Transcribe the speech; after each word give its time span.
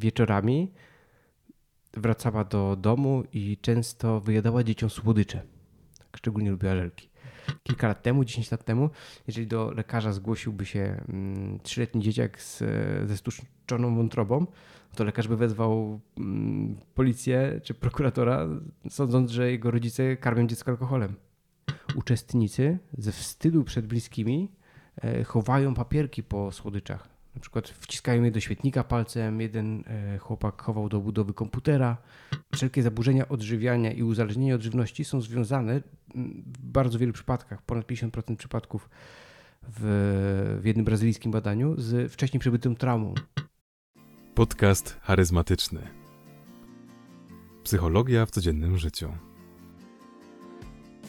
wieczorami 0.00 0.72
wracała 1.94 2.44
do 2.44 2.76
domu 2.76 3.24
i 3.32 3.58
często 3.60 4.20
wyjadała 4.20 4.64
dzieciom 4.64 4.90
słodycze. 4.90 5.42
Tak, 5.98 6.16
szczególnie 6.16 6.50
lubiła 6.50 6.76
żelki. 6.76 7.10
Kilka 7.62 7.88
lat 7.88 8.02
temu, 8.02 8.24
10 8.24 8.50
lat 8.50 8.64
temu, 8.64 8.90
jeżeli 9.26 9.46
do 9.46 9.70
lekarza 9.70 10.12
zgłosiłby 10.12 10.66
się 10.66 11.04
mm, 11.08 11.60
trzyletni 11.60 12.02
dzieciak 12.02 12.42
z, 12.42 12.58
ze 13.08 13.16
stłuczoną 13.16 13.96
wątrobą, 13.96 14.46
to 14.94 15.04
lekarz 15.04 15.28
by 15.28 15.36
wezwał 15.36 16.00
mm, 16.18 16.76
policję 16.94 17.60
czy 17.64 17.74
prokuratora, 17.74 18.48
sądząc, 18.90 19.30
że 19.30 19.50
jego 19.50 19.70
rodzice 19.70 20.16
karmią 20.16 20.46
dziecko 20.46 20.70
alkoholem. 20.70 21.14
Uczestnicy 21.94 22.78
ze 22.98 23.12
wstydu 23.12 23.64
przed 23.64 23.86
bliskimi 23.86 24.52
e, 25.02 25.24
chowają 25.24 25.74
papierki 25.74 26.22
po 26.22 26.52
słodyczach. 26.52 27.19
Na 27.40 27.42
przykład 27.42 27.68
wciskają 27.68 28.22
je 28.22 28.30
do 28.30 28.40
świetnika 28.40 28.84
palcem, 28.84 29.40
jeden 29.40 29.84
e, 29.86 30.18
chłopak 30.18 30.62
chował 30.62 30.88
do 30.88 31.00
budowy 31.00 31.34
komputera. 31.34 31.96
Wszelkie 32.54 32.82
zaburzenia 32.82 33.28
odżywiania 33.28 33.92
i 33.92 34.02
uzależnienie 34.02 34.54
od 34.54 34.62
żywności 34.62 35.04
są 35.04 35.20
związane 35.20 35.80
w 36.14 36.58
bardzo 36.62 36.98
wielu 36.98 37.12
przypadkach, 37.12 37.62
ponad 37.62 37.86
50% 37.86 38.36
przypadków 38.36 38.90
w, 39.62 40.58
w 40.62 40.64
jednym 40.64 40.84
brazylijskim 40.84 41.32
badaniu, 41.32 41.74
z 41.78 42.12
wcześniej 42.12 42.40
przebytą 42.40 42.76
traumą. 42.76 43.14
Podcast 44.34 44.96
charyzmatyczny. 45.02 45.80
Psychologia 47.64 48.26
w 48.26 48.30
codziennym 48.30 48.78
życiu. 48.78 49.12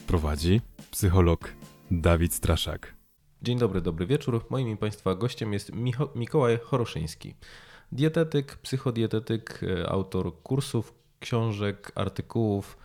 Prowadzi 0.06 0.60
psycholog 0.90 1.52
Dawid 1.90 2.34
Straszak. 2.34 3.01
Dzień 3.42 3.58
dobry, 3.58 3.80
dobry 3.80 4.06
wieczór. 4.06 4.44
Moim 4.50 4.68
i 4.68 4.76
Państwa 4.76 5.14
gościem 5.14 5.52
jest 5.52 5.74
Micho 5.74 6.12
Mikołaj 6.16 6.58
Choroszyński. 6.62 7.34
Dietetyk, 7.92 8.56
psychodietetyk, 8.56 9.60
e, 9.62 9.88
autor 9.88 10.42
kursów, 10.42 10.94
książek, 11.20 11.92
artykułów. 11.94 12.78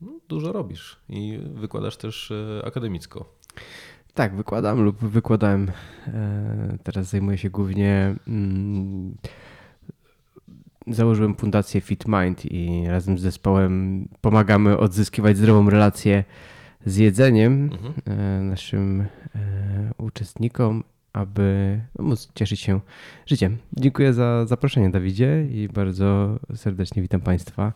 No, 0.00 0.12
dużo 0.28 0.52
robisz 0.52 1.00
i 1.08 1.40
wykładasz 1.54 1.96
też 1.96 2.30
e, 2.30 2.66
akademicko. 2.66 3.36
Tak, 4.14 4.36
wykładam 4.36 4.82
lub 4.82 4.98
wykładałem. 4.98 5.70
E, 6.06 6.78
teraz 6.82 7.06
zajmuję 7.06 7.38
się 7.38 7.50
głównie. 7.50 8.14
Mm, 8.28 9.16
założyłem 10.86 11.34
fundację 11.34 11.80
Fit 11.80 12.04
Mind 12.08 12.44
i 12.44 12.84
razem 12.88 13.18
z 13.18 13.22
zespołem 13.22 14.08
pomagamy 14.20 14.78
odzyskiwać 14.78 15.36
zdrową 15.36 15.70
relację 15.70 16.24
z 16.86 16.96
jedzeniem 16.96 17.70
mhm. 17.72 17.94
E, 18.06 18.40
naszym 18.42 19.00
e, 19.00 19.06
uczestnikom, 19.98 20.84
aby 21.12 21.80
móc 21.98 22.28
cieszyć 22.34 22.60
się 22.60 22.80
życiem. 23.26 23.58
Dziękuję 23.72 24.12
za 24.12 24.46
zaproszenie, 24.46 24.90
Dawidzie, 24.90 25.46
i 25.50 25.68
bardzo 25.68 26.38
serdecznie 26.54 27.02
witam 27.02 27.20
Państwa. 27.20 27.72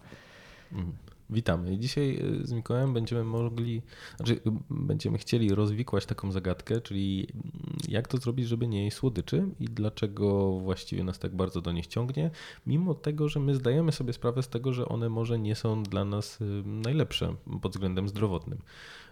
Mhm. 0.72 1.03
Witamy. 1.30 1.78
Dzisiaj 1.78 2.18
y, 2.42 2.46
z 2.46 2.52
Mikołajem 2.52 2.94
będziemy 2.94 3.24
mogli, 3.24 3.82
znaczy 4.16 4.40
będziemy 4.70 5.18
chcieli 5.18 5.54
rozwikłać 5.54 6.06
taką 6.06 6.32
zagadkę, 6.32 6.80
czyli 6.80 7.26
mm, 7.34 7.78
jak 7.88 8.08
to 8.08 8.18
zrobić, 8.18 8.48
żeby 8.48 8.68
nie 8.68 8.84
jeść 8.84 8.96
słodyczy 8.96 9.48
i 9.60 9.64
dlaczego 9.64 10.58
właściwie 10.58 11.04
nas 11.04 11.18
tak 11.18 11.36
bardzo 11.36 11.60
do 11.60 11.72
nich 11.72 11.86
ciągnie, 11.86 12.30
mimo 12.66 12.94
tego, 12.94 13.28
że 13.28 13.40
my 13.40 13.54
zdajemy 13.54 13.92
sobie 13.92 14.12
sprawę 14.12 14.42
z 14.42 14.48
tego, 14.48 14.72
że 14.72 14.88
one 14.88 15.08
może 15.08 15.38
nie 15.38 15.54
są 15.54 15.82
dla 15.82 16.04
nas 16.04 16.40
y, 16.40 16.62
najlepsze 16.64 17.34
pod 17.62 17.72
względem 17.72 18.08
zdrowotnym. 18.08 18.58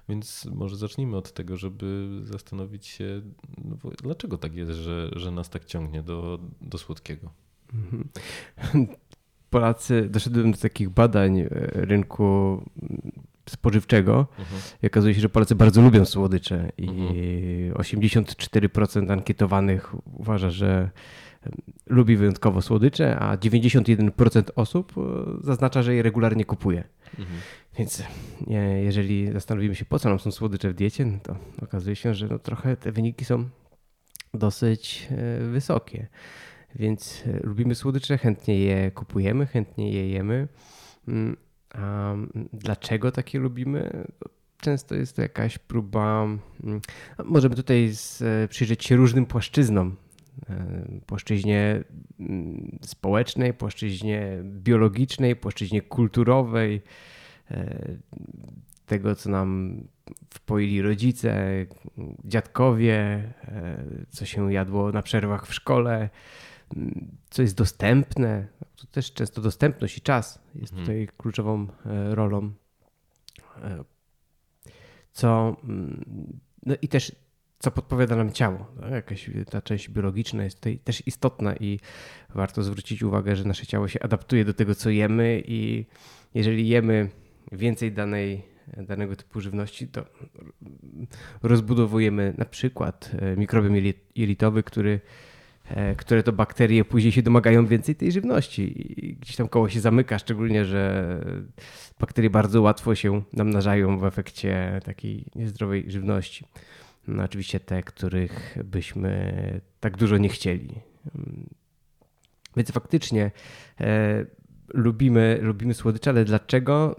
Więc 0.08 0.44
może 0.44 0.76
zacznijmy 0.76 1.16
od 1.16 1.32
tego, 1.32 1.56
żeby 1.56 2.20
zastanowić 2.24 2.86
się, 2.86 3.22
no 3.64 3.76
dlaczego 4.02 4.38
tak 4.38 4.54
jest, 4.54 4.72
że, 4.72 5.10
że 5.16 5.30
nas 5.30 5.50
tak 5.50 5.64
ciągnie 5.64 6.02
do, 6.02 6.38
do 6.60 6.78
słodkiego. 6.78 7.30
Mhm. 9.52 9.62
Polacy, 9.62 10.08
doszedłem 10.10 10.52
do 10.52 10.58
takich 10.58 10.90
badań 10.90 11.40
e, 11.40 11.48
rynku 11.72 12.62
spożywczego 13.48 14.26
mhm. 14.38 14.62
i 14.82 14.86
okazuje 14.86 15.14
się, 15.14 15.20
że 15.20 15.28
Polacy 15.28 15.54
bardzo 15.54 15.82
lubią 15.82 16.04
słodycze 16.04 16.72
i 16.78 16.88
mhm. 16.88 17.74
84% 17.74 19.12
ankietowanych 19.12 19.94
uważa, 20.18 20.50
że 20.50 20.90
lubi 21.86 22.16
wyjątkowo 22.16 22.62
słodycze, 22.62 23.18
a 23.18 23.36
91% 23.36 24.42
osób 24.56 24.92
e, 24.96 25.00
zaznacza, 25.44 25.82
że 25.82 25.94
je 25.94 26.02
regularnie 26.02 26.44
kupuje. 26.44 26.84
Mhm. 27.18 27.40
Więc 27.78 28.02
jeżeli 28.82 29.32
zastanowimy 29.32 29.74
się, 29.74 29.84
po 29.84 29.98
co 29.98 30.08
nam 30.08 30.18
są 30.18 30.30
słodycze 30.30 30.70
w 30.70 30.74
diecie, 30.74 31.04
no 31.04 31.18
to 31.22 31.36
okazuje 31.62 31.96
się, 31.96 32.14
że 32.14 32.26
no 32.26 32.38
trochę 32.38 32.76
te 32.76 32.92
wyniki 32.92 33.24
są 33.24 33.48
dosyć 34.34 35.08
e, 35.10 35.46
wysokie. 35.46 36.06
Więc 36.74 37.24
e, 37.26 37.46
lubimy 37.46 37.74
słodycze, 37.74 38.18
chętnie 38.18 38.58
je 38.58 38.90
kupujemy, 38.90 39.46
chętnie 39.46 39.92
je 39.92 40.08
jemy. 40.08 40.48
Mm, 41.08 41.36
a 41.74 42.14
dlaczego 42.52 43.12
takie 43.12 43.38
lubimy? 43.38 44.06
Często 44.60 44.94
jest 44.94 45.16
to 45.16 45.22
jakaś 45.22 45.58
próba. 45.58 46.22
Mm, 46.64 46.80
możemy 47.24 47.54
tutaj 47.54 47.92
e, 48.44 48.48
przyjrzeć 48.48 48.84
się 48.84 48.96
różnym 48.96 49.26
płaszczyznom. 49.26 49.96
E, 50.50 50.84
płaszczyźnie 51.06 51.84
mm, 52.20 52.78
społecznej, 52.82 53.54
płaszczyźnie 53.54 54.38
biologicznej, 54.44 55.36
płaszczyźnie 55.36 55.82
kulturowej, 55.82 56.82
tego, 58.86 59.14
co 59.14 59.30
nam 59.30 59.80
wpoili 60.30 60.82
rodzice, 60.82 61.66
dziadkowie, 62.24 63.22
co 64.08 64.24
się 64.26 64.52
jadło 64.52 64.92
na 64.92 65.02
przerwach 65.02 65.46
w 65.46 65.54
szkole, 65.54 66.10
co 67.30 67.42
jest 67.42 67.56
dostępne. 67.56 68.48
To 68.76 68.86
też 68.86 69.12
często 69.12 69.40
dostępność 69.40 69.98
i 69.98 70.00
czas 70.00 70.42
jest 70.54 70.72
mhm. 70.72 70.86
tutaj 70.86 71.08
kluczową 71.16 71.66
e, 71.86 72.14
rolą. 72.14 72.52
E, 73.62 73.84
co, 75.12 75.56
mm, 75.64 76.40
no 76.66 76.74
i 76.82 76.88
też 76.88 77.12
co 77.62 77.70
podpowiada 77.70 78.16
nam 78.16 78.32
ciało. 78.32 78.66
No, 78.80 78.88
jakaś 78.88 79.30
ta 79.50 79.62
część 79.62 79.88
biologiczna 79.88 80.44
jest 80.44 80.56
tutaj 80.56 80.78
też 80.78 81.06
istotna 81.06 81.56
i 81.56 81.80
warto 82.34 82.62
zwrócić 82.62 83.02
uwagę, 83.02 83.36
że 83.36 83.44
nasze 83.44 83.66
ciało 83.66 83.88
się 83.88 84.00
adaptuje 84.00 84.44
do 84.44 84.54
tego, 84.54 84.74
co 84.74 84.90
jemy 84.90 85.42
i 85.46 85.86
jeżeli 86.34 86.68
jemy 86.68 87.10
więcej 87.52 87.92
danej, 87.92 88.42
danego 88.76 89.16
typu 89.16 89.40
żywności, 89.40 89.88
to 89.88 90.04
rozbudowujemy 91.42 92.34
na 92.38 92.44
przykład 92.44 93.10
e, 93.18 93.36
mikrobiom 93.36 93.74
jelitowy, 94.14 94.62
który 94.62 95.00
które 95.96 96.22
to 96.22 96.32
bakterie 96.32 96.84
później 96.84 97.12
się 97.12 97.22
domagają 97.22 97.66
więcej 97.66 97.94
tej 97.94 98.12
żywności. 98.12 98.92
I 99.06 99.16
gdzieś 99.16 99.36
tam 99.36 99.48
koło 99.48 99.68
się 99.68 99.80
zamyka, 99.80 100.18
szczególnie, 100.18 100.64
że 100.64 101.04
bakterie 102.00 102.30
bardzo 102.30 102.62
łatwo 102.62 102.94
się 102.94 103.22
namnażają 103.32 103.98
w 103.98 104.04
efekcie 104.04 104.80
takiej 104.84 105.24
niezdrowej 105.34 105.90
żywności. 105.90 106.46
No, 107.08 107.22
oczywiście 107.22 107.60
te, 107.60 107.82
których 107.82 108.58
byśmy 108.64 109.60
tak 109.80 109.96
dużo 109.96 110.18
nie 110.18 110.28
chcieli. 110.28 110.80
Więc 112.56 112.70
faktycznie 112.70 113.30
e, 113.80 114.24
lubimy, 114.74 115.38
lubimy 115.42 115.74
słodycze, 115.74 116.10
ale 116.10 116.24
dlaczego? 116.24 116.96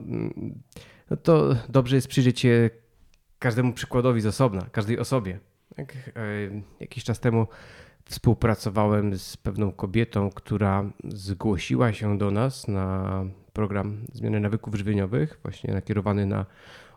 No 1.10 1.18
to 1.18 1.56
dobrze 1.70 1.96
jest 1.96 2.08
przyjrzeć 2.08 2.40
się 2.40 2.70
każdemu 3.40 3.74
przykładowi 3.74 4.22
z 4.22 4.26
osobna, 4.26 4.62
każdej 4.72 5.00
osobie. 5.00 5.40
Jak, 5.78 5.96
e, 5.96 6.02
jakiś 6.80 7.04
czas 7.04 7.20
temu 7.20 7.48
Współpracowałem 8.06 9.18
z 9.18 9.38
pewną 9.38 9.72
kobietą, 9.72 10.30
która 10.30 10.90
zgłosiła 11.04 11.94
się 11.94 12.18
do 12.18 12.32
nas 12.32 12.68
na 12.68 13.26
program 13.54 14.06
zmiany 14.14 14.40
nawyków 14.40 14.76
żywieniowych, 14.76 15.40
właśnie 15.44 15.74
nakierowany 15.74 16.26
na 16.26 16.46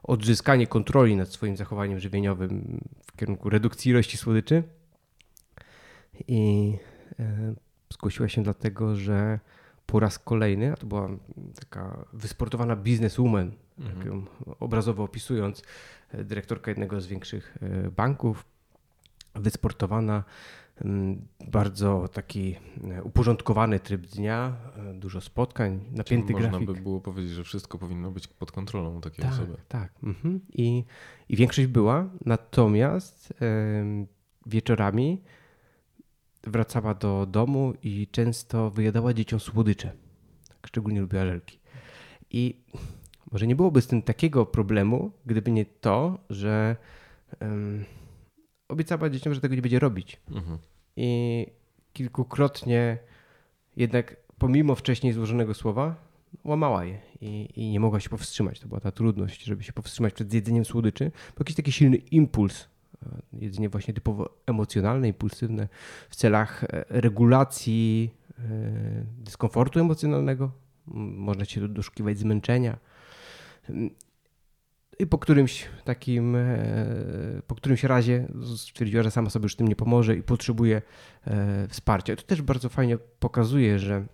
odzyskanie 0.03 0.67
kontroli 0.67 1.17
nad 1.17 1.29
swoim 1.29 1.57
zachowaniem 1.57 2.01
żywieniowym 2.01 2.81
w 3.07 3.17
kierunku 3.17 3.51
redukcji 3.51 3.91
ilości 3.91 4.17
słodyczy. 4.17 4.63
I 6.29 6.73
e, 7.21 7.55
zgłosiła 7.93 8.29
się 8.29 8.43
dlatego, 8.43 8.97
że 8.97 9.41
po 9.87 10.01
raz 10.01 10.19
kolejny, 10.19 10.73
a 10.73 10.77
to 10.77 10.87
była 10.87 11.09
taka 11.61 12.05
wysportowana 12.13 12.77
bizneswoman, 12.77 13.53
mhm. 13.79 13.97
tak 13.97 14.07
ją 14.07 14.25
obrazowo 14.61 15.05
opisując, 15.05 15.63
e, 16.11 16.25
dyrektorka 16.25 16.71
jednego 16.71 17.01
z 17.01 17.07
większych 17.07 17.59
e, 17.63 17.91
banków, 17.91 18.45
wysportowana, 19.35 20.25
bardzo 21.51 22.09
taki 22.09 22.57
e, 22.91 23.03
uporządkowany 23.03 23.81
tryb 23.81 24.07
dnia, 24.07 24.57
e, 24.77 24.95
dużo 24.95 25.21
spotkań, 25.21 25.81
napięty 25.91 26.27
Czyli 26.27 26.39
grafik. 26.39 26.59
Można 26.59 26.75
by 26.75 26.81
było 26.81 27.01
powiedzieć, 27.01 27.33
że 27.33 27.45
wszystko 27.45 27.79
powinno 27.79 28.11
być 28.11 28.27
pod 28.29 28.53
kontrolą 28.53 29.01
takiej 29.01 29.23
tak, 29.23 29.33
osoby. 29.33 29.57
Tak, 29.69 29.93
mhm. 30.03 30.41
I, 30.53 30.85
I 31.29 31.37
większość 31.37 31.69
była, 31.69 32.11
natomiast 32.25 33.35
yy, 33.41 34.07
wieczorami 34.47 35.23
wracała 36.43 36.95
do 36.95 37.27
domu 37.27 37.75
i 37.83 38.09
często 38.11 38.71
wyjadała 38.71 39.15
dzieciom 39.15 39.41
słodycze. 39.41 39.93
Tak, 40.49 40.67
szczególnie 40.67 41.01
lubiła 41.01 41.25
żelki. 41.25 41.59
I 42.31 42.61
może 43.33 43.47
nie 43.47 43.57
byłoby 43.57 43.83
z 43.83 43.87
tym 43.87 44.03
takiego 44.03 44.47
problemu, 44.47 45.11
gdyby 45.27 45.51
nie 45.51 45.67
to, 45.67 46.19
że... 46.31 46.77
Yy, 47.41 47.47
obiecała 48.69 49.11
dzieciom, 49.11 49.35
że 49.35 49.41
tego 49.41 49.55
nie 49.55 49.63
będzie 49.63 49.79
robić. 49.79 50.21
Mhm. 50.31 50.59
I 50.97 51.47
kilkukrotnie 51.93 52.99
jednak 53.77 54.17
pomimo 54.39 54.75
wcześniej 54.75 55.13
złożonego 55.13 55.55
słowa, 55.55 56.07
łamała 56.45 56.85
je 56.85 56.99
i, 57.21 57.49
i, 57.57 57.71
nie 57.71 57.81
mogła 57.81 58.01
się 58.01 58.09
powstrzymać. 58.09 58.61
To 58.61 58.69
była 58.69 58.81
ta 58.81 58.93
trudność, 58.93 59.45
żeby 59.45 59.63
się 59.63 59.73
powstrzymać 59.73 60.15
przed 60.15 60.35
jedzeniem 60.35 60.65
słodyczy. 60.65 61.05
Był 61.05 61.39
jakiś 61.39 61.57
taki 61.57 61.73
silny 61.73 61.97
impuls, 61.97 62.69
e, 63.03 63.23
jedzenie 63.33 63.69
właśnie 63.69 63.95
typowo 63.95 64.31
emocjonalne, 64.47 65.09
impulsywne, 65.09 65.69
w 66.11 66.17
celach 66.17 66.65
e, 66.65 66.85
regulacji 66.89 68.11
e, 68.39 68.43
dyskomfortu 69.19 69.81
emocjonalnego. 69.81 70.51
Można 70.87 71.45
się 71.45 71.69
doszukiwać 71.69 72.19
zmęczenia. 72.19 72.79
I 74.99 75.07
po 75.07 75.19
którymś 75.19 75.69
takim, 75.85 76.37
po 77.47 77.55
którymś 77.55 77.85
razie 77.85 78.29
stwierdziła, 78.57 79.03
że 79.03 79.11
sama 79.11 79.31
sobie 79.31 79.43
już 79.43 79.57
tym 79.57 79.69
nie 79.69 79.77
pomoże 79.77 80.17
i 80.17 80.23
potrzebuje 80.23 80.83
wsparcia. 81.69 82.17
To 82.17 82.23
też 82.23 82.43
bardzo 82.43 82.69
fajnie 82.69 82.99
pokazuje, 82.99 83.79
że 83.79 84.07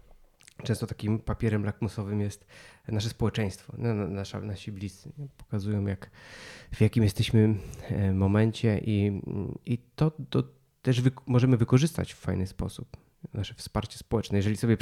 często 0.62 0.86
takim 0.86 1.18
papierem 1.18 1.64
lakmusowym 1.64 2.20
jest 2.20 2.46
nasze 2.88 3.08
społeczeństwo, 3.08 3.74
no, 3.78 3.94
no, 3.94 4.08
nasza, 4.08 4.40
nasi 4.40 4.72
bliscy. 4.72 5.12
Pokazują, 5.36 5.86
jak, 5.86 6.10
w 6.74 6.80
jakim 6.80 7.02
jesteśmy 7.02 7.54
e, 7.88 8.12
momencie 8.12 8.80
i, 8.84 9.22
i 9.66 9.78
to, 9.96 10.12
to 10.30 10.42
też 10.82 11.00
wy, 11.00 11.10
możemy 11.26 11.56
wykorzystać 11.56 12.12
w 12.14 12.18
fajny 12.18 12.46
sposób. 12.46 12.96
Nasze 13.34 13.54
wsparcie 13.54 13.98
społeczne. 13.98 14.38
Jeżeli 14.38 14.56
sobie 14.56 14.76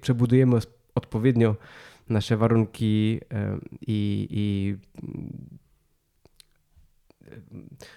przebudujemy 0.00 0.58
odpowiednio 0.94 1.56
nasze 2.08 2.36
warunki 2.36 3.20
e, 3.32 3.58
i, 3.80 4.28
i 4.30 4.76
e, 7.26 7.36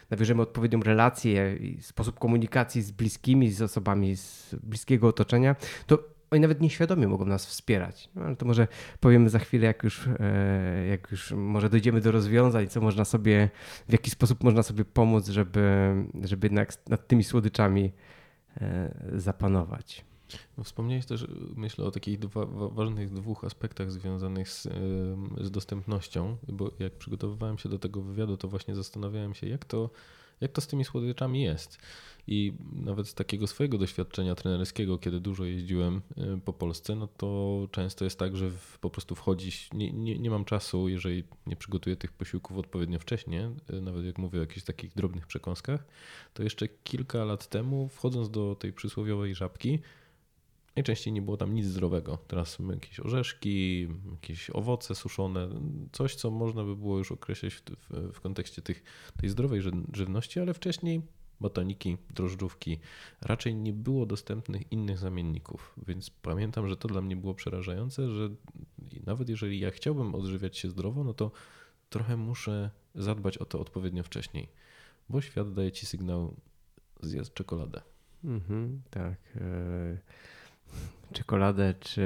nawiążemy 0.10 0.42
odpowiednią 0.42 0.80
relację 0.80 1.56
i 1.56 1.82
sposób 1.82 2.20
komunikacji 2.20 2.82
z 2.82 2.92
bliskimi, 2.92 3.52
z 3.52 3.62
osobami 3.62 4.16
z 4.16 4.56
bliskiego 4.64 5.08
otoczenia, 5.08 5.56
to 5.88 6.04
oni 6.32 6.42
nawet 6.42 6.62
nieświadomie 6.62 7.08
mogą 7.08 7.26
nas 7.26 7.46
wspierać. 7.46 8.10
No, 8.16 8.22
ale 8.22 8.36
to 8.36 8.46
może 8.46 8.68
powiemy 9.00 9.30
za 9.30 9.40
chwilę, 9.40 9.68
jak 9.68 9.84
już, 9.84 10.08
e, 10.20 10.88
jak 10.88 11.12
już 11.12 11.32
może 11.32 11.70
dojdziemy 11.70 12.02
do 12.02 12.12
rozwiązań, 12.12 12.68
co 12.68 12.82
można 12.82 13.06
sobie, 13.06 13.50
w 13.90 13.92
jaki 13.92 14.10
sposób 14.10 14.44
można 14.44 14.64
sobie 14.64 14.86
pomóc, 14.86 15.28
żeby, 15.28 15.94
żeby 16.24 16.48
jednak 16.48 16.74
nad 16.90 17.08
tymi 17.08 17.24
słodyczami 17.24 17.92
zapanować. 19.16 20.06
No, 20.58 20.64
wspomniałeś 20.64 21.06
też, 21.06 21.28
myślę, 21.56 21.86
o 21.86 21.92
takich 21.92 22.20
dwa, 22.20 22.46
ważnych 22.46 23.14
dwóch 23.14 23.44
aspektach 23.44 23.92
związanych 23.92 24.50
z, 24.50 24.68
z 25.42 25.52
dostępnością, 25.52 26.38
bo 26.48 26.72
jak 26.80 26.94
przygotowywałem 26.94 27.58
się 27.58 27.70
do 27.70 27.80
tego 27.80 28.02
wywiadu, 28.02 28.38
to 28.38 28.48
właśnie 28.48 28.76
zastanawiałem 28.76 29.34
się, 29.34 29.48
jak 29.48 29.66
to, 29.66 29.90
jak 30.42 30.52
to 30.52 30.62
z 30.62 30.68
tymi 30.68 30.86
słodyczami 30.86 31.42
jest. 31.42 31.78
I 32.28 32.54
nawet 32.72 33.08
z 33.08 33.14
takiego 33.14 33.48
swojego 33.48 33.78
doświadczenia 33.78 34.36
trenerskiego, 34.36 34.98
kiedy 34.98 35.20
dużo 35.20 35.46
jeździłem 35.46 36.02
y, 36.18 36.42
po 36.46 36.54
Polsce, 36.54 36.96
no 36.96 37.08
to 37.08 37.68
często 37.72 38.06
jest 38.06 38.20
tak, 38.20 38.38
że 38.38 38.52
po 38.82 38.90
prostu 38.90 39.16
wchodzić, 39.16 39.70
nie, 39.74 39.92
nie, 39.92 40.20
nie 40.20 40.30
mam 40.30 40.46
czasu, 40.46 40.90
jeżeli 40.90 41.24
nie 41.48 41.56
przygotuję 41.56 41.96
tych 41.96 42.12
posiłków 42.12 42.58
odpowiednio 42.58 43.00
wcześnie, 43.00 43.52
y, 43.70 43.82
nawet 43.82 44.06
jak 44.06 44.18
mówię 44.18 44.40
o 44.40 44.42
jakichś 44.42 44.66
takich 44.66 44.94
drobnych 44.96 45.28
przekąskach, 45.28 45.86
to 46.34 46.44
jeszcze 46.44 46.68
kilka 46.68 47.24
lat 47.24 47.48
temu, 47.48 47.90
wchodząc 47.90 48.30
do 48.30 48.56
tej 48.56 48.74
przysłowiowej 48.74 49.36
żabki, 49.36 49.80
najczęściej 50.78 51.14
nie 51.14 51.22
było 51.22 51.38
tam 51.38 51.54
nic 51.54 51.66
zdrowego. 51.66 52.18
Teraz 52.28 52.58
jakieś 52.70 53.00
orzeszki, 53.00 53.88
jakieś 54.12 54.50
owoce 54.50 54.96
suszone, 54.96 55.50
coś, 55.92 56.16
co 56.16 56.32
można 56.32 56.64
by 56.64 56.76
było 56.76 56.98
już 56.98 57.12
określić 57.12 57.54
w, 57.54 57.62
w, 57.62 58.14
w 58.14 58.22
kontekście 58.22 58.62
tych, 58.62 58.84
tej 59.22 59.30
zdrowej 59.30 59.62
żywności, 59.94 60.40
ale 60.40 60.54
wcześniej 60.54 61.02
botaniki, 61.42 61.98
drożdżówki, 62.14 62.80
raczej 63.22 63.56
nie 63.56 63.74
było 63.74 64.06
dostępnych 64.06 64.72
innych 64.72 64.98
zamienników. 64.98 65.74
Więc 65.88 66.10
pamiętam, 66.10 66.68
że 66.68 66.78
to 66.78 66.88
dla 66.88 67.02
mnie 67.02 67.16
było 67.16 67.34
przerażające, 67.34 68.10
że 68.10 68.30
nawet 69.06 69.30
jeżeli 69.30 69.60
ja 69.60 69.72
chciałbym 69.72 70.16
odżywiać 70.16 70.58
się 70.58 70.70
zdrowo, 70.70 71.04
no 71.04 71.14
to 71.14 71.32
trochę 71.90 72.18
muszę 72.18 72.70
zadbać 72.96 73.38
o 73.38 73.46
to 73.46 73.60
odpowiednio 73.60 74.04
wcześniej, 74.04 74.50
bo 75.10 75.22
świat 75.22 75.54
daje 75.54 75.72
ci 75.72 75.86
sygnał 75.86 76.36
zjedz 77.02 77.34
czekoladę. 77.34 77.82
Mhm, 78.24 78.82
tak. 78.90 79.18
E, 81.12 81.14
czekoladę 81.14 81.74
czy 81.80 82.02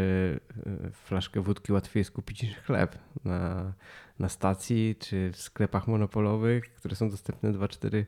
e, 0.65 0.91
flaszkę 0.91 1.41
wódki 1.41 1.73
łatwiej 1.73 2.01
jest 2.01 2.11
kupić 2.11 2.43
niż 2.43 2.55
chleb 2.57 2.97
na, 3.25 3.73
na 4.19 4.29
stacji 4.29 4.95
czy 4.99 5.31
w 5.31 5.37
sklepach 5.37 5.87
monopolowych, 5.87 6.73
które 6.73 6.95
są 6.95 7.09
dostępne 7.09 7.51
2-4 7.51 8.05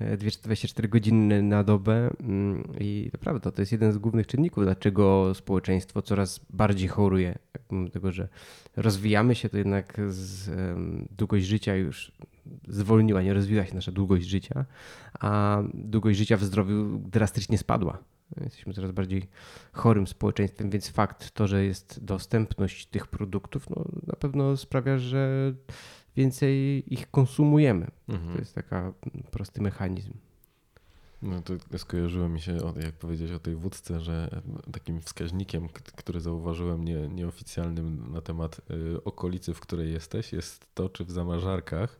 24 0.00 0.88
godziny 0.88 1.42
na 1.42 1.64
dobę 1.64 2.10
mm, 2.20 2.62
i 2.80 3.10
naprawdę 3.12 3.52
to 3.52 3.62
jest 3.62 3.72
jeden 3.72 3.92
z 3.92 3.98
głównych 3.98 4.26
czynników, 4.26 4.64
dlaczego 4.64 5.34
społeczeństwo 5.34 6.02
coraz 6.02 6.40
bardziej 6.50 6.88
choruje. 6.88 7.38
Mimo 7.70 7.88
tego, 7.88 8.12
że 8.12 8.28
rozwijamy 8.76 9.34
się, 9.34 9.48
to 9.48 9.58
jednak 9.58 10.00
z, 10.08 10.50
długość 11.10 11.46
życia 11.46 11.74
już 11.76 12.12
zwolniła, 12.68 13.22
nie 13.22 13.34
rozwiła 13.34 13.66
się 13.66 13.74
nasza 13.74 13.92
długość 13.92 14.28
życia, 14.28 14.64
a 15.20 15.62
długość 15.74 16.18
życia 16.18 16.36
w 16.36 16.44
zdrowiu 16.44 16.98
drastycznie 16.98 17.58
spadła. 17.58 17.98
Jesteśmy 18.40 18.74
coraz 18.74 18.90
bardziej 18.90 19.28
chorym 19.72 20.06
społeczeństwem, 20.06 20.70
więc 20.70 20.88
fakt 20.88 21.30
to, 21.30 21.46
że 21.46 21.64
jest 21.64 22.04
dostępność 22.04 22.86
tych 22.86 23.06
produktów, 23.06 23.70
no, 23.70 23.84
na 24.06 24.16
pewno 24.16 24.56
sprawia, 24.56 24.98
że 24.98 25.52
więcej 26.16 26.84
ich 26.94 27.10
konsumujemy. 27.10 27.86
Mhm. 28.08 28.32
To 28.32 28.38
jest 28.38 28.54
taki 28.54 28.76
prosty 29.30 29.62
mechanizm. 29.62 30.12
No 31.22 31.42
to 31.42 31.78
skojarzyło 31.78 32.28
mi 32.28 32.40
się, 32.40 32.56
jak 32.82 32.94
powiedzieć 32.94 33.32
o 33.32 33.38
tej 33.38 33.56
wódce, 33.56 34.00
że 34.00 34.42
takim 34.72 35.00
wskaźnikiem, 35.00 35.68
który 35.68 36.20
zauważyłem 36.20 36.84
nie, 36.84 37.08
nieoficjalnym 37.08 38.12
na 38.12 38.20
temat 38.20 38.60
y, 38.70 39.04
okolicy, 39.04 39.54
w 39.54 39.60
której 39.60 39.92
jesteś, 39.92 40.32
jest 40.32 40.66
to, 40.74 40.88
czy 40.88 41.04
w 41.04 41.10
zamarzarkach 41.10 41.99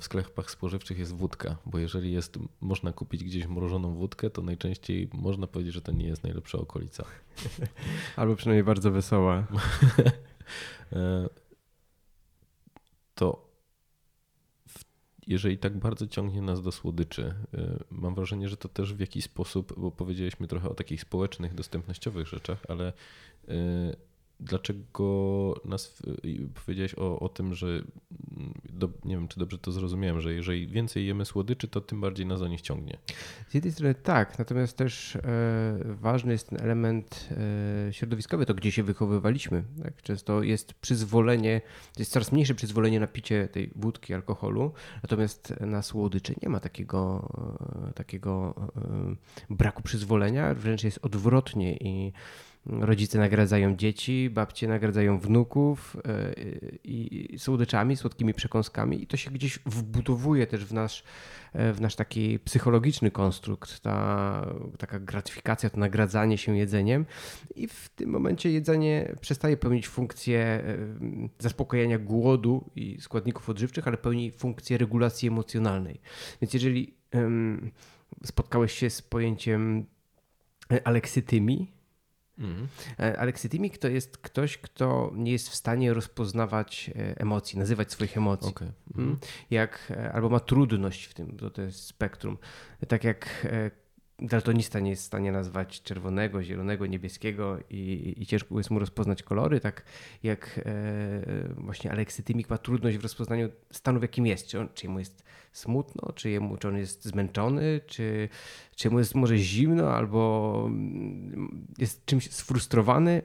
w 0.00 0.04
sklepach 0.04 0.50
spożywczych 0.50 0.98
jest 0.98 1.14
wódka, 1.14 1.56
bo 1.66 1.78
jeżeli 1.78 2.12
jest, 2.12 2.38
można 2.60 2.92
kupić 2.92 3.24
gdzieś 3.24 3.46
mrożoną 3.46 3.94
wódkę, 3.94 4.30
to 4.30 4.42
najczęściej 4.42 5.08
można 5.12 5.46
powiedzieć, 5.46 5.74
że 5.74 5.82
to 5.82 5.92
nie 5.92 6.06
jest 6.06 6.22
najlepsza 6.22 6.58
okolica. 6.58 7.04
Albo 8.16 8.36
przynajmniej 8.36 8.64
bardzo 8.64 8.90
wesoła. 8.90 9.46
E, 10.92 11.28
to 13.14 13.48
jeżeli 15.26 15.58
tak 15.58 15.78
bardzo 15.78 16.06
ciągnie 16.06 16.42
nas 16.42 16.62
do 16.62 16.72
słodyczy, 16.72 17.34
y, 17.54 17.84
mam 17.90 18.14
wrażenie, 18.14 18.48
że 18.48 18.56
to 18.56 18.68
też 18.68 18.94
w 18.94 19.00
jakiś 19.00 19.24
sposób, 19.24 19.74
bo 19.76 19.90
powiedzieliśmy 19.90 20.46
trochę 20.46 20.68
o 20.68 20.74
takich 20.74 21.00
społecznych, 21.00 21.54
dostępnościowych 21.54 22.28
rzeczach, 22.28 22.62
ale 22.68 22.92
dlaczego 24.40 25.54
nas 25.64 26.02
powiedziałeś 26.64 26.94
o, 26.94 27.20
o 27.20 27.28
tym, 27.28 27.54
że 27.54 27.66
mm, 27.66 28.54
do, 28.72 28.88
nie 29.04 29.14
wiem, 29.16 29.28
czy 29.28 29.40
dobrze 29.40 29.58
to 29.58 29.72
zrozumiałem, 29.72 30.20
że 30.20 30.34
jeżeli 30.34 30.66
więcej 30.66 31.06
jemy 31.06 31.24
słodyczy, 31.24 31.68
to 31.68 31.80
tym 31.80 32.00
bardziej 32.00 32.26
nas 32.26 32.42
o 32.42 32.48
nich 32.48 32.60
ciągnie. 32.60 32.98
Z 33.48 33.54
jednej 33.54 33.72
strony 33.72 33.94
tak, 33.94 34.38
natomiast 34.38 34.76
też 34.76 35.16
e, 35.16 35.20
ważny 35.84 36.32
jest 36.32 36.48
ten 36.48 36.60
element 36.62 37.28
e, 37.88 37.92
środowiskowy, 37.92 38.46
to 38.46 38.54
gdzie 38.54 38.72
się 38.72 38.82
wychowywaliśmy. 38.82 39.64
Tak? 39.82 40.02
Często 40.02 40.42
jest 40.42 40.74
przyzwolenie, 40.74 41.60
jest 41.98 42.12
coraz 42.12 42.32
mniejsze 42.32 42.54
przyzwolenie 42.54 43.00
na 43.00 43.06
picie 43.06 43.48
tej 43.48 43.70
wódki, 43.76 44.14
alkoholu, 44.14 44.72
natomiast 45.02 45.54
na 45.60 45.82
słodycze 45.82 46.34
nie 46.42 46.48
ma 46.48 46.60
takiego, 46.60 47.28
e, 47.88 47.92
takiego 47.92 48.54
braku 49.50 49.82
przyzwolenia, 49.82 50.54
wręcz 50.54 50.84
jest 50.84 50.98
odwrotnie 51.02 51.76
i 51.76 52.12
rodzice 52.66 53.18
nagradzają 53.18 53.76
dzieci, 53.76 54.30
babcie 54.30 54.68
nagradzają 54.68 55.18
wnuków 55.18 55.96
e, 56.04 56.34
i 56.84 57.28
słodyczami, 57.38 57.96
słodkimi 57.96 58.34
przekąskami 58.34 59.02
i 59.02 59.06
to 59.06 59.16
się 59.16 59.30
gdzieś 59.30 59.58
wbudowuje 59.66 60.46
też 60.46 60.64
w 60.64 60.72
nasz, 60.72 61.04
e, 61.52 61.72
w 61.72 61.80
nasz 61.80 61.96
taki 61.96 62.38
psychologiczny 62.38 63.10
konstrukt, 63.10 63.80
ta 63.80 64.46
taka 64.78 65.00
gratyfikacja, 65.00 65.70
to 65.70 65.80
nagradzanie 65.80 66.38
się 66.38 66.56
jedzeniem 66.56 67.06
i 67.54 67.68
w 67.68 67.88
tym 67.88 68.10
momencie 68.10 68.50
jedzenie 68.50 69.14
przestaje 69.20 69.56
pełnić 69.56 69.88
funkcję 69.88 70.38
e, 70.38 70.76
zaspokojenia 71.38 71.98
głodu 71.98 72.70
i 72.76 73.00
składników 73.00 73.50
odżywczych, 73.50 73.88
ale 73.88 73.96
pełni 73.96 74.30
funkcję 74.30 74.78
regulacji 74.78 75.28
emocjonalnej. 75.28 76.00
Więc 76.40 76.54
jeżeli 76.54 76.94
spotkałeś 78.24 78.72
się 78.72 78.90
z 78.90 79.02
pojęciem 79.02 79.86
aleksytymii, 80.84 81.73
Mhm. 82.38 82.68
Aleksytymik 83.18 83.78
to 83.78 83.88
jest 83.88 84.18
ktoś, 84.18 84.58
kto 84.58 85.12
nie 85.14 85.32
jest 85.32 85.48
w 85.48 85.54
stanie 85.54 85.94
rozpoznawać 85.94 86.90
e, 86.96 87.20
emocji, 87.20 87.58
nazywać 87.58 87.92
swoich 87.92 88.16
emocji. 88.16 88.48
Okay. 88.48 88.72
Mhm. 88.96 89.18
Jak, 89.50 89.92
e, 89.96 90.12
albo 90.12 90.28
ma 90.28 90.40
trudność 90.40 91.04
w 91.04 91.14
tym, 91.14 91.36
to, 91.36 91.50
to 91.50 91.62
jest 91.62 91.86
spektrum. 91.86 92.38
Tak 92.88 93.04
jak 93.04 93.46
daltonista 94.18 94.80
nie 94.80 94.90
jest 94.90 95.02
w 95.02 95.06
stanie 95.06 95.32
nazwać 95.32 95.82
czerwonego, 95.82 96.42
zielonego, 96.42 96.86
niebieskiego 96.86 97.58
i, 97.70 98.14
i 98.16 98.26
ciężko 98.26 98.58
jest 98.58 98.70
mu 98.70 98.78
rozpoznać 98.78 99.22
kolory, 99.22 99.60
tak 99.60 99.84
jak 100.22 100.60
e, 100.64 101.54
właśnie 101.56 101.92
aleksytymik 101.92 102.50
ma 102.50 102.58
trudność 102.58 102.98
w 102.98 103.02
rozpoznaniu 103.02 103.48
stanu, 103.70 103.98
w 103.98 104.02
jakim 104.02 104.26
jest. 104.26 104.46
Czy, 104.46 104.60
on, 104.60 104.68
czy 104.74 104.86
jest 104.86 105.24
smutno, 105.52 106.12
czy, 106.12 106.30
jemu, 106.30 106.56
czy 106.56 106.68
on 106.68 106.76
jest 106.76 107.04
zmęczony, 107.04 107.80
czy, 107.86 108.28
czy 108.76 108.90
mu 108.90 108.98
jest 108.98 109.14
może 109.14 109.38
zimno, 109.38 109.94
albo 109.94 110.62
mm, 110.66 111.66
jest 111.78 112.06
czymś 112.06 112.30
sfrustrowany. 112.30 113.22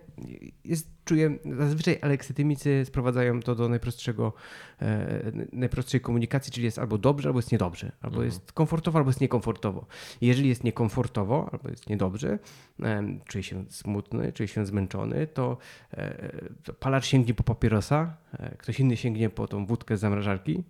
Jest, 0.66 0.99
czuję, 1.10 1.38
zazwyczaj 1.58 1.98
aleksytymicy 2.02 2.86
sprowadzają 2.86 3.40
to 3.40 3.56
do 3.56 3.70
najprostszego, 3.70 4.34
e, 4.82 5.32
najprostszej 5.54 6.02
komunikacji, 6.02 6.52
czyli 6.52 6.66
jest 6.66 6.80
albo 6.80 6.98
dobrze, 6.98 7.30
albo 7.30 7.40
jest 7.40 7.52
niedobrze, 7.52 7.92
albo 8.02 8.16
mhm. 8.16 8.26
jest 8.26 8.52
komfortowo, 8.52 8.98
albo 8.98 9.10
jest 9.10 9.22
niekomfortowo. 9.22 9.86
Jeżeli 10.22 10.50
jest 10.50 10.64
niekomfortowo, 10.64 11.50
albo 11.52 11.70
jest 11.70 11.90
niedobrze, 11.90 12.40
e, 12.84 13.04
czuje 13.26 13.44
się 13.44 13.66
smutny, 13.70 14.34
czuje 14.34 14.48
się 14.48 14.66
zmęczony, 14.66 15.28
to, 15.28 15.58
e, 15.94 16.32
to 16.64 16.74
palacz 16.74 17.06
sięgnie 17.06 17.34
po 17.34 17.44
papierosa, 17.44 18.18
e, 18.34 18.58
ktoś 18.58 18.80
inny 18.80 18.98
sięgnie 18.98 19.30
po 19.30 19.48
tą 19.48 19.66
wódkę 19.66 19.98
z 19.98 20.00
zamrażarki, 20.00 20.64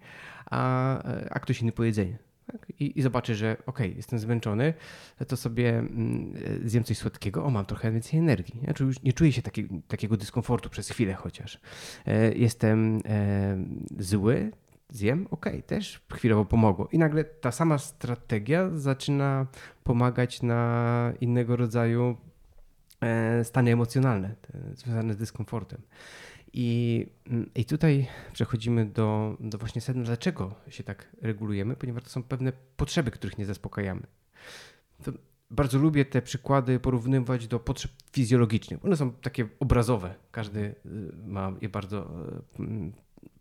a, 0.46 0.98
a 1.30 1.40
ktoś 1.40 1.62
inny 1.62 1.72
po 1.72 1.84
jedzenie. 1.84 2.29
Tak? 2.52 2.72
I, 2.80 3.00
I 3.00 3.02
zobaczy, 3.02 3.36
że 3.36 3.58
ok, 3.66 3.80
jestem 3.80 4.20
zmęczony, 4.20 4.74
to 5.28 5.38
sobie 5.38 5.80
mm, 5.80 6.34
zjem 6.66 6.84
coś 6.84 6.98
słodkiego, 6.98 7.46
o 7.46 7.50
mam 7.50 7.66
trochę 7.66 7.92
więcej 7.92 8.20
energii. 8.20 8.60
Ja 8.68 8.74
już 8.80 9.04
nie 9.04 9.14
czuję 9.14 9.32
się 9.32 9.42
taki, 9.42 9.68
takiego 9.88 10.18
dyskomfortu 10.18 10.70
przez 10.70 10.90
chwilę 10.90 11.14
chociaż. 11.14 11.60
E, 12.06 12.34
jestem 12.34 13.02
e, 13.06 13.58
zły, 14.00 14.52
zjem, 14.90 15.28
ok, 15.32 15.46
też 15.66 16.02
chwilowo 16.14 16.46
pomogło. 16.46 16.88
I 16.92 16.98
nagle 16.98 17.24
ta 17.24 17.52
sama 17.52 17.78
strategia 17.78 18.70
zaczyna 18.74 19.48
pomagać 19.84 20.42
na 20.42 21.14
innego 21.22 21.56
rodzaju 21.56 22.18
e, 23.02 23.44
stany 23.44 23.72
emocjonalne, 23.72 24.36
związane 24.74 25.14
z 25.14 25.18
dyskomfortem. 25.18 25.82
I, 26.54 27.06
mm, 27.28 27.50
I 27.56 27.66
tutaj 27.66 28.08
przechodzimy 28.34 28.86
do, 28.86 29.38
do 29.40 29.58
właśnie 29.58 29.82
sedna, 29.82 30.04
dlaczego 30.04 30.56
się 30.70 30.84
tak 30.84 31.16
regulujemy, 31.22 31.76
ponieważ 31.76 32.04
to 32.04 32.10
są 32.10 32.24
pewne 32.24 32.54
potrzeby, 32.78 33.12
których 33.12 33.38
nie 33.38 33.46
zaspokajamy. 33.46 34.02
To 35.04 35.12
bardzo 35.52 35.78
lubię 35.78 36.06
te 36.06 36.22
przykłady 36.22 36.80
porównywać 36.80 37.48
do 37.48 37.60
potrzeb 37.60 37.92
fizjologicznych. 38.12 38.86
One 38.86 38.98
są 38.98 39.12
takie 39.12 39.48
obrazowe. 39.60 40.16
Każdy 40.32 40.60
y, 40.60 40.76
ma 41.26 41.54
je 41.62 41.70
bardzo 41.70 42.12
y, 42.60 42.62
mm, 42.64 42.94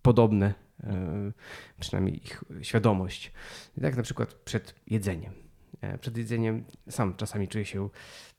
podobne, 0.03 0.55
y, 0.81 0.85
przynajmniej 1.81 2.17
ich 2.17 2.45
świadomość. 2.63 3.33
Tak 3.83 3.97
na 3.97 4.03
przykład 4.03 4.35
przed 4.35 4.75
jedzeniem. 4.87 5.48
E, 5.81 5.99
przed 5.99 6.17
jedzeniem 6.17 6.65
sam 6.91 7.15
czasami 7.15 7.49
czuję 7.49 7.65
się 7.65 7.89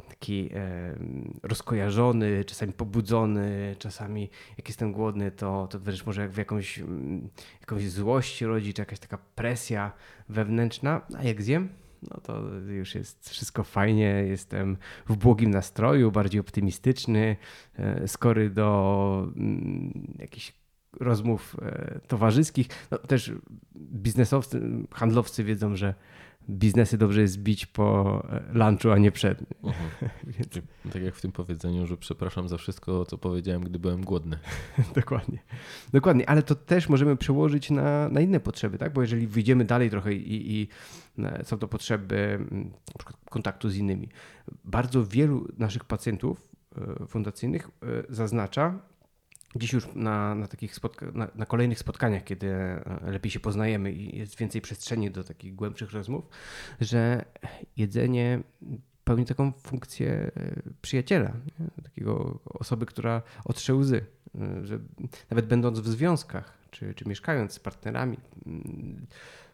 taki 0.09 0.49
e, 0.53 0.95
rozkojarzony, 1.43 2.45
czasami 2.45 2.73
pobudzony, 2.73 3.75
czasami 3.79 4.29
jak 4.57 4.67
jestem 4.67 4.91
głodny, 4.91 5.31
to, 5.31 5.67
to 5.67 5.79
wręcz 5.79 6.05
może 6.05 6.21
jak 6.21 6.31
w 6.31 6.37
jakąś, 6.37 6.79
mm, 6.79 7.29
jakąś 7.59 7.89
złość 7.89 8.41
rodzi, 8.41 8.73
czy 8.73 8.81
jakaś 8.81 8.99
taka 8.99 9.17
presja 9.35 9.91
wewnętrzna, 10.29 11.01
a 11.17 11.23
jak 11.23 11.41
zjem, 11.41 11.69
no 12.11 12.21
to 12.21 12.41
już 12.69 12.95
jest 12.95 13.29
wszystko 13.29 13.63
fajnie, 13.63 14.23
jestem 14.27 14.77
w 15.09 15.17
błogim 15.17 15.51
nastroju, 15.51 16.11
bardziej 16.11 16.41
optymistyczny, 16.41 17.37
e, 17.75 18.07
skory 18.07 18.49
do 18.49 19.31
mm, 19.35 20.15
jakichś 20.19 20.59
rozmów 20.99 21.55
towarzyskich. 22.07 22.67
No, 22.91 22.97
też 22.97 23.31
biznesowcy, 23.75 24.61
handlowcy 24.91 25.43
wiedzą, 25.43 25.75
że 25.75 25.93
biznesy 26.49 26.97
dobrze 26.97 27.21
jest 27.21 27.37
bić 27.37 27.65
po 27.65 28.19
e, 28.29 28.43
lunchu, 28.53 28.91
a 28.91 28.97
nie 28.97 29.11
przed. 29.11 29.41
Mhm. 29.63 29.89
Więc... 30.37 30.59
Tak 30.93 31.03
jak 31.03 31.15
w 31.15 31.21
tym 31.21 31.31
powiedzeniu, 31.31 31.87
że 31.87 31.97
przepraszam 31.97 32.49
za 32.49 32.57
wszystko, 32.57 33.05
co 33.05 33.17
powiedziałem, 33.17 33.61
gdy 33.61 33.79
byłem 33.79 34.01
głodny. 34.01 34.39
Dokładnie. 34.95 35.39
Dokładnie, 35.93 36.29
ale 36.29 36.43
to 36.43 36.55
też 36.55 36.89
możemy 36.89 37.17
przełożyć 37.17 37.69
na, 37.69 38.09
na 38.09 38.21
inne 38.21 38.39
potrzeby, 38.39 38.77
tak? 38.77 38.93
Bo 38.93 39.01
jeżeli 39.01 39.27
wyjdziemy 39.27 39.65
dalej 39.65 39.89
trochę 39.89 40.13
i, 40.13 40.61
i 40.61 40.67
e, 41.19 41.45
są 41.45 41.57
to 41.57 41.67
potrzeby 41.67 42.45
kontaktu 43.29 43.69
z 43.69 43.75
innymi. 43.75 44.09
Bardzo 44.65 45.05
wielu 45.05 45.47
naszych 45.57 45.85
pacjentów 45.85 46.47
e, 47.01 47.07
fundacyjnych 47.07 47.69
zaznacza, 48.09 48.79
Dziś 49.55 49.73
już 49.73 49.87
na, 49.95 50.35
na 50.35 50.47
takich 50.47 50.75
spotka- 50.75 51.15
na, 51.15 51.27
na, 51.35 51.45
kolejnych 51.45 51.79
spotkaniach, 51.79 52.23
kiedy 52.23 52.47
e, 52.47 52.99
lepiej 53.11 53.31
się 53.31 53.39
poznajemy 53.39 53.91
i 53.91 54.17
jest 54.17 54.37
więcej 54.37 54.61
przestrzeni 54.61 55.11
do 55.11 55.23
takich 55.23 55.55
głębszych 55.55 55.91
rozmów, 55.91 56.25
że 56.81 57.25
jedzenie 57.77 58.43
pełni 59.03 59.25
taką 59.25 59.51
funkcję 59.51 60.31
e, 60.35 60.55
przyjaciela, 60.81 61.33
nie? 61.59 61.83
takiego 61.83 62.39
osoby, 62.45 62.85
która 62.85 63.21
otrze 63.45 63.75
łzy. 63.75 64.05
E, 64.35 64.65
że 64.65 64.79
nawet 65.29 65.45
będąc 65.45 65.79
w 65.79 65.87
związkach, 65.87 66.57
czy, 66.71 66.93
czy 66.93 67.09
mieszkając 67.09 67.53
z 67.53 67.59
partnerami, 67.59 68.17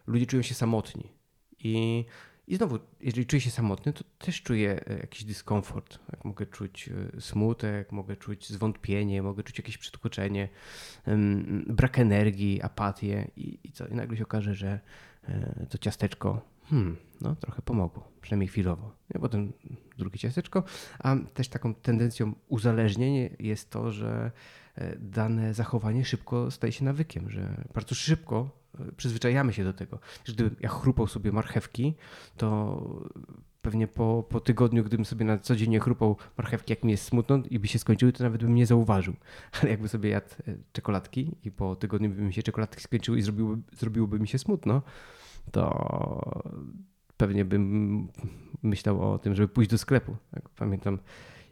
ludzie 0.06 0.26
czują 0.26 0.42
się 0.42 0.54
samotni. 0.54 1.12
I 1.58 2.04
i 2.46 2.56
znowu, 2.56 2.78
jeżeli 3.00 3.26
czuję 3.26 3.40
się 3.40 3.50
samotny, 3.50 3.92
to 3.92 4.04
też 4.18 4.42
czuję 4.42 4.86
e, 4.86 4.98
jakiś 4.98 5.24
dyskomfort. 5.24 5.98
Jak 6.12 6.24
mogę 6.24 6.46
czuć 6.46 6.88
e, 7.16 7.20
smutek, 7.20 7.92
mogę 7.92 8.16
czuć 8.16 8.48
zwątpienie, 8.48 9.22
mogę 9.22 9.42
czuć 9.42 9.58
jakieś 9.58 9.78
przytłoczenie, 9.78 10.48
brak 11.66 11.98
energii, 11.98 12.62
apatię 12.62 13.30
i, 13.36 13.58
i 13.64 13.72
co? 13.72 13.86
I 13.86 13.94
nagle 13.94 14.16
się 14.16 14.22
okaże, 14.22 14.54
że 14.54 14.80
e, 15.28 15.66
to 15.70 15.78
ciasteczko 15.78 16.40
hmm, 16.64 16.96
no, 17.20 17.36
trochę 17.36 17.62
pomogło, 17.62 18.08
przynajmniej 18.20 18.48
chwilowo. 18.48 18.96
Ja 19.14 19.20
potem 19.20 19.52
drugie 19.98 20.18
ciasteczko, 20.18 20.64
a 20.98 21.16
też 21.34 21.48
taką 21.48 21.74
tendencją 21.74 22.34
uzależnienia 22.48 23.28
jest 23.38 23.70
to, 23.70 23.92
że 23.92 24.30
dane 24.98 25.54
zachowanie 25.54 26.04
szybko 26.04 26.50
staje 26.50 26.72
się 26.72 26.84
nawykiem, 26.84 27.30
że 27.30 27.64
bardzo 27.74 27.94
szybko 27.94 28.50
przyzwyczajamy 28.96 29.52
się 29.52 29.64
do 29.64 29.72
tego. 29.72 29.98
Gdybym 30.24 30.56
ja 30.60 30.68
chrupał 30.68 31.06
sobie 31.06 31.32
marchewki, 31.32 31.94
to 32.36 32.80
pewnie 33.66 33.88
po, 33.88 34.24
po 34.28 34.40
tygodniu, 34.40 34.84
gdybym 34.84 35.04
sobie 35.04 35.24
na 35.24 35.38
co 35.38 35.56
dzień 35.56 35.78
chrupał 35.78 36.16
marchewki, 36.38 36.72
jak 36.72 36.84
mi 36.84 36.90
jest 36.90 37.04
smutno 37.04 37.42
i 37.50 37.58
by 37.58 37.68
się 37.68 37.78
skończyły, 37.78 38.12
to 38.12 38.24
nawet 38.24 38.42
bym 38.42 38.54
nie 38.54 38.66
zauważył. 38.66 39.14
Ale 39.62 39.70
jakby 39.70 39.88
sobie 39.88 40.10
jadł 40.10 40.26
e, 40.48 40.54
czekoladki 40.72 41.36
i 41.44 41.50
po 41.50 41.76
tygodniu 41.76 42.10
by 42.10 42.22
mi 42.22 42.34
się 42.34 42.42
czekoladki 42.42 42.82
skończyły 42.82 43.18
i 43.18 43.22
zrobiłoby, 43.22 43.62
zrobiłoby 43.76 44.20
mi 44.20 44.28
się 44.28 44.38
smutno, 44.38 44.82
to 45.52 46.50
pewnie 47.16 47.44
bym 47.44 48.08
myślał 48.62 49.12
o 49.12 49.18
tym, 49.18 49.34
żeby 49.34 49.48
pójść 49.48 49.70
do 49.70 49.78
sklepu. 49.78 50.16
Tak, 50.30 50.48
pamiętam, 50.48 50.98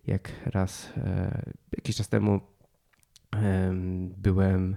jak 0.07 0.33
raz 0.47 0.93
e, 0.97 1.52
jakiś 1.76 1.97
czas 1.97 2.09
temu 2.09 2.40
byłem 4.16 4.76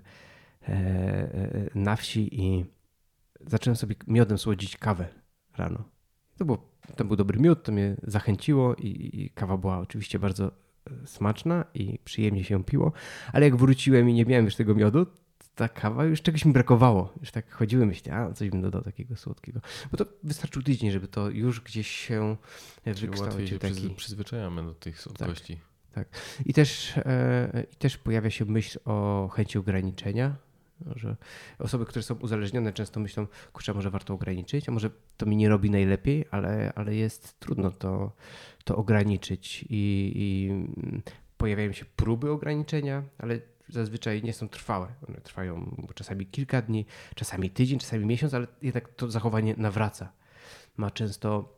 na 1.75 1.95
wsi 1.95 2.41
i 2.41 2.65
zacząłem 3.45 3.75
sobie 3.75 3.95
miodem 4.07 4.37
słodzić 4.37 4.77
kawę 4.77 5.07
rano. 5.57 5.83
To, 6.37 6.45
było, 6.45 6.71
to 6.95 7.05
był 7.05 7.15
dobry 7.15 7.39
miód, 7.39 7.63
to 7.63 7.71
mnie 7.71 7.95
zachęciło 8.03 8.75
i, 8.75 9.09
i 9.13 9.29
kawa 9.29 9.57
była 9.57 9.79
oczywiście 9.79 10.19
bardzo 10.19 10.45
e, 10.45 11.07
smaczna 11.07 11.65
i 11.73 11.99
przyjemnie 12.03 12.43
się 12.43 12.63
piło, 12.63 12.91
ale 13.33 13.45
jak 13.45 13.55
wróciłem 13.55 14.09
i 14.09 14.13
nie 14.13 14.25
miałem 14.25 14.45
już 14.45 14.55
tego 14.55 14.75
miodu, 14.75 15.05
ta 15.55 15.69
kawa 15.69 16.05
już 16.05 16.21
czegoś 16.21 16.45
mi 16.45 16.53
brakowało. 16.53 17.13
Już 17.19 17.31
tak 17.31 17.51
chodziłem, 17.51 17.87
myślę, 17.87 18.15
a 18.15 18.33
coś 18.33 18.49
bym 18.49 18.61
dodał 18.61 18.81
takiego 18.81 19.15
słodkiego. 19.15 19.59
Bo 19.91 19.97
to 19.97 20.05
wystarczył 20.23 20.63
tydzień, 20.63 20.91
żeby 20.91 21.07
to 21.07 21.29
już 21.29 21.61
gdzieś 21.61 21.87
się 21.87 22.37
wykształcił. 22.85 23.59
Taki... 23.59 23.89
przyzwyczajamy 23.89 24.63
do 24.63 24.73
tych 24.73 25.01
słodkości. 25.01 25.59
Tak, 25.93 26.09
tak. 26.09 26.21
I, 26.45 26.53
też, 26.53 26.97
e, 26.97 27.63
I 27.73 27.75
też 27.75 27.97
pojawia 27.97 28.29
się 28.29 28.45
myśl 28.45 28.79
o 28.85 29.29
chęci 29.33 29.57
ograniczenia 29.57 30.35
że 30.95 31.15
osoby, 31.59 31.85
które 31.85 32.03
są 32.03 32.15
uzależnione, 32.15 32.73
często 32.73 32.99
myślą, 32.99 33.27
kurczę, 33.53 33.73
może 33.73 33.89
warto 33.89 34.13
ograniczyć, 34.13 34.69
a 34.69 34.71
może 34.71 34.89
to 35.17 35.25
mi 35.25 35.37
nie 35.37 35.49
robi 35.49 35.71
najlepiej, 35.71 36.25
ale, 36.31 36.73
ale 36.75 36.95
jest 36.95 37.39
trudno 37.39 37.71
to, 37.71 38.11
to 38.63 38.75
ograniczyć 38.75 39.65
i, 39.69 40.11
i 40.15 40.51
pojawiają 41.37 41.71
się 41.71 41.85
próby 41.85 42.31
ograniczenia, 42.31 43.03
ale 43.17 43.39
zazwyczaj 43.69 44.23
nie 44.23 44.33
są 44.33 44.49
trwałe. 44.49 44.87
One 45.09 45.21
trwają 45.21 45.75
czasami 45.95 46.25
kilka 46.25 46.61
dni, 46.61 46.85
czasami 47.15 47.49
tydzień, 47.49 47.79
czasami 47.79 48.05
miesiąc, 48.05 48.33
ale 48.33 48.47
jednak 48.61 48.89
to 48.89 49.11
zachowanie 49.11 49.55
nawraca. 49.57 50.11
Ma 50.77 50.91
często 50.91 51.56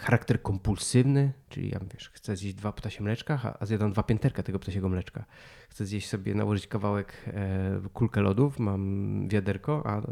charakter 0.00 0.42
kompulsywny, 0.42 1.32
czyli 1.48 1.70
ja 1.70 1.80
wiesz, 1.94 2.10
chcę 2.10 2.36
zjeść 2.36 2.56
dwa 2.56 2.72
ptasie 2.72 3.02
mleczka, 3.02 3.56
a 3.60 3.66
zjadam 3.66 3.92
dwa 3.92 4.02
pięterka 4.02 4.42
tego 4.42 4.58
ptasiego 4.58 4.88
mleczka. 4.88 5.24
Chcę 5.68 5.86
zjeść 5.86 6.08
sobie, 6.08 6.34
nałożyć 6.34 6.66
kawałek 6.66 7.12
e, 7.26 7.80
kulkę 7.92 8.20
lodów, 8.20 8.58
mam 8.58 9.28
wiaderko, 9.28 9.82
a 9.86 10.02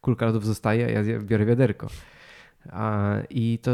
kulka 0.00 0.26
lodów 0.26 0.46
zostaje, 0.46 0.86
a 0.86 0.90
ja 0.90 1.20
biorę 1.20 1.46
wiaderko. 1.46 1.88
A, 2.70 3.16
I 3.30 3.58
to 3.62 3.70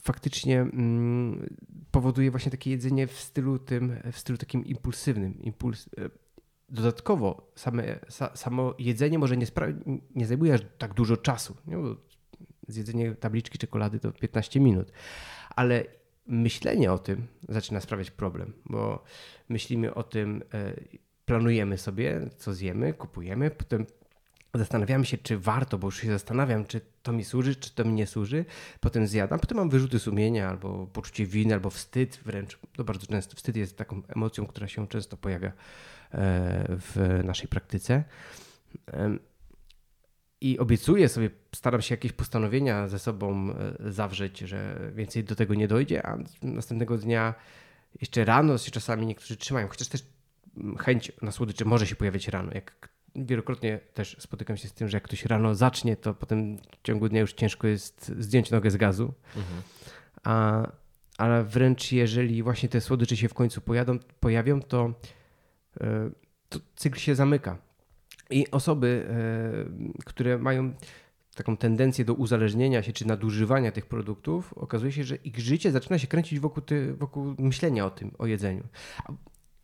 faktycznie 0.00 0.60
mm, 0.60 1.56
powoduje 1.90 2.30
właśnie 2.30 2.50
takie 2.50 2.70
jedzenie 2.70 3.06
w 3.06 3.20
stylu 3.20 3.58
tym, 3.58 3.96
w 4.12 4.18
stylu 4.18 4.38
takim 4.38 4.64
impulsywnym. 4.64 5.42
Impuls, 5.42 5.88
e, 5.98 6.10
dodatkowo 6.68 7.52
same, 7.54 8.00
sa, 8.08 8.36
samo 8.36 8.74
jedzenie 8.78 9.18
może 9.18 9.36
nie, 9.36 9.46
nie 10.14 10.26
zajmuje 10.26 10.58
tak 10.58 10.94
dużo 10.94 11.16
czasu. 11.16 11.56
Nie? 11.66 11.76
Zjedzenie 12.68 13.14
tabliczki 13.14 13.58
czekolady 13.58 14.00
to 14.00 14.12
15 14.12 14.60
minut. 14.60 14.92
Ale 15.56 15.84
myślenie 16.26 16.92
o 16.92 16.98
tym 16.98 17.26
zaczyna 17.48 17.80
sprawiać 17.80 18.10
problem, 18.10 18.52
bo 18.66 19.04
myślimy 19.48 19.94
o 19.94 20.02
tym, 20.02 20.42
e, 20.54 20.74
planujemy 21.24 21.78
sobie, 21.78 22.20
co 22.36 22.54
zjemy, 22.54 22.94
kupujemy, 22.94 23.50
potem 23.50 23.86
zastanawiamy 24.54 25.06
się, 25.06 25.18
czy 25.18 25.38
warto, 25.38 25.78
bo 25.78 25.86
już 25.86 26.00
się 26.00 26.08
zastanawiam, 26.08 26.64
czy 26.64 26.80
to 27.02 27.12
mi 27.12 27.24
służy, 27.24 27.56
czy 27.56 27.74
to 27.74 27.84
mi 27.84 27.92
nie 27.92 28.06
służy. 28.06 28.44
Potem 28.80 29.06
zjadam, 29.06 29.40
potem 29.40 29.58
mam 29.58 29.70
wyrzuty 29.70 29.98
sumienia, 29.98 30.48
albo 30.48 30.86
poczucie 30.86 31.26
winy, 31.26 31.54
albo 31.54 31.70
wstyd 31.70 32.20
wręcz. 32.24 32.58
To 32.76 32.84
bardzo 32.84 33.06
często 33.06 33.36
wstyd 33.36 33.56
jest 33.56 33.76
taką 33.76 34.02
emocją, 34.08 34.46
która 34.46 34.68
się 34.68 34.88
często 34.88 35.16
pojawia 35.16 35.48
e, 35.48 35.52
w 36.68 37.20
naszej 37.24 37.48
praktyce. 37.48 38.04
I 40.40 40.58
obiecuję 40.58 41.08
sobie, 41.08 41.30
staram 41.54 41.82
się 41.82 41.92
jakieś 41.92 42.12
postanowienia 42.12 42.88
ze 42.88 42.98
sobą 42.98 43.50
e, 43.50 43.92
zawrzeć, 43.92 44.38
że 44.38 44.90
więcej 44.94 45.24
do 45.24 45.34
tego 45.34 45.54
nie 45.54 45.68
dojdzie, 45.68 46.06
a 46.06 46.18
następnego 46.42 46.98
dnia 46.98 47.34
jeszcze 48.00 48.24
rano 48.24 48.58
się 48.58 48.70
czasami 48.70 49.06
niektórzy 49.06 49.36
trzymają, 49.36 49.68
chociaż 49.68 49.88
też 49.88 50.02
chęć 50.78 51.12
na 51.22 51.30
słodycze 51.30 51.64
może 51.64 51.86
się 51.86 51.96
pojawiać 51.96 52.28
rano. 52.28 52.52
Jak 52.54 52.88
wielokrotnie 53.16 53.80
też 53.94 54.16
spotykam 54.20 54.56
się 54.56 54.68
z 54.68 54.72
tym, 54.72 54.88
że 54.88 54.96
jak 54.96 55.04
ktoś 55.04 55.24
rano 55.24 55.54
zacznie, 55.54 55.96
to 55.96 56.14
potem 56.14 56.58
w 56.58 56.82
ciągu 56.82 57.08
dnia 57.08 57.20
już 57.20 57.32
ciężko 57.32 57.66
jest 57.66 58.12
zdjąć 58.18 58.50
nogę 58.50 58.70
z 58.70 58.76
gazu. 58.76 59.14
Mhm. 59.36 59.62
A, 60.24 60.66
ale 61.18 61.44
wręcz 61.44 61.92
jeżeli 61.92 62.42
właśnie 62.42 62.68
te 62.68 62.80
słodycze 62.80 63.16
się 63.16 63.28
w 63.28 63.34
końcu 63.34 63.60
pojadą, 63.60 63.98
pojawią, 64.20 64.62
to, 64.62 64.92
e, 65.80 66.10
to 66.48 66.58
cykl 66.76 66.98
się 66.98 67.14
zamyka. 67.14 67.58
I 68.30 68.50
osoby, 68.50 69.06
e, 69.98 70.02
które 70.04 70.38
mają 70.38 70.72
taką 71.34 71.56
tendencję 71.56 72.04
do 72.04 72.14
uzależnienia 72.14 72.82
się 72.82 72.92
czy 72.92 73.06
nadużywania 73.06 73.72
tych 73.72 73.86
produktów, 73.86 74.52
okazuje 74.52 74.92
się, 74.92 75.04
że 75.04 75.16
ich 75.16 75.38
życie 75.38 75.72
zaczyna 75.72 75.98
się 75.98 76.06
kręcić 76.06 76.40
wokół, 76.40 76.62
ty, 76.62 76.94
wokół 76.94 77.34
myślenia 77.38 77.86
o 77.86 77.90
tym, 77.90 78.10
o 78.18 78.26
jedzeniu 78.26 78.64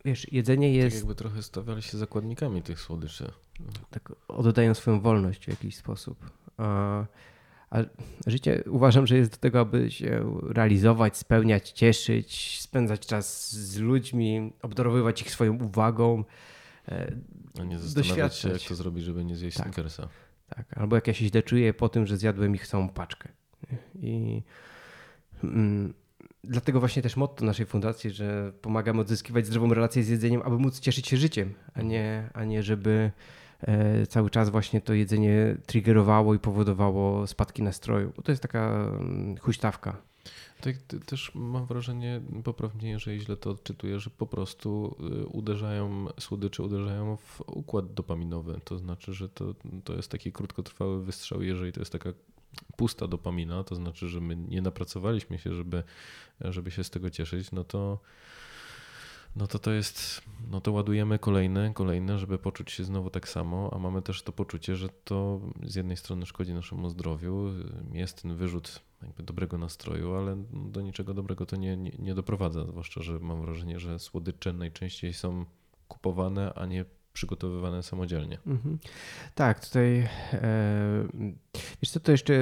wiesz, 0.05 0.31
jedzenie 0.31 0.67
tak 0.67 0.75
jest... 0.75 0.95
Tak 0.95 0.99
jakby 0.99 1.15
trochę 1.15 1.43
stawiali 1.43 1.81
się 1.81 1.97
zakładnikami 1.97 2.61
tych 2.61 2.79
słodyczy. 2.79 3.31
Tak 3.89 4.11
oddają 4.27 4.73
swoją 4.73 5.01
wolność 5.01 5.45
w 5.45 5.47
jakiś 5.47 5.75
sposób. 5.75 6.29
A, 6.57 7.05
a 7.69 7.77
życie 8.27 8.63
uważam, 8.69 9.07
że 9.07 9.17
jest 9.17 9.31
do 9.31 9.37
tego, 9.37 9.59
aby 9.59 9.91
się 9.91 10.39
realizować, 10.43 11.17
spełniać, 11.17 11.71
cieszyć, 11.71 12.61
spędzać 12.61 13.07
czas 13.07 13.51
z 13.51 13.77
ludźmi, 13.79 14.53
obdarowywać 14.61 15.21
ich 15.21 15.31
swoją 15.31 15.53
uwagą. 15.63 16.23
E, 16.87 17.15
a 17.59 17.63
nie 17.63 17.79
zastanawiać 17.79 18.35
się, 18.35 18.49
jak 18.49 18.61
to 18.61 18.75
zrobić, 18.75 19.03
żeby 19.03 19.25
nie 19.25 19.35
zjeść 19.35 19.57
tak. 19.57 19.65
Snickersa. 19.65 20.07
Tak, 20.49 20.77
albo 20.77 20.95
jak 20.95 21.07
ja 21.07 21.13
się 21.13 21.25
źle 21.25 21.43
czuję 21.43 21.73
po 21.73 21.89
tym, 21.89 22.07
że 22.07 22.17
zjadłem 22.17 22.55
ich 22.55 22.67
całą 22.67 22.89
paczkę. 22.89 23.29
I... 23.95 24.43
Mm, 25.43 25.93
Dlatego 26.47 26.79
właśnie 26.79 27.01
też 27.01 27.15
motto 27.15 27.45
naszej 27.45 27.65
fundacji, 27.65 28.11
że 28.11 28.53
pomagamy 28.61 29.01
odzyskiwać 29.01 29.45
zdrową 29.45 29.73
relację 29.73 30.03
z 30.03 30.09
jedzeniem, 30.09 30.41
aby 30.45 30.57
móc 30.59 30.79
cieszyć 30.79 31.07
się 31.07 31.17
życiem, 31.17 31.53
a 31.73 31.81
nie, 31.81 32.29
a 32.33 32.43
nie 32.43 32.63
żeby 32.63 33.11
e, 33.61 34.07
cały 34.07 34.29
czas 34.29 34.49
właśnie 34.49 34.81
to 34.81 34.93
jedzenie 34.93 35.57
triggerowało 35.65 36.33
i 36.33 36.39
powodowało 36.39 37.27
spadki 37.27 37.63
nastroju, 37.63 38.13
bo 38.15 38.21
to 38.21 38.31
jest 38.31 38.41
taka 38.41 38.89
mm, 38.99 39.37
huśtawka. 39.37 40.01
Tak, 40.61 40.75
też 41.05 41.31
mam 41.35 41.65
wrażenie, 41.65 42.21
poprawnie, 42.43 42.89
jeżeli 42.89 43.19
źle 43.19 43.37
to 43.37 43.49
odczytuję, 43.49 43.99
że 43.99 44.09
po 44.09 44.27
prostu 44.27 44.95
y, 45.23 45.25
uderzają, 45.25 46.07
słodycze 46.19 46.63
uderzają 46.63 47.17
w 47.17 47.41
układ 47.41 47.93
dopaminowy. 47.93 48.59
To 48.63 48.77
znaczy, 48.77 49.13
że 49.13 49.29
to, 49.29 49.55
to 49.83 49.93
jest 49.93 50.11
taki 50.11 50.31
krótkotrwały 50.31 51.03
wystrzał, 51.03 51.41
jeżeli 51.41 51.71
to 51.71 51.81
jest 51.81 51.91
taka 51.91 52.13
pusta 52.75 53.07
dopamina, 53.07 53.63
to 53.63 53.75
znaczy, 53.75 54.07
że 54.07 54.21
my 54.21 54.35
nie 54.35 54.61
napracowaliśmy 54.61 55.39
się, 55.39 55.53
żeby, 55.53 55.83
żeby 56.41 56.71
się 56.71 56.83
z 56.83 56.89
tego 56.89 57.09
cieszyć, 57.09 57.51
no 57.51 57.63
to 57.63 57.99
no 59.35 59.47
to 59.47 59.59
to 59.59 59.71
jest, 59.71 60.21
no 60.51 60.61
to 60.61 60.71
ładujemy 60.71 61.19
kolejne, 61.19 61.73
kolejne, 61.73 62.19
żeby 62.19 62.37
poczuć 62.37 62.71
się 62.71 62.83
znowu 62.83 63.09
tak 63.09 63.29
samo, 63.29 63.69
a 63.73 63.79
mamy 63.79 64.01
też 64.01 64.23
to 64.23 64.31
poczucie, 64.31 64.75
że 64.75 64.89
to 64.89 65.41
z 65.63 65.75
jednej 65.75 65.97
strony 65.97 66.25
szkodzi 66.25 66.53
naszemu 66.53 66.89
zdrowiu, 66.89 67.49
jest 67.93 68.21
ten 68.21 68.35
wyrzut 68.35 68.81
jakby 69.01 69.23
dobrego 69.23 69.57
nastroju, 69.57 70.13
ale 70.13 70.43
do 70.53 70.81
niczego 70.81 71.13
dobrego 71.13 71.45
to 71.45 71.55
nie, 71.55 71.77
nie, 71.77 71.91
nie 71.99 72.15
doprowadza, 72.15 72.65
zwłaszcza, 72.65 73.01
że 73.01 73.19
mam 73.19 73.41
wrażenie, 73.41 73.79
że 73.79 73.99
słodycze 73.99 74.53
najczęściej 74.53 75.13
są 75.13 75.45
kupowane, 75.87 76.53
a 76.53 76.65
nie 76.65 76.85
przygotowywane 77.15 77.83
samodzielnie. 77.83 78.37
Mhm. 78.47 78.77
Tak, 79.35 79.59
tutaj 79.59 80.07
e, 80.33 80.47
wiesz 81.81 81.91
co, 81.91 81.99
to 81.99 82.11
jeszcze 82.11 82.33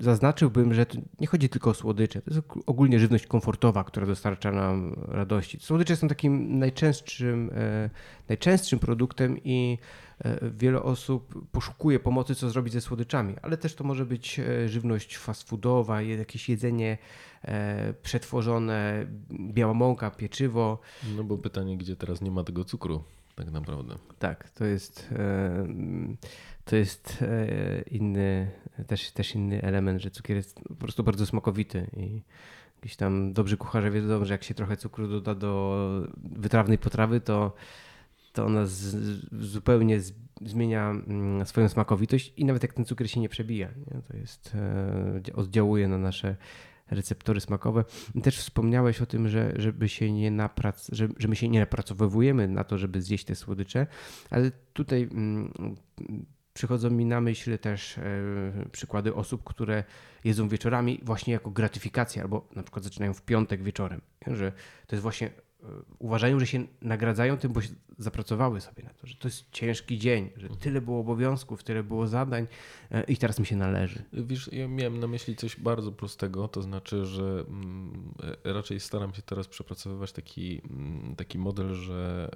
zaznaczyłbym, 0.00 0.74
że 0.74 0.86
nie 1.20 1.26
chodzi 1.26 1.48
tylko 1.48 1.70
o 1.70 1.74
słodycze, 1.74 2.22
to 2.22 2.30
jest 2.30 2.46
ogólnie 2.66 2.98
żywność 2.98 3.26
komfortowa, 3.26 3.84
która 3.84 4.06
dostarcza 4.06 4.52
nam 4.52 4.96
radości. 5.08 5.58
Słodycze 5.60 5.96
są 5.96 6.08
takim 6.08 6.58
najczęstszym, 6.58 7.50
e, 7.54 7.90
najczęstszym 8.28 8.78
produktem 8.78 9.38
i 9.44 9.78
e, 10.24 10.50
wiele 10.50 10.82
osób 10.82 11.48
poszukuje 11.52 12.00
pomocy, 12.00 12.34
co 12.34 12.50
zrobić 12.50 12.72
ze 12.72 12.80
słodyczami, 12.80 13.34
ale 13.42 13.56
też 13.56 13.74
to 13.74 13.84
może 13.84 14.06
być 14.06 14.40
żywność 14.66 15.18
fast 15.18 15.48
foodowa, 15.48 16.02
jakieś 16.02 16.48
jedzenie 16.48 16.98
przetworzone, 18.02 19.06
biała 19.32 19.74
mąka, 19.74 20.10
pieczywo. 20.10 20.78
No 21.16 21.24
bo 21.24 21.38
pytanie, 21.38 21.78
gdzie 21.78 21.96
teraz 21.96 22.20
nie 22.20 22.30
ma 22.30 22.44
tego 22.44 22.64
cukru? 22.64 23.04
Tak 23.40 23.50
naprawdę. 23.50 23.94
Tak, 24.18 24.50
to 24.50 24.64
jest, 24.64 25.08
e, 25.12 25.66
to 26.64 26.76
jest 26.76 27.22
e, 27.22 27.82
inny, 27.90 28.50
też, 28.86 29.10
też 29.10 29.34
inny 29.34 29.62
element, 29.62 30.02
że 30.02 30.10
cukier 30.10 30.36
jest 30.36 30.60
po 30.68 30.74
prostu 30.74 31.04
bardzo 31.04 31.26
smakowity 31.26 31.86
i 31.96 32.22
gdzieś 32.80 32.96
tam 32.96 33.32
dobrzy 33.32 33.56
kucharze 33.56 33.90
wiedzą, 33.90 34.24
że 34.24 34.34
jak 34.34 34.44
się 34.44 34.54
trochę 34.54 34.76
cukru 34.76 35.08
doda 35.08 35.34
do 35.34 36.06
wytrawnej 36.16 36.78
potrawy, 36.78 37.20
to, 37.20 37.54
to 38.32 38.46
ona 38.46 38.66
z, 38.66 38.96
zupełnie 39.32 40.00
z, 40.00 40.12
zmienia 40.44 40.90
mm, 40.90 41.46
swoją 41.46 41.68
smakowitość 41.68 42.32
i 42.36 42.44
nawet 42.44 42.62
jak 42.62 42.72
ten 42.72 42.84
cukier 42.84 43.10
się 43.10 43.20
nie 43.20 43.28
przebija, 43.28 43.68
nie? 43.68 44.02
to 44.02 44.16
jest, 44.16 44.54
e, 44.54 45.34
oddziałuje 45.34 45.88
na 45.88 45.98
nasze 45.98 46.36
receptory 46.90 47.40
smakowe. 47.40 47.84
Też 48.22 48.38
wspomniałeś 48.38 49.00
o 49.00 49.06
tym, 49.06 49.28
że, 49.28 49.52
żeby 49.56 49.88
się 49.88 50.12
nie 50.12 50.30
naprac, 50.30 50.88
że, 50.92 51.08
że 51.18 51.28
my 51.28 51.36
się 51.36 51.48
nie 51.48 51.60
napracowujemy 51.60 52.48
na 52.48 52.64
to, 52.64 52.78
żeby 52.78 53.02
zjeść 53.02 53.24
te 53.24 53.34
słodycze, 53.34 53.86
ale 54.30 54.50
tutaj 54.72 55.02
mm, 55.02 55.52
przychodzą 56.52 56.90
mi 56.90 57.04
na 57.04 57.20
myśl 57.20 57.58
też 57.58 57.98
e, 57.98 58.02
przykłady 58.72 59.14
osób, 59.14 59.44
które 59.44 59.84
jedzą 60.24 60.48
wieczorami 60.48 61.00
właśnie 61.02 61.32
jako 61.32 61.50
gratyfikację, 61.50 62.22
albo 62.22 62.48
na 62.56 62.62
przykład 62.62 62.84
zaczynają 62.84 63.14
w 63.14 63.22
piątek 63.22 63.62
wieczorem, 63.62 64.00
że 64.26 64.52
to 64.86 64.96
jest 64.96 65.02
właśnie 65.02 65.30
uważają, 65.98 66.40
że 66.40 66.46
się 66.46 66.66
nagradzają 66.82 67.36
tym, 67.36 67.52
bo 67.52 67.60
zapracowały 67.98 68.60
sobie 68.60 68.82
na 68.82 68.90
to, 68.90 69.06
że 69.06 69.14
to 69.14 69.28
jest 69.28 69.50
ciężki 69.52 69.98
dzień, 69.98 70.30
że 70.36 70.42
mhm. 70.42 70.60
tyle 70.60 70.80
było 70.80 71.00
obowiązków, 71.00 71.64
tyle 71.64 71.82
było 71.82 72.06
zadań 72.06 72.46
e, 72.90 73.04
i 73.04 73.16
teraz 73.16 73.38
mi 73.38 73.46
się 73.46 73.56
należy. 73.56 74.02
Wiesz, 74.12 74.52
ja 74.52 74.68
miałem 74.68 75.00
na 75.00 75.06
myśli 75.06 75.36
coś 75.36 75.60
bardzo 75.60 75.92
prostego, 75.92 76.48
to 76.48 76.62
znaczy, 76.62 77.06
że 77.06 77.44
mm, 77.48 78.14
raczej 78.44 78.80
staram 78.80 79.14
się 79.14 79.22
teraz 79.22 79.48
przepracowywać 79.48 80.12
taki, 80.12 80.60
mm, 80.70 81.16
taki 81.16 81.38
model, 81.38 81.74
że 81.74 82.30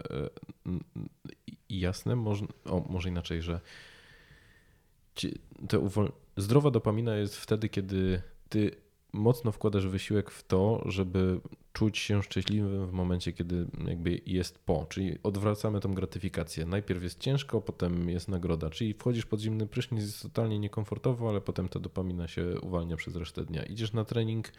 jasne, 1.68 2.16
może, 2.16 2.46
o, 2.64 2.86
może 2.88 3.08
inaczej, 3.08 3.42
że 3.42 3.60
zdrowa 6.36 6.70
dopamina 6.70 7.16
jest 7.16 7.36
wtedy, 7.36 7.68
kiedy 7.68 8.22
ty 8.48 8.83
mocno 9.14 9.52
wkładasz 9.52 9.86
wysiłek 9.86 10.30
w 10.30 10.46
to, 10.46 10.82
żeby 10.86 11.40
czuć 11.72 11.98
się 11.98 12.22
szczęśliwym 12.22 12.86
w 12.86 12.92
momencie, 12.92 13.32
kiedy 13.32 13.66
jakby 13.86 14.20
jest 14.26 14.58
po, 14.58 14.86
czyli 14.88 15.18
odwracamy 15.22 15.80
tą 15.80 15.94
gratyfikację. 15.94 16.66
Najpierw 16.66 17.02
jest 17.02 17.20
ciężko, 17.20 17.60
potem 17.60 18.08
jest 18.10 18.28
nagroda, 18.28 18.70
czyli 18.70 18.94
wchodzisz 18.94 19.26
pod 19.26 19.40
zimny 19.40 19.66
prysznic, 19.66 20.02
jest 20.02 20.22
totalnie 20.22 20.58
niekomfortowo, 20.58 21.28
ale 21.28 21.40
potem 21.40 21.68
ta 21.68 21.80
dopamina 21.80 22.28
się 22.28 22.60
uwalnia 22.60 22.96
przez 22.96 23.16
resztę 23.16 23.44
dnia. 23.44 23.62
Idziesz 23.62 23.92
na 23.92 24.04
trening, 24.04 24.52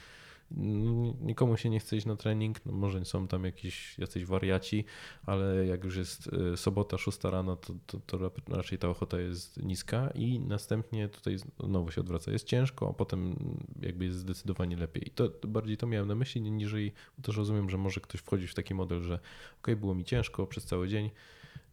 Nikomu 1.21 1.57
się 1.57 1.69
nie 1.69 1.79
chce 1.79 1.97
iść 1.97 2.05
na 2.05 2.15
trening, 2.15 2.65
no 2.65 2.71
może 2.71 3.05
są 3.05 3.27
tam 3.27 3.43
jakieś 3.43 3.99
jacyś 3.99 4.25
wariaci, 4.25 4.85
ale 5.25 5.65
jak 5.65 5.83
już 5.83 5.97
jest 5.97 6.27
y, 6.53 6.57
sobota, 6.57 6.97
6 6.97 7.23
rano, 7.23 7.55
to, 7.55 7.73
to, 7.85 7.99
to, 7.99 8.31
raczej 8.47 8.77
ta 8.77 8.89
ochota 8.89 9.19
jest 9.19 9.63
niska 9.63 10.09
i 10.15 10.39
następnie 10.39 11.09
tutaj 11.09 11.37
znowu 11.59 11.91
się 11.91 12.01
odwraca. 12.01 12.31
Jest 12.31 12.47
ciężko, 12.47 12.89
a 12.89 12.93
potem 12.93 13.35
jakby 13.81 14.05
jest 14.05 14.17
zdecydowanie 14.17 14.77
lepiej. 14.77 15.07
I 15.07 15.11
to, 15.11 15.29
to 15.29 15.47
bardziej 15.47 15.77
to 15.77 15.87
miałem 15.87 16.07
na 16.07 16.15
myśli, 16.15 16.41
niżeli 16.41 16.91
też 17.21 17.37
rozumiem, 17.37 17.69
że 17.69 17.77
może 17.77 18.01
ktoś 18.01 18.21
wchodzić 18.21 18.51
w 18.51 18.55
taki 18.55 18.73
model, 18.73 19.01
że 19.01 19.19
ok, 19.59 19.75
było 19.75 19.95
mi 19.95 20.03
ciężko 20.03 20.47
przez 20.47 20.65
cały 20.65 20.87
dzień, 20.87 21.09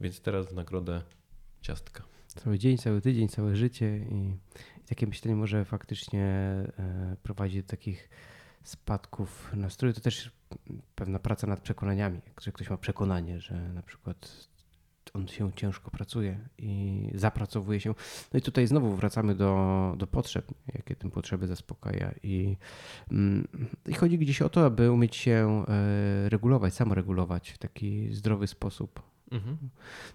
więc 0.01 0.21
teraz 0.21 0.47
w 0.47 0.53
nagrodę 0.53 1.03
ciastka. 1.61 2.03
Cały 2.27 2.59
dzień, 2.59 2.79
cały 2.79 3.01
tydzień, 3.01 3.29
całe 3.29 3.57
życie 3.57 3.99
i, 4.11 4.15
i 4.83 4.85
takie 4.89 5.07
myślenie 5.07 5.37
może 5.37 5.65
faktycznie 5.65 6.25
e, 6.25 7.17
prowadzi 7.23 7.63
do 7.63 7.69
takich 7.69 8.09
spadków 8.65 9.53
nastroju, 9.57 9.95
to 9.95 10.01
też 10.01 10.31
pewna 10.95 11.19
praca 11.19 11.47
nad 11.47 11.61
przekonaniami. 11.61 12.21
Że 12.41 12.53
ktoś 12.53 12.71
ma 12.71 12.77
przekonanie, 12.77 13.41
że 13.41 13.55
na 13.55 13.83
przykład 13.83 14.49
on 15.15 15.29
się 15.29 15.53
ciężko 15.53 15.91
pracuje 15.91 16.39
i 16.59 17.11
zapracowuje 17.15 17.81
się. 17.81 17.95
No 18.33 18.39
i 18.39 18.43
tutaj 18.43 18.67
znowu 18.67 18.97
wracamy 18.97 19.35
do, 19.35 19.95
do 19.99 20.07
potrzeb, 20.07 20.47
jakie 20.75 20.97
tym 20.97 21.11
potrzeby 21.11 21.47
zaspokaja. 21.47 22.15
I, 22.23 22.57
mm, 23.11 23.49
I 23.87 23.95
chodzi 23.95 24.19
gdzieś 24.19 24.43
o 24.43 24.49
to, 24.49 24.67
aby 24.67 24.93
umieć 24.93 25.17
się 25.17 25.65
e, 25.69 26.29
regulować, 26.29 26.75
samoregulować 26.75 27.51
w 27.51 27.59
taki 27.59 28.15
zdrowy 28.15 28.47
sposób. 28.47 29.12
Mhm. 29.33 29.57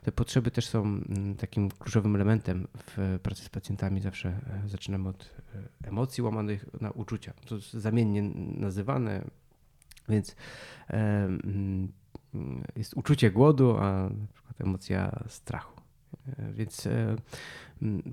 Te 0.04 0.12
potrzeby 0.12 0.52
też 0.52 0.68
są 0.68 0.82
mm, 0.84 1.36
takim 1.36 1.70
kluczowym 1.70 2.16
elementem 2.16 2.68
w 2.78 3.20
pracy 3.24 3.44
z 3.44 3.50
pacjentami. 3.50 4.02
Zawsze 4.02 4.30
e, 4.30 4.70
zaczynamy 4.70 5.10
od 5.10 5.36
e, 5.84 5.88
emocji 5.88 6.24
łamanych 6.24 6.66
na 6.82 6.92
uczucia. 6.92 7.34
To 7.46 7.56
jest 7.56 7.74
zamiennie 7.74 8.24
nazywane, 8.56 9.24
więc 10.10 10.36
mm, 10.90 11.94
jest 12.76 12.98
uczucie 12.98 13.32
głodu, 13.32 13.78
a 13.78 14.10
na 14.10 14.28
przykład 14.34 14.62
emocja 14.62 15.24
strachu. 15.28 15.82
E, 16.28 16.54
więc 16.54 16.88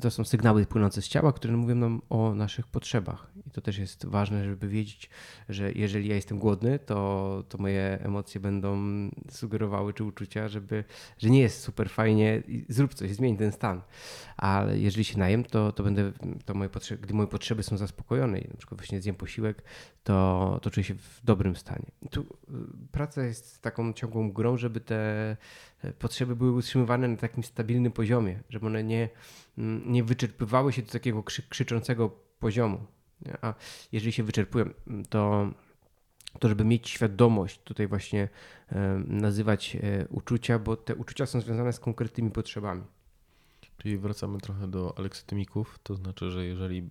to 0.00 0.11
są 0.11 0.24
sygnały 0.24 0.66
płynące 0.66 1.03
z 1.03 1.09
ciała, 1.09 1.33
które 1.33 1.57
mówią 1.57 1.74
nam 1.74 2.03
o 2.11 2.35
naszych 2.35 2.66
potrzebach. 2.66 3.31
I 3.46 3.50
to 3.50 3.61
też 3.61 3.79
jest 3.79 4.07
ważne, 4.07 4.44
żeby 4.44 4.68
wiedzieć, 4.68 5.11
że 5.48 5.72
jeżeli 5.72 6.09
ja 6.09 6.14
jestem 6.14 6.38
głodny, 6.38 6.79
to, 6.79 7.44
to 7.48 7.59
moje 7.59 7.98
emocje 8.03 8.40
będą 8.40 8.79
sugerowały, 9.31 9.94
czy 9.94 10.05
uczucia, 10.05 10.48
żeby, 10.48 10.85
że 11.18 11.31
nie 11.31 11.40
jest 11.40 11.61
super 11.61 11.90
fajnie 11.90 12.42
zrób 12.68 12.94
coś, 12.94 13.11
zmień 13.11 13.37
ten 13.37 13.53
stan. 13.53 13.83
Ale 14.37 14.79
jeżeli 14.79 15.05
się 15.05 15.18
najem, 15.18 15.44
to, 15.44 15.72
to 15.72 15.83
będę, 15.83 16.12
to 16.44 16.55
moje 16.55 16.70
potrzeby, 16.70 17.03
gdy 17.03 17.14
moje 17.14 17.29
potrzeby 17.29 17.62
są 17.62 17.77
zaspokojone 17.77 18.38
na 18.38 18.57
przykład 18.59 18.81
właśnie 18.81 19.00
zjem 19.00 19.14
posiłek, 19.14 19.62
to, 20.05 20.59
to 20.62 20.70
czuję 20.70 20.85
się 20.85 20.94
w 20.94 21.20
dobrym 21.24 21.57
stanie. 21.57 21.87
Tu 22.11 22.20
y, 22.20 22.27
praca 22.92 23.22
jest 23.22 23.62
taką 23.62 23.92
ciągłą 23.92 24.33
grą, 24.33 24.57
żeby 24.57 24.81
te 24.81 25.37
potrzeby 25.98 26.37
były 26.37 26.53
utrzymywane 26.53 27.09
na 27.09 27.16
takim 27.16 27.42
stabilnym 27.44 27.92
poziomie, 27.92 28.40
żeby 28.50 28.66
one 28.66 28.85
nie, 28.85 29.09
nie 29.87 30.05
wyczerpywały 30.05 30.73
się 30.73 30.83
do 30.83 30.93
takiego 30.93 31.23
krzy, 31.23 31.43
krzyczącego 31.43 32.11
poziomu. 32.38 32.87
A 33.43 33.55
jeżeli 33.93 34.12
się 34.12 34.23
wyczerpują, 34.23 34.64
to, 35.09 35.51
to 36.38 36.49
żeby 36.49 36.64
mieć 36.64 36.88
świadomość, 36.88 37.61
tutaj 37.64 37.87
właśnie 37.87 38.29
nazywać 39.07 39.77
e, 39.77 40.09
uczucia, 40.09 40.59
bo 40.59 40.77
te 40.77 40.95
uczucia 40.95 41.27
są 41.27 41.40
związane 41.40 41.73
z 41.73 41.81
konkretnymi 41.81 42.31
potrzebami. 42.31 42.83
Czyli 43.79 43.99
wracamy 43.99 44.38
trochę 44.38 44.69
do 44.69 44.99
aleksytymików, 44.99 45.79
to 45.83 45.95
znaczy, 45.95 46.31
że 46.31 46.47
jeżeli 46.47 46.90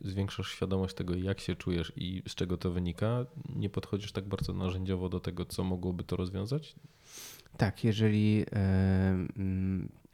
zwiększasz 0.00 0.52
świadomość 0.52 0.94
tego, 0.94 1.14
jak 1.14 1.40
się 1.40 1.56
czujesz 1.56 1.92
i 1.96 2.22
z 2.28 2.34
czego 2.34 2.56
to 2.58 2.70
wynika, 2.70 3.26
nie 3.56 3.70
podchodzisz 3.70 4.12
tak 4.12 4.24
bardzo 4.24 4.52
narzędziowo 4.52 5.08
do 5.08 5.20
tego, 5.20 5.44
co 5.44 5.64
mogłoby 5.64 6.04
to 6.04 6.16
rozwiązać? 6.16 6.74
Tak, 7.56 7.84
jeżeli. 7.84 8.44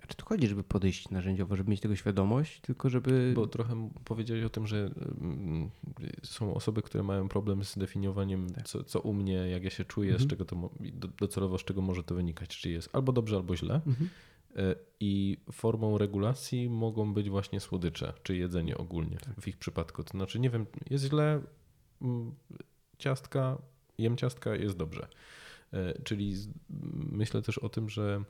Czy 0.08 0.16
tu 0.16 0.26
chodzi, 0.26 0.48
żeby 0.48 0.64
podejść 0.64 1.10
narzędziowo, 1.10 1.56
żeby 1.56 1.70
mieć 1.70 1.80
tego 1.80 1.96
świadomość, 1.96 2.60
tylko 2.60 2.90
żeby. 2.90 3.32
Bo 3.36 3.46
trochę 3.46 3.90
powiedziałeś 4.04 4.44
o 4.44 4.48
tym, 4.48 4.66
że 4.66 4.90
są 6.22 6.54
osoby, 6.54 6.82
które 6.82 7.04
mają 7.04 7.28
problem 7.28 7.64
z 7.64 7.78
definiowaniem, 7.78 8.50
tak. 8.50 8.68
co, 8.68 8.84
co, 8.84 9.00
u 9.00 9.12
mnie, 9.12 9.32
jak 9.32 9.64
ja 9.64 9.70
się 9.70 9.84
czuję, 9.84 10.10
mhm. 10.12 10.28
z 10.28 10.30
czego 10.30 10.44
to 10.44 10.70
docelowo, 11.18 11.58
z 11.58 11.64
czego 11.64 11.82
może 11.82 12.04
to 12.04 12.14
wynikać, 12.14 12.48
czy 12.48 12.70
jest 12.70 12.88
albo 12.92 13.12
dobrze, 13.12 13.36
albo 13.36 13.56
źle. 13.56 13.74
Mhm. 13.74 14.10
E, 14.56 14.74
I 15.00 15.38
formą 15.52 15.98
regulacji 15.98 16.70
mogą 16.70 17.14
być 17.14 17.30
właśnie 17.30 17.60
słodycze, 17.60 18.12
czy 18.22 18.36
jedzenie 18.36 18.78
ogólnie 18.78 19.16
tak. 19.16 19.40
w 19.40 19.48
ich 19.48 19.56
przypadku. 19.56 20.04
To 20.04 20.10
znaczy, 20.10 20.40
nie 20.40 20.50
wiem, 20.50 20.66
jest 20.90 21.04
źle, 21.04 21.40
ciastka, 22.98 23.58
jem 23.98 24.16
ciastka, 24.16 24.54
jest 24.54 24.76
dobrze. 24.76 25.08
E, 25.72 26.02
czyli 26.02 26.34
myślę 27.10 27.42
też 27.42 27.58
o 27.58 27.68
tym, 27.68 27.88
że 27.88 28.14
mm, 28.14 28.24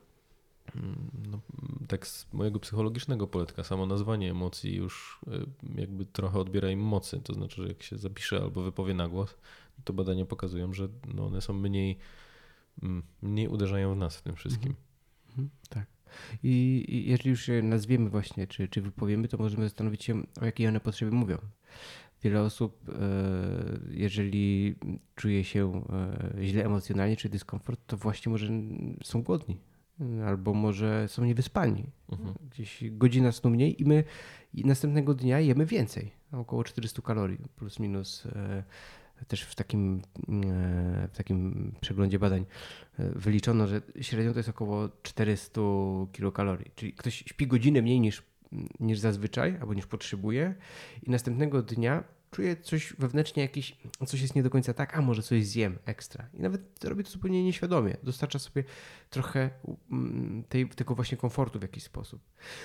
no, 1.31 1.41
tak 1.89 2.07
z 2.07 2.33
mojego 2.33 2.61
psychologicznego 2.61 3.27
poletka, 3.27 3.65
samo 3.65 3.87
nazwanie 3.87 4.31
emocji 4.31 4.75
już 4.75 5.21
e, 5.27 5.81
jakby 5.81 6.07
trochę 6.07 6.39
odbiera 6.39 6.71
im 6.71 6.81
mocy. 6.81 7.21
To 7.21 7.35
znaczy, 7.35 7.63
że 7.63 7.69
jak 7.69 7.83
się 7.83 7.99
zapisze 7.99 8.37
albo 8.37 8.63
wypowie 8.63 8.95
na 8.95 9.09
głos, 9.09 9.37
to 9.85 9.93
badania 9.93 10.25
pokazują, 10.25 10.73
że 10.73 10.89
no 11.15 11.27
one 11.27 11.41
są 11.41 11.53
mniej, 11.53 11.99
mm, 12.83 13.03
mniej 13.23 13.49
uderzają 13.49 13.95
w 13.95 13.97
nas 13.97 14.17
w 14.17 14.23
tym 14.23 14.35
wszystkim. 14.35 14.69
Mhm. 14.69 14.85
Mhm. 15.29 15.51
Tak. 15.69 15.87
I, 16.43 17.05
jeżeli 17.07 17.31
już 17.31 17.49
je 17.49 17.63
nazwiemy 17.63 18.11
właśnie, 18.11 18.47
czy, 18.47 18.69
czy 18.69 18.83
wypowiemy, 18.83 19.29
to 19.29 19.39
możemy 19.39 19.65
zastanowić 19.65 20.05
się, 20.05 20.23
o 20.41 20.45
jakiej 20.45 20.69
one 20.69 20.81
potrzeby 20.81 21.13
mówią. 21.13 21.39
Wiele 22.23 22.43
osób, 22.43 22.89
e, 22.89 22.93
jeżeli 23.91 24.75
czuje 25.15 25.45
się 25.45 25.83
e, 26.37 26.45
źle 26.45 26.65
emocjonalnie 26.65 27.17
czy 27.17 27.29
dyskomfort, 27.29 27.81
to 27.87 27.97
właśnie 27.97 28.33
może 28.33 28.49
są 29.03 29.23
głodni 29.23 29.57
albo 30.27 30.55
może 30.55 31.09
są 31.09 31.25
niewyspani. 31.25 31.87
Mhm. 32.13 32.35
Gdzieś 32.51 32.85
godzina 32.91 33.33
snu 33.33 33.51
mniej 33.51 33.83
i 33.83 33.85
my 33.85 34.05
następnego 34.55 35.15
dnia 35.15 35.41
jemy 35.41 35.67
więcej, 35.67 36.11
około 36.33 36.65
400 36.65 37.03
kalorii 37.03 37.39
plus 37.57 37.79
minus. 37.79 38.27
E, 38.27 38.65
też 39.29 39.43
w 39.43 39.55
takim, 39.55 40.03
w 41.13 41.17
takim 41.17 41.73
przeglądzie 41.81 42.19
badań 42.19 42.47
wyliczono, 42.99 43.67
że 43.67 43.83
średnio 44.01 44.33
to 44.33 44.39
jest 44.39 44.49
około 44.49 44.89
400 45.03 45.61
kilokalorii. 46.13 46.71
Czyli 46.75 46.93
ktoś 46.93 47.15
śpi 47.15 47.47
godzinę 47.47 47.83
mniej 47.83 48.01
niż, 48.01 48.23
niż 48.81 48.99
zazwyczaj 48.99 49.57
albo 49.61 49.75
niż 49.75 49.87
potrzebuje 49.87 50.55
i 51.03 51.11
następnego 51.11 51.63
dnia 51.63 52.05
czuję 52.35 52.57
coś 52.57 52.95
wewnętrznie, 52.99 53.43
jakieś, 53.43 53.77
coś 54.07 54.21
jest 54.21 54.35
nie 54.35 54.43
do 54.43 54.51
końca 54.51 54.75
tak, 54.75 54.97
a 54.97 55.01
może 55.01 55.23
coś 55.23 55.47
zjem 55.47 55.79
ekstra. 55.85 56.29
I 56.35 56.41
nawet 56.43 56.85
robię 56.85 57.05
to 57.05 57.11
zupełnie 57.11 57.45
nieświadomie. 57.45 57.97
Dostarcza 58.03 58.39
sobie 58.39 58.65
trochę 59.11 59.51
mm, 59.91 60.45
tej, 60.49 60.69
tego 60.69 60.95
właśnie 60.95 61.19
komfortu 61.19 61.59
w 61.59 61.63
jakiś 61.63 61.83
sposób. 61.83 62.21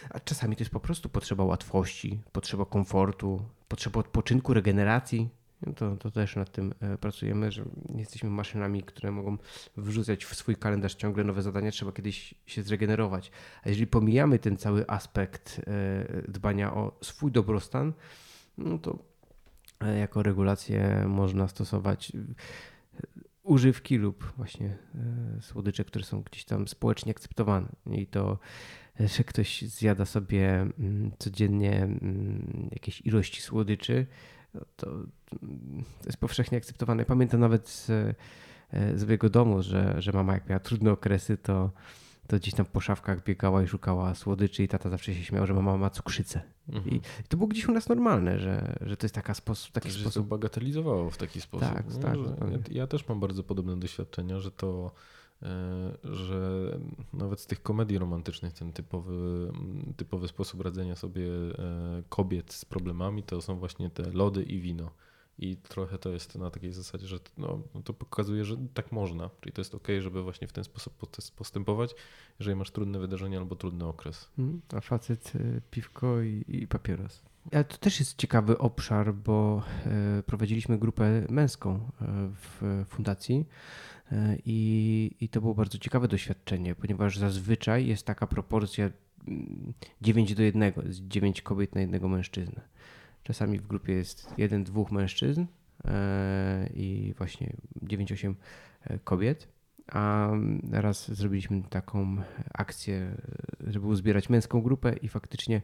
A 0.10 0.20
czasami 0.20 0.56
to 0.56 0.62
jest 0.62 0.72
po 0.72 0.80
prostu 0.80 1.10
potrzeba 1.10 1.44
łatwości, 1.44 2.20
potrzeba 2.32 2.66
komfortu, 2.66 3.42
potrzeba 3.68 4.00
odpoczynku, 4.00 4.54
regeneracji. 4.54 5.30
To, 5.76 5.96
to 5.96 6.12
też 6.12 6.36
nad 6.36 6.52
tym 6.52 6.74
e, 6.80 6.98
pracujemy, 6.98 7.52
że 7.52 7.66
nie 7.90 8.00
jesteśmy 8.00 8.30
maszynami, 8.30 8.84
które 8.84 9.12
mogą 9.12 9.38
wrzucać 9.78 10.26
w 10.26 10.36
swój 10.36 10.56
kalendarz 10.56 10.96
ciągle 10.96 11.24
nowe 11.24 11.42
zadania, 11.42 11.72
trzeba 11.72 11.92
kiedyś 11.92 12.34
się 12.46 12.64
zregenerować. 12.64 13.32
A 13.64 13.70
jeżeli 13.70 13.88
pomijamy 13.88 14.40
ten 14.40 14.58
cały 14.58 14.90
aspekt 14.90 15.62
e, 15.68 16.32
dbania 16.32 16.74
o 16.74 16.98
swój 17.02 17.32
dobrostan, 17.32 17.94
no 18.58 18.78
to 18.78 19.09
jako 19.88 20.24
regulację 20.24 21.06
można 21.08 21.48
stosować 21.48 22.12
e, 22.16 22.20
używki 23.44 23.98
lub 23.98 24.34
właśnie 24.38 24.78
e, 25.38 25.42
słodycze, 25.42 25.84
które 25.84 26.06
są 26.06 26.22
gdzieś 26.22 26.46
tam 26.46 26.68
społecznie 26.68 27.12
akceptowane. 27.12 27.68
I 27.92 28.08
to, 28.08 28.40
że 29.00 29.24
ktoś 29.24 29.62
zjada 29.62 30.06
sobie 30.06 30.62
mm, 30.62 31.12
codziennie 31.20 31.84
mm, 31.84 32.70
jakieś 32.72 33.02
ilości 33.02 33.42
słodyczy, 33.42 34.06
no 34.54 34.62
to 34.76 34.92
jest 36.06 36.18
powszechnie 36.18 36.58
akceptowane. 36.58 37.06
Pamiętam 37.06 37.40
nawet 37.40 37.70
z, 37.70 37.86
z 38.96 39.06
mojego 39.06 39.30
domu, 39.30 39.62
że, 39.64 39.96
że 40.02 40.12
mama 40.12 40.34
jak 40.34 40.50
miała 40.50 40.60
trudne 40.60 40.92
okresy, 40.92 41.38
to 41.38 41.72
to 42.30 42.38
gdzieś 42.38 42.54
tam 42.54 42.66
po 42.66 42.80
szafkach 42.80 43.24
biegała 43.24 43.64
i 43.64 43.68
szukała 43.68 44.16
słodyczy 44.16 44.64
i 44.64 44.68
tata 44.68 44.90
zawsze 44.90 45.16
się 45.16 45.24
śmiał, 45.24 45.48
że 45.48 45.54
mama 45.54 45.78
ma 45.78 45.90
cukrzycę. 45.90 46.42
Mhm. 46.70 46.96
I 46.96 47.02
to 47.30 47.38
było 47.38 47.48
gdzieś 47.48 47.68
u 47.68 47.72
nas 47.72 47.90
normalne, 47.90 48.40
że, 48.40 48.78
że 48.82 48.98
to 48.98 49.06
jest 49.06 49.16
taka 49.16 49.34
sposób, 49.34 49.72
taki 49.72 49.92
że 49.92 50.00
sposób. 50.00 50.24
to 50.24 50.30
bagatelizowało 50.30 51.10
w 51.10 51.18
taki 51.18 51.42
sposób. 51.42 51.70
Tak, 51.70 51.86
no, 51.94 52.00
tak. 52.00 52.18
Ja, 52.52 52.58
ja, 52.72 52.88
też 52.88 53.08
mam 53.08 53.20
bardzo 53.20 53.44
podobne 53.44 53.80
doświadczenia, 53.80 54.40
że 54.40 54.52
to 54.52 54.92
e, 55.44 55.48
że 56.04 56.72
nawet 57.14 57.40
z 57.40 57.48
tych 57.48 57.62
komedii 57.62 57.98
romantycznych 57.98 58.54
ten 58.54 58.74
typowy, 58.74 59.52
typowy 59.98 60.28
sposób 60.28 60.62
radzenia 60.62 60.96
sobie 60.96 61.28
e, 61.28 62.04
kobiet 62.10 62.54
z 62.54 62.66
problemami 62.66 63.24
to 63.24 63.42
są 63.42 63.60
właśnie 63.60 63.90
te 63.90 64.12
lody 64.12 64.44
i 64.44 64.60
wino. 64.60 64.92
I 65.42 65.58
trochę 65.58 65.98
to 65.98 66.10
jest 66.10 66.36
na 66.36 66.52
takiej 66.52 66.74
zasadzie, 66.74 67.08
że 67.08 67.20
no, 67.38 67.60
to 67.84 67.94
pokazuje, 67.94 68.46
że 68.46 68.58
tak 68.74 68.92
można. 68.92 69.30
Czyli 69.42 69.54
to 69.54 69.62
jest 69.62 69.76
ok, 69.76 69.88
żeby 70.00 70.24
właśnie 70.24 70.48
w 70.48 70.54
ten 70.54 70.64
sposób 70.64 70.94
postępować, 71.36 71.96
jeżeli 72.40 72.56
masz 72.58 72.72
trudne 72.72 73.00
wydarzenie 73.00 73.38
albo 73.38 73.56
trudny 73.56 73.86
okres. 73.86 74.30
Mhm. 74.40 74.62
A 74.74 74.82
facet 74.82 75.36
y, 75.36 75.62
piwko 75.72 76.22
i, 76.22 76.44
i 76.48 76.68
papieros. 76.68 77.22
Ale 77.52 77.64
to 77.64 77.78
też 77.78 78.00
jest 78.00 78.18
ciekawy 78.18 78.58
obszar, 78.58 79.14
bo 79.14 79.64
y, 80.20 80.24
prowadziliśmy 80.24 80.78
grupę 80.78 81.26
męską 81.30 81.76
y, 81.76 82.06
w 82.34 82.86
fundacji 82.90 83.46
i, 84.46 85.12
i 85.22 85.30
to 85.30 85.42
było 85.42 85.56
bardzo 85.56 85.78
ciekawe 85.78 86.08
doświadczenie, 86.08 86.76
ponieważ 86.76 87.18
zazwyczaj 87.18 87.88
jest 87.88 88.06
taka 88.06 88.28
proporcja 88.28 88.90
9 90.02 90.32
mm, 90.32 90.38
do 90.38 90.44
1, 90.44 90.74
9 91.08 91.42
kobiet 91.42 91.76
na 91.76 91.82
jednego 91.82 92.08
mężczyznę. 92.08 92.62
Czasami 93.30 93.60
w 93.60 93.68
grupie 93.68 93.94
jest 93.94 94.34
jeden, 94.38 94.64
dwóch 94.64 94.92
mężczyzn 94.92 95.46
e, 95.86 96.70
i 96.74 97.14
właśnie 97.18 97.54
9-8 97.84 98.34
e, 98.84 99.00
kobiet. 99.00 99.48
A 99.92 100.30
raz 100.72 101.12
zrobiliśmy 101.12 101.64
taką 101.70 102.18
akcję, 102.54 103.16
żeby 103.68 103.88
uzbierać 103.88 104.30
męską 104.30 104.62
grupę 104.62 104.94
i 104.94 105.08
faktycznie 105.08 105.62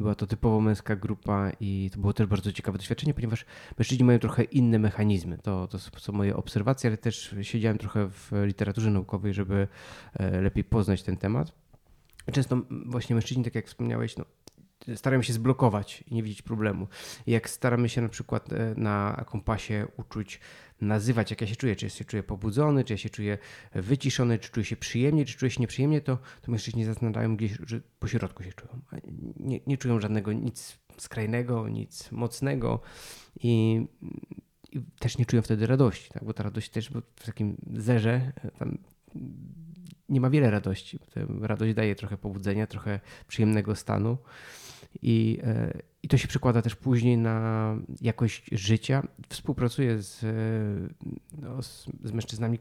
była 0.00 0.14
to 0.14 0.26
typowo 0.26 0.60
męska 0.60 0.96
grupa 0.96 1.50
i 1.60 1.90
to 1.92 2.00
było 2.00 2.12
też 2.12 2.26
bardzo 2.26 2.52
ciekawe 2.52 2.78
doświadczenie, 2.78 3.14
ponieważ 3.14 3.44
mężczyźni 3.78 4.04
mają 4.04 4.18
trochę 4.18 4.42
inne 4.42 4.78
mechanizmy. 4.78 5.38
To, 5.38 5.68
to 5.68 5.78
są 5.78 6.12
moje 6.12 6.36
obserwacje, 6.36 6.90
ale 6.90 6.96
też 6.96 7.34
siedziałem 7.42 7.78
trochę 7.78 8.08
w 8.08 8.30
literaturze 8.44 8.90
naukowej, 8.90 9.34
żeby 9.34 9.68
e, 10.14 10.40
lepiej 10.40 10.64
poznać 10.64 11.02
ten 11.02 11.16
temat. 11.16 11.52
często 12.32 12.62
właśnie 12.86 13.14
mężczyźni, 13.14 13.44
tak 13.44 13.54
jak 13.54 13.66
wspomniałeś, 13.66 14.16
no, 14.16 14.24
starają 14.94 15.22
się 15.22 15.32
zblokować 15.32 16.04
i 16.06 16.14
nie 16.14 16.22
widzieć 16.22 16.42
problemu. 16.42 16.88
Jak 17.26 17.50
staramy 17.50 17.88
się 17.88 18.00
na 18.02 18.08
przykład 18.08 18.52
e, 18.52 18.74
na 18.76 19.24
kompasie 19.26 19.86
uczuć, 19.96 20.40
nazywać 20.80 21.30
jak 21.30 21.40
ja 21.40 21.46
się 21.46 21.56
czuję, 21.56 21.76
czy 21.76 21.86
ja 21.86 21.90
się 21.90 22.04
czuję 22.04 22.22
pobudzony, 22.22 22.84
czy 22.84 22.92
ja 22.92 22.96
się 22.96 23.10
czuję 23.10 23.38
wyciszony, 23.74 24.38
czy 24.38 24.50
czuję 24.50 24.64
się 24.64 24.76
przyjemnie, 24.76 25.24
czy 25.24 25.38
czuję 25.38 25.50
się 25.50 25.60
nieprzyjemnie, 25.60 26.00
to, 26.00 26.18
to 26.42 26.50
mężczyźni 26.50 26.84
zastanawiają 26.84 27.36
gdzieś, 27.36 27.52
że 27.66 27.80
po 27.98 28.08
środku 28.08 28.42
się 28.42 28.52
czują. 28.52 28.80
Nie, 29.36 29.60
nie 29.66 29.78
czują 29.78 30.00
żadnego 30.00 30.32
nic 30.32 30.78
skrajnego, 30.98 31.68
nic 31.68 32.12
mocnego 32.12 32.80
i, 33.40 33.86
i 34.72 34.80
też 34.98 35.18
nie 35.18 35.26
czują 35.26 35.42
wtedy 35.42 35.66
radości, 35.66 36.10
tak? 36.10 36.24
bo 36.24 36.34
ta 36.34 36.42
radość 36.42 36.70
też 36.70 36.90
w 37.16 37.26
takim 37.26 37.56
zerze 37.72 38.32
e, 38.44 38.50
tam 38.50 38.78
nie 40.08 40.20
ma 40.20 40.30
wiele 40.30 40.50
radości. 40.50 40.98
Radość 41.40 41.74
daje 41.74 41.94
trochę 41.94 42.16
pobudzenia, 42.16 42.66
trochę 42.66 43.00
przyjemnego 43.28 43.76
stanu. 43.76 44.18
I, 45.02 45.38
e, 45.42 45.78
I 46.02 46.08
to 46.08 46.16
się 46.16 46.28
przekłada 46.28 46.62
też 46.62 46.76
później 46.76 47.18
na 47.18 47.76
jakość 48.00 48.44
życia. 48.52 49.02
Współpracuję 49.28 50.02
z, 50.02 50.24
e, 50.24 50.28
no, 51.42 51.62
z, 51.62 51.86
z 52.04 52.12
mężczyznami, 52.12 52.58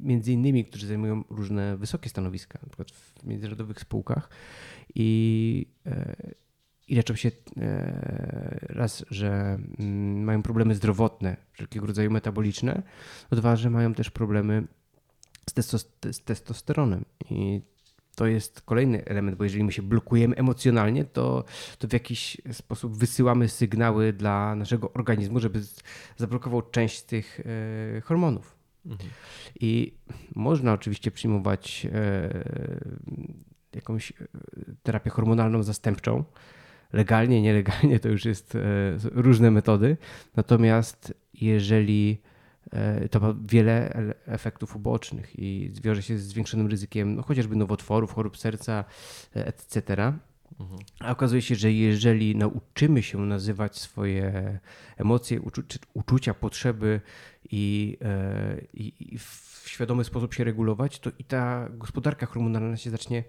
między 0.00 0.32
innymi, 0.32 0.64
którzy 0.64 0.86
zajmują 0.86 1.24
różne 1.30 1.76
wysokie 1.76 2.10
stanowiska, 2.10 2.58
na 2.62 2.68
przykład 2.68 2.90
w 2.90 3.24
międzynarodowych 3.24 3.80
spółkach 3.80 4.30
i, 4.94 5.66
e, 5.86 6.16
i 6.88 6.94
leczą 6.94 7.14
się 7.14 7.30
raz, 8.62 9.04
że 9.10 9.58
mm, 9.78 10.24
mają 10.24 10.42
problemy 10.42 10.74
zdrowotne, 10.74 11.36
wszelkiego 11.52 11.86
rodzaju 11.86 12.10
metaboliczne, 12.10 12.82
dwa, 13.30 13.56
że 13.56 13.70
mają 13.70 13.94
też 13.94 14.10
problemy 14.10 14.66
z, 15.60 16.24
testosteronem. 16.24 17.04
I 17.30 17.60
to 18.22 18.26
jest 18.26 18.60
kolejny 18.60 19.04
element, 19.04 19.36
bo 19.36 19.44
jeżeli 19.44 19.64
my 19.64 19.72
się 19.72 19.82
blokujemy 19.82 20.36
emocjonalnie, 20.36 21.04
to, 21.04 21.44
to 21.78 21.88
w 21.88 21.92
jakiś 21.92 22.36
sposób 22.52 22.96
wysyłamy 22.96 23.48
sygnały 23.48 24.12
dla 24.12 24.54
naszego 24.54 24.92
organizmu, 24.92 25.40
żeby 25.40 25.60
zablokował 26.16 26.62
część 26.62 27.02
tych 27.02 27.40
e, 27.40 28.00
hormonów. 28.00 28.56
Mhm. 28.86 29.10
I 29.60 29.94
można 30.34 30.72
oczywiście 30.72 31.10
przyjmować 31.10 31.86
e, 31.92 32.44
jakąś 33.74 34.10
e, 34.10 34.14
terapię 34.82 35.10
hormonalną 35.10 35.62
zastępczą. 35.62 36.24
Legalnie, 36.92 37.42
nielegalnie 37.42 38.00
to 38.00 38.08
już 38.08 38.24
jest 38.24 38.58
różne 39.02 39.50
metody. 39.50 39.96
Natomiast 40.36 41.14
jeżeli 41.34 42.22
to 43.10 43.20
ma 43.20 43.34
wiele 43.44 43.94
efektów 44.26 44.76
ubocznych 44.76 45.38
i 45.38 45.72
wiąże 45.82 46.02
się 46.02 46.18
z 46.18 46.26
zwiększonym 46.26 46.66
ryzykiem 46.66 47.16
no, 47.16 47.22
chociażby 47.22 47.56
nowotworów, 47.56 48.12
chorób 48.12 48.36
serca, 48.36 48.84
e, 49.36 49.46
etc. 49.46 50.12
Mhm. 50.60 50.80
A 51.00 51.10
okazuje 51.10 51.42
się, 51.42 51.54
że 51.54 51.72
jeżeli 51.72 52.36
nauczymy 52.36 53.02
się 53.02 53.18
nazywać 53.18 53.78
swoje 53.78 54.58
emocje, 54.96 55.40
uczu 55.40 55.62
uczucia, 55.94 56.34
potrzeby 56.34 57.00
i, 57.50 57.96
e, 58.02 58.60
i, 58.74 59.14
i, 59.14 59.18
w 59.18 59.62
świadomy 59.66 60.04
sposób 60.04 60.34
się 60.34 60.44
regulować, 60.44 60.98
to 60.98 61.10
i 61.18 61.24
ta 61.24 61.68
gospodarka 61.70 62.26
hormonalna 62.26 62.76
się 62.76 62.90
zacznie 62.90 63.24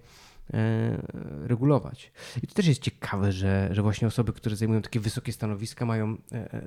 regulować. 1.43 2.12
I 2.43 2.47
to 2.47 2.53
też 2.53 2.67
jest 2.67 2.82
ciekawe, 2.82 3.32
że, 3.32 3.69
że 3.71 3.82
właśnie 3.82 4.08
osoby, 4.08 4.34
które 4.34 4.56
zajmują 4.56 4.82
takie 4.82 4.99
wysokie 4.99 5.34
stanowiska, 5.34 5.86
mają 5.86 6.17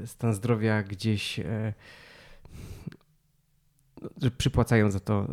stan 0.07 0.35
zdrowia 0.35 0.83
gdzieś 0.83 1.41
że 4.23 4.31
przypłacają 4.31 4.91
za 4.91 5.01
to 5.01 5.27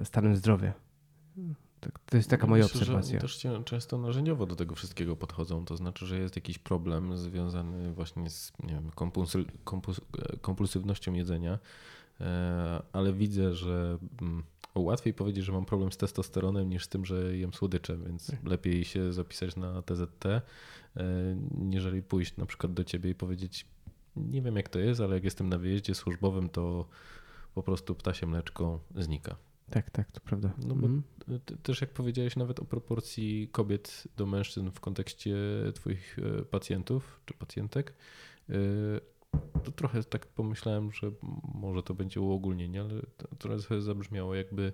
e, 0.00 0.04
stanem 0.04 0.36
zdrowia. 0.36 0.72
Tak, 1.80 1.98
to 1.98 2.16
jest 2.16 2.30
taka 2.30 2.46
moja 2.46 2.62
Myślę, 2.64 2.80
obserwacja. 2.80 3.20
Też 3.20 3.46
często 3.64 3.98
narzędziowo 3.98 4.46
do 4.46 4.56
tego 4.56 4.74
wszystkiego 4.74 5.16
podchodzą. 5.16 5.64
To 5.64 5.76
znaczy, 5.76 6.06
że 6.06 6.18
jest 6.18 6.36
jakiś 6.36 6.58
problem 6.58 7.16
związany 7.16 7.92
właśnie 7.92 8.30
z 8.30 8.52
nie 8.62 8.74
wiem, 8.74 8.90
kompulsy, 8.94 9.44
kompuls, 9.64 10.00
kompulsywnością 10.40 11.12
jedzenia, 11.12 11.58
e, 12.20 12.82
ale 12.92 13.12
widzę, 13.12 13.54
że 13.54 13.98
mm, 14.22 14.42
łatwiej 14.74 15.14
powiedzieć, 15.14 15.44
że 15.44 15.52
mam 15.52 15.64
problem 15.64 15.92
z 15.92 15.96
testosteronem 15.96 16.70
niż 16.70 16.84
z 16.84 16.88
tym, 16.88 17.04
że 17.04 17.36
jem 17.36 17.54
słodycze, 17.54 17.96
więc 17.96 18.26
tak. 18.26 18.44
lepiej 18.44 18.84
się 18.84 19.12
zapisać 19.12 19.56
na 19.56 19.82
TZT, 19.82 20.26
e, 20.26 20.42
niżeli 21.58 22.02
pójść 22.02 22.36
na 22.36 22.46
przykład 22.46 22.72
do 22.72 22.84
ciebie 22.84 23.10
i 23.10 23.14
powiedzieć, 23.14 23.66
nie 24.16 24.42
wiem 24.42 24.56
jak 24.56 24.68
to 24.68 24.78
jest, 24.78 25.00
ale 25.00 25.14
jak 25.14 25.24
jestem 25.24 25.48
na 25.48 25.58
wyjeździe 25.58 25.94
służbowym, 25.94 26.48
to 26.48 26.88
po 27.54 27.62
prostu 27.62 27.94
ptasie 27.94 28.26
mleczko 28.26 28.80
znika. 28.96 29.36
Tak, 29.70 29.90
tak, 29.90 30.12
to 30.12 30.20
prawda. 30.20 30.52
No 30.66 30.74
bo 30.74 30.86
mm. 30.86 31.02
też 31.62 31.80
jak 31.80 31.92
powiedziałeś 31.92 32.36
nawet 32.36 32.60
o 32.60 32.64
proporcji 32.64 33.48
kobiet 33.52 34.08
do 34.16 34.26
mężczyzn 34.26 34.70
w 34.70 34.80
kontekście 34.80 35.36
twoich 35.74 36.18
e, 36.18 36.44
pacjentów 36.44 37.20
czy 37.24 37.34
pacjentek, 37.34 37.94
e, 38.50 38.54
to 39.64 39.72
trochę 39.72 40.04
tak 40.04 40.26
pomyślałem, 40.26 40.92
że 40.92 41.10
może 41.54 41.82
to 41.82 41.94
będzie 41.94 42.20
uogólnienie, 42.20 42.80
ale 42.80 43.02
to 43.16 43.28
trochę 43.38 43.80
zabrzmiało 43.80 44.34
jakby 44.34 44.72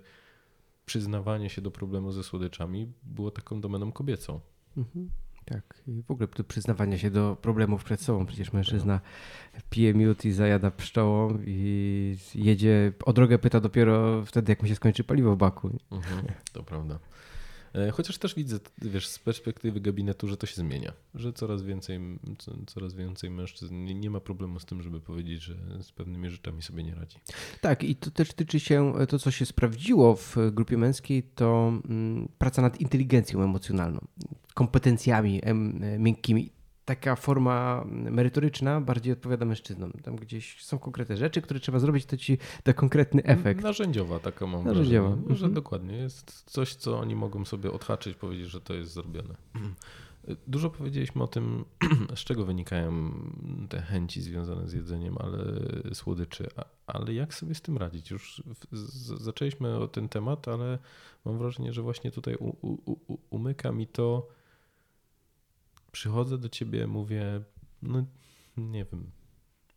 przyznawanie 0.85 1.49
się 1.49 1.61
do 1.61 1.71
problemu 1.71 2.11
ze 2.11 2.23
słodyczami 2.23 2.91
było 3.03 3.31
taką 3.31 3.61
domeną 3.61 3.91
kobiecą. 3.91 4.39
Mhm. 4.77 5.09
Tak, 5.45 5.81
i 5.87 6.03
w 6.03 6.11
ogóle 6.11 6.27
do 6.37 6.43
przyznawania 6.43 6.97
się 6.97 7.11
do 7.11 7.37
problemów 7.41 7.83
przed 7.83 8.01
sobą. 8.01 8.25
Przecież 8.25 8.53
mężczyzna 8.53 8.99
pije 9.69 9.93
miód 9.93 10.25
i 10.25 10.31
zajada 10.31 10.71
pszczołą 10.71 11.39
i 11.45 12.17
jedzie, 12.35 12.91
o 13.05 13.13
drogę 13.13 13.39
pyta 13.39 13.59
dopiero 13.59 14.25
wtedy, 14.25 14.51
jak 14.51 14.61
mu 14.61 14.67
się 14.67 14.75
skończy 14.75 15.03
paliwo 15.03 15.35
w 15.35 15.37
baku. 15.37 15.79
Mhm, 15.91 16.25
to 16.53 16.63
prawda. 16.63 16.99
E, 17.75 17.91
chociaż 17.91 18.17
też 18.17 18.35
widzę, 18.35 18.59
wiesz, 18.81 19.07
z 19.07 19.19
perspektywy 19.19 19.81
gabinetu, 19.81 20.27
że 20.27 20.37
to 20.37 20.47
się 20.47 20.55
zmienia, 20.55 20.93
że 21.15 21.33
coraz 21.33 21.63
więcej, 21.63 21.99
coraz 22.67 22.93
więcej 22.93 23.29
mężczyzn 23.29 23.85
nie 23.85 24.09
ma 24.09 24.19
problemu 24.19 24.59
z 24.59 24.65
tym, 24.65 24.81
żeby 24.81 25.01
powiedzieć, 25.01 25.41
że 25.41 25.55
z 25.81 25.91
pewnymi 25.91 26.29
rzeczami 26.29 26.61
sobie 26.61 26.83
nie 26.83 26.95
radzi. 26.95 27.17
Tak, 27.61 27.83
i 27.83 27.95
to 27.95 28.11
też 28.11 28.33
tyczy 28.33 28.59
się, 28.59 28.93
to 29.09 29.19
co 29.19 29.31
się 29.31 29.45
sprawdziło 29.45 30.15
w 30.15 30.37
grupie 30.51 30.77
męskiej, 30.77 31.23
to 31.23 31.73
mm, 31.89 32.29
praca 32.37 32.61
nad 32.61 32.81
inteligencją 32.81 33.43
emocjonalną, 33.43 34.07
kompetencjami 34.53 35.41
miękkimi 35.99 36.49
taka 36.85 37.15
forma 37.15 37.85
merytoryczna 37.87 38.81
bardziej 38.81 39.13
odpowiada 39.13 39.45
mężczyznom. 39.45 39.91
Tam 39.91 40.15
gdzieś 40.15 40.63
są 40.63 40.79
konkretne 40.79 41.17
rzeczy, 41.17 41.41
które 41.41 41.59
trzeba 41.59 41.79
zrobić, 41.79 42.05
to 42.05 42.17
ci 42.17 42.37
da 42.65 42.73
konkretny 42.73 43.23
efekt. 43.23 43.63
Narzędziowa 43.63 44.19
taka 44.19 44.47
mam 44.47 44.65
Narzędziowa. 44.65 45.07
wrażenie, 45.07 45.21
mhm. 45.21 45.35
że 45.35 45.49
dokładnie 45.49 45.97
jest 45.97 46.43
coś, 46.45 46.75
co 46.75 46.99
oni 46.99 47.15
mogą 47.15 47.45
sobie 47.45 47.71
odhaczyć, 47.71 48.15
powiedzieć, 48.15 48.47
że 48.47 48.61
to 48.61 48.73
jest 48.73 48.93
zrobione. 48.93 49.35
Dużo 50.47 50.69
powiedzieliśmy 50.69 51.23
o 51.23 51.27
tym, 51.27 51.65
z 52.15 52.19
czego 52.19 52.45
wynikają 52.45 53.11
te 53.69 53.81
chęci 53.81 54.21
związane 54.21 54.67
z 54.69 54.73
jedzeniem, 54.73 55.15
ale 55.19 55.43
słodyczy. 55.93 56.47
Ale 56.87 57.13
jak 57.13 57.33
sobie 57.33 57.55
z 57.55 57.61
tym 57.61 57.77
radzić? 57.77 58.11
Już 58.11 58.43
zaczęliśmy 59.17 59.77
o 59.77 59.87
ten 59.87 60.09
temat, 60.09 60.47
ale 60.47 60.79
mam 61.25 61.37
wrażenie, 61.37 61.73
że 61.73 61.81
właśnie 61.81 62.11
tutaj 62.11 62.35
u, 62.35 62.47
u, 62.61 62.91
u, 63.07 63.17
umyka 63.29 63.71
mi 63.71 63.87
to, 63.87 64.27
przychodzę 65.95 66.37
do 66.37 66.49
ciebie, 66.49 66.87
mówię, 66.87 67.41
no 67.81 68.05
nie 68.57 68.85
wiem, 68.85 69.11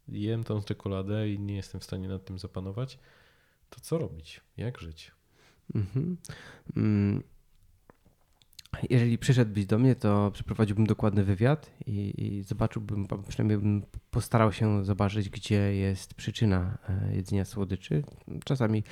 jem 0.09 0.45
tą 0.45 0.63
czekoladę 0.63 1.31
i 1.31 1.39
nie 1.39 1.57
jestem 1.57 1.81
w 1.81 1.85
stanie 1.85 2.09
nad 2.09 2.25
tym 2.25 2.39
zapanować, 2.39 2.99
to 3.71 3.81
co 3.81 3.99
robić? 3.99 4.41
Jak 4.57 4.81
żyć? 4.81 5.13
Mhm. 5.75 6.17
Mm. 6.77 7.23
Jeżeli 8.91 9.19
przyszedłbyś 9.19 9.67
do 9.67 9.79
mnie, 9.79 9.95
to 9.95 10.31
przeprowadziłbym 10.31 10.87
dokładny 10.87 11.25
wywiad 11.25 11.71
i, 11.87 12.25
i, 12.25 12.43
zobaczyłbym, 12.43 13.07
przynajmniej 13.29 13.59
bym 13.59 13.83
postarał 14.11 14.53
się 14.53 14.85
zobaczyć, 14.85 15.29
gdzie 15.29 15.75
jest 15.75 16.15
przyczyna 16.15 16.79
e, 16.89 17.17
jedzenia 17.17 17.45
słodyczy. 17.45 18.03
Czasami 18.45 18.85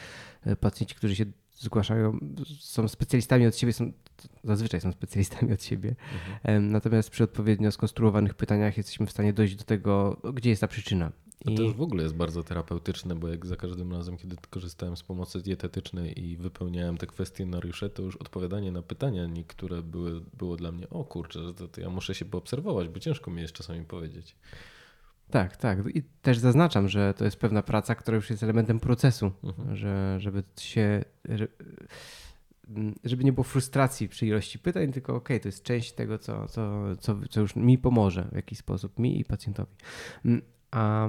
e, 0.42 0.56
pacjenci, 0.56 0.94
którzy 0.94 1.16
się 1.16 1.26
zgłaszają, 1.56 2.18
są 2.58 2.88
specjalistami 2.88 3.46
od 3.46 3.56
siebie, 3.56 3.72
są, 3.72 3.92
zazwyczaj 4.44 4.80
są 4.80 4.92
specjalistami 4.92 5.52
od 5.52 5.62
siebie. 5.62 5.94
Mhm. 6.14 6.70
Natomiast 6.70 7.10
przy 7.10 7.24
odpowiednio 7.24 7.72
skonstruowanych 7.72 8.34
pytaniach 8.34 8.76
jesteśmy 8.76 9.06
w 9.06 9.10
stanie 9.10 9.32
dojść 9.32 9.56
do 9.56 9.64
tego, 9.64 10.20
gdzie 10.34 10.50
jest 10.50 10.60
ta 10.60 10.68
przyczyna. 10.68 11.12
I... 11.44 11.54
To 11.54 11.62
też 11.62 11.72
w 11.72 11.82
ogóle 11.82 12.02
jest 12.02 12.14
bardzo 12.14 12.42
terapeutyczne, 12.42 13.14
bo 13.14 13.28
jak 13.28 13.46
za 13.46 13.56
każdym 13.56 13.92
razem, 13.92 14.16
kiedy 14.16 14.36
korzystałem 14.50 14.96
z 14.96 15.02
pomocy 15.02 15.42
dietetycznej 15.42 16.24
i 16.24 16.36
wypełniałem 16.36 16.98
te 16.98 17.06
kwestionariusze, 17.06 17.90
to 17.90 18.02
już 18.02 18.16
odpowiadanie 18.16 18.72
na 18.72 18.82
pytania 18.82 19.26
niektóre 19.26 19.82
były, 19.82 20.20
było 20.38 20.56
dla 20.56 20.72
mnie, 20.72 20.90
o 20.90 21.04
kurczę, 21.04 21.40
to, 21.54 21.68
to 21.68 21.80
ja 21.80 21.90
muszę 21.90 22.14
się 22.14 22.24
poobserwować, 22.24 22.88
bo 22.88 23.00
ciężko 23.00 23.30
mi 23.30 23.42
jest 23.42 23.54
czasami 23.54 23.84
powiedzieć. 23.84 24.36
Tak, 25.30 25.56
tak. 25.56 25.78
I 25.94 26.02
też 26.02 26.38
zaznaczam, 26.38 26.88
że 26.88 27.14
to 27.14 27.24
jest 27.24 27.36
pewna 27.36 27.62
praca, 27.62 27.94
która 27.94 28.14
już 28.14 28.30
jest 28.30 28.42
elementem 28.42 28.80
procesu, 28.80 29.32
mhm. 29.44 29.76
że 29.76 30.16
żeby 30.20 30.42
się. 30.60 31.04
Żeby 33.04 33.24
nie 33.24 33.32
było 33.32 33.44
frustracji 33.44 34.08
przy 34.08 34.26
ilości 34.26 34.58
pytań, 34.58 34.92
tylko 34.92 35.14
ok, 35.14 35.28
to 35.42 35.48
jest 35.48 35.62
część 35.62 35.92
tego, 35.92 36.18
co, 36.18 36.48
co, 36.48 36.82
co, 36.96 37.16
co 37.30 37.40
już 37.40 37.56
mi 37.56 37.78
pomoże 37.78 38.28
w 38.32 38.36
jakiś 38.36 38.58
sposób, 38.58 38.98
mi 38.98 39.20
i 39.20 39.24
pacjentowi. 39.24 39.72
A 40.70 41.08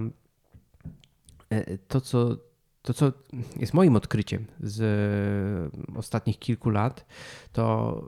e, 1.50 1.78
to, 1.78 2.02
co 2.02 2.38
to, 2.82 2.94
co 2.94 3.14
jest 3.56 3.74
moim 3.74 3.96
odkryciem 3.96 4.46
z 4.60 5.74
ostatnich 5.96 6.40
kilku 6.40 6.70
lat, 6.70 7.06
to 7.52 8.02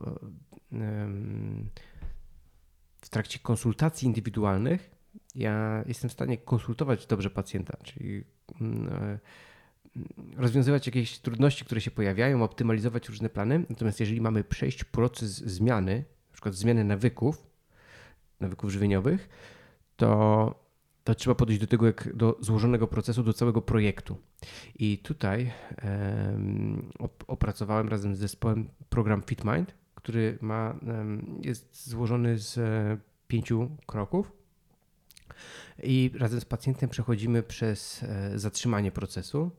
w 3.02 3.10
trakcie 3.10 3.40
konsultacji 3.40 4.06
indywidualnych 4.06 4.99
ja 5.40 5.84
jestem 5.88 6.10
w 6.10 6.14
stanie 6.14 6.38
konsultować 6.38 7.06
dobrze 7.06 7.30
pacjenta, 7.30 7.78
czyli 7.84 8.24
mm, 8.62 8.90
e, 8.94 9.20
rozwiązywać 10.38 10.86
jakieś 10.86 11.20
trudności, 11.20 11.66
które 11.66 11.82
się 11.82 11.92
pojawiają, 11.92 12.44
optymalizować 12.44 13.10
różne 13.10 13.30
plany. 13.30 13.66
Natomiast 13.70 14.00
jeżeli 14.00 14.22
mamy 14.22 14.44
przejść 14.44 14.84
proces 14.84 15.38
zmiany, 15.38 15.96
na 16.30 16.34
przykład 16.34 16.56
zmiany 16.56 16.84
nawyków, 16.84 17.48
nawyków 18.40 18.70
żywieniowych, 18.72 19.30
to, 19.96 20.56
to 21.04 21.16
trzeba 21.16 21.36
podejść 21.36 21.62
do 21.62 21.68
tego 21.68 21.86
jak 21.86 22.16
do 22.16 22.38
złożonego 22.42 22.88
procesu, 22.88 23.24
do 23.24 23.34
całego 23.34 23.62
projektu. 23.62 24.18
I 24.76 24.98
tutaj 24.98 25.52
um, 25.84 26.92
opracowałem 27.28 27.90
razem 27.90 28.16
z 28.16 28.20
zespołem 28.20 28.70
program 28.90 29.22
FitMind, 29.22 29.76
który 29.96 30.38
ma, 30.42 30.76
um, 30.88 31.40
jest 31.42 31.90
złożony 31.90 32.38
z 32.38 32.58
e, 32.58 32.98
pięciu 33.28 33.70
kroków. 33.86 34.39
I 35.84 36.12
razem 36.14 36.42
z 36.42 36.46
pacjentem 36.46 36.90
przechodzimy 36.90 37.44
przez 37.44 38.04
e, 38.04 38.40
zatrzymanie 38.40 38.92
procesu. 38.92 39.52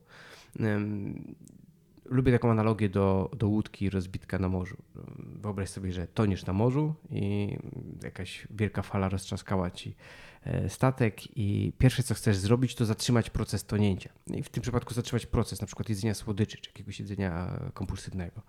Lubię 2.05 2.31
taką 2.31 2.51
analogię 2.51 2.89
do, 2.89 3.31
do 3.37 3.47
łódki 3.47 3.89
rozbitka 3.89 4.39
na 4.39 4.49
morzu. 4.49 4.77
Wyobraź 5.19 5.69
sobie, 5.69 5.91
że 5.91 6.07
toniesz 6.07 6.45
na 6.45 6.53
morzu 6.53 6.95
i 7.11 7.57
jakaś 8.03 8.47
wielka 8.49 8.81
fala 8.81 9.09
roztrzaskała 9.09 9.71
ci 9.71 9.95
e, 10.43 10.69
statek 10.69 11.37
i 11.37 11.73
pierwsze 11.77 12.03
co 12.03 12.13
chcesz 12.13 12.37
zrobić 12.37 12.75
to 12.75 12.85
zatrzymać 12.85 13.29
proces 13.29 13.65
tonięcia. 13.65 14.09
I 14.27 14.43
w 14.43 14.49
tym 14.49 14.63
przypadku 14.63 14.93
zatrzymać 14.93 15.25
proces 15.25 15.61
na 15.61 15.67
przykład 15.67 15.89
jedzenia 15.89 16.13
słodyczy 16.13 16.57
czy 16.57 16.69
jakiegoś 16.69 16.99
jedzenia 16.99 17.59
kompulsywnego. 17.73 18.41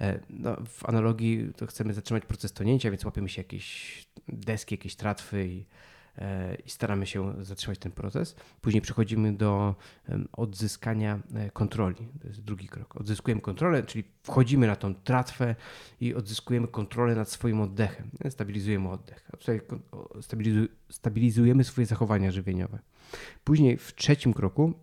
E, 0.00 0.20
no, 0.30 0.56
w 0.66 0.88
analogii 0.88 1.52
to 1.56 1.66
chcemy 1.66 1.94
zatrzymać 1.94 2.26
proces 2.26 2.52
tonięcia, 2.52 2.90
więc 2.90 3.04
łapiemy 3.04 3.28
się 3.28 3.40
jakieś 3.40 4.06
deski, 4.28 4.74
jakieś 4.74 4.96
tratwy 4.96 5.46
i 5.46 5.64
i 6.66 6.70
staramy 6.70 7.06
się 7.06 7.44
zatrzymać 7.44 7.78
ten 7.78 7.92
proces. 7.92 8.36
Później 8.60 8.80
przechodzimy 8.82 9.32
do 9.32 9.74
odzyskania 10.32 11.20
e, 11.34 11.50
kontroli. 11.50 12.08
To 12.22 12.28
jest 12.28 12.40
drugi 12.40 12.68
krok. 12.68 12.96
Odzyskujemy 12.96 13.40
kontrolę, 13.40 13.82
czyli 13.82 14.04
wchodzimy 14.22 14.66
na 14.66 14.76
tą 14.76 14.94
tratwę 14.94 15.54
i 16.00 16.14
odzyskujemy 16.14 16.68
kontrolę 16.68 17.14
nad 17.14 17.30
swoim 17.30 17.60
oddechem. 17.60 18.10
Stabilizujemy 18.30 18.90
oddech. 18.90 19.30
Stabilizujemy 20.90 21.64
swoje 21.64 21.86
zachowania 21.86 22.30
żywieniowe. 22.30 22.78
Później 23.44 23.76
w 23.76 23.94
trzecim 23.94 24.34
kroku 24.34 24.74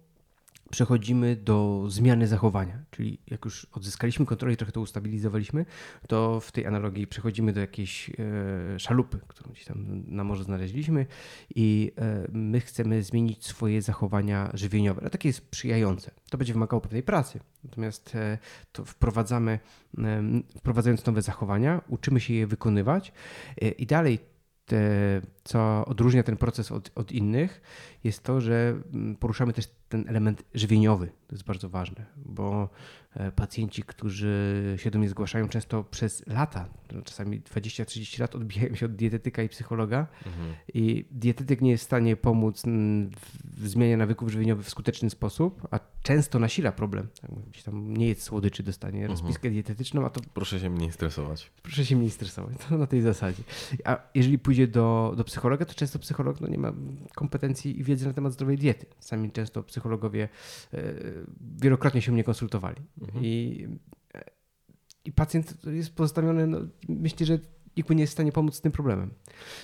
przechodzimy 0.71 1.35
do 1.35 1.85
zmiany 1.87 2.27
zachowania, 2.27 2.83
czyli 2.91 3.19
jak 3.27 3.45
już 3.45 3.67
odzyskaliśmy 3.71 4.25
kontrolę 4.25 4.53
i 4.53 4.57
trochę 4.57 4.71
to 4.71 4.81
ustabilizowaliśmy, 4.81 5.65
to 6.07 6.39
w 6.39 6.51
tej 6.51 6.65
analogii 6.65 7.07
przechodzimy 7.07 7.53
do 7.53 7.59
jakiejś 7.59 8.09
e, 8.09 8.79
szalupy, 8.79 9.19
którą 9.27 9.51
gdzieś 9.51 9.65
tam 9.65 10.03
na 10.07 10.23
morzu 10.23 10.43
znaleźliśmy 10.43 11.05
i 11.55 11.91
e, 11.97 12.27
my 12.31 12.59
chcemy 12.59 13.03
zmienić 13.03 13.45
swoje 13.45 13.81
zachowania 13.81 14.51
żywieniowe, 14.53 15.01
no 15.03 15.09
takie 15.09 15.33
sprzyjające. 15.33 16.11
To 16.29 16.37
będzie 16.37 16.53
wymagało 16.53 16.81
pewnej 16.81 17.03
pracy, 17.03 17.39
natomiast 17.63 18.15
e, 18.15 18.37
to 18.71 18.85
wprowadzamy, 18.85 19.59
wprowadzając 20.57 21.05
nowe 21.05 21.21
zachowania, 21.21 21.81
uczymy 21.87 22.19
się 22.19 22.33
je 22.33 22.47
wykonywać 22.47 23.13
i 23.77 23.85
dalej 23.85 24.19
te, 24.67 25.21
co 25.43 25.85
odróżnia 25.85 26.23
ten 26.23 26.37
proces 26.37 26.71
od, 26.71 26.91
od, 26.95 27.11
innych, 27.11 27.61
jest 28.03 28.23
to, 28.23 28.41
że 28.41 28.75
mm, 28.93 29.15
poruszamy 29.15 29.53
też 29.53 29.69
ten 29.89 30.09
element 30.09 30.43
żywieniowy. 30.53 31.07
To 31.27 31.35
jest 31.35 31.45
bardzo 31.45 31.69
ważne, 31.69 32.05
bo 32.15 32.69
e, 33.13 33.31
pacjenci, 33.31 33.83
którzy 33.83 34.75
się 34.77 34.91
do 34.91 34.99
mnie 34.99 35.09
zgłaszają 35.09 35.49
często 35.49 35.83
przez 35.83 36.27
lata, 36.27 36.69
czasami 37.03 37.41
20-30 37.41 38.19
lat 38.19 38.35
odbijają 38.35 38.75
się 38.75 38.85
od 38.85 38.95
dietetyka 38.95 39.43
i 39.43 39.49
psychologa 39.49 40.07
mhm. 40.25 40.53
i 40.73 41.05
dietetyk 41.11 41.61
nie 41.61 41.71
jest 41.71 41.83
w 41.83 41.85
stanie 41.85 42.15
pomóc 42.15 42.63
w 43.43 43.67
zmianie 43.67 43.97
nawyków 43.97 44.29
żywieniowych 44.29 44.65
w 44.65 44.69
skuteczny 44.69 45.09
sposób, 45.09 45.67
a 45.71 45.79
często 46.07 46.39
nasila 46.39 46.71
problem. 46.71 47.07
Tak 47.21 47.31
gdzieś 47.51 47.63
tam 47.63 47.97
nie 47.97 48.07
jest 48.07 48.21
słodyczy, 48.21 48.63
dostanie 48.63 48.99
mhm. 48.99 49.11
rozpiskę 49.11 49.49
dietetyczną, 49.49 50.05
a 50.05 50.09
to... 50.09 50.21
Proszę 50.33 50.59
się 50.59 50.69
mniej 50.69 50.91
stresować. 50.91 51.51
Proszę 51.63 51.85
się 51.85 51.95
mniej 51.95 52.09
stresować, 52.09 52.57
to 52.69 52.77
na 52.77 52.87
tej 52.87 53.01
zasadzie. 53.01 53.43
A 53.85 53.97
jeżeli 54.15 54.39
pójdzie 54.39 54.67
do, 54.67 55.13
do 55.17 55.23
psychologa, 55.23 55.65
to 55.65 55.73
często 55.73 55.99
psycholog 55.99 56.41
no, 56.41 56.47
nie 56.47 56.57
ma 56.57 56.73
kompetencji 57.15 57.79
i 57.79 57.83
wiedzy 57.83 58.07
na 58.07 58.13
temat 58.13 58.33
zdrowej 58.33 58.57
diety. 58.57 58.85
Sami 58.99 59.31
często 59.31 59.63
psychologowie 59.63 60.29
e, 60.73 60.93
wielokrotnie 61.61 62.01
się 62.01 62.11
mnie 62.11 62.23
konsultowali. 62.23 62.81
Mhm. 63.01 63.25
I, 63.25 63.67
I 65.05 65.11
pacjent 65.11 65.65
jest 65.65 65.95
pozostawiony, 65.95 66.47
no, 66.47 66.59
myślę, 66.89 67.25
że 67.25 67.39
nikt 67.77 67.89
nie 67.89 68.01
jest 68.01 68.11
w 68.11 68.13
stanie 68.13 68.31
pomóc 68.31 68.55
z 68.55 68.61
tym 68.61 68.71
problemem. 68.71 69.09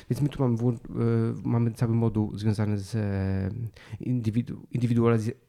Więc 0.10 0.21
my 0.21 0.30
tu 0.30 0.43
mamy, 0.43 0.58
e, 0.58 0.78
mamy 1.43 1.71
cały 1.71 1.95
moduł 1.95 2.38
związany 2.38 2.78
z 2.78 2.95
e, 2.95 3.49
indywidu, 3.99 4.67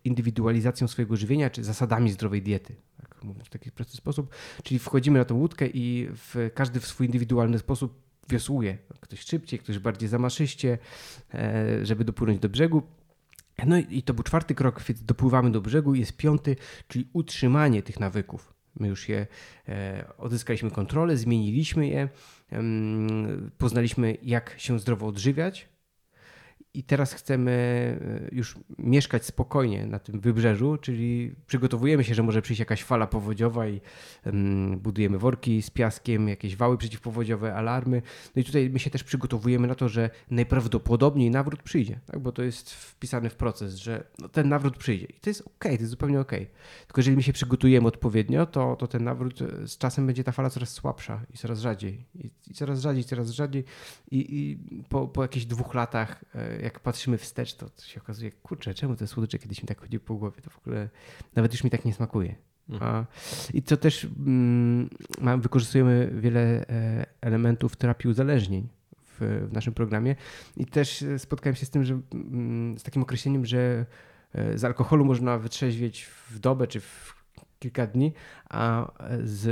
indywidualizacją 0.05 0.88
swojego 0.88 1.16
żywienia, 1.16 1.50
czy 1.50 1.64
zasadami 1.64 2.12
zdrowej 2.12 2.42
diety. 2.42 2.77
Tak 2.96 3.18
w 3.44 3.48
taki 3.48 3.70
prosty 3.70 3.96
sposób. 3.96 4.35
Czyli 4.62 4.79
wchodzimy 4.79 5.18
na 5.18 5.24
tą 5.24 5.35
łódkę 5.35 5.66
i 5.66 6.09
w, 6.11 6.50
każdy 6.55 6.81
w 6.81 6.87
swój 6.87 7.07
indywidualny 7.07 7.59
sposób 7.59 8.03
wiosłuje. 8.29 8.79
Ktoś 9.00 9.20
szybciej, 9.20 9.59
ktoś 9.59 9.79
bardziej 9.79 10.09
zamaszyście, 10.09 10.79
żeby 11.83 12.05
dopłynąć 12.05 12.38
do 12.38 12.48
brzegu. 12.48 12.83
No 13.66 13.79
i 13.79 14.03
to 14.03 14.14
był 14.14 14.24
czwarty 14.24 14.55
krok, 14.55 14.83
więc 14.83 15.05
dopływamy 15.05 15.50
do 15.50 15.61
brzegu. 15.61 15.94
Jest 15.94 16.16
piąty, 16.16 16.57
czyli 16.88 17.09
utrzymanie 17.12 17.83
tych 17.83 18.00
nawyków. 18.00 18.55
My 18.81 18.88
już 18.88 19.09
je 19.09 19.27
e, 19.68 20.05
odzyskaliśmy 20.18 20.70
kontrolę, 20.70 21.16
zmieniliśmy 21.16 21.88
je, 21.88 22.09
poznaliśmy 23.59 24.17
jak 24.23 24.55
się 24.59 24.79
zdrowo 24.79 25.07
odżywiać, 25.07 25.69
i 26.75 26.83
teraz 26.83 27.13
chcemy 27.13 27.53
e, 28.33 28.35
już 28.35 28.55
mieszkać 28.79 29.25
spokojnie 29.25 29.87
na 29.87 29.99
tym 29.99 30.21
wybrzeżu, 30.21 30.77
czyli 30.77 31.35
przygotowujemy 31.47 32.05
się, 32.05 32.15
że 32.15 32.23
może 32.23 32.43
przyjść 32.43 32.61
jakaś 32.61 32.85
fala 32.85 33.07
powodziowa 33.07 33.69
i 33.69 33.81
budujemy 34.77 35.19
worki 35.19 35.63
z 35.63 35.71
piaskiem, 35.71 36.29
jakieś 36.29 36.57
wały 36.57 36.79
przeciwpowodziowe, 36.79 37.55
alarmy. 37.55 38.03
No 38.37 38.43
i 38.43 38.45
tutaj 38.45 38.71
my 38.71 38.79
się 38.79 38.91
też 38.91 39.05
przygotowujemy 39.05 39.67
na 39.69 39.75
to, 39.75 39.89
że 39.89 40.11
najprawdopodobniej 40.31 41.31
nawrót 41.31 41.63
przyjdzie, 41.63 42.01
tak? 42.07 42.21
bo 42.21 42.33
to 42.33 42.43
jest 42.43 42.75
wpisane 42.75 43.31
w 43.31 43.37
proces, 43.37 43.75
że 43.75 44.05
no, 44.19 44.29
ten 44.29 44.49
nawrót 44.49 44.77
przyjdzie. 44.77 45.07
I 45.07 45.21
to 45.21 45.31
jest 45.31 45.41
ok, 45.41 45.65
to 45.65 45.69
jest 45.69 45.89
zupełnie 45.89 46.21
ok. 46.21 46.33
Tylko 46.87 47.01
jeżeli 47.01 47.17
my 47.17 47.23
się 47.23 47.33
przygotujemy 47.33 47.89
odpowiednio, 47.89 48.47
to, 48.47 48.77
to 48.77 48.87
ten 48.87 49.05
nawrót 49.05 49.43
e, 49.43 49.69
z 49.69 49.79
czasem 49.79 50.07
będzie 50.07 50.25
ta 50.25 50.33
fala 50.33 50.51
coraz 50.51 50.71
słabsza 50.71 51.21
i 51.35 51.39
coraz 51.39 51.61
rzadziej. 51.61 52.05
I, 52.15 52.31
i 52.51 52.55
coraz 52.55 52.81
rzadziej, 52.81 53.05
coraz 53.05 53.31
rzadziej. 53.31 53.65
I, 54.11 54.19
i 54.19 54.59
po, 54.89 55.09
po 55.09 55.23
jakichś 55.23 55.47
dwóch 55.47 55.75
latach 55.75 56.25
e, 56.35 56.63
jak 56.64 56.81
patrzymy 56.81 57.18
wstecz, 57.18 57.55
to 57.55 57.68
się 57.83 58.00
okazuje, 58.00 58.33
kurczę, 58.33 58.74
czemu 58.74 58.96
te 58.96 59.07
słodycze 59.07 59.38
kiedyś 59.38 59.62
mi 59.62 59.68
tak 59.68 59.81
chodzi 59.81 60.00
po 60.00 60.14
głowie, 60.14 60.42
to 60.42 60.50
w 60.50 60.59
ogóle 60.59 60.88
nawet 61.35 61.53
już 61.53 61.64
mi 61.64 61.70
tak 61.70 61.85
nie 61.85 61.92
smakuje. 61.92 62.35
Mhm. 62.68 62.94
A, 62.94 63.07
I 63.55 63.62
co 63.62 63.77
też 63.77 64.05
mm, 64.05 64.88
wykorzystujemy 65.38 66.11
wiele 66.14 66.40
e, 66.68 67.07
elementów 67.20 67.77
terapii 67.77 68.11
uzależnień 68.11 68.68
w, 69.03 69.46
w, 69.50 69.53
naszym 69.53 69.74
programie 69.74 70.16
i 70.57 70.66
też 70.66 71.05
spotkałem 71.18 71.57
się 71.57 71.66
z 71.66 71.70
tym, 71.70 71.85
że 71.85 72.00
mm, 72.14 72.79
z 72.79 72.83
takim 72.83 73.03
określeniem, 73.03 73.46
że 73.46 73.87
e, 74.33 74.59
z 74.59 74.64
alkoholu 74.64 75.05
można 75.05 75.38
wytrzeźwieć 75.38 76.05
w 76.05 76.38
dobę 76.38 76.66
czy 76.66 76.81
w 76.81 77.24
kilka 77.59 77.87
dni, 77.87 78.12
a 78.50 78.92
z, 79.24 79.46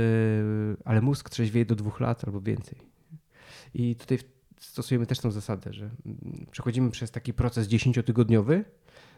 ale 0.85 1.01
mózg 1.01 1.29
trzeźwieje 1.29 1.65
do 1.65 1.75
dwóch 1.75 1.99
lat 1.99 2.25
albo 2.25 2.41
więcej. 2.41 2.77
I 3.73 3.95
tutaj 3.95 4.17
stosujemy 4.65 5.05
też 5.05 5.19
tą 5.19 5.31
zasadę, 5.31 5.73
że 5.73 5.85
mm, 5.85 6.45
przechodzimy 6.51 6.91
przez 6.91 7.11
taki 7.11 7.33
proces 7.33 7.67
dziesięciotygodniowy, 7.67 8.65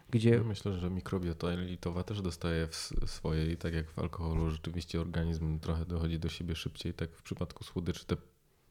gdzie... 0.09 0.39
Myślę, 0.39 0.73
że 0.73 0.89
mikrobiota 0.89 1.51
jelitowa 1.51 2.03
też 2.03 2.21
dostaje 2.21 2.67
w 2.67 2.75
swojej, 3.05 3.57
tak 3.57 3.73
jak 3.73 3.91
w 3.91 3.99
alkoholu, 3.99 4.49
rzeczywiście 4.49 5.01
organizm 5.01 5.59
trochę 5.59 5.85
dochodzi 5.85 6.19
do 6.19 6.29
siebie 6.29 6.55
szybciej. 6.55 6.93
Tak 6.93 7.15
w 7.15 7.21
przypadku 7.21 7.63
słodyczy 7.63 8.05
te 8.05 8.15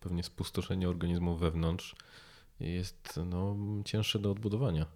pewnie 0.01 0.23
spustoszenie 0.23 0.89
organizmu 0.89 1.37
wewnątrz 1.37 1.97
jest 2.61 3.21
no, 3.27 3.57
cięższe 3.85 4.19
do 4.19 4.31
odbudowania. 4.31 4.87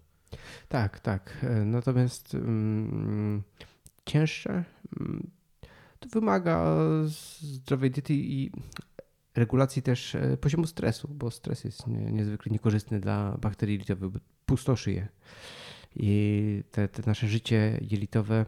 Tak, 0.69 0.99
tak. 0.99 1.37
E, 1.43 1.65
natomiast 1.65 2.33
um, 2.33 3.43
cięższe 4.05 4.63
um, 4.99 5.29
to 5.99 6.09
wymaga 6.09 6.77
zdrowej 7.05 7.91
diety 7.91 8.13
i 8.13 8.51
regulacji 9.35 9.81
też 9.81 10.15
e, 10.15 10.37
poziomu 10.37 10.67
stresu, 10.67 11.07
bo 11.07 11.31
stres 11.31 11.63
jest 11.63 11.87
niezwykle 11.87 12.51
niekorzystny 12.51 12.99
dla 12.99 13.37
bakterii 13.41 13.73
jelitowych, 13.73 14.21
pustoszy 14.45 14.91
je. 14.91 15.07
I 15.95 16.63
te, 16.71 16.87
te 16.87 17.03
nasze 17.05 17.27
życie 17.27 17.79
jelitowe 17.91 18.45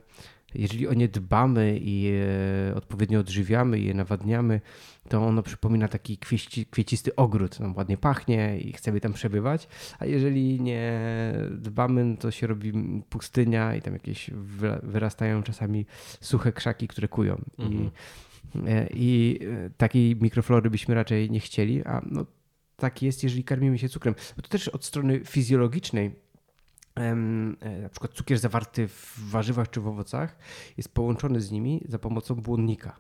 jeżeli 0.56 0.88
o 0.88 0.94
nie 0.94 1.08
dbamy 1.08 1.78
i 1.78 2.02
je 2.02 2.28
odpowiednio 2.76 3.20
odżywiamy, 3.20 3.80
je 3.80 3.94
nawadniamy, 3.94 4.62
to 5.10 5.26
ono 5.26 5.44
przypomina 5.44 5.88
taki 5.88 6.18
kwieści, 6.18 6.66
kwiecisty 6.66 7.16
ogród. 7.16 7.60
Nam 7.60 7.76
ładnie 7.76 7.98
pachnie 7.98 8.60
i 8.60 8.74
chcemy 8.74 9.02
tam 9.02 9.14
przebywać. 9.14 9.68
A 10.00 10.06
jeżeli 10.06 10.62
nie 10.62 11.02
dbamy, 11.52 12.18
to 12.18 12.32
się 12.32 12.48
robi 12.48 12.74
pustynia 13.10 13.76
i 13.76 13.82
tam 13.82 13.94
jakieś 13.94 14.32
wyrastają 14.84 15.44
czasami 15.44 15.86
suche 16.22 16.52
krzaki, 16.52 16.88
które 16.88 17.08
kują. 17.08 17.42
Mhm. 17.60 17.84
I, 17.84 17.92
I 18.94 19.40
takiej 19.78 20.16
mikroflory 20.16 20.70
byśmy 20.70 20.96
raczej 20.96 21.32
nie 21.32 21.40
chcieli, 21.40 21.84
a 21.84 22.02
no, 22.06 22.26
tak 22.76 23.02
jest, 23.02 23.24
jeżeli 23.24 23.44
karmimy 23.44 23.78
się 23.78 23.90
cukrem. 23.90 24.16
Bo 24.36 24.42
to 24.42 24.50
też 24.50 24.68
od 24.68 24.86
strony 24.86 25.22
fizjologicznej 25.26 26.12
E, 26.96 27.16
na 27.82 27.90
przykład 27.90 28.14
cukier 28.14 28.40
zawarty 28.40 28.88
w 28.88 29.30
warzywach 29.30 29.70
czy 29.70 29.82
w 29.82 29.88
owocach 29.88 30.38
jest 30.78 30.94
połączony 30.94 31.42
z 31.42 31.52
nimi 31.52 31.84
za 31.88 32.00
pomocą 32.00 32.36
błonnika. 32.36 33.00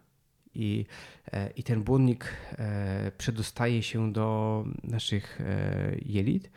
I, 0.56 0.86
e, 1.32 1.50
I 1.50 1.64
ten 1.64 1.84
błonnik 1.84 2.26
e, 2.58 3.12
przedostaje 3.18 3.84
się 3.84 4.14
do 4.14 4.66
naszych 4.84 5.42
jelit 6.06 6.52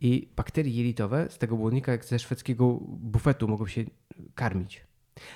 i 0.00 0.28
bakterie 0.36 0.72
jelitowe 0.72 1.26
z 1.30 1.38
tego 1.38 1.56
błonnika, 1.56 1.92
jak 1.92 2.04
ze 2.04 2.18
szwedzkiego 2.18 2.78
bufetu, 2.82 3.48
mogą 3.48 3.66
się 3.66 3.84
karmić. 4.34 4.89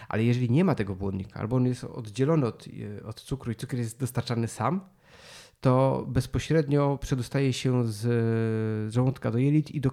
Ale 0.09 0.25
jeżeli 0.25 0.51
nie 0.51 0.65
ma 0.65 0.75
tego 0.75 0.95
błonnika, 0.95 1.41
albo 1.41 1.57
on 1.57 1.67
jest 1.67 1.85
oddzielony 1.85 2.47
od, 2.47 2.69
od 3.05 3.21
cukru 3.21 3.53
i 3.53 3.55
cukier 3.55 3.81
jest 3.81 4.01
dostarczany 4.01 4.49
sam, 4.49 4.81
to 5.61 6.05
bezpośrednio 6.09 6.99
przedostaje 7.01 7.53
się 7.53 7.85
z 7.85 8.93
żołądka 8.93 9.31
do 9.31 9.39
jelit 9.39 9.71
i 9.71 9.81
do 9.81 9.91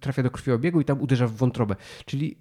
trafia 0.00 0.22
do 0.22 0.30
krwiobiegu 0.30 0.80
i 0.80 0.84
tam 0.84 1.00
uderza 1.00 1.26
w 1.26 1.32
wątrobę. 1.32 1.76
Czyli 2.04 2.38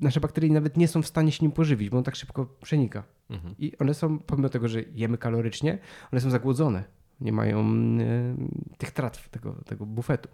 nasze 0.00 0.20
bakterie 0.20 0.52
nawet 0.52 0.76
nie 0.76 0.88
są 0.88 1.02
w 1.02 1.06
stanie 1.06 1.32
się 1.32 1.44
nim 1.44 1.52
pożywić, 1.52 1.90
bo 1.90 1.98
on 1.98 2.04
tak 2.04 2.16
szybko 2.16 2.46
przenika. 2.62 3.02
Mhm. 3.30 3.54
I 3.58 3.78
one 3.78 3.94
są, 3.94 4.18
pomimo 4.18 4.48
tego, 4.48 4.68
że 4.68 4.82
jemy 4.94 5.18
kalorycznie, 5.18 5.78
one 6.12 6.20
są 6.20 6.30
zagłodzone. 6.30 6.84
Nie 7.20 7.32
mają 7.32 7.72
y, 8.00 8.76
tych 8.78 8.90
tratw, 8.90 9.28
tego, 9.28 9.52
tego 9.52 9.86
bufetu. 9.86 10.28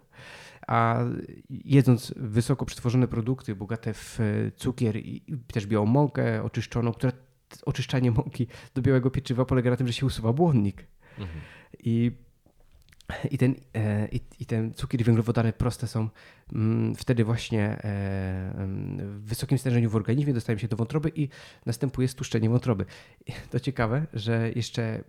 A 0.67 0.99
jedząc 1.49 2.13
wysoko 2.15 2.65
przetworzone 2.65 3.07
produkty, 3.07 3.55
bogate 3.55 3.93
w 3.93 4.19
cukier 4.55 4.97
i 4.97 5.23
też 5.53 5.67
białą 5.67 5.85
mąkę 5.85 6.43
oczyszczoną, 6.43 6.93
która 6.93 7.11
oczyszczanie 7.65 8.11
mąki 8.11 8.47
do 8.75 8.81
białego 8.81 9.11
pieczywa 9.11 9.45
polega 9.45 9.69
na 9.69 9.77
tym, 9.77 9.87
że 9.87 9.93
się 9.93 10.05
usuwa 10.05 10.33
błonnik. 10.33 10.87
Mhm. 11.19 11.39
I 11.79 12.11
i 13.31 13.37
ten, 13.37 13.55
e, 13.73 14.07
i, 14.07 14.21
I 14.39 14.45
ten 14.45 14.73
cukier 14.73 15.01
i 15.01 15.03
węglowodany 15.03 15.53
proste 15.53 15.87
są 15.87 16.09
mm, 16.53 16.95
wtedy 16.95 17.23
właśnie 17.23 17.63
e, 17.63 17.79
w 18.97 19.21
wysokim 19.25 19.57
stężeniu 19.57 19.89
w 19.89 19.95
organizmie, 19.95 20.33
dostają 20.33 20.57
się 20.57 20.67
do 20.67 20.77
wątroby 20.77 21.11
i 21.15 21.29
następuje 21.65 22.07
stłuszczenie 22.07 22.49
wątroby. 22.49 22.85
To 23.51 23.59
ciekawe, 23.59 24.07
że 24.13 24.51
jeszcze. 24.55 25.03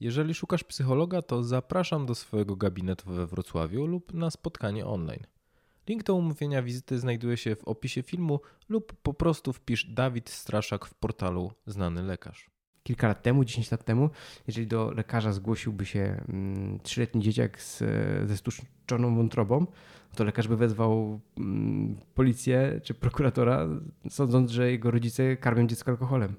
Jeżeli 0.00 0.34
szukasz 0.34 0.64
psychologa, 0.64 1.22
to 1.22 1.42
zapraszam 1.42 2.06
do 2.06 2.14
swojego 2.14 2.56
gabinetu 2.56 3.10
we 3.10 3.26
Wrocławiu 3.26 3.86
lub 3.86 4.14
na 4.14 4.30
spotkanie 4.30 4.86
online. 4.86 5.26
Link 5.88 6.02
do 6.02 6.14
umówienia 6.14 6.62
wizyty 6.62 6.98
znajduje 6.98 7.36
się 7.36 7.56
w 7.56 7.64
opisie 7.64 8.02
filmu 8.02 8.40
lub 8.68 8.92
po 8.92 9.14
prostu 9.14 9.52
wpisz 9.52 9.84
Dawid 9.84 10.30
Straszak 10.30 10.86
w 10.86 10.94
portalu 10.94 11.52
Znany 11.66 12.02
Lekarz 12.02 12.50
kilka 12.82 13.08
lat 13.08 13.22
temu, 13.22 13.44
10 13.44 13.70
lat 13.70 13.84
temu, 13.84 14.10
jeżeli 14.46 14.66
do 14.66 14.90
lekarza 14.90 15.32
zgłosiłby 15.32 15.86
się 15.86 16.24
mm, 16.28 16.80
trzyletni 16.80 17.22
dzieciak 17.22 17.62
z, 17.62 17.78
ze 18.28 18.36
stłuszczoną 18.36 19.16
wątrobą, 19.16 19.66
to 20.14 20.24
lekarz 20.24 20.48
by 20.48 20.56
wezwał 20.56 21.20
mm, 21.38 21.96
policję 22.14 22.80
czy 22.82 22.94
prokuratora, 22.94 23.68
sądząc, 24.10 24.50
że 24.50 24.70
jego 24.70 24.90
rodzice 24.90 25.36
karmią 25.36 25.66
dziecko 25.66 25.90
alkoholem. 25.90 26.34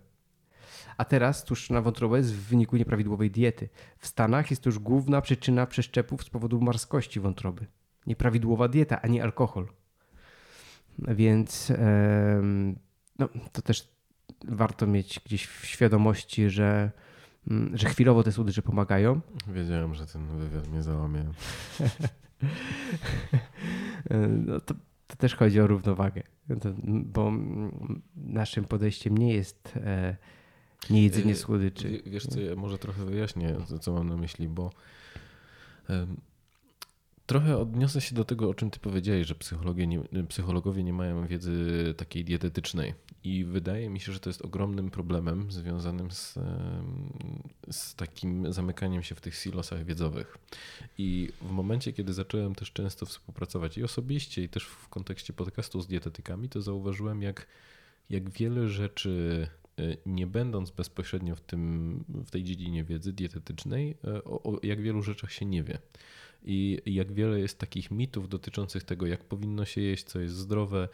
A 1.02 1.06
teraz 1.06 1.44
tłuszczona 1.44 1.82
wątroba 1.82 2.18
jest 2.18 2.34
w 2.34 2.50
wyniku 2.50 2.78
nieprawidłowej 2.78 3.32
diety. 3.32 3.70
W 3.98 4.08
Stanach 4.08 4.52
jest 4.52 4.64
to 4.64 4.70
już 4.70 4.80
główna 4.80 5.22
przyczyna 5.22 5.66
przeszczepów 5.66 6.24
z 6.24 6.30
powodu 6.30 6.62
marskości 6.62 7.20
wątroby. 7.20 7.66
Nieprawidłowa 8.08 8.68
dieta, 8.68 9.02
a 9.02 9.08
nie 9.08 9.24
alkohol. 9.24 9.68
Więc 11.00 11.74
no, 13.20 13.30
to 13.52 13.62
też 13.62 13.88
warto 14.48 14.88
mieć 14.88 15.20
gdzieś 15.26 15.46
w 15.46 15.66
świadomości, 15.66 16.50
że, 16.50 16.92
mm, 17.48 17.78
że 17.78 17.90
chwilowo 17.90 18.24
te 18.24 18.32
słodycze 18.32 18.62
pomagają. 18.62 19.22
Wiedziałem, 19.48 19.96
że 19.96 20.06
ten 20.06 20.28
wywiad 20.28 20.68
mnie 20.68 20.84
załamie. 20.84 21.26
no 24.46 24.60
to, 24.60 24.76
to, 25.08 25.16
też 25.16 25.36
chodzi 25.36 25.62
o 25.62 25.68
równowagę, 25.68 26.24
bo 26.88 27.32
naszym 28.16 28.66
podejściem 28.66 29.18
nie 29.18 29.34
jest 29.34 29.74
e, 29.76 30.18
nie 30.90 31.04
jedzenie 31.04 31.36
słodyczy. 31.36 32.02
Wiesz 32.06 32.28
co, 32.28 32.40
ja 32.40 32.56
może 32.56 32.78
trochę 32.78 33.06
wyjaśnię, 33.06 33.56
co 33.82 33.94
mam 33.94 34.10
na 34.10 34.18
myśli, 34.18 34.50
bo 34.50 34.72
Trochę 37.32 37.58
odniosę 37.58 38.02
się 38.02 38.16
do 38.16 38.26
tego, 38.26 38.50
o 38.50 38.54
czym 38.54 38.72
ty 38.72 38.80
powiedziałeś, 38.80 39.28
że 39.28 39.36
nie, 39.88 40.04
psychologowie 40.30 40.84
nie 40.84 40.94
mają 40.94 41.28
wiedzy 41.28 41.94
takiej 41.98 42.26
dietetycznej. 42.26 42.94
I 43.24 43.46
wydaje 43.46 43.90
mi 43.90 44.00
się, 44.00 44.12
że 44.12 44.20
to 44.20 44.30
jest 44.30 44.42
ogromnym 44.42 44.92
problemem 44.92 45.52
związanym 45.52 46.12
z, 46.12 46.40
z 47.72 47.96
takim 47.96 48.54
zamykaniem 48.54 49.04
się 49.04 49.16
w 49.16 49.22
tych 49.22 49.36
silosach 49.36 49.86
wiedzowych. 49.86 50.38
I 50.98 51.30
w 51.42 51.52
momencie, 51.52 51.94
kiedy 51.94 52.14
zacząłem 52.14 52.56
też 52.56 52.72
często 52.72 53.06
współpracować 53.06 53.78
i 53.78 53.84
osobiście, 53.84 54.44
i 54.44 54.50
też 54.50 54.66
w 54.66 54.90
kontekście 54.90 55.34
podcastu 55.34 55.82
z 55.82 55.88
dietetykami, 55.88 56.50
to 56.50 56.62
zauważyłem, 56.62 57.22
jak, 57.22 57.48
jak 58.10 58.30
wiele 58.30 58.70
rzeczy 58.70 59.48
nie 60.06 60.28
będąc 60.28 60.72
bezpośrednio 60.72 61.36
w, 61.36 61.42
tym, 61.42 62.04
w 62.10 62.32
tej 62.32 62.44
dziedzinie 62.44 62.84
wiedzy 62.84 63.14
dietetycznej, 63.14 63.98
e, 64.04 64.24
o, 64.24 64.44
o 64.44 64.60
jak 64.64 64.82
wielu 64.82 65.02
rzeczach 65.02 65.32
się 65.32 65.46
nie 65.46 65.64
wie 65.64 65.80
i 66.44 66.82
jak 66.86 67.12
wiele 67.12 67.40
jest 67.40 67.60
takich 67.60 67.92
mitów 67.92 68.30
dotyczących 68.30 68.84
tego, 68.84 69.06
jak 69.06 69.24
powinno 69.24 69.66
się 69.66 69.82
jeść, 69.82 70.04
co 70.04 70.20
jest 70.20 70.36
zdrowe, 70.36 70.90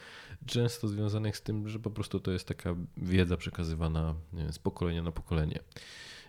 często 0.46 0.88
związanych 0.88 1.38
z 1.38 1.42
tym, 1.42 1.70
że 1.70 1.80
po 1.80 1.92
prostu 1.92 2.20
to 2.20 2.32
jest 2.32 2.48
taka 2.48 2.76
wiedza 2.98 3.38
przekazywana 3.38 4.16
wiem, 4.34 4.54
z 4.54 4.60
pokolenia 4.60 5.04
na 5.04 5.12
pokolenie. 5.12 5.60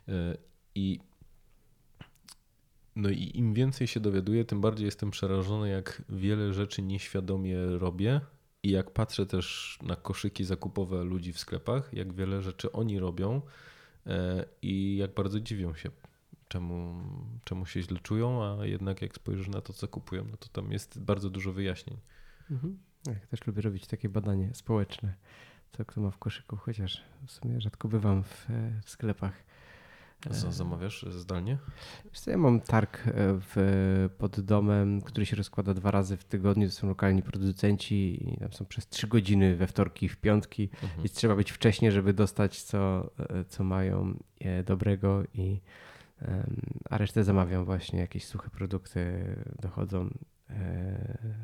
E, 0.08 0.36
I 0.74 1.00
no 2.96 3.10
i 3.10 3.30
im 3.34 3.54
więcej 3.54 3.86
się 3.86 4.00
dowiaduję, 4.00 4.44
tym 4.44 4.60
bardziej 4.60 4.84
jestem 4.84 5.10
przerażony, 5.10 5.68
jak 5.68 6.02
wiele 6.08 6.52
rzeczy 6.52 6.82
nieświadomie 6.82 7.56
robię 7.66 8.20
i 8.62 8.70
jak 8.70 8.90
patrzę 8.90 9.26
też 9.26 9.78
na 9.82 9.96
koszyki 9.96 10.44
zakupowe 10.44 11.04
ludzi 11.04 11.32
w 11.32 11.38
sklepach, 11.38 11.94
jak 11.94 12.12
wiele 12.12 12.42
rzeczy 12.42 12.72
oni 12.72 12.98
robią 12.98 13.42
e, 14.06 14.44
i 14.62 14.96
jak 14.96 15.14
bardzo 15.14 15.40
dziwią 15.40 15.74
się 15.74 15.90
czemu, 16.48 17.02
czemu 17.44 17.66
się 17.66 17.82
źle 17.82 17.98
czują, 17.98 18.44
a 18.44 18.66
jednak 18.66 19.02
jak 19.02 19.14
spojrzysz 19.14 19.48
na 19.48 19.60
to, 19.60 19.72
co 19.72 19.88
kupują, 19.88 20.24
no 20.30 20.36
to 20.36 20.48
tam 20.48 20.72
jest 20.72 21.00
bardzo 21.00 21.30
dużo 21.30 21.52
wyjaśnień. 21.52 21.98
Mhm. 22.50 22.78
Ja 23.06 23.26
też 23.30 23.46
lubię 23.46 23.62
robić 23.62 23.86
takie 23.86 24.08
badanie 24.08 24.54
społeczne, 24.54 25.14
co 25.72 25.84
kto 25.84 26.00
ma 26.00 26.10
w 26.10 26.18
koszyku, 26.18 26.56
chociaż 26.56 27.04
w 27.26 27.32
sumie 27.32 27.60
rzadko 27.60 27.88
bywam 27.88 28.22
w, 28.22 28.46
w 28.84 28.90
sklepach. 28.90 29.44
Co 30.30 30.52
zamawiasz 30.52 31.06
zdalnie? 31.08 31.58
Ja 32.26 32.38
mam 32.38 32.60
targ 32.60 33.06
e, 33.06 33.12
w, 33.16 34.08
pod 34.18 34.40
domem, 34.40 35.00
który 35.00 35.26
się 35.26 35.36
rozkłada 35.36 35.74
dwa 35.74 35.90
razy 35.90 36.16
w 36.16 36.24
tygodniu. 36.24 36.68
To 36.68 36.74
są 36.74 36.88
lokalni 36.88 37.22
producenci 37.22 38.28
i 38.34 38.36
tam 38.36 38.52
są 38.52 38.66
przez 38.66 38.88
trzy 38.88 39.06
godziny 39.06 39.56
we 39.56 39.66
wtorki 39.66 40.06
i 40.06 40.08
w 40.08 40.16
piątki. 40.16 40.70
Mhm. 40.72 41.02
Więc 41.02 41.12
trzeba 41.12 41.36
być 41.36 41.50
wcześniej, 41.52 41.92
żeby 41.92 42.12
dostać 42.12 42.62
co, 42.62 43.10
e, 43.18 43.44
co 43.44 43.64
mają 43.64 44.18
e, 44.40 44.62
dobrego 44.62 45.22
i 45.34 45.60
a 46.90 46.98
resztę 46.98 47.24
zamawiam 47.24 47.64
właśnie, 47.64 48.00
jakieś 48.00 48.24
suche 48.24 48.50
produkty 48.50 49.24
dochodzą 49.62 50.10
e, 50.50 51.38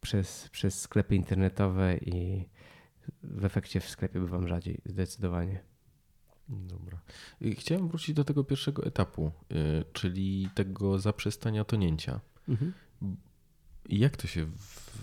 przez, 0.00 0.48
przez 0.48 0.80
sklepy 0.80 1.16
internetowe 1.16 1.96
i 1.96 2.48
w 3.22 3.44
efekcie 3.44 3.80
w 3.80 3.88
sklepie 3.88 4.20
bywam 4.20 4.48
rzadziej, 4.48 4.80
zdecydowanie. 4.84 5.71
Dobra. 6.52 6.98
Chciałem 7.54 7.88
wrócić 7.88 8.14
do 8.14 8.24
tego 8.24 8.44
pierwszego 8.44 8.84
etapu, 8.84 9.32
y, 9.52 9.84
czyli 9.92 10.48
tego 10.54 10.98
zaprzestania 10.98 11.64
tonięcia. 11.64 12.20
Mhm. 12.48 12.72
Jak 13.88 14.16
to 14.16 14.26
się 14.26 14.46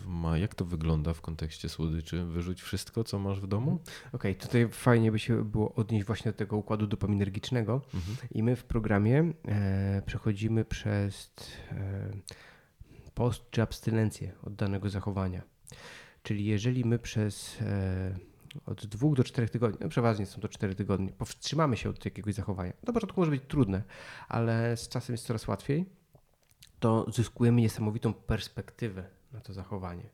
ma, 0.08 0.38
jak 0.38 0.56
to 0.56 0.66
wygląda 0.66 1.14
w 1.14 1.22
kontekście 1.22 1.70
słodyczy? 1.70 2.26
Wyrzuć 2.26 2.62
wszystko, 2.62 3.04
co 3.04 3.20
masz 3.20 3.42
w 3.42 3.48
domu? 3.48 3.80
Okej, 4.14 4.32
okay, 4.32 4.36
tutaj 4.36 4.70
fajnie 4.72 5.12
by 5.12 5.20
się 5.20 5.46
było 5.46 5.76
odnieść 5.76 6.06
właśnie 6.06 6.32
do 6.32 6.38
tego 6.38 6.58
układu 6.58 6.88
dopaminergicznego 6.88 7.82
mhm. 7.94 8.18
i 8.32 8.44
my 8.44 8.56
w 8.56 8.64
programie 8.64 9.34
e, 9.48 10.02
przechodzimy 10.06 10.66
przez 10.66 11.32
e, 11.72 12.12
post 13.14 13.50
czy 13.52 13.62
abstynencję 13.62 14.34
od 14.44 14.56
danego 14.56 14.90
zachowania. 14.90 15.42
Czyli 16.24 16.46
jeżeli 16.46 16.86
my 16.86 17.00
przez 17.00 17.62
e, 17.62 18.16
od 18.66 18.86
dwóch 18.86 19.16
do 19.16 19.24
czterech 19.24 19.50
tygodni, 19.50 19.78
no 19.82 19.90
przeważnie 19.90 20.26
są 20.26 20.42
to 20.42 20.48
cztery 20.48 20.76
tygodnie, 20.76 21.10
powstrzymamy 21.10 21.78
się 21.78 21.90
od 21.90 22.06
jakiegoś 22.06 22.34
zachowania. 22.34 22.74
Na 22.88 22.94
początku 22.94 23.22
może 23.22 23.32
być 23.32 23.44
trudne, 23.48 23.84
ale 24.28 24.78
z 24.78 24.90
czasem 24.90 25.14
jest 25.14 25.26
coraz 25.26 25.48
łatwiej 25.48 25.86
to 26.80 27.06
zyskujemy 27.12 27.62
niesamowitą 27.62 28.14
perspektywę 28.14 29.04
na 29.32 29.42
to 29.42 29.54
zachowanie. 29.54 30.10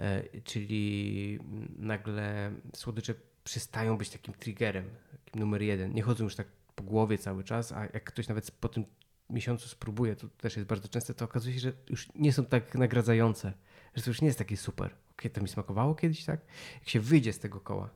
E, 0.00 0.40
czyli 0.40 1.38
nagle 1.78 2.52
słodycze 2.74 3.14
przestają 3.44 3.98
być 3.98 4.10
takim 4.10 4.34
triggerem, 4.34 4.84
takim 5.24 5.40
numer 5.40 5.62
jeden. 5.62 5.92
Nie 5.94 6.02
chodzą 6.02 6.24
już 6.24 6.34
tak 6.34 6.46
po 6.74 6.82
głowie 6.82 7.18
cały 7.18 7.44
czas, 7.44 7.72
a 7.72 7.82
jak 7.82 8.04
ktoś 8.04 8.28
nawet 8.28 8.50
po 8.50 8.68
tym 8.68 8.84
miesiącu 9.30 9.68
spróbuje, 9.68 10.16
to 10.16 10.28
też 10.28 10.56
jest 10.56 10.68
bardzo 10.68 10.88
częste, 10.88 11.14
to 11.14 11.24
okazuje 11.24 11.54
się, 11.54 11.60
że 11.60 11.72
już 11.90 12.08
nie 12.14 12.32
są 12.32 12.44
tak 12.44 12.74
nagradzające, 12.74 13.52
że 13.94 14.02
to 14.02 14.10
już 14.10 14.20
nie 14.20 14.26
jest 14.26 14.38
takie 14.38 14.56
super. 14.56 14.94
To 15.32 15.40
mi 15.40 15.48
smakowało 15.48 15.94
kiedyś, 15.94 16.24
tak? 16.24 16.40
Jak 16.80 16.88
się 16.88 17.00
wyjdzie 17.00 17.32
z 17.32 17.38
tego 17.38 17.60
koła 17.60 17.90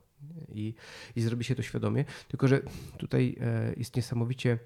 i, 0.55 0.75
i 1.17 1.23
zrobi 1.23 1.45
się 1.45 1.55
to 1.55 1.63
świadomie. 1.63 2.05
Tylko, 2.29 2.49
że 2.49 2.63
tutaj 2.99 3.37
e, 3.41 3.75
jest 3.77 3.97
niesamowicie, 3.97 4.59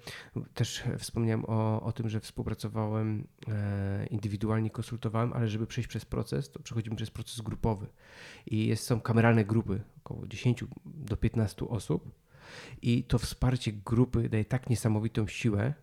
też 0.53 0.83
wspomniałem 0.97 1.45
o, 1.45 1.81
o 1.81 1.91
tym, 1.91 2.09
że 2.09 2.19
współpracowałem 2.19 3.27
e, 3.47 4.07
indywidualnie, 4.07 4.69
konsultowałem, 4.69 5.33
ale 5.33 5.47
żeby 5.47 5.67
przejść 5.67 5.87
przez 5.87 6.05
proces, 6.05 6.51
to 6.51 6.59
przechodzimy 6.59 6.95
przez 6.95 7.11
proces 7.11 7.41
grupowy. 7.41 7.87
I 8.45 8.67
jest, 8.67 8.83
są 8.83 9.01
kameralne 9.01 9.45
grupy, 9.45 9.81
około 9.97 10.27
10 10.27 10.63
do 10.85 11.17
15 11.17 11.67
osób. 11.67 12.11
I 12.81 13.03
to 13.03 13.19
wsparcie 13.19 13.71
grupy 13.71 14.29
daje 14.29 14.45
tak 14.45 14.69
niesamowitą 14.69 15.27
siłę, 15.27 15.73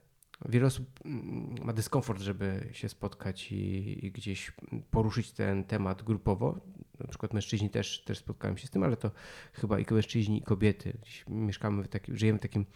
Wiele 0.49 0.67
osób 0.67 1.01
mm, 1.05 1.55
ma 1.65 1.73
dyskomfort, 1.73 2.21
żeby 2.21 2.69
się 2.73 2.89
spotkać 2.89 3.53
i, 3.53 4.07
i, 4.07 4.13
gdzieś 4.13 4.53
poruszyć 4.91 5.33
ten 5.33 5.65
temat 5.65 6.03
grupowo. 6.03 6.61
Na 7.01 7.07
przykład 7.07 7.35
mężczyźni 7.35 7.71
też, 7.71 8.05
też 8.05 8.19
spotkałem 8.19 8.57
się 8.57 8.67
z 8.67 8.71
tym, 8.71 8.83
ale 8.83 8.97
to 8.97 9.11
chyba 9.53 9.79
i 9.79 9.87
mężczyźni, 9.91 10.39
i 10.39 10.43
kobiety. 10.43 10.99
Dziś 11.03 11.25
mieszkamy 11.29 11.83
w 11.83 11.89
takim, 11.89 12.17
żyjemy 12.17 12.39
w 12.39 12.43
takim 12.43 12.67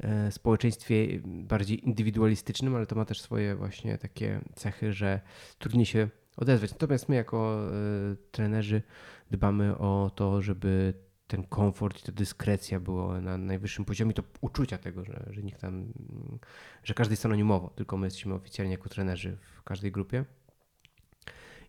e, 0.00 0.32
społeczeństwie 0.32 1.20
bardziej 1.24 1.84
indywidualistycznym, 1.84 2.74
ale 2.74 2.86
to 2.86 2.96
ma 2.96 3.04
też 3.04 3.20
swoje 3.20 3.56
właśnie 3.56 3.98
takie 3.98 4.40
cechy, 4.54 4.92
że 4.92 5.20
trudniej 5.58 5.86
się 5.86 6.08
odezwać. 6.36 6.70
Natomiast 6.70 7.08
my 7.08 7.16
jako 7.16 7.68
e, 7.68 8.16
trenerzy 8.30 8.82
dbamy 9.30 9.78
o 9.78 10.10
to, 10.14 10.42
żeby 10.42 10.94
ten 11.26 11.42
komfort 11.42 12.00
i 12.00 12.02
ta 12.02 12.12
dyskrecja 12.12 12.80
było 12.80 13.20
na 13.20 13.38
najwyższym 13.38 13.84
poziomie, 13.84 14.12
to 14.12 14.22
uczucia 14.40 14.78
tego, 14.78 15.04
że, 15.04 15.26
że 15.30 15.42
nikt 15.42 15.60
tam, 15.60 15.92
że 16.84 16.94
każdy 16.94 17.12
jest 17.12 17.26
anonimowo, 17.26 17.70
tylko 17.70 17.96
my 17.96 18.06
jesteśmy 18.06 18.34
oficjalnie 18.34 18.72
jako 18.72 18.88
trenerzy 18.88 19.38
w 19.56 19.62
każdej 19.62 19.92
grupie. 19.92 20.24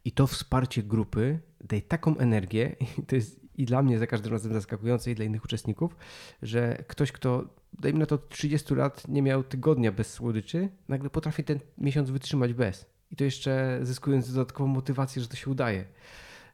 I 0.05 0.12
to 0.12 0.28
wsparcie 0.28 0.84
grupy 0.84 1.39
daje 1.64 1.82
taką 1.82 2.18
energię, 2.18 2.76
i 2.99 3.03
to 3.03 3.16
jest 3.16 3.47
i 3.58 3.66
dla 3.66 3.82
mnie 3.82 3.99
za 3.99 4.08
każdym 4.08 4.32
razem 4.32 4.53
zaskakujące, 4.53 5.12
i 5.12 5.16
dla 5.16 5.26
innych 5.26 5.45
uczestników, 5.45 5.95
że 6.41 6.84
ktoś, 6.88 7.12
kto, 7.12 7.45
dajmy 7.80 7.99
na 7.99 8.05
to 8.05 8.18
30 8.18 8.76
lat, 8.76 9.08
nie 9.08 9.22
miał 9.22 9.43
tygodnia 9.43 9.91
bez 9.91 10.14
słodyczy, 10.14 10.70
nagle 10.88 11.10
potrafi 11.10 11.43
ten 11.43 11.60
miesiąc 11.78 12.10
wytrzymać 12.10 12.53
bez. 12.53 12.86
I 13.12 13.16
to 13.16 13.24
jeszcze 13.24 13.80
zyskując 13.82 14.34
dodatkową 14.34 14.68
motywację, 14.68 15.22
że 15.22 15.28
to 15.28 15.36
się 15.36 15.51
udaje. 15.51 15.86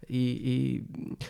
I, 0.09 0.41
I, 0.43 0.83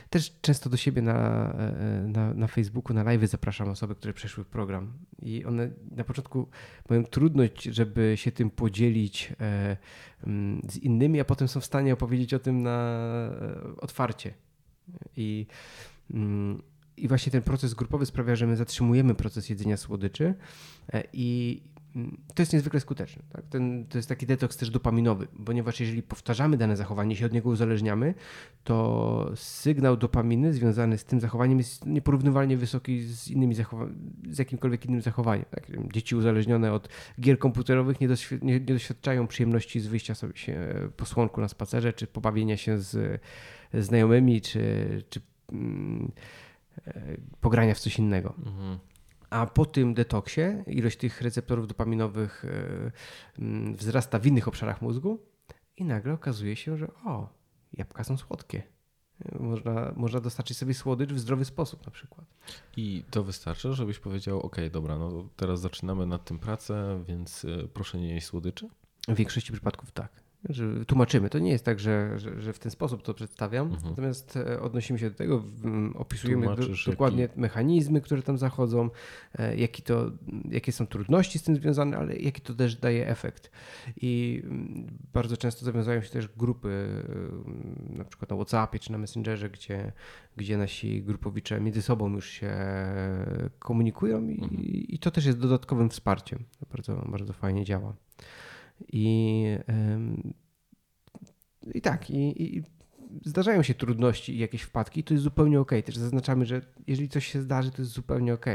też 0.09 0.39
często 0.41 0.69
do 0.69 0.77
siebie 0.77 1.01
na, 1.01 1.49
e, 1.53 2.07
na, 2.07 2.33
na 2.33 2.47
Facebooku, 2.47 2.93
na 2.93 3.03
live 3.03 3.29
zapraszam 3.29 3.69
osoby, 3.69 3.95
które 3.95 4.13
przeszły 4.13 4.45
program. 4.45 4.93
I 5.21 5.45
one 5.45 5.69
na 5.91 6.03
początku 6.03 6.47
mają 6.89 7.03
trudność, 7.03 7.63
żeby 7.63 8.13
się 8.15 8.31
tym 8.31 8.49
podzielić 8.49 9.33
e, 9.39 9.77
mm, 10.27 10.61
z 10.69 10.77
innymi, 10.77 11.19
a 11.19 11.25
potem 11.25 11.47
są 11.47 11.59
w 11.59 11.65
stanie 11.65 11.93
opowiedzieć 11.93 12.33
o 12.33 12.39
tym 12.39 12.63
na 12.63 12.79
e, 13.41 13.77
otwarcie. 13.81 14.33
I, 15.17 15.47
mm, 16.13 16.61
i 16.97 17.07
właśnie 17.07 17.31
ten 17.31 17.41
proces 17.41 17.73
grupowy 17.73 18.05
sprawia, 18.05 18.35
że 18.35 18.47
my 18.47 18.55
zatrzymujemy 18.55 19.15
proces 19.15 19.49
jedzenia 19.49 19.77
słodyczy 19.77 20.33
i 21.13 21.61
to 22.35 22.41
jest 22.41 22.53
niezwykle 22.53 22.79
skuteczne. 22.79 23.23
Tak? 23.29 23.45
Ten, 23.49 23.85
to 23.85 23.97
jest 23.97 24.09
taki 24.09 24.25
detoks 24.25 24.57
też 24.57 24.69
dopaminowy, 24.69 25.27
ponieważ 25.45 25.79
jeżeli 25.79 26.03
powtarzamy 26.03 26.57
dane 26.57 26.77
zachowanie, 26.77 27.15
się 27.15 27.25
od 27.25 27.33
niego 27.33 27.49
uzależniamy, 27.49 28.13
to 28.63 29.31
sygnał 29.35 29.97
dopaminy 29.97 30.53
związany 30.53 30.97
z 30.97 31.05
tym 31.05 31.19
zachowaniem 31.19 31.57
jest 31.57 31.85
nieporównywalnie 31.85 32.57
wysoki 32.57 33.01
z 33.01 33.27
innymi 33.27 33.55
z 34.29 34.39
jakimkolwiek 34.39 34.85
innym 34.85 35.01
zachowaniem. 35.01 35.45
Tak? 35.51 35.67
Dzieci 35.93 36.15
uzależnione 36.15 36.73
od 36.73 36.89
gier 37.19 37.39
komputerowych 37.39 38.01
nie, 38.01 38.07
nie, 38.41 38.53
nie 38.53 38.59
doświadczają 38.59 39.27
przyjemności 39.27 39.79
z 39.79 39.87
wyjścia 39.87 40.15
sobie 40.15 40.37
się 40.37 40.73
po 40.97 41.05
słonku 41.05 41.41
na 41.41 41.47
spacerze, 41.47 41.93
czy 41.93 42.07
pobawienia 42.07 42.57
się 42.57 42.77
z 42.79 43.21
znajomymi, 43.73 44.41
czy, 44.41 45.03
czy 45.09 45.21
mm, 45.51 46.11
e, 46.87 47.17
pogrania 47.41 47.73
w 47.73 47.79
coś 47.79 47.99
innego. 47.99 48.33
Mhm. 48.45 48.79
A 49.33 49.45
po 49.45 49.65
tym 49.65 49.93
detoksie 49.93 50.41
ilość 50.67 50.97
tych 50.97 51.21
receptorów 51.21 51.67
dopaminowych 51.67 52.45
e, 52.45 52.91
mm, 53.39 53.75
wzrasta 53.75 54.19
w 54.19 54.25
innych 54.25 54.47
obszarach 54.47 54.81
mózgu 54.81 55.19
i 55.77 55.85
nagle 55.85 56.13
okazuje 56.13 56.55
się, 56.55 56.77
że 56.77 56.87
o, 57.05 57.29
jabłka 57.73 58.03
są 58.03 58.17
słodkie. 58.17 58.63
Można, 59.39 59.93
można 59.95 60.19
dostarczyć 60.19 60.57
sobie 60.57 60.73
słodycz 60.73 61.11
w 61.11 61.19
zdrowy 61.19 61.45
sposób 61.45 61.85
na 61.85 61.91
przykład. 61.91 62.25
I 62.77 63.03
to 63.11 63.23
wystarczy, 63.23 63.73
żebyś 63.73 63.99
powiedział, 63.99 64.41
ok, 64.41 64.55
dobra, 64.71 64.97
no 64.97 65.29
teraz 65.35 65.61
zaczynamy 65.61 66.05
nad 66.05 66.25
tym 66.25 66.39
pracę, 66.39 67.03
więc 67.07 67.45
e, 67.45 67.67
proszę 67.67 67.97
nie 67.97 68.13
jeść 68.13 68.27
słodyczy? 68.27 68.69
W 69.07 69.15
większości 69.15 69.51
przypadków 69.51 69.91
tak 69.91 70.22
że 70.49 70.85
tłumaczymy. 70.85 71.29
To 71.29 71.39
nie 71.39 71.51
jest 71.51 71.65
tak, 71.65 71.79
że, 71.79 72.19
że, 72.19 72.41
że 72.41 72.53
w 72.53 72.59
ten 72.59 72.71
sposób 72.71 73.03
to 73.03 73.13
przedstawiam, 73.13 73.67
mhm. 73.67 73.89
natomiast 73.89 74.37
e, 74.37 74.61
odnosimy 74.61 74.99
się 74.99 75.09
do 75.09 75.15
tego, 75.15 75.43
opisujemy 75.95 76.55
do, 76.55 76.63
dokładnie 76.87 77.21
jaki... 77.21 77.39
mechanizmy, 77.39 78.01
które 78.01 78.21
tam 78.21 78.37
zachodzą, 78.37 78.89
e, 79.39 79.55
jaki 79.55 79.81
to, 79.81 80.11
jakie 80.51 80.71
są 80.71 80.87
trudności 80.87 81.39
z 81.39 81.43
tym 81.43 81.55
związane, 81.55 81.97
ale 81.97 82.15
jaki 82.15 82.41
to 82.41 82.53
też 82.53 82.75
daje 82.75 83.07
efekt. 83.07 83.51
I 83.97 84.43
bardzo 85.13 85.37
często 85.37 85.65
zawiązają 85.65 86.01
się 86.01 86.09
też 86.09 86.27
grupy, 86.27 87.03
e, 87.91 87.97
na 87.97 88.05
przykład 88.05 88.29
na 88.29 88.35
WhatsAppie 88.35 88.79
czy 88.79 88.91
na 88.91 88.97
Messengerze, 88.97 89.49
gdzie, 89.49 89.91
gdzie 90.37 90.57
nasi 90.57 91.03
grupowicze 91.03 91.61
między 91.61 91.81
sobą 91.81 92.09
już 92.09 92.29
się 92.29 92.53
komunikują 93.59 94.27
i, 94.29 94.43
mhm. 94.43 94.61
i 94.63 94.99
to 94.99 95.11
też 95.11 95.25
jest 95.25 95.39
dodatkowym 95.39 95.89
wsparciem. 95.89 96.43
Bardzo, 96.71 96.95
bardzo 97.09 97.33
fajnie 97.33 97.65
działa. 97.65 97.93
I, 98.93 99.45
i 101.73 101.81
tak, 101.81 102.09
i, 102.09 102.57
i 102.57 102.63
zdarzają 103.25 103.63
się 103.63 103.73
trudności 103.73 104.35
i 104.35 104.39
jakieś 104.39 104.61
wpadki, 104.61 105.03
to 105.03 105.13
jest 105.13 105.23
zupełnie 105.23 105.59
ok. 105.59 105.71
Też 105.85 105.97
zaznaczamy, 105.97 106.45
że 106.45 106.61
jeżeli 106.87 107.09
coś 107.09 107.27
się 107.27 107.41
zdarzy, 107.41 107.71
to 107.71 107.81
jest 107.81 107.91
zupełnie 107.91 108.33
ok. 108.33 108.45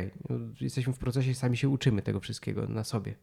Jesteśmy 0.61 0.93
w 0.93 0.99
procesie, 0.99 1.35
sami 1.35 1.57
się 1.57 1.69
uczymy 1.69 2.03
tego 2.03 2.21
wszystkiego 2.21 2.67
na 2.69 2.85
sobie. 2.85 3.15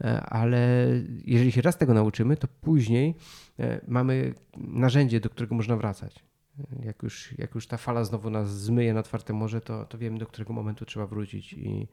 E, 0.00 0.20
ale 0.20 0.88
jeżeli 1.24 1.52
się 1.52 1.62
raz 1.62 1.78
tego 1.78 1.94
nauczymy, 1.94 2.36
to 2.36 2.48
później 2.60 3.14
e, 3.58 3.80
mamy 3.88 4.34
narzędzie, 4.56 5.20
do 5.20 5.30
którego 5.30 5.54
można 5.54 5.76
wracać. 5.76 6.29
Jak 6.82 7.02
już, 7.02 7.38
jak 7.38 7.54
już 7.54 7.66
ta 7.66 7.76
fala 7.76 8.04
znowu 8.04 8.30
nas 8.30 8.60
zmyje 8.60 8.94
na 8.94 9.00
otwarte 9.00 9.32
morze, 9.32 9.60
to, 9.60 9.84
to 9.84 9.98
wiemy, 9.98 10.18
do 10.18 10.26
którego 10.26 10.52
momentu 10.52 10.84
trzeba 10.84 11.06
wrócić. 11.06 11.52
I, 11.52 11.88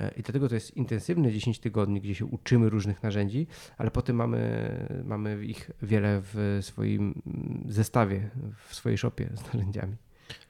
e, 0.00 0.10
I 0.16 0.22
dlatego 0.22 0.48
to 0.48 0.54
jest 0.54 0.76
intensywne 0.76 1.32
10 1.32 1.58
tygodni, 1.58 2.00
gdzie 2.00 2.14
się 2.14 2.24
uczymy 2.24 2.70
różnych 2.70 3.02
narzędzi, 3.02 3.46
ale 3.78 3.90
potem 3.90 4.16
mamy, 4.16 4.70
mamy 5.04 5.44
ich 5.44 5.70
wiele 5.82 6.22
w 6.22 6.58
swoim 6.62 7.22
zestawie, 7.68 8.30
w 8.66 8.74
swojej 8.74 8.98
szopie 8.98 9.30
z 9.34 9.54
narzędziami. 9.54 9.96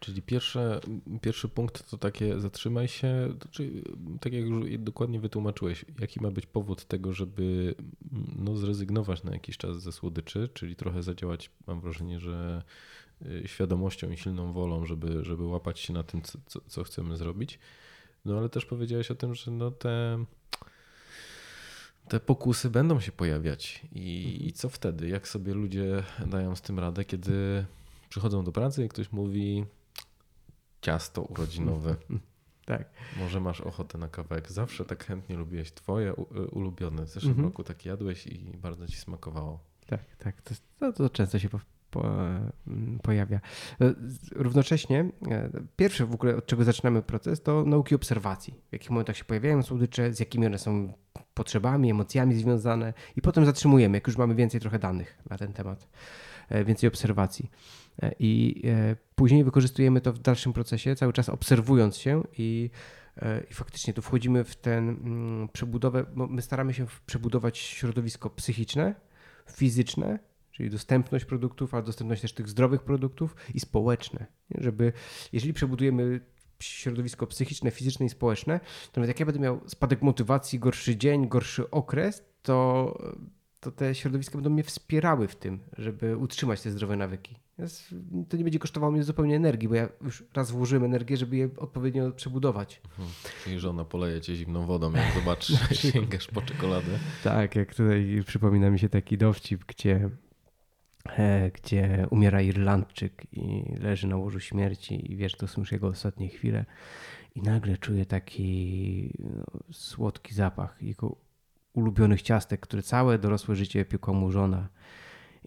Czyli 0.01 0.23
pierwsze, 0.23 0.81
pierwszy 1.21 1.49
punkt 1.49 1.91
to 1.91 1.99
takie 1.99 2.41
zatrzymaj 2.41 2.89
się, 2.89 3.35
czyli 3.51 3.83
tak 4.21 4.33
jak 4.33 4.45
już 4.45 4.79
dokładnie 4.79 5.21
wytłumaczyłeś, 5.21 5.85
jaki 6.01 6.21
ma 6.21 6.31
być 6.31 6.47
powód 6.47 6.85
tego, 6.85 7.13
żeby 7.13 7.75
no, 8.39 8.57
zrezygnować 8.57 9.25
na 9.25 9.33
jakiś 9.33 9.57
czas 9.57 9.83
ze 9.83 9.93
słodyczy, 9.93 10.49
czyli 10.55 10.77
trochę 10.77 11.03
zadziałać, 11.03 11.51
mam 11.67 11.81
wrażenie, 11.81 12.21
że 12.21 12.63
świadomością 13.47 14.11
i 14.11 14.17
silną 14.17 14.53
wolą, 14.53 14.87
żeby, 14.87 15.25
żeby 15.25 15.45
łapać 15.45 15.81
się 15.81 15.93
na 15.93 16.03
tym, 16.03 16.23
co, 16.23 16.61
co 16.67 16.85
chcemy 16.85 17.17
zrobić. 17.17 17.59
No 18.25 18.39
ale 18.39 18.49
też 18.49 18.67
powiedziałeś 18.67 19.11
o 19.11 19.15
tym, 19.15 19.35
że 19.35 19.51
no 19.51 19.71
te, 19.71 20.25
te 22.09 22.21
pokusy 22.21 22.71
będą 22.71 23.01
się 23.01 23.13
pojawiać. 23.13 23.83
I, 23.93 24.39
I 24.47 24.53
co 24.53 24.69
wtedy? 24.69 25.09
Jak 25.09 25.29
sobie 25.29 25.55
ludzie 25.55 26.03
dają 26.27 26.57
z 26.57 26.63
tym 26.63 26.79
radę, 26.79 27.05
kiedy 27.05 27.65
przychodzą 28.09 28.45
do 28.45 28.53
pracy 28.53 28.85
i 28.85 28.89
ktoś 28.89 29.13
mówi 29.13 29.65
ciasto 30.81 31.23
urodzinowe. 31.23 31.97
Tak. 32.69 32.91
Może 33.19 33.41
masz 33.41 33.61
ochotę 33.61 33.99
na 33.99 34.09
kawałek. 34.09 34.53
Zawsze 34.53 34.85
tak 34.85 35.05
chętnie 35.05 35.37
lubiłeś 35.37 35.73
twoje 35.73 36.13
y, 36.13 36.47
ulubione. 36.51 37.07
W 37.07 37.09
zeszłym 37.09 37.31
mhm. 37.31 37.49
roku 37.49 37.65
tak 37.65 37.85
jadłeś 37.87 38.27
i 38.27 38.57
bardzo 38.57 38.87
ci 38.87 38.97
smakowało. 38.97 39.61
Tak, 39.87 40.17
tak. 40.17 40.43
To, 40.43 40.55
to, 40.79 40.93
to 40.93 41.11
często 41.11 41.39
się 41.39 41.49
mm, 41.49 41.67
pojawia. 43.03 43.41
E, 43.81 43.95
równocześnie, 44.35 45.11
e, 45.31 45.51
pierwsze 45.77 46.07
w 46.07 46.15
ogóle, 46.15 46.37
od 46.37 46.47
czego 46.47 46.65
zaczynamy 46.65 47.03
proces, 47.03 47.43
to 47.43 47.65
nauki 47.65 47.95
obserwacji. 47.95 48.55
W 48.69 48.73
jakich 48.73 48.91
momentach 48.91 49.17
się 49.17 49.25
pojawiają 49.25 49.63
słodycze, 49.63 50.13
z 50.13 50.21
jakimi 50.21 50.47
one 50.47 50.59
są 50.59 50.93
potrzebami, 51.35 51.91
emocjami 51.91 52.35
związane 52.35 52.93
i 53.17 53.23
potem 53.23 53.45
zatrzymujemy, 53.47 53.97
jak 53.97 54.07
już 54.07 54.17
mamy 54.17 54.35
więcej 54.35 54.61
trochę 54.61 54.79
danych 54.79 55.19
na 55.31 55.39
ten 55.39 55.53
temat, 55.53 55.89
e, 56.49 56.65
więcej 56.65 56.89
obserwacji. 56.89 57.51
I 58.19 58.63
później 59.15 59.45
wykorzystujemy 59.45 60.01
to 60.01 60.13
w 60.13 60.19
dalszym 60.19 60.53
procesie, 60.53 60.97
cały 60.97 61.13
czas 61.13 61.29
obserwując 61.29 61.97
się 61.97 62.23
i 62.39 62.71
i 63.51 63.55
faktycznie 63.55 63.95
tu 63.95 64.03
wchodzimy 64.03 64.45
w 64.45 64.57
ten 64.57 64.89
mm, 64.89 65.49
przebudowę, 65.49 66.05
bo 66.15 66.27
my 66.27 66.43
staramy 66.43 66.75
się 66.75 66.87
przebudować 67.07 67.59
środowisko 67.59 68.31
psychiczne, 68.31 68.95
fizyczne 69.51 70.19
czyli 70.59 70.71
dostępność 70.71 71.25
produktów, 71.25 71.75
ale 71.75 71.83
dostępność 71.83 72.23
też 72.23 72.33
tych 72.33 72.49
zdrowych 72.49 72.83
produktów 72.83 73.37
i 73.55 73.61
społeczne. 73.61 74.27
Nie? 74.51 74.63
Żeby, 74.63 74.93
jeżeli 75.33 75.53
przebudujemy 75.53 76.21
środowisko 76.61 77.27
psychiczne, 77.27 77.71
fizyczne 77.71 78.07
i 78.07 78.09
społeczne, 78.09 78.61
to 78.93 79.01
nawet 79.01 79.09
jak 79.09 79.21
ja 79.21 79.27
będę 79.27 79.41
miał 79.41 79.61
spadek 79.67 80.03
motywacji, 80.03 80.59
gorszy 80.59 80.97
dzień, 80.97 81.29
gorszy 81.29 81.71
okres, 81.71 82.25
to, 82.43 82.99
to 83.61 83.71
te 83.71 83.95
środowiska 83.95 84.35
będą 84.35 84.51
mnie 84.51 84.65
wspierały 84.65 85.29
w 85.29 85.37
tym, 85.37 85.61
żeby 85.79 86.17
utrzymać 86.17 86.63
te 86.63 86.71
zdrowe 86.71 86.97
nawyki. 86.97 87.37
To 88.29 88.37
nie 88.37 88.45
będzie 88.45 88.59
kosztowało 88.59 88.93
mnie 88.93 89.03
zupełnie 89.03 89.37
energii, 89.37 89.69
bo 89.69 89.75
ja 89.75 89.89
już 90.05 90.25
raz 90.35 90.51
włożyłem 90.51 90.85
energię, 90.85 91.17
żeby 91.17 91.37
je 91.37 91.49
odpowiednio 91.57 92.13
przebudować. 92.13 92.81
Mhm. 92.85 93.09
Czyli 93.45 93.59
żona 93.59 93.85
poleje 93.85 94.21
cię 94.21 94.37
zimną 94.37 94.67
wodą, 94.67 94.93
jak 94.93 95.15
zobaczysz, 95.15 95.61
sięgasz 95.93 96.27
po 96.27 96.43
czekoladę. 96.43 96.99
Tak, 97.25 97.57
jak 97.57 97.75
tutaj 97.75 98.23
przypomina 98.27 98.71
mi 98.71 98.79
się 98.79 98.89
taki 98.89 99.19
dowcip, 99.19 99.65
gdzie 99.65 100.11
gdzie 101.55 102.07
umiera 102.11 102.43
Irlandczyk 102.43 103.27
i 103.33 103.65
leży 103.81 104.07
na 104.07 104.17
łożu 104.17 104.41
śmierci 104.41 105.13
i 105.13 105.17
wiesz, 105.17 105.35
to 105.35 105.49
są 105.49 105.61
już 105.61 105.73
jego 105.73 105.89
ostatnie 105.89 106.29
chwile 106.29 106.65
i 107.35 107.43
nagle 107.43 107.77
czuje 107.77 108.07
taki 108.07 109.13
no, 109.19 109.45
słodki 109.73 110.35
zapach 110.35 110.83
jego 110.83 111.17
ulubionych 111.73 112.23
ciastek, 112.23 112.61
które 112.61 112.83
całe 112.83 113.19
dorosłe 113.19 113.57
życie 113.57 113.85
piekła 113.85 114.15
mu 114.15 114.31
żona. 114.31 114.69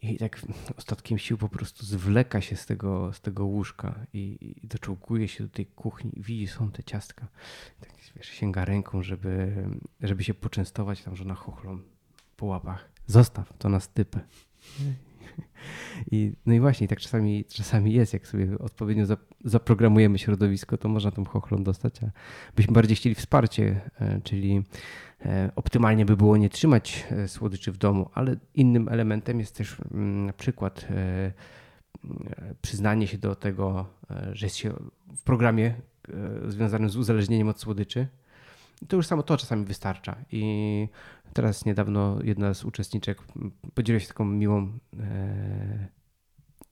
I 0.01 0.18
tak 0.18 0.41
ostatkiem 0.78 1.18
sił 1.18 1.38
po 1.38 1.49
prostu 1.49 1.86
zwleka 1.86 2.41
się 2.41 2.55
z 2.55 2.66
tego, 2.66 3.14
z 3.14 3.22
tego 3.22 3.45
łóżka 3.45 4.05
i, 4.14 4.38
i 4.64 4.68
doczołguje 4.68 5.28
się 5.28 5.43
do 5.43 5.49
tej 5.49 5.66
kuchni 5.66 6.20
i 6.20 6.22
widzi, 6.22 6.47
są 6.47 6.72
te 6.72 6.84
ciastka. 6.84 7.28
I 7.78 7.86
tak 7.86 7.95
wiesz, 8.16 8.28
sięga 8.28 8.66
ręką, 8.66 9.03
żeby, 9.03 9.66
żeby 10.01 10.24
się 10.24 10.34
poczęstować, 10.34 11.03
tam 11.03 11.16
żona 11.16 11.36
chochlą 11.36 11.80
po 12.38 12.45
łapach. 12.45 12.91
Zostaw 13.07 13.53
to 13.57 13.70
na 13.70 13.80
stypę. 13.80 14.20
I, 16.11 16.34
no 16.45 16.53
i 16.53 16.59
właśnie, 16.59 16.88
tak 16.88 16.99
czasami, 16.99 17.45
czasami 17.45 17.93
jest, 17.93 18.13
jak 18.13 18.27
sobie 18.27 18.59
odpowiednio 18.59 19.05
zaprogramujemy 19.43 20.19
środowisko, 20.19 20.77
to 20.77 20.89
można 20.89 21.11
tą 21.11 21.25
chochlą 21.25 21.63
dostać, 21.63 22.03
a 22.03 22.11
byśmy 22.55 22.73
bardziej 22.73 22.95
chcieli 22.95 23.15
wsparcie, 23.15 23.82
e, 23.99 24.21
czyli 24.23 24.63
e, 25.25 25.51
optymalnie 25.55 26.05
by 26.05 26.17
było 26.17 26.38
nie 26.38 26.49
trzymać 26.49 27.07
e, 27.11 27.27
słodyczy 27.27 27.71
w 27.71 27.77
domu, 27.77 28.09
ale 28.13 28.36
innym 28.55 28.89
elementem 28.89 29.39
jest 29.39 29.55
też 29.55 29.77
mm, 29.91 30.25
na 30.25 30.34
przykład 30.34 30.88
przyznanie 32.61 33.07
się 33.07 33.17
do 33.17 33.36
tego, 33.36 33.86
że 34.34 34.45
jest 34.45 34.55
się 34.55 34.73
w 35.15 35.23
programie 35.23 35.73
związanym 36.47 36.89
z 36.89 36.95
uzależnieniem 36.95 37.47
od 37.47 37.59
słodyczy, 37.59 38.07
to 38.88 38.95
już 38.95 39.07
samo 39.07 39.23
to 39.23 39.38
czasami 39.38 39.65
wystarcza. 39.65 40.15
I 40.32 40.88
teraz 41.34 41.65
niedawno 41.65 42.19
jedna 42.23 42.53
z 42.53 42.65
uczestniczek 42.65 43.21
podzieliła 43.73 43.99
się 43.99 44.07
taką 44.07 44.25
miłą 44.25 44.79
e, 44.99 45.88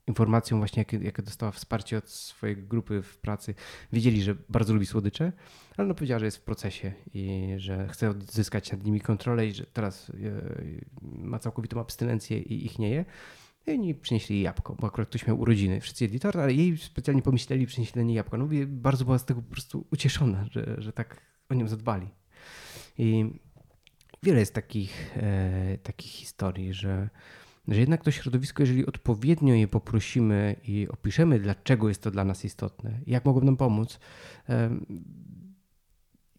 informacją 0.07 0.57
właśnie, 0.57 0.81
jakie, 0.81 0.97
jakie 0.97 1.23
dostała 1.23 1.51
wsparcie 1.51 1.97
od 1.97 2.09
swojej 2.09 2.57
grupy 2.57 3.01
w 3.01 3.17
pracy. 3.17 3.55
Wiedzieli, 3.93 4.23
że 4.23 4.35
bardzo 4.49 4.73
lubi 4.73 4.85
słodycze, 4.85 5.31
ale 5.77 5.87
no 5.87 5.95
powiedziała, 5.95 6.19
że 6.19 6.25
jest 6.25 6.37
w 6.37 6.41
procesie 6.41 6.93
i 7.13 7.53
że 7.57 7.87
chce 7.87 8.09
odzyskać 8.09 8.71
nad 8.71 8.83
nimi 8.83 9.01
kontrolę 9.01 9.47
i 9.47 9.53
że 9.53 9.65
teraz 9.65 10.09
e, 10.09 10.13
ma 11.01 11.39
całkowitą 11.39 11.79
abstynencję 11.79 12.39
i 12.39 12.65
ich 12.65 12.79
nie 12.79 12.89
je. 12.89 13.05
I 13.67 13.71
oni 13.71 13.95
przynieśli 13.95 14.41
jabłko, 14.41 14.75
bo 14.79 14.87
akurat 14.87 15.09
ktoś 15.09 15.27
miał 15.27 15.39
urodziny. 15.39 15.81
Wszyscy 15.81 16.03
jedli 16.03 16.19
tort, 16.19 16.35
ale 16.35 16.53
jej 16.53 16.77
specjalnie 16.77 17.21
pomyśleli, 17.21 17.65
przynieśli 17.65 18.01
jej 18.01 18.13
jabłko. 18.13 18.37
No 18.37 18.43
mówię, 18.43 18.67
bardzo 18.67 19.05
była 19.05 19.17
z 19.19 19.25
tego 19.25 19.41
po 19.41 19.51
prostu 19.51 19.87
ucieszona, 19.91 20.45
że, 20.51 20.75
że 20.77 20.93
tak 20.93 21.21
o 21.49 21.53
nim 21.53 21.67
zadbali. 21.67 22.07
I 22.97 23.25
wiele 24.23 24.39
jest 24.39 24.53
takich, 24.53 25.17
e, 25.17 25.77
takich 25.83 26.11
historii, 26.11 26.73
że, 26.73 27.09
że 27.67 27.79
jednak 27.79 28.03
to 28.03 28.11
środowisko, 28.11 28.63
jeżeli 28.63 28.85
odpowiednio 28.85 29.53
je 29.53 29.67
poprosimy 29.67 30.55
i 30.67 30.87
opiszemy, 30.89 31.39
dlaczego 31.39 31.89
jest 31.89 32.01
to 32.01 32.11
dla 32.11 32.23
nas 32.23 32.45
istotne, 32.45 32.99
jak 33.07 33.25
mogą 33.25 33.41
nam 33.41 33.57
pomóc, 33.57 33.99
e, 34.49 34.69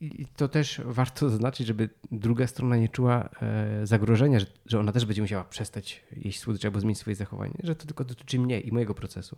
i 0.00 0.26
to 0.36 0.48
też 0.48 0.80
warto 0.84 1.30
zaznaczyć, 1.30 1.66
żeby 1.66 1.88
druga 2.12 2.46
strona 2.46 2.76
nie 2.76 2.88
czuła 2.88 3.28
e, 3.42 3.86
zagrożenia, 3.86 4.40
że, 4.40 4.46
że 4.66 4.80
ona 4.80 4.92
też 4.92 5.04
będzie 5.04 5.22
musiała 5.22 5.44
przestać 5.44 6.04
jeść 6.16 6.40
słodycze 6.40 6.68
albo 6.68 6.80
zmienić 6.80 6.98
swoje 6.98 7.16
zachowanie, 7.16 7.54
że 7.62 7.76
to 7.76 7.86
tylko 7.86 8.04
dotyczy 8.04 8.38
mnie 8.38 8.60
i 8.60 8.72
mojego 8.72 8.94
procesu 8.94 9.36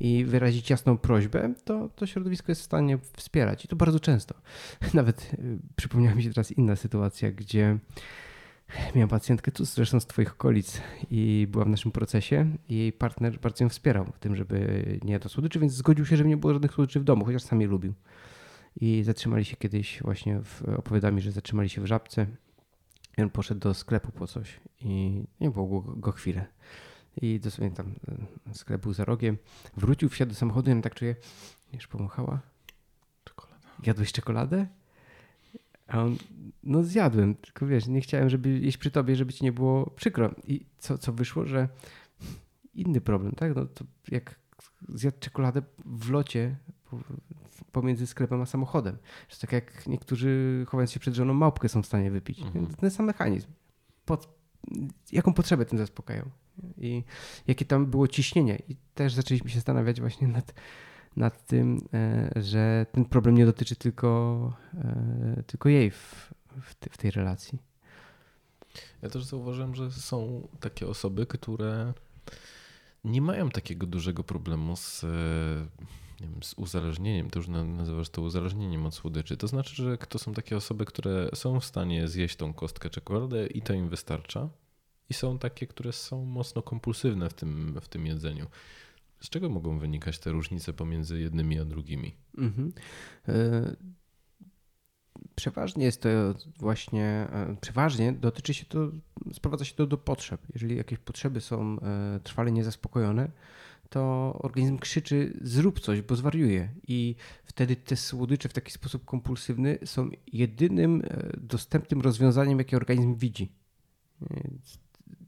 i 0.00 0.24
wyrazić 0.24 0.70
jasną 0.70 0.98
prośbę, 0.98 1.54
to, 1.64 1.88
to 1.88 2.06
środowisko 2.06 2.52
jest 2.52 2.60
w 2.60 2.64
stanie 2.64 2.98
wspierać. 3.16 3.64
I 3.64 3.68
to 3.68 3.76
bardzo 3.76 4.00
często. 4.00 4.34
Nawet 4.94 5.34
y, 5.34 5.58
przypomniała 5.76 6.14
mi 6.14 6.22
się 6.22 6.30
teraz 6.30 6.52
inna 6.52 6.76
sytuacja, 6.76 7.32
gdzie 7.32 7.78
miałam 8.94 9.08
pacjentkę 9.08 9.52
tu 9.52 9.64
zresztą 9.64 10.00
z 10.00 10.06
Twoich 10.06 10.32
okolic 10.32 10.80
i 11.10 11.48
była 11.50 11.64
w 11.64 11.68
naszym 11.68 11.92
procesie 11.92 12.56
jej 12.68 12.92
partner 12.92 13.40
bardzo 13.40 13.64
ją 13.64 13.68
wspierał 13.68 14.04
w 14.04 14.18
tym, 14.18 14.36
żeby 14.36 14.84
nie 15.04 15.12
jadł 15.12 15.28
słodyczy, 15.28 15.58
więc 15.58 15.72
zgodził 15.72 16.06
się, 16.06 16.16
żeby 16.16 16.28
nie 16.28 16.36
było 16.36 16.52
żadnych 16.52 16.72
słodyczy 16.72 17.00
w 17.00 17.04
domu, 17.04 17.24
chociaż 17.24 17.42
sam 17.42 17.60
je 17.60 17.66
lubił. 17.66 17.94
I 18.80 19.02
zatrzymali 19.04 19.44
się 19.44 19.56
kiedyś 19.56 20.02
właśnie, 20.02 20.40
w, 20.40 20.62
opowiada 20.78 21.10
mi, 21.10 21.22
że 21.22 21.32
zatrzymali 21.32 21.68
się 21.68 21.80
w 21.80 21.86
Żabce 21.86 22.26
i 23.18 23.22
on 23.22 23.30
poszedł 23.30 23.60
do 23.60 23.74
sklepu 23.74 24.12
po 24.12 24.26
coś 24.26 24.60
i 24.80 25.24
nie 25.40 25.50
było 25.50 25.80
go, 25.80 25.92
go 25.96 26.12
chwilę 26.12 26.46
i 27.16 27.40
dosłownie 27.40 27.76
tam 27.76 27.94
e, 28.50 28.54
sklep 28.54 28.82
był 28.82 28.92
za 28.92 29.04
rogiem. 29.04 29.38
Wrócił, 29.76 30.08
wsiadł 30.08 30.30
do 30.30 30.36
samochodu 30.36 30.70
i 30.70 30.72
on 30.72 30.82
tak 30.82 30.94
czuje, 30.94 31.16
już 31.72 31.86
pomachała. 31.86 32.40
Czekolada. 33.24 33.68
Jadłeś 33.86 34.12
czekoladę? 34.12 34.66
A 35.86 36.02
on, 36.02 36.16
no 36.62 36.82
zjadłem, 36.82 37.34
tylko 37.34 37.66
wiesz, 37.66 37.86
nie 37.86 38.00
chciałem, 38.00 38.28
żeby 38.28 38.58
jeść 38.58 38.78
przy 38.78 38.90
tobie, 38.90 39.16
żeby 39.16 39.32
ci 39.32 39.44
nie 39.44 39.52
było 39.52 39.90
przykro. 39.90 40.34
I 40.44 40.66
co, 40.78 40.98
co 40.98 41.12
wyszło, 41.12 41.46
że 41.46 41.68
inny 42.74 43.00
problem, 43.00 43.32
tak? 43.32 43.56
No 43.56 43.66
to 43.66 43.84
jak 44.10 44.34
zjadł 44.88 45.16
czekoladę 45.20 45.62
w 45.84 46.10
locie 46.10 46.56
pomiędzy 47.72 48.06
sklepem 48.06 48.40
a 48.40 48.46
samochodem. 48.46 48.96
Że 49.28 49.36
tak 49.36 49.52
jak 49.52 49.86
niektórzy 49.86 50.64
chowając 50.68 50.92
się 50.92 51.00
przed 51.00 51.14
żoną 51.14 51.34
małpkę 51.34 51.68
są 51.68 51.82
w 51.82 51.86
stanie 51.86 52.10
wypić. 52.10 52.42
Mhm. 52.42 52.66
Ten 52.66 52.90
sam 52.90 53.06
mechanizm. 53.06 53.48
Pod, 54.04 54.41
jaką 55.12 55.34
potrzebę 55.34 55.64
tym 55.64 55.78
zaspokają? 55.78 56.30
i 56.78 57.04
jakie 57.46 57.64
tam 57.64 57.86
było 57.86 58.08
ciśnienie. 58.08 58.62
I 58.68 58.76
też 58.94 59.14
zaczęliśmy 59.14 59.50
się 59.50 59.54
zastanawiać 59.54 60.00
właśnie 60.00 60.28
nad, 60.28 60.54
nad 61.16 61.46
tym, 61.46 61.88
e, 61.94 62.30
że 62.42 62.86
ten 62.92 63.04
problem 63.04 63.34
nie 63.34 63.46
dotyczy 63.46 63.76
tylko, 63.76 64.52
e, 64.74 65.42
tylko 65.46 65.68
jej 65.68 65.90
w, 65.90 66.32
w, 66.60 66.74
w 66.90 66.98
tej 66.98 67.10
relacji. 67.10 67.58
Ja 69.02 69.08
też 69.08 69.24
zauważyłem, 69.24 69.74
że 69.74 69.90
są 69.90 70.48
takie 70.60 70.86
osoby, 70.86 71.26
które 71.26 71.92
nie 73.04 73.22
mają 73.22 73.50
takiego 73.50 73.86
dużego 73.86 74.24
problemu 74.24 74.76
z, 74.76 75.04
nie 76.22 76.28
wiem, 76.28 76.42
z 76.42 76.54
uzależnieniem. 76.54 77.30
To 77.30 77.38
już 77.38 77.48
nazywasz 77.48 78.08
to 78.08 78.22
uzależnieniem 78.22 78.86
od 78.86 78.94
słodyczy. 78.94 79.36
To 79.36 79.48
znaczy, 79.48 79.74
że 79.74 79.98
to 79.98 80.18
są 80.18 80.34
takie 80.34 80.56
osoby, 80.56 80.84
które 80.84 81.28
są 81.34 81.60
w 81.60 81.64
stanie 81.64 82.08
zjeść 82.08 82.36
tą 82.36 82.54
kostkę 82.54 82.90
czekolady 82.90 83.46
i 83.46 83.62
to 83.62 83.72
im 83.72 83.88
wystarcza 83.88 84.48
i 85.08 85.14
są 85.14 85.38
takie, 85.38 85.66
które 85.66 85.92
są 85.92 86.24
mocno 86.24 86.62
kompulsywne 86.62 87.30
w 87.30 87.34
tym, 87.34 87.80
w 87.80 87.88
tym 87.88 88.06
jedzeniu. 88.06 88.46
Z 89.20 89.28
czego 89.28 89.48
mogą 89.48 89.78
wynikać 89.78 90.18
te 90.18 90.30
różnice 90.30 90.72
pomiędzy 90.72 91.20
jednymi 91.20 91.58
a 91.58 91.64
drugimi? 91.64 92.16
Mhm. 92.38 92.72
E, 93.28 93.76
przeważnie 95.34 95.84
jest 95.84 96.02
to 96.02 96.08
właśnie, 96.58 97.04
e, 97.04 97.56
przeważnie 97.60 98.12
dotyczy 98.12 98.54
się 98.54 98.66
to, 98.66 98.90
sprowadza 99.32 99.64
się 99.64 99.74
to 99.74 99.86
do 99.86 99.98
potrzeb. 99.98 100.40
Jeżeli 100.54 100.76
jakieś 100.76 100.98
potrzeby 100.98 101.40
są 101.40 101.80
e, 101.80 102.20
trwale 102.22 102.52
niezaspokojone, 102.52 103.30
to 103.92 104.32
organizm 104.42 104.78
krzyczy 104.78 105.38
zrób 105.40 105.80
coś, 105.80 106.02
bo 106.02 106.16
zwariuje. 106.16 106.68
I 106.88 107.14
wtedy 107.44 107.76
te 107.76 107.96
słodycze 107.96 108.48
w 108.48 108.52
taki 108.52 108.72
sposób 108.72 109.04
kompulsywny 109.04 109.78
są 109.84 110.10
jedynym 110.32 111.02
dostępnym 111.36 112.00
rozwiązaniem, 112.00 112.58
jakie 112.58 112.76
organizm 112.76 113.14
widzi 113.14 113.52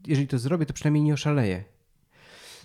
jeżeli 0.07 0.29
to 0.29 0.39
zrobię, 0.39 0.67
to 0.67 0.75
przynajmniej 0.75 1.05
nie 1.05 1.15
oszaleję. 1.15 1.65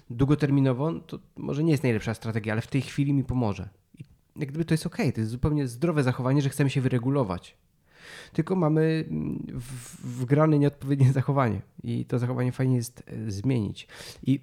Długoterminowo 0.10 0.94
to 1.00 1.20
może 1.36 1.64
nie 1.64 1.72
jest 1.72 1.84
najlepsza 1.84 2.14
strategia, 2.14 2.54
ale 2.54 2.62
w 2.62 2.68
tej 2.68 2.82
chwili 2.82 3.14
mi 3.14 3.24
pomoże. 3.24 3.70
I 4.00 4.04
jak 4.36 4.50
gdyby 4.50 4.66
to 4.66 4.74
jest 4.74 4.86
ok, 4.86 4.98
to 4.98 5.22
jest 5.22 5.32
zupełnie 5.32 5.68
zdrowe 5.68 6.04
zachowanie, 6.04 6.42
że 6.42 6.50
chcemy 6.50 6.70
się 6.70 6.82
wyregulować. 6.82 7.58
Tylko 8.34 8.56
mamy 8.56 9.06
wgrane 10.04 10.60
nieodpowiednie 10.60 11.14
zachowanie 11.14 11.62
i 11.84 12.06
to 12.06 12.20
zachowanie 12.20 12.52
fajnie 12.52 12.76
jest 12.76 13.04
e, 13.08 13.32
zmienić. 13.32 13.88
I 14.24 14.40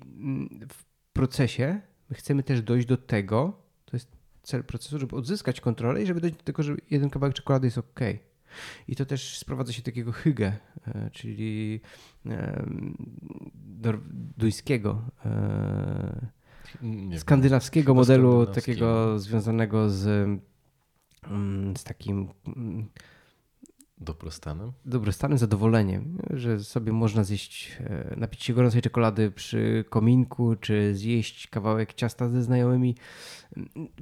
procesie 1.17 1.81
chcemy 2.13 2.43
też 2.43 2.63
dojść 2.63 2.87
do 2.87 2.97
tego, 2.97 3.63
to 3.85 3.97
jest 3.97 4.09
cel 4.43 4.65
procesu, 4.65 4.99
żeby 4.99 5.17
odzyskać 5.17 5.61
kontrolę 5.61 6.03
i 6.03 6.07
żeby 6.07 6.21
dojść 6.21 6.37
do 6.37 6.43
tego, 6.43 6.63
że 6.63 6.77
jeden 6.91 7.11
kawałek 7.11 7.35
czekolady 7.35 7.67
jest 7.67 7.79
ok. 7.79 8.01
I 8.89 8.97
to 8.97 9.07
też 9.07 9.39
sprowadza 9.39 9.73
się 9.73 9.83
do 9.83 9.85
takiego 9.85 10.13
hygge, 10.13 10.53
czyli 11.13 11.81
duńskiego, 14.37 15.03
e, 15.25 16.27
skandynawskiego 17.19 17.95
modelu, 17.95 18.47
takiego 18.47 19.19
związanego 19.19 19.91
z, 19.91 20.07
mm, 21.25 21.77
z 21.77 21.85
takim 21.85 22.29
mm, 22.47 22.89
Dobrostanem? 24.01 24.73
Dobrostanem, 24.85 25.39
zadowoleniem, 25.39 26.19
że 26.31 26.65
sobie 26.65 26.93
można 26.93 27.25
zjeść, 27.25 27.77
e, 27.81 28.15
napić 28.17 28.45
się 28.45 28.55
gorącej 28.55 28.83
czekolady 28.83 29.31
przy 29.31 29.85
kominku, 29.91 30.57
czy 30.57 30.95
zjeść 30.95 31.47
kawałek 31.47 31.95
ciasta 31.95 32.29
ze 32.29 32.43
znajomymi. 32.43 32.97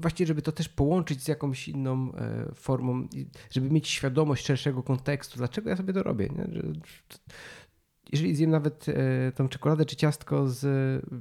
Właściwie, 0.01 0.27
żeby 0.27 0.43
to 0.43 0.53
też 0.53 0.69
połączyć 0.69 1.23
z 1.23 1.29
jakąś 1.29 1.69
inną 1.69 2.13
e, 2.15 2.55
formą, 2.55 3.09
żeby 3.51 3.71
mieć 3.71 3.89
świadomość 3.89 4.47
szerszego 4.47 4.83
kontekstu, 4.83 5.39
dlaczego 5.39 5.71
ja 5.71 5.77
sobie 5.77 5.93
to 5.93 6.03
robię. 6.03 6.29
Nie? 6.29 6.49
Jeżeli 8.13 8.35
zjem 8.35 8.51
nawet 8.51 8.87
e, 8.89 9.33
tą 9.33 9.49
czekoladę 9.49 9.85
czy 9.85 9.97
ciastko 9.97 10.49
z 10.49 10.67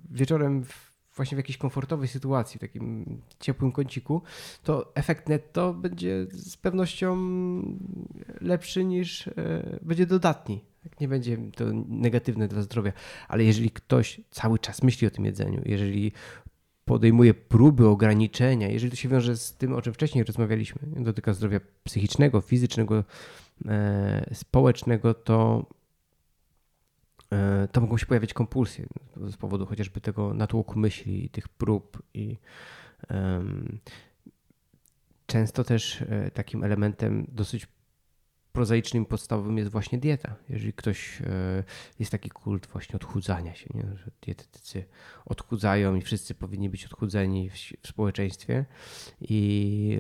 wieczorem 0.10 0.64
w 0.64 0.93
właśnie 1.16 1.36
w 1.36 1.40
jakiejś 1.40 1.58
komfortowej 1.58 2.08
sytuacji, 2.08 2.58
w 2.58 2.62
takim 2.62 3.06
ciepłym 3.40 3.72
kąciku, 3.72 4.22
to 4.64 4.92
efekt 4.96 5.30
netto 5.30 5.74
będzie 5.74 6.28
z 6.30 6.58
pewnością 6.58 7.18
lepszy 8.42 8.86
niż 8.86 9.28
e, 9.28 9.32
będzie 9.82 10.06
dodatni. 10.06 10.64
Nie 11.02 11.08
będzie 11.08 11.38
to 11.56 11.66
negatywne 11.88 12.48
dla 12.48 12.62
zdrowia, 12.62 12.94
ale 13.28 13.44
jeżeli 13.44 13.72
ktoś 13.72 14.22
cały 14.32 14.60
czas 14.60 14.84
myśli 14.84 15.08
o 15.08 15.12
tym 15.12 15.26
jedzeniu, 15.26 15.62
jeżeli 15.66 16.12
podejmuje 16.86 17.34
próby 17.34 17.88
ograniczenia, 17.88 18.68
jeżeli 18.68 18.92
to 18.92 18.98
się 18.98 19.10
wiąże 19.10 19.38
z 19.38 19.58
tym, 19.58 19.74
o 19.74 19.82
czym 19.82 19.94
wcześniej 19.94 20.24
rozmawialiśmy, 20.24 20.82
dotyka 21.04 21.34
zdrowia 21.34 21.60
psychicznego, 21.84 22.42
fizycznego, 22.42 23.04
e, 23.66 24.30
społecznego, 24.34 25.14
to 25.14 25.66
to 27.72 27.82
mogą 27.82 27.98
się 27.98 28.06
pojawiać 28.06 28.34
kompulsje 28.34 28.86
z 29.16 29.38
powodu 29.38 29.66
chociażby 29.66 30.02
tego 30.02 30.34
natłoku 30.34 30.80
myśli, 30.80 31.30
tych 31.30 31.48
prób 31.50 32.04
i 32.14 32.38
często 35.26 35.64
też 35.64 36.02
e, 36.02 36.32
takim 36.32 36.64
elementem 36.64 37.26
dosyć 37.32 37.68
prozaicznym, 38.52 39.06
podstawowym 39.06 39.58
jest 39.58 39.72
właśnie 39.72 39.98
dieta. 39.98 40.36
Jeżeli 40.50 40.74
ktoś 40.74 41.22
e, 41.22 41.64
jest 42.00 42.12
taki 42.12 42.30
kult 42.30 42.68
właśnie 42.68 42.96
odchudzania 42.96 43.56
się, 43.56 43.70
nie? 43.74 43.98
że 43.98 44.12
dietetycy 44.22 44.86
odchudzają 45.26 45.96
i 45.96 46.02
wszyscy 46.02 46.36
powinni 46.36 46.70
być 46.70 46.86
odchudzeni 46.86 47.50
w, 47.50 47.88
społeczeństwie 47.88 48.66
i 49.22 50.00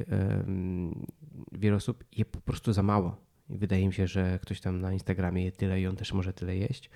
wiele 1.52 1.76
osób 1.76 2.04
je 2.12 2.26
po 2.26 2.42
prostu 2.42 2.74
za 2.74 2.84
mało. 2.84 3.18
I 3.50 3.58
wydaje 3.58 3.88
mi 3.88 3.94
się, 3.94 4.08
że 4.08 4.40
ktoś 4.42 4.62
tam 4.62 4.82
na 4.82 4.94
Instagramie 4.94 5.46
je 5.46 5.52
tyle 5.52 5.82
i 5.82 5.88
on 5.88 5.96
też 5.96 6.14
może 6.14 6.34
tyle 6.34 6.56
jeść 6.56 6.90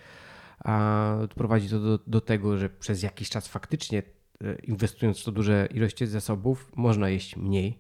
a 0.64 1.16
prowadzi 1.36 1.70
to 1.70 1.80
do, 1.80 2.00
do 2.08 2.22
tego, 2.22 2.58
że 2.58 2.70
przez 2.70 3.04
jakiś 3.04 3.30
czas 3.30 3.48
faktycznie 3.48 4.04
e, 4.42 4.56
inwestując 4.56 5.20
w 5.20 5.24
to 5.24 5.32
duże 5.32 5.68
ilości 5.74 6.08
zasobów, 6.08 6.72
można 6.76 7.10
jeść 7.10 7.36
mniej, 7.36 7.80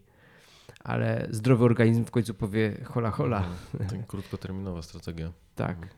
ale 0.79 1.27
zdrowy 1.31 1.65
organizm 1.65 2.05
w 2.05 2.11
końcu 2.11 2.33
powie 2.33 2.85
hola 2.85 3.11
hola. 3.11 3.49
Tak, 3.89 4.07
krótkoterminowa 4.07 4.81
strategia. 4.81 5.31
tak. 5.55 5.75
Mhm. 5.75 5.93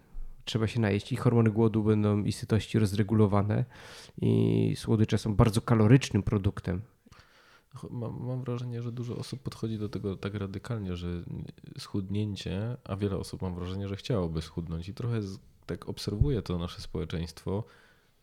Trzeba 0.46 0.68
się 0.68 0.80
najeść 0.80 1.12
i 1.12 1.16
hormony 1.16 1.52
głodu 1.52 1.84
będą 1.84 2.24
i 2.24 2.32
sytości 2.32 2.80
rozregulowane 2.80 3.66
i 4.22 4.74
słodycze 4.78 5.18
są 5.18 5.36
bardzo 5.36 5.62
kalorycznym 5.62 6.24
produktem. 6.24 6.82
Mam, 7.90 8.24
mam, 8.24 8.44
wrażenie, 8.44 8.82
że 8.82 8.92
dużo 8.92 9.18
osób 9.18 9.42
podchodzi 9.42 9.78
do 9.78 9.90
tego 9.90 10.16
tak 10.16 10.34
radykalnie, 10.34 10.96
że 10.96 11.08
schudnięcie, 11.78 12.78
a 12.84 12.96
wiele 12.96 13.18
osób 13.18 13.42
mam 13.42 13.56
wrażenie, 13.56 13.88
że 13.88 13.96
chciałoby 13.96 14.42
schudnąć 14.42 14.90
i 14.90 14.94
trochę 14.94 15.22
tak 15.70 15.90
obserwuję 15.90 16.42
to 16.42 16.58
nasze 16.58 16.82
społeczeństwo 16.82 17.64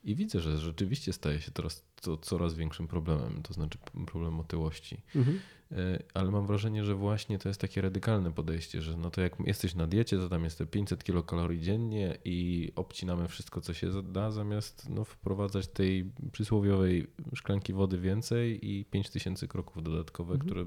i 0.05 0.14
widzę, 0.14 0.40
że 0.40 0.59
rzeczywiście 0.59 1.12
staje 1.12 1.40
się 1.40 1.51
teraz 1.51 1.84
to 2.03 2.16
coraz 2.16 2.55
większym 2.55 2.88
problemem, 2.88 3.42
to 3.42 3.55
znaczy 3.55 3.78
problem 4.07 4.40
otyłości. 4.40 5.03
Mhm. 5.14 5.40
E, 5.72 6.03
ale 6.14 6.30
mam 6.30 6.47
wrażenie, 6.47 6.84
że 6.84 6.94
właśnie 6.94 7.38
to 7.38 7.49
jest 7.49 7.61
takie 7.61 7.80
radykalne 7.80 8.32
podejście, 8.32 8.82
że 8.82 8.97
no 8.97 9.11
to 9.11 9.20
jak 9.20 9.36
jesteś 9.47 9.74
na 9.74 9.86
diecie, 9.86 10.16
to 10.16 10.28
tam 10.28 10.44
jest 10.44 10.59
te 10.59 10.66
500 10.66 11.05
kilokalorii 11.05 11.61
dziennie 11.61 12.18
i 12.24 12.72
obcinamy 12.76 13.28
wszystko, 13.28 13.61
co 13.61 13.74
się 13.74 14.03
da, 14.03 14.30
zamiast 14.30 14.88
no, 14.88 15.05
wprowadzać 15.05 15.68
tej 15.68 16.11
przysłowiowej 16.32 17.07
szklanki 17.34 17.72
wody 17.72 17.99
więcej 17.99 18.70
i 18.70 18.84
5000 18.84 19.49
kroków 19.49 19.82
dodatkowe, 19.82 20.34
mhm. 20.34 20.51
które 20.51 20.66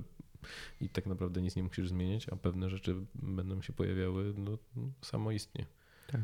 i 0.82 0.90
tak 0.90 1.06
naprawdę 1.06 1.42
nic 1.42 1.56
nie 1.56 1.64
musisz 1.64 1.90
zmieniać, 1.90 2.30
a 2.30 2.36
pewne 2.36 2.70
rzeczy 2.70 2.96
będą 3.16 3.62
się 3.62 3.74
pojawiały 3.74 4.34
no, 4.38 4.58
samoistnie. 5.02 5.66
Tak. 6.12 6.22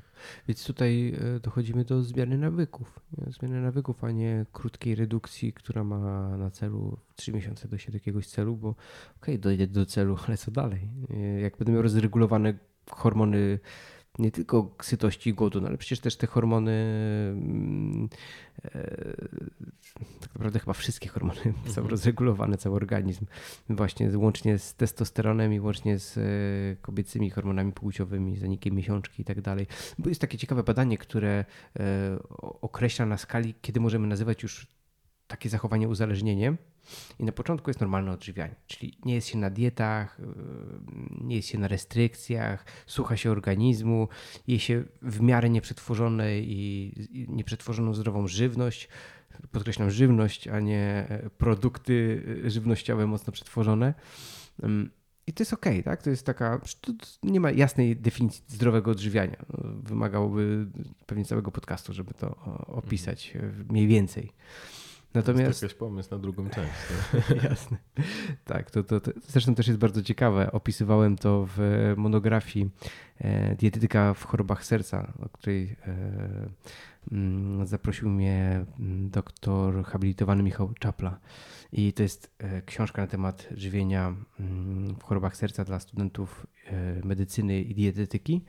Więc 0.48 0.66
tutaj 0.66 1.14
e, 1.36 1.40
dochodzimy 1.40 1.86
do 1.86 2.04
zmiany 2.04 2.38
nawyków. 2.38 3.00
Zmiany 3.28 3.62
nawyków, 3.62 4.04
a 4.04 4.12
nie 4.12 4.46
krótkiej 4.54 4.96
redukcji, 4.96 5.54
która 5.54 5.84
ma 5.84 6.38
na 6.38 6.52
celu 6.52 6.98
3 7.16 7.32
miesiące 7.32 7.68
dojść 7.68 7.88
do 7.88 7.94
jakiegoś 7.94 8.28
celu, 8.28 8.56
bo 8.56 8.70
okej, 8.70 8.80
okay, 9.18 9.38
dojdę 9.38 9.68
do 9.68 9.86
celu, 9.86 10.18
ale 10.28 10.38
co 10.38 10.52
dalej? 10.52 10.90
E, 11.10 11.42
jak 11.42 11.58
będę 11.58 11.74
miał 11.74 11.82
rozregulowane 11.82 12.54
hormony 12.90 13.60
nie 14.20 14.32
tylko 14.32 14.76
sytości 14.82 15.30
i 15.30 15.34
głodu, 15.34 15.62
no 15.62 15.68
ale 15.68 15.78
przecież 15.78 16.00
też 16.00 16.16
te 16.16 16.28
hormony, 16.28 16.72
mm, 17.32 18.10
e, 18.66 18.72
tak 20.20 20.34
naprawdę 20.34 20.60
chyba 20.60 20.74
wszystkie 20.74 21.10
hormony 21.10 21.42
mhm. 21.46 21.74
są 21.74 21.88
rozregulowane, 21.88 22.58
cały 22.58 22.76
organizm, 22.76 23.26
właśnie 23.70 24.18
łącznie 24.18 24.60
z 24.60 24.76
testosteronem 24.76 25.54
i 25.54 25.60
łącznie 25.60 26.00
z 26.00 26.18
e, 26.18 26.22
kobiecymi 26.82 27.30
hormonami 27.30 27.72
płciowymi, 27.72 28.38
zanikiem 28.38 28.76
miesiączki 28.76 29.22
i 29.22 29.26
tak 29.26 29.42
dalej. 29.42 29.68
Bo 30.00 30.10
jest 30.10 30.22
takie 30.22 30.38
ciekawe 30.38 30.64
badanie, 30.64 30.98
które 30.98 31.46
e, 31.80 32.18
określa 32.40 33.06
na 33.06 33.18
skali, 33.18 33.56
kiedy 33.62 33.80
możemy 33.80 34.08
nazywać 34.08 34.44
już 34.44 34.68
takie 35.28 35.50
zachowanie 35.50 35.88
uzależnieniem. 35.88 36.58
I 37.20 37.24
na 37.24 37.32
początku 37.32 37.70
jest 37.70 37.82
normalne 37.82 38.12
odżywianie, 38.12 38.56
czyli 38.68 38.98
nie 39.06 39.16
jest 39.16 39.28
się 39.28 39.38
na 39.38 39.50
dietach, 39.50 40.20
yy, 40.20 40.26
nie 41.22 41.36
jest 41.36 41.48
się 41.48 41.58
na 41.58 41.68
restrykcjach, 41.68 42.66
słucha 42.88 43.18
się 43.18 43.32
organizmu, 43.32 44.08
je 44.48 44.60
się 44.60 44.84
w 45.02 45.22
miarę 45.22 45.50
nieprzetworzone 45.50 46.40
i 46.40 46.94
nieprzetworzoną 47.28 47.94
zdrową 47.94 48.28
żywność. 48.28 48.90
Podkreślam 49.52 49.92
żywność, 49.92 50.48
a 50.48 50.60
nie 50.60 51.06
e, 51.10 51.30
produkty 51.30 52.24
e, 52.46 52.50
żywnościowe 52.50 53.08
mocno 53.08 53.34
przetworzone. 53.34 53.94
I 55.28 55.34
to 55.34 55.42
jest 55.42 55.54
ok, 55.54 55.66
tak? 55.84 56.04
To 56.04 56.10
jest 56.10 56.26
taka. 56.26 56.62
nie 57.24 57.40
ma 57.40 57.52
jasnej 57.52 57.96
definicji 57.96 58.44
zdrowego 58.48 58.92
odżywiania. 58.92 59.46
Wymagałoby 59.84 60.68
pewnie 61.06 61.26
całego 61.26 61.52
podcastu, 61.52 61.94
żeby 61.94 62.14
to 62.14 62.36
opisać 62.68 63.34
e, 63.36 63.64
mniej 63.70 63.88
więcej. 63.88 64.32
Natomiast... 65.16 65.60
To 65.60 65.66
jest 65.66 65.80
pomysł 65.80 66.10
na 66.12 66.18
drugą 66.18 66.50
część. 66.50 66.72
Tak? 67.12 67.44
Jasne. 67.50 67.78
Tak, 68.46 68.72
to, 68.72 68.84
to, 68.84 69.00
to, 69.00 69.12
zresztą 69.28 69.56
też 69.56 69.68
jest 69.68 69.80
bardzo 69.80 70.04
ciekawe. 70.04 70.52
Opisywałem 70.52 71.16
to 71.16 71.48
w 71.56 71.94
monografii 71.98 72.70
e, 73.18 73.56
Dietetyka 73.56 74.14
w 74.14 74.24
chorobach 74.24 74.66
serca, 74.66 75.14
o 75.20 75.30
której 75.30 75.76
e, 75.88 75.96
mm, 77.12 77.66
zaprosił 77.66 78.10
mnie 78.10 78.66
mm, 78.80 79.10
doktor 79.10 79.84
habilitowany 79.84 80.44
Michał 80.44 80.74
Czapla. 80.80 81.20
I 81.72 81.94
to 81.94 82.04
jest 82.04 82.36
e, 82.40 82.62
książka 82.62 83.02
na 83.02 83.08
temat 83.08 83.48
żywienia 83.52 84.16
mm, 84.40 84.96
w 84.96 85.04
chorobach 85.04 85.38
serca 85.38 85.64
dla 85.64 85.80
studentów 85.80 86.48
medycyny 87.04 87.62
i 87.62 87.76
dietetyki. 87.76 88.46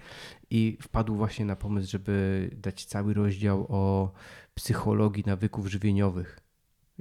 I 0.51 0.79
wpadł 0.83 1.17
właśnie 1.17 1.45
na 1.45 1.57
pomysł, 1.57 1.91
żeby 1.91 2.51
dać 2.57 2.85
cały 2.85 3.15
rozdział 3.15 3.67
o 3.69 4.13
psychologii 4.55 5.25
nawyków 5.27 5.67
żywieniowych 5.67 6.46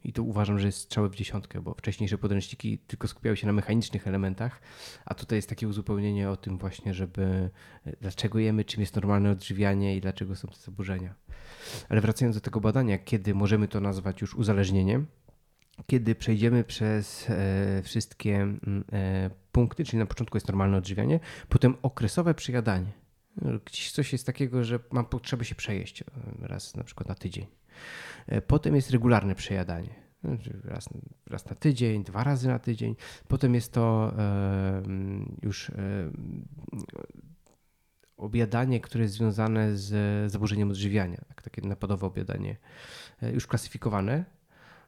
i 0.04 0.14
to 0.14 0.24
uważam, 0.24 0.60
że 0.60 0.68
jest 0.68 0.80
strzałę 0.80 1.10
w 1.10 1.16
dziesiątkę, 1.16 1.62
bo 1.62 1.74
wcześniejsze 1.74 2.18
podręczniki 2.18 2.78
tylko 2.78 3.08
skupiały 3.08 3.38
się 3.38 3.48
na 3.48 3.54
mechanicznych 3.54 4.08
elementach, 4.08 4.62
a 5.06 5.14
tutaj 5.14 5.38
jest 5.38 5.50
takie 5.50 5.68
uzupełnienie 5.68 6.30
o 6.30 6.38
tym 6.38 6.58
właśnie, 6.58 6.94
żeby 6.94 7.50
e, 7.86 7.96
dlaczego 8.02 8.40
jemy, 8.40 8.66
czym 8.66 8.82
jest 8.82 8.96
normalne 8.96 9.32
odżywianie 9.32 9.98
i 9.98 10.02
dlaczego 10.02 10.36
są 10.36 10.48
te 10.48 10.56
zaburzenia. 10.56 11.16
Ale 11.90 12.02
wracając 12.02 12.36
do 12.36 12.42
tego 12.42 12.62
badania, 12.62 12.98
kiedy 12.98 13.36
możemy 13.36 13.68
to 13.68 13.82
nazwać 13.82 14.22
już 14.22 14.36
uzależnieniem, 14.36 15.08
kiedy 15.88 16.16
przejdziemy 16.16 16.64
przez 16.64 17.30
e, 17.30 17.82
wszystkie 17.84 18.48
e, 18.94 19.30
punkty, 19.52 19.86
czyli 19.86 19.98
na 19.98 20.06
początku 20.06 20.38
jest 20.38 20.48
normalne 20.48 20.78
odżywianie, 20.78 21.20
potem 21.50 21.76
okresowe 21.82 22.34
przejadanie. 22.34 22.92
Gdzieś 23.66 23.92
coś 23.92 24.14
jest 24.14 24.26
takiego, 24.26 24.64
że 24.64 24.80
mam 24.92 25.06
potrzebę 25.06 25.46
się 25.46 25.56
przejeść 25.56 26.04
raz 26.42 26.76
na 26.76 26.84
przykład 26.84 27.10
na 27.10 27.16
tydzień 27.16 27.46
E, 27.46 27.65
potem 28.48 28.76
jest 28.76 28.92
regularne 28.92 29.36
przejadanie. 29.36 30.06
Znaczy 30.24 30.62
raz, 30.64 30.90
raz 31.28 31.50
na 31.50 31.56
tydzień, 31.56 32.04
dwa 32.04 32.24
razy 32.24 32.48
na 32.48 32.60
tydzień. 32.60 32.96
Potem 33.28 33.56
jest 33.56 33.74
to 33.74 34.14
e, 34.18 34.84
już 35.42 35.70
e, 35.70 35.74
obiadanie, 38.18 38.80
które 38.80 39.04
jest 39.04 39.14
związane 39.14 39.78
z 39.78 40.32
zaburzeniem 40.32 40.70
odżywiania, 40.70 41.22
tak, 41.28 41.42
takie 41.42 41.62
napadowe 41.62 42.08
obiadanie, 42.08 42.58
już 43.22 43.48
klasyfikowane, 43.48 44.26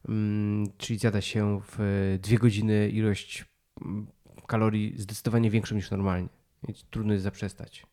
mm, 0.10 0.68
czyli 0.78 1.00
zjada 1.00 1.22
się 1.22 1.60
w 1.72 2.18
dwie 2.22 2.38
godziny 2.38 2.90
ilość 2.90 3.46
mm, 3.82 4.08
kalorii 4.48 4.94
zdecydowanie 4.98 5.50
większą 5.50 5.76
niż 5.76 5.92
normalnie. 5.92 6.30
Trudno 6.90 7.14
jest 7.14 7.24
zaprzestać. 7.24 7.86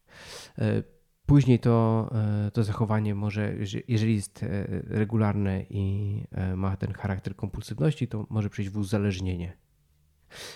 Później 1.26 1.58
to, 1.58 2.10
e, 2.46 2.50
to 2.50 2.64
zachowanie 2.64 3.14
może, 3.14 3.54
jeżeli 3.88 4.14
jest 4.14 4.42
e, 4.42 4.66
regularne 4.86 5.62
i 5.70 6.22
e, 6.32 6.56
ma 6.56 6.76
ten 6.76 6.92
charakter 6.92 7.36
kompulsywności, 7.36 8.08
to 8.08 8.26
może 8.30 8.50
przejść 8.50 8.70
w 8.70 8.78
uzależnienie. 8.78 9.56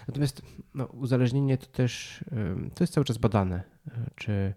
Natomiast 0.09 0.43
no, 0.75 0.85
uzależnienie 0.85 1.59
to 1.59 1.67
też 1.67 2.25
to 2.75 2.85
jest 2.85 2.93
cały 2.93 3.05
czas 3.05 3.19
badane. 3.19 3.63
Czy, 4.15 4.55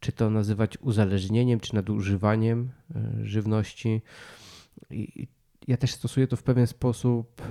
czy 0.00 0.12
to 0.12 0.30
nazywać 0.30 0.78
uzależnieniem, 0.78 1.60
czy 1.60 1.74
nadużywaniem 1.74 2.70
żywności. 3.22 4.02
I 4.90 5.28
ja 5.68 5.76
też 5.76 5.94
stosuję 5.94 6.26
to 6.26 6.36
w 6.36 6.42
pewien 6.42 6.66
sposób 6.66 7.42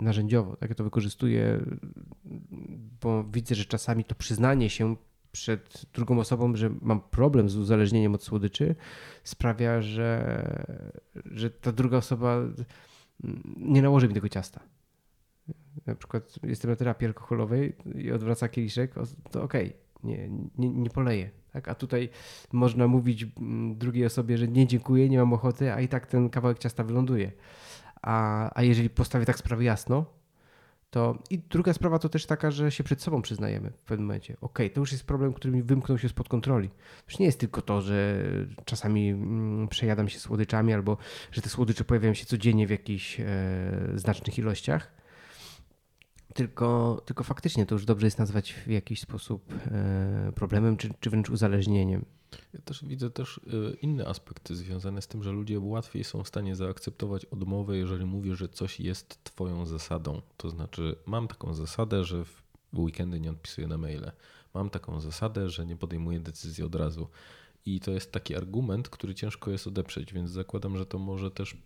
narzędziowo. 0.00 0.56
Tak 0.56 0.68
ja 0.68 0.74
to 0.74 0.84
wykorzystuję, 0.84 1.60
bo 3.00 3.24
widzę, 3.24 3.54
że 3.54 3.64
czasami 3.64 4.04
to 4.04 4.14
przyznanie 4.14 4.70
się 4.70 4.96
przed 5.34 5.86
drugą 5.94 6.18
osobą, 6.18 6.56
że 6.56 6.70
mam 6.82 7.00
problem 7.00 7.48
z 7.48 7.56
uzależnieniem 7.56 8.14
od 8.14 8.22
słodyczy, 8.22 8.74
sprawia, 9.24 9.82
że, 9.82 10.18
że 11.24 11.50
ta 11.50 11.72
druga 11.72 11.96
osoba 11.96 12.40
nie 13.56 13.82
nałoży 13.82 14.08
mi 14.08 14.14
tego 14.14 14.28
ciasta. 14.28 14.60
Na 15.86 15.94
przykład 15.94 16.34
jestem 16.42 16.70
na 16.70 16.76
terapii 16.76 17.06
alkoholowej 17.06 17.76
i 17.94 18.12
odwraca 18.12 18.48
kieliszek, 18.48 18.94
to 19.30 19.42
okej, 19.42 19.66
okay, 19.66 19.78
nie, 20.04 20.28
nie, 20.58 20.68
nie 20.68 20.90
poleję. 20.90 21.30
Tak? 21.52 21.68
A 21.68 21.74
tutaj 21.74 22.08
można 22.52 22.86
mówić 22.86 23.26
drugiej 23.74 24.06
osobie, 24.06 24.38
że 24.38 24.48
nie 24.48 24.66
dziękuję, 24.66 25.08
nie 25.08 25.18
mam 25.18 25.32
ochoty, 25.32 25.72
a 25.72 25.80
i 25.80 25.88
tak 25.88 26.06
ten 26.06 26.30
kawałek 26.30 26.58
ciasta 26.58 26.84
wyląduje. 26.84 27.32
A, 28.02 28.50
a 28.58 28.62
jeżeli 28.62 28.90
postawię 28.90 29.26
tak 29.26 29.38
sprawę 29.38 29.64
jasno, 29.64 30.04
to 30.94 31.18
i 31.30 31.38
druga 31.38 31.72
sprawa 31.72 31.98
to 31.98 32.08
też 32.08 32.26
taka, 32.26 32.50
że 32.50 32.70
się 32.70 32.84
przed 32.84 33.02
sobą 33.02 33.22
przyznajemy 33.22 33.70
w 33.70 33.84
pewnym 33.84 34.06
momencie. 34.06 34.36
Ok, 34.40 34.58
to 34.74 34.80
już 34.80 34.92
jest 34.92 35.04
problem, 35.04 35.32
który 35.32 35.54
mi 35.54 35.62
wymknął 35.62 35.98
się 35.98 36.08
spod 36.08 36.28
kontroli. 36.28 36.68
To 36.68 36.74
już 37.08 37.18
nie 37.18 37.26
jest 37.26 37.40
tylko 37.40 37.62
to, 37.62 37.80
że 37.80 38.24
czasami 38.64 39.08
mm, 39.08 39.68
przejadam 39.68 40.08
się 40.08 40.18
słodyczami 40.18 40.72
albo 40.72 40.96
że 41.32 41.42
te 41.42 41.48
słodycze 41.48 41.84
pojawiają 41.84 42.14
się 42.14 42.26
codziennie 42.26 42.66
w 42.66 42.70
jakichś 42.70 43.20
e, 43.20 43.24
znacznych 43.94 44.38
ilościach. 44.38 45.03
Tylko, 46.34 47.00
tylko 47.04 47.24
faktycznie 47.24 47.66
to 47.66 47.74
już 47.74 47.84
dobrze 47.84 48.06
jest 48.06 48.18
nazwać 48.18 48.52
w 48.52 48.70
jakiś 48.70 49.00
sposób 49.00 49.52
e, 49.52 50.32
problemem, 50.34 50.76
czy, 50.76 50.90
czy 51.00 51.10
wręcz 51.10 51.30
uzależnieniem. 51.30 52.04
Ja 52.54 52.60
też 52.60 52.84
widzę 52.84 53.10
też 53.10 53.38
y, 53.38 53.76
inne 53.82 54.06
aspekty 54.06 54.56
związane 54.56 55.02
z 55.02 55.06
tym, 55.08 55.22
że 55.22 55.32
ludzie 55.32 55.60
łatwiej 55.60 56.04
są 56.04 56.22
w 56.22 56.28
stanie 56.28 56.56
zaakceptować 56.56 57.24
odmowę, 57.24 57.76
jeżeli 57.76 58.04
mówię, 58.04 58.36
że 58.36 58.48
coś 58.48 58.80
jest 58.80 59.24
twoją 59.24 59.66
zasadą. 59.66 60.22
To 60.36 60.50
znaczy, 60.50 60.96
mam 61.06 61.28
taką 61.28 61.54
zasadę, 61.54 62.04
że 62.04 62.24
w 62.24 62.42
weekendy 62.78 63.20
nie 63.20 63.30
odpisuję 63.30 63.66
na 63.66 63.78
maile. 63.78 64.12
Mam 64.54 64.70
taką 64.70 65.00
zasadę, 65.00 65.50
że 65.50 65.66
nie 65.66 65.76
podejmuję 65.76 66.20
decyzji 66.20 66.64
od 66.64 66.74
razu. 66.74 67.08
I 67.66 67.80
to 67.80 67.90
jest 67.90 68.12
taki 68.12 68.36
argument, 68.36 68.88
który 68.88 69.14
ciężko 69.14 69.50
jest 69.50 69.66
odeprzeć, 69.66 70.12
więc 70.12 70.30
zakładam, 70.30 70.78
że 70.78 70.86
to 70.86 70.98
może 70.98 71.30
też 71.30 71.56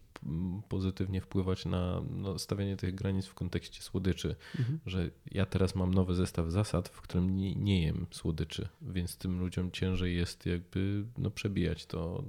pozytywnie 0.68 1.20
wpływać 1.20 1.64
na 1.64 2.02
no, 2.10 2.38
stawianie 2.38 2.76
tych 2.76 2.94
granic 2.94 3.26
w 3.26 3.34
kontekście 3.34 3.82
słodyczy, 3.82 4.36
mhm. 4.58 4.78
że 4.86 5.10
ja 5.30 5.46
teraz 5.46 5.74
mam 5.74 5.94
nowy 5.94 6.14
zestaw 6.14 6.50
zasad, 6.50 6.88
w 6.88 7.00
którym 7.00 7.36
nie, 7.36 7.54
nie 7.54 7.82
jem 7.82 8.06
słodyczy, 8.10 8.68
więc 8.82 9.16
tym 9.16 9.40
ludziom 9.40 9.70
ciężej 9.70 10.16
jest 10.16 10.46
jakby 10.46 11.04
no, 11.18 11.30
przebijać 11.30 11.86
to, 11.86 12.24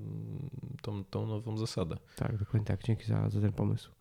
tą, 0.82 1.04
tą 1.04 1.28
nową 1.28 1.58
zasadę. 1.58 1.98
Tak, 2.16 2.38
dokładnie 2.38 2.66
tak. 2.66 2.84
Dzięki 2.84 3.06
za, 3.06 3.30
za 3.30 3.42
ten 3.42 3.54
pomysł 3.54 3.92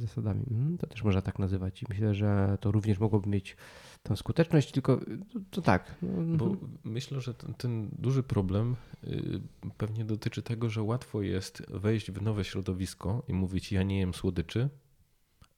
zasadami. 0.00 0.44
Mhm, 0.50 0.78
to 0.78 0.86
też 0.86 1.04
można 1.04 1.22
tak 1.22 1.38
nazywać 1.38 1.82
i 1.82 1.86
myślę, 1.88 2.14
że 2.14 2.58
to 2.60 2.72
również 2.72 2.98
mogłoby 2.98 3.28
mieć 3.28 3.56
tą 4.02 4.16
skuteczność, 4.16 4.72
tylko 4.72 4.96
to, 5.32 5.40
to 5.50 5.62
tak. 5.62 5.94
Mhm. 6.02 6.36
Bo 6.36 6.56
myślę, 6.84 7.20
że 7.20 7.34
ten, 7.34 7.54
ten, 7.54 7.88
duży 7.98 8.22
problem 8.22 8.76
y, 9.04 9.40
pewnie 9.76 10.04
dotyczy 10.04 10.42
tego, 10.42 10.70
że 10.70 10.82
łatwo 10.82 11.22
jest 11.22 11.62
wejść 11.68 12.10
w 12.10 12.22
nowe 12.22 12.44
środowisko 12.44 13.22
i 13.28 13.32
mówić 13.32 13.72
ja 13.72 13.82
nie 13.82 13.98
jem 13.98 14.14
słodyczy, 14.14 14.68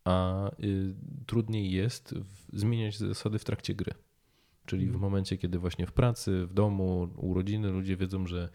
a 0.04 0.48
y, 0.64 0.94
trudniej 1.26 1.70
jest 1.70 2.14
zmieniać 2.52 2.98
zasady 2.98 3.38
w 3.38 3.44
trakcie 3.44 3.74
gry. 3.74 3.94
Czyli 4.66 4.84
w 4.84 4.88
mhm. 4.88 5.00
momencie, 5.02 5.38
kiedy 5.38 5.58
właśnie 5.58 5.86
w 5.86 5.92
pracy, 5.92 6.46
w 6.46 6.54
domu, 6.54 7.08
u 7.16 7.34
rodziny 7.34 7.68
ludzie 7.70 7.96
wiedzą, 7.96 8.26
że 8.26 8.48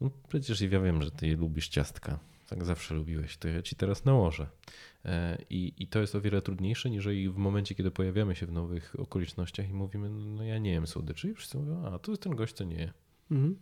no 0.00 0.10
przecież 0.28 0.60
ja 0.60 0.80
wiem, 0.80 1.02
że 1.02 1.10
ty 1.10 1.36
lubisz 1.36 1.68
ciastka 1.68 2.18
tak 2.50 2.64
zawsze 2.64 2.94
lubiłeś, 2.94 3.36
to 3.36 3.48
ja 3.48 3.62
ci 3.62 3.76
teraz 3.76 4.04
nałożę. 4.04 4.46
E, 5.04 5.38
I, 5.50 5.74
I 5.76 5.86
to 5.86 6.00
jest 6.00 6.14
o 6.14 6.20
wiele 6.20 6.42
trudniejsze, 6.42 6.90
niż 6.90 7.06
w 7.06 7.36
momencie, 7.36 7.74
kiedy 7.74 7.90
pojawiamy 7.90 8.36
się 8.36 8.46
w 8.46 8.52
nowych 8.52 8.96
okolicznościach 8.98 9.68
i 9.68 9.72
mówimy, 9.72 10.10
no 10.10 10.44
ja 10.44 10.58
nie 10.58 10.70
jem 10.70 10.86
słodyczy 10.86 11.30
i 11.30 11.34
wszyscy 11.34 11.58
mówią, 11.58 11.84
a 11.84 11.98
to 11.98 12.12
jest 12.12 12.22
ten 12.22 12.34
gość, 12.34 12.54
co 12.54 12.64
nie 12.64 12.76
je. 12.76 12.92
Mhm. 13.30 13.58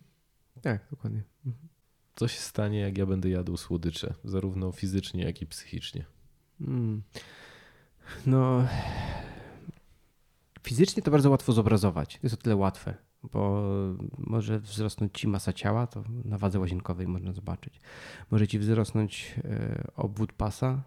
Tak, 0.62 0.86
dokładnie. 0.91 1.22
Mhm. 1.47 1.68
Co 2.16 2.28
się 2.28 2.41
stanie, 2.41 2.80
jak 2.80 2.99
ja 2.99 3.07
będę 3.07 3.28
jadł 3.28 3.57
słodycze, 3.57 4.14
zarówno 4.24 4.72
fizycznie, 4.72 5.24
jak 5.24 5.43
i 5.43 5.47
psychicznie? 5.47 6.05
Mm. 6.61 7.03
No, 8.26 8.68
fizycznie 10.62 11.03
to 11.03 11.11
bardzo 11.11 11.30
łatwo 11.30 11.53
zobrazować. 11.53 12.20
Jest 12.22 12.34
o 12.34 12.39
tyle 12.39 12.57
łatwe 12.57 12.95
bo 13.23 13.62
może 14.19 14.61
wzrosnąć 14.61 15.19
ci 15.19 15.29
masa 15.29 15.53
ciała, 15.53 15.87
to 15.87 16.05
na 16.25 16.39
wadze 16.39 16.61
łazienkowej 16.61 17.07
można 17.07 17.33
zobaczyć. 17.33 17.81
Może 18.31 18.49
ci 18.49 18.59
wzrosnąć 18.59 19.35
e, 19.45 19.83
obwód 19.97 20.33
pasa, 20.33 20.83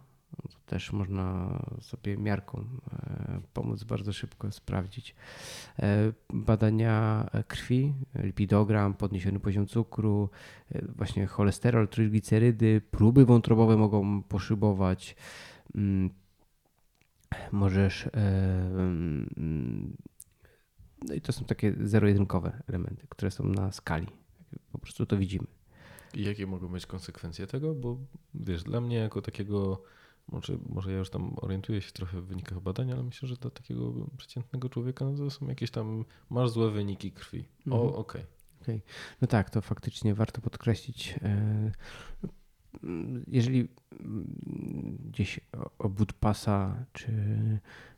to 0.49 0.57
też 0.65 0.93
można 0.93 1.59
sobie 1.82 2.17
miarką 2.17 2.59
e, 2.93 3.41
pomóc 3.53 3.84
bardzo 3.84 4.13
szybko 4.13 4.51
sprawdzić. 4.51 5.15
E, 5.79 6.13
badania 6.34 7.27
krwi, 7.47 7.93
lipidogram, 8.15 8.93
podniesiony 8.93 9.39
poziom 9.39 9.67
cukru, 9.67 10.29
właśnie 10.95 11.27
cholesterol, 11.27 11.88
trójglicerydy, 11.88 12.82
próby 12.91 13.25
wątrobowe 13.25 13.77
mogą 13.77 14.23
poszybować. 14.23 15.15
Mm, 15.75 16.09
możesz 17.51 18.09
no 21.07 21.13
i 21.13 21.21
to 21.21 21.33
są 21.33 21.45
takie 21.45 21.73
zero-jedynkowe 21.83 22.61
elementy, 22.67 23.07
które 23.09 23.31
są 23.31 23.43
na 23.43 23.71
skali. 23.71 24.07
Po 24.71 24.77
prostu 24.77 25.05
to 25.05 25.17
widzimy. 25.17 25.47
I 26.13 26.23
jakie 26.23 26.47
mogą 26.47 26.67
być 26.67 26.85
konsekwencje 26.85 27.47
tego? 27.47 27.75
Bo 27.75 27.97
wiesz, 28.33 28.63
dla 28.63 28.81
mnie 28.81 28.95
jako 28.97 29.21
takiego, 29.21 29.83
może, 30.27 30.57
może 30.69 30.91
ja 30.91 30.97
już 30.97 31.09
tam 31.09 31.33
orientuję 31.37 31.81
się 31.81 31.91
trochę 31.91 32.21
w 32.21 32.25
wynikach 32.25 32.59
badań, 32.59 32.91
ale 32.91 33.03
myślę, 33.03 33.27
że 33.27 33.35
dla 33.35 33.51
takiego 33.51 33.93
przeciętnego 34.17 34.69
człowieka 34.69 35.05
no 35.05 35.17
to 35.17 35.29
są 35.29 35.47
jakieś 35.47 35.71
tam, 35.71 36.05
masz 36.29 36.49
złe 36.49 36.71
wyniki 36.71 37.11
krwi. 37.11 37.45
O, 37.69 37.83
mhm. 37.83 37.89
okej. 37.89 38.21
Okay. 38.21 38.41
Okay. 38.61 38.81
No 39.21 39.27
tak, 39.27 39.49
to 39.49 39.61
faktycznie 39.61 40.15
warto 40.15 40.41
podkreślić. 40.41 41.15
E, 41.23 41.71
jeżeli 43.27 43.67
gdzieś 44.99 45.39
obwód 45.79 46.13
pasa 46.13 46.85
czy 46.93 47.11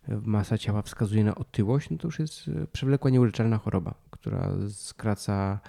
masa 0.07 0.57
ciała 0.57 0.81
wskazuje 0.81 1.23
na 1.23 1.35
otyłość, 1.35 1.89
no 1.89 1.97
to 1.97 2.07
już 2.07 2.19
jest 2.19 2.49
przewlekła 2.71 3.11
nieuleczalna 3.11 3.57
choroba, 3.57 3.93
która 4.09 4.51
skraca 4.69 5.59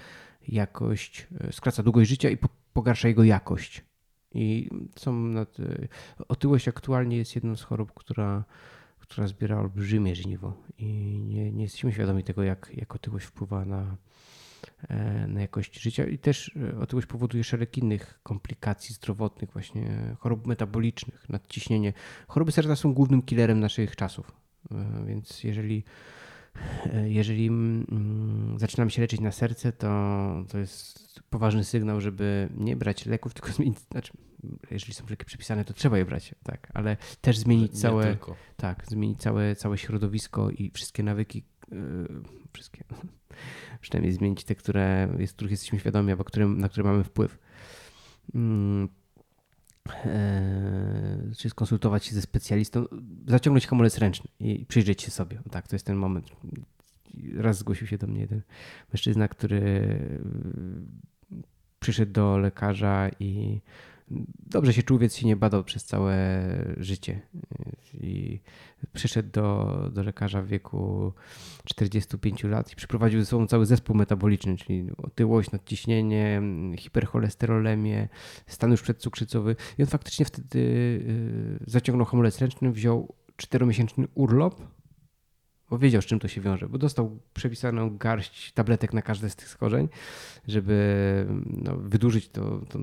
jakość, 0.48 1.26
skraca 1.50 1.82
długość 1.82 2.10
życia 2.10 2.30
i 2.30 2.38
pogarsza 2.72 3.08
jego 3.08 3.24
jakość. 3.24 3.84
I 4.34 4.70
są 4.96 5.12
nad, 5.12 5.56
otyłość 6.28 6.68
aktualnie 6.68 7.16
jest 7.16 7.34
jedną 7.34 7.56
z 7.56 7.62
chorób, 7.62 7.92
która, 7.94 8.44
która 8.98 9.26
zbiera 9.26 9.58
olbrzymie 9.58 10.14
żniwo 10.14 10.52
i 10.78 10.86
nie, 11.26 11.52
nie 11.52 11.62
jesteśmy 11.62 11.92
świadomi 11.92 12.24
tego, 12.24 12.42
jak, 12.42 12.70
jak 12.74 12.94
otyłość 12.94 13.26
wpływa 13.26 13.64
na, 13.64 13.96
E, 13.96 14.13
na 15.28 15.40
jakość 15.40 15.80
życia. 15.80 16.04
I 16.04 16.18
też 16.18 16.56
e, 16.56 16.78
otyłość 16.78 17.06
powoduje 17.06 17.44
szereg 17.44 17.78
innych 17.78 18.20
komplikacji 18.22 18.94
zdrowotnych, 18.94 19.50
właśnie 19.50 20.16
chorób 20.18 20.46
metabolicznych, 20.46 21.28
nadciśnienie. 21.28 21.92
Choroby 22.28 22.52
serca 22.52 22.76
są 22.76 22.94
głównym 22.94 23.22
killerem 23.22 23.60
naszych 23.60 23.96
czasów, 23.96 24.32
e, 24.70 25.04
więc 25.06 25.44
jeżeli 25.44 25.84
jeżeli 27.04 27.46
mm, 27.46 28.56
zaczynamy 28.58 28.90
się 28.90 29.02
leczyć 29.02 29.20
na 29.20 29.32
serce, 29.32 29.72
to, 29.72 29.88
to 30.48 30.58
jest 30.58 31.20
poważny 31.30 31.64
sygnał, 31.64 32.00
żeby 32.00 32.48
nie 32.56 32.76
brać 32.76 33.06
leków, 33.06 33.34
tylko 33.34 33.52
zmienić, 33.56 33.78
znaczy, 33.78 34.12
jeżeli 34.70 34.94
są 34.94 35.04
leki 35.10 35.24
przypisane, 35.24 35.64
to 35.64 35.74
trzeba 35.74 35.98
je 35.98 36.04
brać, 36.04 36.34
tak, 36.42 36.68
ale 36.74 36.96
też 37.20 37.38
zmienić 37.38 37.80
całe, 37.80 38.16
tak, 38.56 38.84
zmienić 38.88 39.20
całe, 39.20 39.56
całe 39.56 39.78
środowisko 39.78 40.50
i 40.50 40.70
wszystkie 40.70 41.02
nawyki, 41.02 41.42
wszystkie, 42.52 42.84
przynajmniej 43.80 44.12
zmienić 44.12 44.44
te, 44.44 44.54
które, 44.54 45.08
jest, 45.18 45.34
których 45.34 45.50
jesteśmy 45.50 45.80
świadomi, 45.80 46.10
albo 46.10 46.24
którym, 46.24 46.58
na 46.58 46.68
które 46.68 46.84
mamy 46.84 47.04
wpływ. 47.04 47.38
Hmm. 48.32 48.88
czy 51.38 51.50
skonsultować 51.50 52.04
się 52.04 52.14
ze 52.14 52.22
specjalistą, 52.22 52.84
zaciągnąć 53.26 53.66
hamulec 53.66 53.98
ręczny 53.98 54.30
i 54.40 54.66
przyjrzeć 54.66 55.02
się 55.02 55.10
sobie. 55.10 55.42
Tak, 55.50 55.68
to 55.68 55.76
jest 55.76 55.86
ten 55.86 55.96
moment. 55.96 56.26
Raz 57.34 57.58
zgłosił 57.58 57.86
się 57.86 57.98
do 57.98 58.06
mnie 58.06 58.20
jeden 58.20 58.42
mężczyzna, 58.92 59.28
który 59.28 59.98
przyszedł 61.80 62.12
do 62.12 62.38
lekarza 62.38 63.10
i 63.20 63.60
dobrze 64.46 64.72
się 64.72 64.82
czuł, 64.82 64.98
więc 64.98 65.16
się 65.16 65.26
nie 65.26 65.36
badał 65.36 65.64
przez 65.64 65.84
całe 65.84 66.16
życie. 66.76 67.20
I 67.94 68.40
przyszedł 68.94 69.28
do, 69.32 69.90
do 69.92 70.02
lekarza 70.02 70.42
w 70.42 70.46
wieku 70.46 71.12
45 71.64 72.44
lat 72.44 72.72
i 72.72 72.76
przyprowadził 72.76 73.20
ze 73.20 73.26
sobą 73.26 73.46
cały 73.46 73.66
zespół 73.66 73.96
metaboliczny, 73.96 74.56
czyli 74.56 74.90
otyłość, 74.96 75.50
nadciśnienie, 75.50 76.42
hipercholesterolemię, 76.78 78.08
stan 78.46 78.70
już 78.70 78.82
przedcukrzycowy. 78.82 79.56
I 79.78 79.82
on 79.82 79.88
faktycznie 79.88 80.24
wtedy 80.24 80.58
y, 80.58 81.64
zaciągnął 81.66 82.06
hamulec 82.06 82.38
ręczny, 82.38 82.72
wziął 82.72 83.14
czteromiesięczny 83.36 84.06
urlop, 84.14 84.60
bo 85.70 85.78
wiedział, 85.78 86.02
z 86.02 86.06
czym 86.06 86.18
to 86.18 86.28
się 86.28 86.40
wiąże, 86.40 86.68
bo 86.68 86.78
dostał 86.78 87.20
przepisaną 87.34 87.96
garść 87.98 88.52
tabletek 88.52 88.92
na 88.92 89.02
każde 89.02 89.30
z 89.30 89.36
tych 89.36 89.48
schorzeń, 89.48 89.88
żeby 90.48 91.26
no, 91.46 91.76
wydłużyć 91.76 92.28
to, 92.28 92.58
to, 92.58 92.78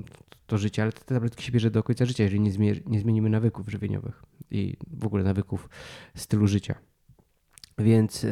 to, 0.52 0.58
życie, 0.58 0.82
ale 0.82 0.92
te 0.92 1.14
tabletki 1.14 1.44
się 1.44 1.52
bierze 1.52 1.70
do 1.70 1.82
końca 1.82 2.04
życia, 2.04 2.24
jeżeli 2.24 2.40
nie, 2.40 2.52
zmie, 2.52 2.74
nie 2.86 3.00
zmienimy 3.00 3.30
nawyków 3.30 3.68
żywieniowych 3.68 4.22
i 4.50 4.76
w 4.90 5.06
ogóle 5.06 5.24
nawyków 5.24 5.68
stylu 6.16 6.46
życia. 6.46 6.74
Więc 7.78 8.22
yy, 8.22 8.30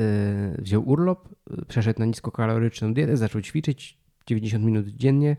wziął 0.59 0.89
urlop, 0.89 1.29
przeszedł 1.69 2.01
na 2.01 2.07
niskokaloryczną 2.07 2.95
dietę, 2.95 3.17
zaczął 3.17 3.43
ćwiczyć, 3.43 3.99
90 4.27 4.65
minut 4.65 4.89
dziennie 4.89 5.37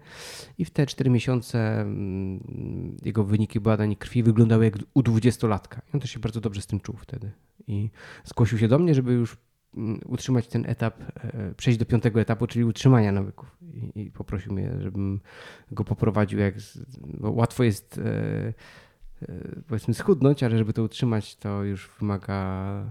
i 0.58 0.66
w 0.66 0.70
te 0.70 0.86
4 0.86 1.10
miesiące 1.10 1.82
mm, 1.82 2.98
jego 3.06 3.24
wyniki 3.24 3.60
badań 3.60 3.96
krwi 3.96 4.24
wyglądały 4.24 4.66
jak 4.66 4.76
u 4.94 5.02
20-latka. 5.02 5.78
I 5.78 5.94
on 5.94 6.00
też 6.00 6.12
się 6.12 6.20
bardzo 6.20 6.42
dobrze 6.42 6.62
z 6.62 6.68
tym 6.68 6.80
czuł 6.80 6.96
wtedy. 6.98 7.32
I 7.68 7.90
zgłosił 8.24 8.58
się 8.58 8.68
do 8.68 8.80
mnie, 8.80 8.96
żeby 8.96 9.14
już 9.14 9.38
utrzymać 10.06 10.48
ten 10.48 10.66
etap, 10.70 11.02
e, 11.16 11.54
przejść 11.58 11.80
do 11.80 11.86
piątego 11.86 12.22
etapu, 12.22 12.48
czyli 12.48 12.66
utrzymania 12.66 13.12
nawyków. 13.12 13.58
I, 13.62 14.02
i 14.02 14.12
poprosił 14.12 14.54
mnie, 14.54 14.72
żebym 14.80 15.20
go 15.72 15.84
poprowadził. 15.84 16.40
Jak, 16.40 16.56
łatwo 17.20 17.64
jest 17.64 17.98
e, 17.98 18.54
e, 19.22 19.62
powiedzmy 19.68 19.94
schudnąć, 19.94 20.44
ale 20.44 20.58
żeby 20.58 20.74
to 20.74 20.84
utrzymać, 20.84 21.36
to 21.36 21.64
już 21.64 21.90
wymaga 22.00 22.86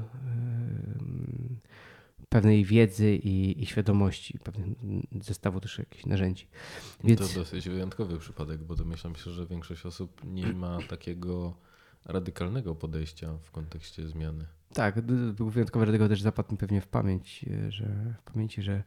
pewnej 2.29 2.65
wiedzy 2.65 3.15
i, 3.15 3.63
i 3.63 3.67
świadomości, 3.67 4.39
pewnego 4.39 4.75
zestawu 5.21 5.61
też 5.61 5.79
jakichś 5.79 6.07
narzędzi. 6.07 6.47
Więc... 7.05 7.33
To 7.33 7.41
dosyć 7.41 7.69
wyjątkowy 7.69 8.19
przypadek, 8.19 8.63
bo 8.63 8.75
domyślam 8.75 9.17
się, 9.17 9.31
że 9.31 9.47
większość 9.47 9.87
osób 9.87 10.21
nie 10.25 10.53
ma 10.53 10.79
takiego 10.89 11.57
radykalnego 12.05 12.75
podejścia 12.75 13.39
w 13.43 13.51
kontekście 13.51 14.09
zmiany. 14.09 14.47
Tak, 14.75 15.01
był 15.35 15.51
wyjątkowy, 15.51 15.87
dlatego 15.87 16.09
też 16.09 16.23
zapadł 16.23 16.53
mi 16.53 16.59
pewnie 16.59 16.81
w 16.81 16.87
pamięć, 16.87 17.45
że 17.69 18.15
w 18.19 18.33
pamięci, 18.33 18.63
że 18.63 18.83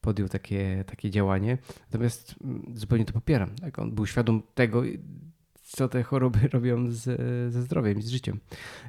podjął 0.00 0.28
takie, 0.28 0.84
takie 0.86 1.10
działanie. 1.10 1.58
Natomiast 1.86 2.34
mm, 2.44 2.72
zupełnie 2.74 3.04
to 3.04 3.12
popieram. 3.12 3.56
Tak? 3.56 3.78
On 3.78 3.94
był 3.94 4.06
świadom 4.06 4.42
tego, 4.54 4.82
co 5.74 5.88
te 5.88 6.02
choroby 6.02 6.48
robią 6.52 6.90
z, 6.90 7.02
ze 7.52 7.62
zdrowiem 7.62 8.02
z 8.02 8.08
życiem. 8.08 8.40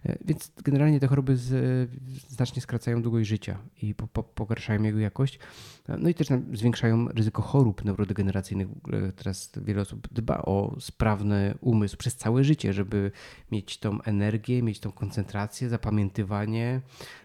E, 0.05 0.17
więc 0.25 0.51
generalnie 0.63 0.99
te 0.99 1.07
choroby 1.07 1.37
z, 1.37 1.89
znacznie 2.29 2.61
skracają 2.61 3.01
długość 3.01 3.29
życia 3.29 3.57
i 3.81 3.95
po, 3.95 4.07
po, 4.07 4.23
pogarszają 4.23 4.83
jego 4.83 4.99
jakość. 4.99 5.39
E, 5.89 5.97
no 5.97 6.09
i 6.09 6.13
też 6.13 6.27
zwiększają 6.53 7.07
ryzyko 7.07 7.41
chorób 7.41 7.85
neurodegeneracyjnych. 7.85 8.67
Teraz 9.15 9.51
wiele 9.61 9.81
osób 9.81 10.07
dba 10.13 10.37
o 10.37 10.75
sprawny 10.79 11.55
umysł 11.61 11.97
przez 11.97 12.15
całe 12.15 12.43
życie, 12.43 12.73
żeby 12.73 13.11
mieć 13.51 13.77
tą 13.77 14.01
energię, 14.01 14.63
mieć 14.63 14.79
tą 14.79 14.91
koncentrację, 14.91 15.69
zapamiętywanie, 15.69 16.81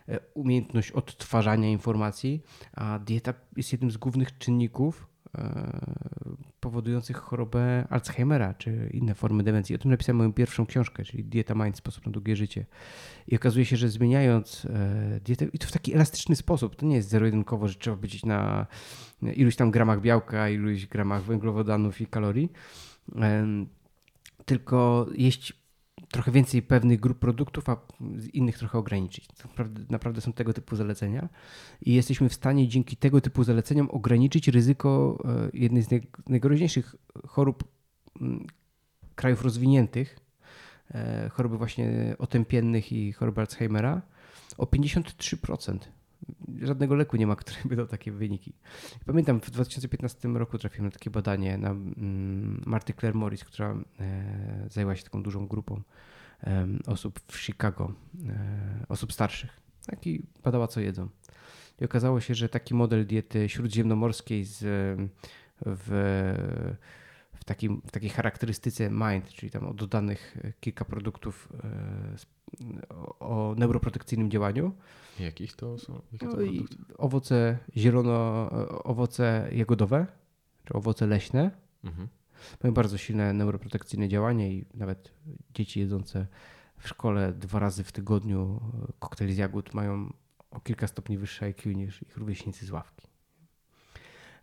e, 0.08 0.20
umiejętność 0.34 0.92
odtwarzania 0.92 1.68
informacji, 1.68 2.42
a 2.72 2.98
dieta 2.98 3.34
jest 3.56 3.72
jednym 3.72 3.90
z 3.90 3.96
głównych 3.96 4.38
czynników 4.38 5.09
powodujących 6.60 7.16
chorobę 7.16 7.86
Alzheimera 7.90 8.54
czy 8.54 8.90
inne 8.92 9.14
formy 9.14 9.42
demencji. 9.42 9.74
O 9.74 9.78
tym 9.78 9.90
napisałem 9.90 10.16
moją 10.16 10.32
pierwszą 10.32 10.66
książkę, 10.66 11.04
czyli 11.04 11.24
Dieta 11.24 11.54
Mind, 11.54 11.76
sposób 11.76 12.06
na 12.06 12.12
długie 12.12 12.36
życie. 12.36 12.66
I 13.28 13.36
okazuje 13.36 13.64
się, 13.64 13.76
że 13.76 13.88
zmieniając 13.88 14.64
e, 14.64 15.20
dietę, 15.24 15.44
i 15.52 15.58
to 15.58 15.66
w 15.66 15.72
taki 15.72 15.94
elastyczny 15.94 16.36
sposób, 16.36 16.76
to 16.76 16.86
nie 16.86 16.96
jest 16.96 17.08
zero-jedynkowo, 17.08 17.68
że 17.68 17.74
trzeba 17.74 17.96
być 17.96 18.24
na 18.24 18.66
iluś 19.22 19.56
tam 19.56 19.70
gramach 19.70 20.00
białka, 20.00 20.48
iluś 20.48 20.86
gramach 20.86 21.22
węglowodanów 21.22 22.00
i 22.00 22.06
kalorii, 22.06 22.52
tylko 24.44 25.06
jeść 25.14 25.59
trochę 26.10 26.32
więcej 26.32 26.62
pewnych 26.62 27.00
grup 27.00 27.18
produktów, 27.18 27.68
a 27.68 27.76
innych 28.32 28.58
trochę 28.58 28.78
ograniczyć. 28.78 29.28
Naprawdę, 29.44 29.80
naprawdę 29.90 30.20
są 30.20 30.32
tego 30.32 30.52
typu 30.52 30.76
zalecenia 30.76 31.28
i 31.82 31.94
jesteśmy 31.94 32.28
w 32.28 32.34
stanie 32.34 32.68
dzięki 32.68 32.96
tego 32.96 33.20
typu 33.20 33.44
zaleceniom 33.44 33.90
ograniczyć 33.90 34.48
ryzyko 34.48 35.18
e, 35.24 35.50
jednej 35.52 35.82
z 35.82 35.88
najgroźniejszych 36.28 36.94
chorób 37.26 37.64
mm, 38.20 38.46
krajów 39.14 39.42
rozwiniętych, 39.42 40.18
e, 40.90 41.28
choroby 41.28 41.58
właśnie 41.58 42.14
otępiennych 42.18 42.92
i 42.92 43.12
choroby 43.12 43.40
Alzheimera 43.40 44.02
o 44.58 44.64
53% 44.64 45.78
żadnego 46.62 46.94
leku 46.94 47.16
nie 47.16 47.26
ma, 47.26 47.36
który 47.36 47.58
by 47.64 47.76
dał 47.76 47.86
takie 47.86 48.12
wyniki. 48.12 48.52
Pamiętam, 49.06 49.40
w 49.40 49.50
2015 49.50 50.28
roku 50.28 50.58
trafiłem 50.58 50.84
na 50.84 50.90
takie 50.90 51.10
badanie 51.10 51.58
na 51.58 51.70
mm, 51.70 52.62
Marty 52.66 52.94
Claire 52.94 53.14
Morris, 53.14 53.44
która 53.44 53.76
e, 54.00 54.66
zajęła 54.70 54.96
się 54.96 55.04
taką 55.04 55.22
dużą 55.22 55.46
grupą 55.46 55.82
osób 56.86 57.20
w 57.32 57.38
Chicago, 57.38 57.92
e, 58.28 58.86
osób 58.88 59.12
starszych. 59.12 59.60
Tak 59.86 60.06
i 60.06 60.22
badała, 60.42 60.68
co 60.68 60.80
jedzą. 60.80 61.08
I 61.80 61.84
okazało 61.84 62.20
się, 62.20 62.34
że 62.34 62.48
taki 62.48 62.74
model 62.74 63.06
diety 63.06 63.48
śródziemnomorskiej 63.48 64.44
z, 64.44 64.58
w, 65.66 65.88
w, 67.32 67.44
takim, 67.44 67.82
w 67.86 67.90
takiej 67.90 68.10
charakterystyce 68.10 68.90
MIND, 68.90 69.28
czyli 69.28 69.52
tam 69.52 69.66
o 69.66 69.74
dodanych 69.74 70.36
kilka 70.60 70.84
produktów 70.84 71.48
e, 71.64 72.16
o 73.20 73.54
neuroprotekcyjnym 73.58 74.30
działaniu, 74.30 74.74
Jakich 75.24 75.56
to 75.56 75.78
są? 75.78 76.02
Jakie 76.12 76.26
to 76.26 76.36
no 76.36 76.42
owoce 76.98 77.58
zielono, 77.76 78.50
owoce 78.84 79.48
jagodowe, 79.52 80.06
czy 80.64 80.72
owoce 80.72 81.06
leśne. 81.06 81.50
Mhm. 81.84 82.08
Mają 82.62 82.74
bardzo 82.74 82.98
silne 82.98 83.32
neuroprotekcyjne 83.32 84.08
działanie 84.08 84.52
i 84.52 84.66
nawet 84.74 85.12
dzieci 85.54 85.80
jedzące 85.80 86.26
w 86.78 86.88
szkole 86.88 87.32
dwa 87.32 87.58
razy 87.58 87.84
w 87.84 87.92
tygodniu 87.92 88.60
koktajl 88.98 89.32
z 89.32 89.36
jagód 89.36 89.74
mają 89.74 90.12
o 90.50 90.60
kilka 90.60 90.86
stopni 90.86 91.18
wyższe 91.18 91.46
IQ 91.46 91.72
niż 91.72 92.02
ich 92.02 92.16
rówieśnicy 92.16 92.66
z 92.66 92.70
ławki. 92.70 93.06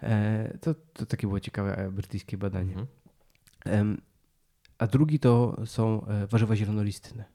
E, 0.03 0.57
to, 0.61 0.75
to 0.93 1.05
takie 1.05 1.27
było 1.27 1.39
ciekawe 1.39 1.91
brytyjskie 1.91 2.37
badanie. 2.37 2.75
Mhm. 3.65 4.01
A 4.77 4.87
drugi 4.87 5.19
to 5.19 5.61
są 5.65 6.05
e, 6.05 6.27
warzywa 6.27 6.55
zielonolistne 6.55 7.25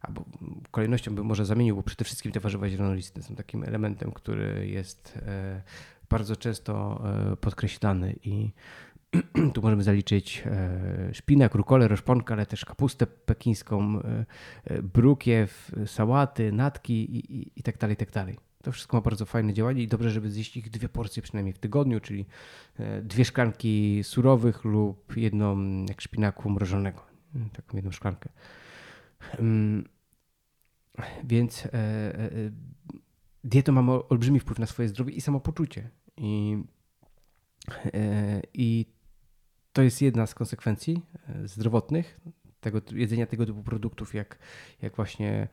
albo 0.00 0.24
kolejnością 0.70 1.14
bym 1.14 1.26
może 1.26 1.46
zamienił, 1.46 1.76
bo 1.76 1.82
przede 1.82 2.04
wszystkim 2.04 2.32
te 2.32 2.40
warzywa 2.40 2.68
zielonolistne 2.68 3.22
są 3.22 3.34
takim 3.34 3.64
elementem, 3.64 4.12
który 4.12 4.68
jest 4.68 5.18
e, 5.26 5.62
bardzo 6.10 6.36
często 6.36 7.02
e, 7.32 7.36
podkreślany 7.36 8.14
i 8.24 8.50
tu 9.54 9.62
możemy 9.62 9.82
zaliczyć 9.82 10.42
e, 10.46 11.14
szpinak, 11.14 11.54
rukolę, 11.54 11.88
roszponkę, 11.88 12.34
ale 12.34 12.46
też 12.46 12.64
kapustę 12.64 13.06
pekińską, 13.06 14.00
brukiew, 14.82 15.72
sałaty, 15.86 16.52
natki 16.52 17.16
i, 17.16 17.36
i, 17.36 17.50
i 17.56 17.62
tak 17.62 17.78
dalej, 17.78 17.94
i 17.94 17.96
tak 17.96 18.10
dalej. 18.10 18.36
To 18.62 18.72
wszystko 18.72 18.96
ma 18.96 19.00
bardzo 19.00 19.24
fajne 19.24 19.52
działanie 19.52 19.82
i 19.82 19.88
dobrze, 19.88 20.10
żeby 20.10 20.30
zjeść 20.30 20.56
ich 20.56 20.70
dwie 20.70 20.88
porcje 20.88 21.22
przynajmniej 21.22 21.52
w 21.52 21.58
tygodniu, 21.58 22.00
czyli 22.00 22.26
dwie 23.02 23.24
szklanki 23.24 24.00
surowych 24.02 24.64
lub 24.64 25.16
jedną 25.16 25.58
jak 25.88 26.00
szpinaku 26.00 26.50
mrożonego, 26.50 27.02
taką 27.52 27.76
jedną 27.76 27.92
szklankę. 27.92 28.28
Więc 31.24 31.66
e, 31.66 31.70
e, 31.72 32.30
dieta 33.44 33.72
ma 33.72 33.92
olbrzymi 34.08 34.40
wpływ 34.40 34.58
na 34.58 34.66
swoje 34.66 34.88
zdrowie 34.88 35.12
i 35.12 35.20
samopoczucie. 35.20 35.90
I, 36.16 36.62
e, 37.94 38.42
i 38.54 38.86
to 39.72 39.82
jest 39.82 40.02
jedna 40.02 40.26
z 40.26 40.34
konsekwencji 40.34 41.02
zdrowotnych 41.44 42.20
tego, 42.60 42.80
jedzenia 42.92 43.26
tego 43.26 43.46
typu 43.46 43.62
produktów, 43.62 44.14
jak, 44.14 44.38
jak 44.82 44.96
właśnie 44.96 45.48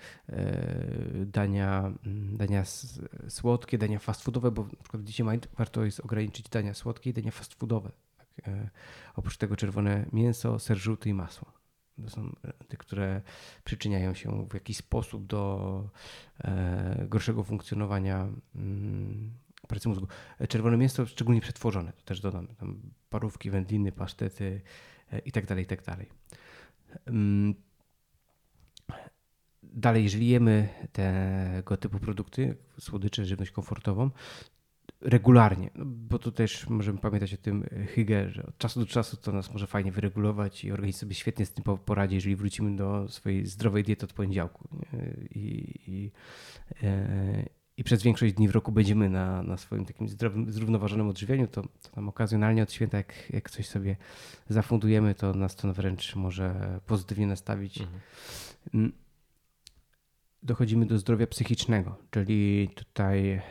dania, 1.25 1.93
dania 2.31 2.63
słodkie, 3.29 3.77
dania 3.77 3.99
fast 3.99 4.21
foodowe, 4.23 4.51
bo 4.51 4.63
na 4.63 4.83
przykład 4.83 5.31
Mind 5.31 5.47
warto 5.57 5.85
jest 5.85 5.99
ograniczyć 5.99 6.49
dania 6.49 6.73
słodkie 6.73 7.09
i 7.09 7.13
dania 7.13 7.31
fast 7.31 7.53
foodowe. 7.53 7.91
Tak? 8.17 8.27
Oprócz 9.15 9.37
tego 9.37 9.55
czerwone 9.55 10.05
mięso, 10.13 10.59
ser 10.59 10.77
żółty 10.77 11.09
i 11.09 11.13
masło. 11.13 11.64
To 12.03 12.09
są 12.09 12.35
te, 12.67 12.77
które 12.77 13.21
przyczyniają 13.63 14.13
się 14.13 14.47
w 14.49 14.53
jakiś 14.53 14.77
sposób 14.77 15.27
do 15.27 15.89
e, 16.43 17.05
gorszego 17.09 17.43
funkcjonowania 17.43 18.27
mm, 18.55 19.31
pracy 19.67 19.89
mózgu. 19.89 20.07
Czerwone 20.49 20.77
mięso 20.77 21.05
szczególnie 21.05 21.41
przetworzone, 21.41 21.93
to 21.93 22.01
też 22.01 22.21
dodam, 22.21 22.47
tam 22.47 22.81
parówki, 23.09 23.49
wędliny, 23.49 23.91
pasztety 23.91 24.61
e, 25.11 25.19
i 25.19 25.31
tak 25.31 25.45
tak. 25.81 26.09
Mm, 27.05 27.55
dalej, 29.63 30.03
jeżeli 30.03 30.27
jemy 30.27 30.69
tego 30.91 31.77
typu 31.77 31.99
produkty, 31.99 32.57
słodycze, 32.79 33.25
żywność 33.25 33.51
komfortową, 33.51 34.09
regularnie, 35.05 35.69
no, 35.75 35.85
bo 35.85 36.19
tu 36.19 36.31
też 36.31 36.69
możemy 36.69 36.99
pamiętać 36.99 37.33
o 37.33 37.37
tym 37.37 37.63
e, 37.71 37.85
Hygge, 37.85 38.29
że 38.29 38.45
od 38.45 38.57
czasu 38.57 38.79
do 38.79 38.85
czasu 38.85 39.17
to 39.17 39.31
nas 39.31 39.53
może 39.53 39.67
fajnie 39.67 39.91
wyregulować 39.91 40.63
i 40.63 40.71
organizm 40.71 40.99
sobie 40.99 41.15
świetnie 41.15 41.45
z 41.45 41.53
tym 41.53 41.63
poradzi, 41.85 42.15
jeżeli 42.15 42.35
wrócimy 42.35 42.75
do 42.75 43.07
swojej 43.09 43.45
zdrowej 43.45 43.83
diety 43.83 44.05
od 44.05 44.13
poniedziałku. 44.13 44.67
I, 45.31 45.73
i, 45.87 46.11
e, 46.83 47.45
i 47.77 47.83
przez 47.83 48.03
większość 48.03 48.33
dni 48.33 48.47
w 48.47 48.51
roku 48.51 48.71
będziemy 48.71 49.09
na, 49.09 49.43
na 49.43 49.57
swoim 49.57 49.85
takim 49.85 50.09
zdrowym, 50.09 50.51
zrównoważonym 50.51 51.07
odżywianiu, 51.07 51.47
to, 51.47 51.61
to 51.61 51.89
tam 51.95 52.09
okazjonalnie 52.09 52.63
od 52.63 52.71
święta, 52.71 52.97
jak, 52.97 53.13
jak 53.29 53.49
coś 53.49 53.67
sobie 53.67 53.95
zafundujemy, 54.49 55.15
to 55.15 55.33
nas 55.33 55.55
to 55.55 55.73
wręcz 55.73 56.15
może 56.15 56.79
pozytywnie 56.85 57.27
nastawić. 57.27 57.81
Mhm. 57.81 58.01
Mm, 58.73 58.91
dochodzimy 60.43 60.85
do 60.85 60.97
zdrowia 60.97 61.27
psychicznego, 61.27 61.97
czyli 62.11 62.69
tutaj 62.75 63.41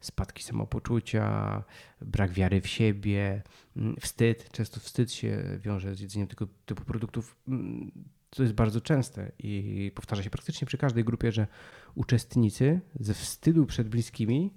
spadki 0.00 0.42
samopoczucia, 0.42 1.62
brak 2.00 2.32
wiary 2.32 2.60
w 2.60 2.66
siebie, 2.66 3.42
mm, 3.76 3.96
wstyd. 4.00 4.50
Często 4.52 4.80
wstyd 4.80 5.12
się 5.12 5.58
wiąże 5.60 5.94
z 5.94 6.00
jedzeniem 6.00 6.28
tego 6.28 6.46
typu 6.66 6.84
produktów. 6.84 7.36
Mm, 7.48 7.92
to 8.30 8.42
jest 8.42 8.54
bardzo 8.54 8.80
częste 8.80 9.32
i 9.38 9.92
powtarza 9.94 10.22
się 10.22 10.30
praktycznie 10.30 10.66
przy 10.66 10.78
każdej 10.78 11.04
grupie, 11.04 11.32
że 11.32 11.46
uczestnicy 11.94 12.80
ze 13.00 13.14
wstydu 13.14 13.66
przed 13.66 13.88
bliskimi 13.88 14.54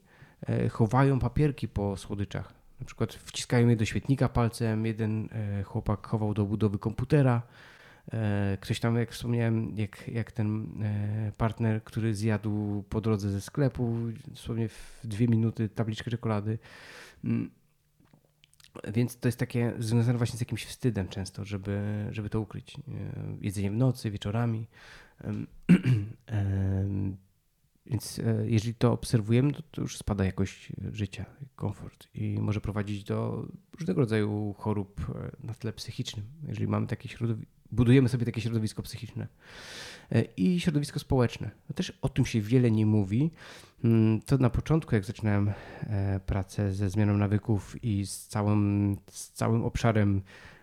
e, 0.47 0.69
chowają 0.69 1.19
papierki 1.19 1.67
po 1.67 1.97
słodyczach. 1.97 2.53
Na 2.79 2.85
przykład 2.85 3.13
wciskają 3.13 3.67
je 3.67 3.75
do 3.75 3.85
świetnika 3.85 4.29
palcem, 4.29 4.85
jeden 4.85 5.29
e, 5.31 5.63
chłopak 5.63 6.07
chował 6.07 6.33
do 6.33 6.45
budowy 6.45 6.79
komputera, 6.79 7.41
E, 7.41 7.74
ktoś 8.61 8.79
tam, 8.79 8.95
jak 8.95 9.11
wspomniałem, 9.11 9.77
jak, 9.77 10.07
jak 10.07 10.31
ten 10.31 10.67
e, 10.83 11.31
partner, 11.37 11.83
który 11.83 12.15
zjadł 12.15 12.83
po 12.83 13.01
drodze 13.01 13.29
ze 13.29 13.41
sklepu, 13.41 13.97
dosłownie 14.27 14.69
w 14.69 14.99
dwie 15.03 15.27
minuty 15.27 15.69
tabliczkę 15.69 16.11
czekolady. 16.11 16.57
Mm. 17.23 17.51
Więc 18.93 19.19
to 19.19 19.27
jest 19.27 19.37
takie 19.37 19.73
związane 19.79 20.17
właśnie 20.17 20.37
z 20.37 20.39
jakimś 20.39 20.65
wstydem 20.65 21.07
często, 21.07 21.45
żeby, 21.45 22.05
żeby 22.11 22.29
to 22.29 22.39
ukryć. 22.39 22.77
E, 22.77 22.81
jedzenie 23.41 23.71
w 23.71 23.75
nocy, 23.75 24.11
wieczorami. 24.11 24.67
Więc 27.85 28.21
jeżeli 28.45 28.75
to 28.75 28.91
obserwujemy, 28.91 29.53
to, 29.53 29.61
to, 29.71 29.81
już 29.81 29.97
spada 29.97 30.25
jakość 30.25 30.71
życia, 30.91 31.25
komfort 31.55 32.07
i 32.13 32.39
może 32.41 32.61
prowadzić 32.61 33.03
do 33.03 33.47
różnego 33.79 34.01
rodzaju 34.01 34.53
chorób 34.57 35.01
na 35.43 35.53
tle 35.53 35.73
psychicznym. 35.73 36.25
Jeżeli 36.47 36.67
mamy 36.67 36.87
takie 36.87 37.09
środowisko, 37.09 37.54
budujemy 37.71 38.09
sobie 38.09 38.25
takie 38.25 38.41
środowisko 38.41 38.83
psychiczne 38.83 39.27
e, 40.11 40.21
i 40.21 40.59
środowisko 40.59 40.99
społeczne. 40.99 41.51
No 41.69 41.73
też 41.73 41.93
o 42.01 42.09
tym 42.09 42.25
się 42.25 42.41
wiele 42.41 42.71
nie 42.71 42.85
mówi. 42.85 43.31
Mm, 43.83 44.21
to 44.21 44.37
na 44.37 44.49
początku, 44.49 44.95
jak 44.95 45.05
zaczynałem 45.05 45.53
e, 45.83 46.19
pracę 46.19 46.73
ze 46.73 46.89
zmianą 46.89 47.17
nawyków 47.17 47.83
i 47.83 48.05
z 48.05 48.27
całym, 48.27 48.97
z 49.11 49.31
całym 49.31 49.63
obszarem 49.63 50.21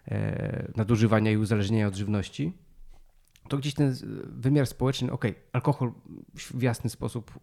e, 0.08 0.72
nadużywania 0.76 1.30
i 1.30 1.36
uzależnienia 1.36 1.86
od 1.86 1.94
żywności, 1.94 2.52
to 3.48 3.58
gdzieś 3.58 3.74
ten 3.74 3.94
wymiar 4.24 4.66
społeczny, 4.66 5.12
ok, 5.12 5.24
alkohol 5.52 5.92
w 6.34 6.62
jasny 6.62 6.90
sposób 6.90 7.38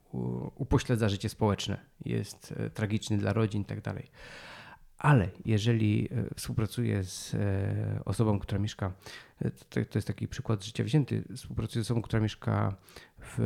upośledza 0.56 1.10
życie 1.10 1.30
społeczne, 1.30 1.78
jest 2.06 2.54
tragiczny 2.74 3.18
dla 3.18 3.34
rodzin 3.34 3.62
i 3.62 3.66
tak 3.66 3.82
dalej 3.82 4.12
ale 5.00 5.30
jeżeli 5.46 6.10
e, 6.12 6.36
współpracuję 6.36 7.04
z 7.04 7.34
e, 7.34 8.02
osobą, 8.06 8.40
która 8.40 8.60
mieszka, 8.60 8.94
e, 9.42 9.52
to, 9.52 9.98
jest 9.98 10.08
taki 10.08 10.28
przykład 10.28 10.66
życia 10.66 10.84
wzięty, 10.84 11.24
współpracuję 11.36 11.84
z 11.84 11.88
osobą, 11.88 12.02
która 12.02 12.20
mieszka 12.20 12.76
w, 13.20 13.38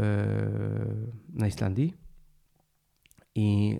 na 1.29 1.47
Islandii 1.47 1.93
i 3.35 3.79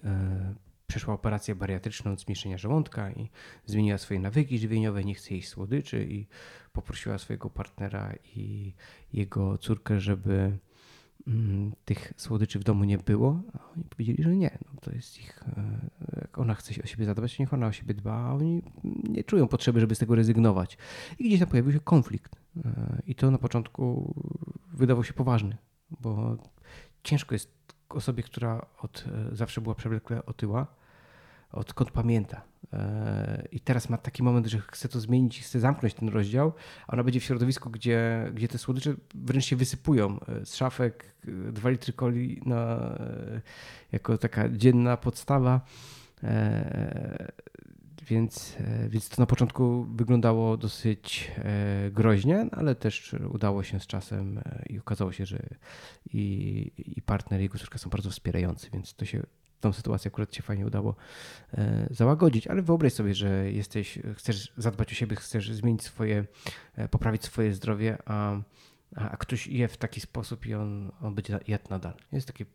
przeszła 0.87 1.13
operację 1.13 1.55
bariatryczną 1.55 2.15
zmniejszenia 2.15 2.57
żołądka 2.57 3.11
i 3.11 3.29
zmieniła 3.65 3.97
swoje 3.97 4.19
nawyki 4.19 4.59
żywieniowe, 4.59 5.03
nie 5.03 5.15
chce 5.15 5.35
jeść 5.35 5.49
słodyczy 5.49 6.05
i 6.09 6.27
poprosiła 6.73 7.17
swojego 7.17 7.49
partnera 7.49 8.13
i 8.35 8.73
jego 9.13 9.57
córkę, 9.57 9.99
żeby 9.99 10.57
tych 11.85 12.13
słodyczy 12.17 12.59
w 12.59 12.63
domu 12.63 12.83
nie 12.83 12.97
było, 12.97 13.41
a 13.53 13.71
oni 13.75 13.83
powiedzieli, 13.83 14.23
że 14.23 14.35
nie. 14.35 14.57
No 14.73 14.81
to 14.81 14.91
jest 14.91 15.19
ich, 15.19 15.43
e, 15.57 15.89
jak 16.21 16.39
ona 16.39 16.55
chce 16.55 16.73
się 16.73 16.83
o 16.83 16.85
siebie 16.85 17.05
zadbać, 17.05 17.39
niech 17.39 17.53
ona 17.53 17.67
o 17.67 17.71
siebie 17.71 17.93
dba, 17.93 18.13
a 18.13 18.33
oni 18.33 18.61
nie 18.83 19.23
czują 19.23 19.47
potrzeby, 19.47 19.79
żeby 19.79 19.95
z 19.95 19.99
tego 19.99 20.15
rezygnować. 20.15 20.77
I 21.19 21.23
gdzieś 21.27 21.39
tam 21.39 21.49
pojawił 21.49 21.71
się 21.71 21.79
konflikt. 21.79 22.35
E, 22.65 23.01
I 23.07 23.15
to 23.15 23.31
na 23.31 23.37
początku 23.37 24.13
wydawał 24.73 25.03
się 25.03 25.13
poważny, 25.13 25.57
bo 26.01 26.37
ciężko 27.03 27.35
jest 27.35 27.51
osobie, 27.89 28.23
która 28.23 28.65
od 28.81 29.05
e, 29.31 29.35
zawsze 29.35 29.61
była 29.61 29.75
przewlekle 29.75 30.25
otyła, 30.25 30.67
odkąd 31.53 31.91
pamięta. 31.91 32.41
E, 32.73 33.47
I 33.51 33.59
teraz 33.59 33.89
ma 33.89 33.97
taki 33.97 34.23
moment, 34.23 34.47
że 34.47 34.59
chce 34.59 34.89
to 34.89 34.99
zmienić, 34.99 35.41
chce 35.41 35.59
zamknąć 35.59 35.93
ten 35.93 36.09
rozdział, 36.09 36.53
a 36.87 36.93
ona 36.93 37.03
będzie 37.03 37.19
w 37.19 37.23
środowisku, 37.23 37.69
gdzie, 37.69 38.31
gdzie 38.33 38.47
te 38.47 38.57
słodycze 38.57 38.95
wręcz 39.15 39.45
się 39.45 39.55
wysypują 39.55 40.19
e, 40.19 40.45
z 40.45 40.55
szafek, 40.55 41.15
2 41.51 41.69
e, 41.69 41.71
litry 41.71 41.93
coli 41.93 42.41
na, 42.45 42.95
jako 43.91 44.17
taka 44.17 44.49
dzienna 44.49 44.97
podstawa. 44.97 45.61
Więc, 48.07 48.57
więc 48.89 49.09
to 49.09 49.21
na 49.21 49.25
początku 49.25 49.87
wyglądało 49.95 50.57
dosyć 50.57 51.31
groźnie, 51.91 52.45
ale 52.51 52.75
też 52.75 53.15
udało 53.29 53.63
się 53.63 53.79
z 53.79 53.87
czasem 53.87 54.39
i 54.69 54.79
okazało 54.79 55.11
się, 55.11 55.25
że 55.25 55.39
i, 56.13 56.71
i 56.77 57.01
partner, 57.01 57.39
i 57.39 57.43
jego 57.43 57.57
córka 57.57 57.77
są 57.77 57.89
bardzo 57.89 58.09
wspierający, 58.09 58.69
więc 58.73 58.93
to 58.93 59.05
się 59.05 59.23
tą 59.63 59.73
sytuację 59.73 60.11
akurat 60.11 60.35
się 60.35 60.43
fajnie 60.43 60.65
udało 60.65 60.95
e, 61.53 61.87
załagodzić, 61.91 62.47
ale 62.47 62.61
wyobraź 62.61 62.93
sobie, 62.93 63.13
że 63.15 63.51
jesteś, 63.51 63.99
chcesz 64.15 64.53
zadbać 64.57 64.91
o 64.91 64.95
siebie, 64.95 65.15
chcesz 65.15 65.51
zmienić 65.51 65.83
swoje, 65.83 66.25
e, 66.75 66.87
poprawić 66.87 67.23
swoje 67.23 67.53
zdrowie, 67.53 67.97
a, 68.05 68.35
a 68.95 69.17
ktoś 69.17 69.47
je 69.47 69.67
w 69.67 69.77
taki 69.77 70.01
sposób 70.01 70.45
i 70.45 70.53
on, 70.53 70.91
on 71.01 71.15
będzie 71.15 71.39
jadł 71.47 71.69
nadal. 71.69 71.93
Jest 72.11 72.27
takie, 72.27 72.45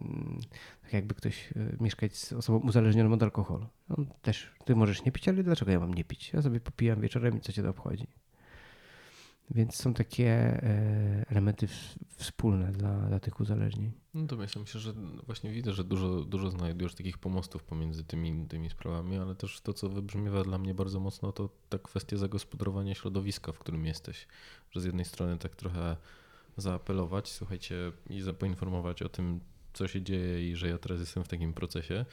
mm, 0.00 0.40
tak 0.82 0.92
jakby 0.92 1.14
ktoś 1.14 1.52
e, 1.52 1.76
mieszkać 1.80 2.16
z 2.16 2.32
osobą 2.32 2.58
uzależnioną 2.58 3.12
od 3.12 3.22
alkoholu. 3.22 3.66
On 3.88 4.06
też, 4.22 4.50
ty 4.64 4.76
możesz 4.76 5.04
nie 5.04 5.12
pić, 5.12 5.28
ale 5.28 5.42
dlaczego 5.42 5.70
ja 5.70 5.80
mam 5.80 5.94
nie 5.94 6.04
pić? 6.04 6.32
Ja 6.32 6.42
sobie 6.42 6.60
popijam 6.60 7.00
wieczorem 7.00 7.38
i 7.38 7.40
co 7.40 7.52
cię 7.52 7.62
to 7.62 7.68
obchodzi? 7.68 8.06
Więc 9.50 9.76
są 9.76 9.94
takie 9.94 10.28
e, 10.28 11.24
elementy 11.28 11.68
wspólne 12.16 12.72
dla, 12.72 13.08
dla 13.08 13.20
tych 13.20 13.40
uzależnień. 13.40 13.92
No 14.14 14.26
to 14.26 14.36
myślę, 14.36 14.60
myślę, 14.62 14.80
że 14.80 14.92
właśnie 15.26 15.50
widzę, 15.50 15.72
że 15.72 15.84
dużo, 15.84 16.24
dużo 16.24 16.50
znajdujesz 16.50 16.94
takich 16.94 17.18
pomostów 17.18 17.64
pomiędzy 17.64 18.04
tymi, 18.04 18.46
tymi 18.46 18.70
sprawami, 18.70 19.16
ale 19.18 19.34
też 19.34 19.60
to, 19.60 19.72
co 19.72 19.88
wybrzmiewa 19.88 20.44
dla 20.44 20.58
mnie 20.58 20.74
bardzo 20.74 21.00
mocno, 21.00 21.32
to 21.32 21.48
ta 21.68 21.78
kwestia 21.78 22.16
zagospodarowania 22.16 22.94
środowiska, 22.94 23.52
w 23.52 23.58
którym 23.58 23.86
jesteś. 23.86 24.26
Że 24.70 24.80
z 24.80 24.84
jednej 24.84 25.04
strony 25.04 25.38
tak 25.38 25.56
trochę 25.56 25.96
zaapelować, 26.56 27.32
słuchajcie, 27.32 27.92
i 28.10 28.22
poinformować 28.38 29.02
o 29.02 29.08
tym, 29.08 29.40
co 29.72 29.88
się 29.88 30.02
dzieje 30.02 30.50
i 30.50 30.56
że 30.56 30.68
ja 30.68 30.78
teraz 30.78 31.00
jestem 31.00 31.24
w 31.24 31.28
takim 31.28 31.54
procesie. 31.54 32.04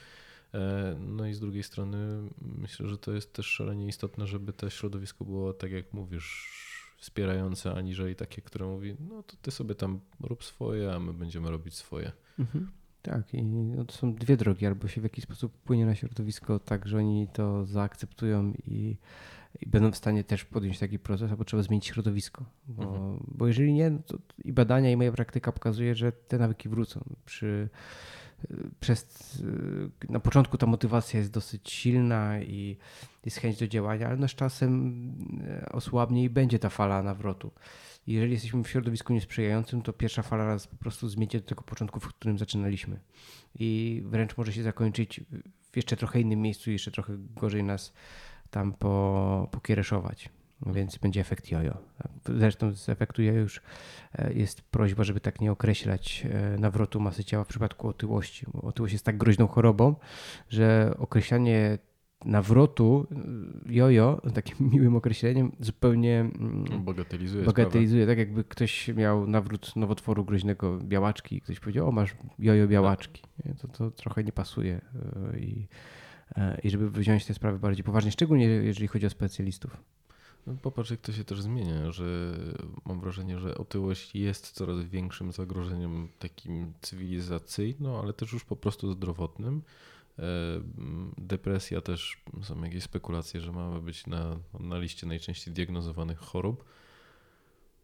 E, 0.54 0.96
no 1.00 1.28
i 1.28 1.34
z 1.34 1.40
drugiej 1.40 1.64
strony 1.64 2.30
myślę, 2.42 2.88
że 2.88 2.98
to 2.98 3.14
jest 3.14 3.34
też 3.34 3.46
szalenie 3.46 3.88
istotne, 3.88 4.28
żeby 4.28 4.54
to 4.54 4.70
środowisko 4.70 5.26
było 5.26 5.54
tak, 5.54 5.72
jak 5.72 5.94
mówisz, 5.94 6.65
wspierające, 6.98 7.74
aniżeli 7.74 8.16
takie, 8.16 8.42
które 8.42 8.66
mówi, 8.66 8.96
no 9.10 9.24
to 9.24 9.36
ty 9.42 9.52
sobie 9.52 9.76
tam 9.76 10.00
rób 10.20 10.44
swoje, 10.44 10.94
a 10.94 11.00
my 11.00 11.14
będziemy 11.14 11.50
robić 11.52 11.74
swoje. 11.74 12.12
Mhm. 12.40 12.72
Tak, 13.02 13.34
i 13.34 13.44
no 13.44 13.86
to 13.86 13.94
są 13.94 14.14
dwie 14.14 14.38
drogi. 14.38 14.66
Albo 14.66 14.88
się 14.88 15.02
w 15.02 15.04
jakiś 15.04 15.24
sposób 15.24 15.58
płynie 15.58 15.86
na 15.86 15.96
środowisko 15.96 16.60
tak, 16.60 16.88
że 16.88 16.98
oni 16.98 17.28
to 17.34 17.66
zaakceptują 17.66 18.54
i, 18.68 18.98
i 19.62 19.70
będą 19.70 19.92
w 19.92 19.98
stanie 19.98 20.24
też 20.24 20.46
podjąć 20.46 20.80
taki 20.80 21.00
proces, 21.00 21.32
albo 21.32 21.46
trzeba 21.46 21.64
zmienić 21.64 21.86
środowisko. 21.86 22.46
Bo, 22.68 22.84
mhm. 22.84 23.24
bo 23.28 23.48
jeżeli 23.48 23.74
nie, 23.74 23.90
no 23.90 24.00
to 24.08 24.18
i 24.44 24.54
badania, 24.54 24.92
i 24.92 24.98
moja 24.98 25.12
praktyka 25.12 25.52
pokazuje, 25.52 25.96
że 25.96 26.12
te 26.12 26.38
nawyki 26.38 26.70
wrócą. 26.70 27.04
Przy, 27.26 27.70
przez, 28.80 29.44
na 30.10 30.20
początku 30.20 30.58
ta 30.58 30.66
motywacja 30.66 31.20
jest 31.20 31.32
dosyć 31.32 31.72
silna 31.72 32.40
i 32.40 32.78
jest 33.26 33.38
chęć 33.38 33.60
do 33.60 33.68
działania, 33.68 34.08
ale 34.08 34.18
no 34.18 34.28
z 34.28 34.36
czasem 34.36 34.94
e, 35.48 35.70
osłabnie 35.72 36.24
i 36.24 36.30
będzie 36.30 36.60
ta 36.60 36.70
fala 36.70 37.04
nawrotu. 37.04 37.52
Jeżeli 38.08 38.32
jesteśmy 38.32 38.64
w 38.64 38.70
środowisku 38.70 39.14
niesprzyjającym, 39.14 39.82
to 39.82 39.94
pierwsza 39.94 40.22
fala 40.22 40.46
nas 40.46 40.68
po 40.68 40.76
prostu 40.76 41.10
zmiecie 41.10 41.40
do 41.40 41.46
tego 41.46 41.62
początku, 41.62 42.00
w 42.00 42.08
którym 42.08 42.38
zaczynaliśmy. 42.38 43.00
I 43.60 44.02
wręcz 44.06 44.38
może 44.38 44.54
się 44.54 44.64
zakończyć 44.64 45.22
w 45.72 45.78
jeszcze 45.78 45.98
trochę 45.98 46.22
innym 46.22 46.42
miejscu 46.42 46.72
jeszcze 46.72 46.92
trochę 46.92 47.14
gorzej 47.18 47.64
nas 47.64 47.94
tam 48.50 48.74
po, 48.74 49.48
pokiereszować 49.52 50.30
więc 50.66 50.98
będzie 50.98 51.22
efekt 51.22 51.52
jojo. 51.52 51.78
Zresztą 52.26 52.74
z 52.74 52.90
efektu 52.90 53.22
jojo 53.22 53.40
już 53.40 53.62
e, 54.14 54.34
jest 54.34 54.62
prośba, 54.62 55.04
żeby 55.04 55.20
tak 55.20 55.42
nie 55.42 55.52
określać 55.52 56.26
e, 56.30 56.58
nawrotu 56.58 57.00
masy 57.00 57.24
ciała 57.24 57.44
w 57.44 57.48
przypadku 57.48 57.88
otyłości. 57.88 58.46
Otyłość 58.54 58.94
jest 58.94 59.06
tak 59.06 59.18
groźną 59.18 59.48
chorobą, 59.48 59.96
że 60.50 60.94
określanie 60.98 61.78
nawrotu 62.26 63.08
e, 63.12 63.74
jojo, 63.74 64.22
takim 64.34 64.56
miłym 64.74 64.96
określeniem, 64.96 65.52
zupełnie 65.60 66.20
mm, 66.20 66.66
bagatelizuje. 66.84 67.46
Bagatelizuje, 67.46 68.08
tak 68.08 68.18
jakby 68.18 68.44
ktoś 68.44 68.88
miał 68.88 69.28
nawrót 69.28 69.76
nowotworu 69.76 70.26
groźnego 70.26 70.80
białaczki 70.80 71.36
i 71.36 71.42
ktoś 71.42 71.60
powiedział, 71.60 71.88
o 71.90 71.92
masz 71.92 72.16
jojo 72.40 72.68
białaczki. 72.68 73.24
To, 73.62 73.68
to 73.68 73.92
trochę 73.92 74.24
nie 74.24 74.32
pasuje 74.32 74.82
i, 75.38 75.68
i 76.64 76.70
żeby 76.70 76.92
wziąć 76.92 77.26
te 77.26 77.34
sprawy 77.34 77.60
bardziej 77.60 77.84
poważnie, 77.84 78.12
szczególnie 78.12 78.46
jeżeli 78.46 78.88
chodzi 78.88 79.06
o 79.06 79.10
specjalistów. 79.10 79.78
No, 80.48 80.56
popatrz, 80.62 80.92
jak 80.92 81.02
to 81.02 81.14
się 81.14 81.24
też 81.24 81.42
zmienia, 81.42 81.92
że 81.92 82.38
mam 82.86 83.00
wrażenie, 83.00 83.40
że 83.40 83.58
otyłość 83.58 84.16
jest 84.16 84.52
coraz 84.52 84.84
większym 84.84 85.32
zagrożeniem 85.32 86.10
takim 86.20 86.74
cywilizacyjnym, 86.82 87.92
ale 87.92 88.14
też 88.14 88.34
już 88.34 88.44
po 88.44 88.56
prostu 88.56 88.92
zdrowotnym. 88.92 89.62
E, 90.20 90.24
depresja 91.18 91.82
też, 91.82 92.24
są 92.42 92.64
jakieś 92.64 92.84
spekulacje, 92.84 93.42
że 93.42 93.52
mamy 93.52 93.82
być 93.82 94.08
na, 94.08 94.40
na 94.60 94.78
liście 94.78 95.08
najczęściej 95.08 95.54
diagnozowanych 95.54 96.20
chorób. 96.20 96.66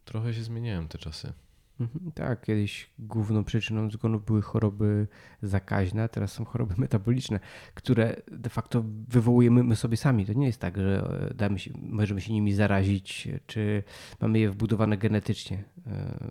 Trochę 0.04 0.34
się 0.34 0.42
zmieniają 0.42 0.88
te 0.88 0.98
czasy. 0.98 1.32
Mhm, 1.80 2.12
tak, 2.12 2.40
kiedyś 2.40 2.90
główną 2.98 3.44
przyczyną 3.44 3.90
zgonów 3.90 4.24
były 4.24 4.42
choroby 4.42 5.06
zakaźne, 5.42 6.08
teraz 6.08 6.32
są 6.32 6.44
choroby 6.44 6.74
metaboliczne, 6.78 7.40
które 7.74 8.16
de 8.32 8.50
facto 8.50 8.84
wywołujemy 9.08 9.64
my 9.64 9.76
sobie 9.76 9.96
sami. 9.96 10.26
To 10.26 10.32
nie 10.32 10.46
jest 10.46 10.60
tak, 10.60 10.76
że 10.76 11.28
e, 11.30 11.34
damy 11.34 11.58
się, 11.58 11.70
możemy 11.82 12.20
się 12.20 12.32
nimi 12.32 12.54
zarazić, 12.54 13.28
czy 13.46 13.82
mamy 14.20 14.38
je 14.38 14.50
wbudowane 14.50 14.98
genetycznie. 14.98 15.64
E, 15.86 16.30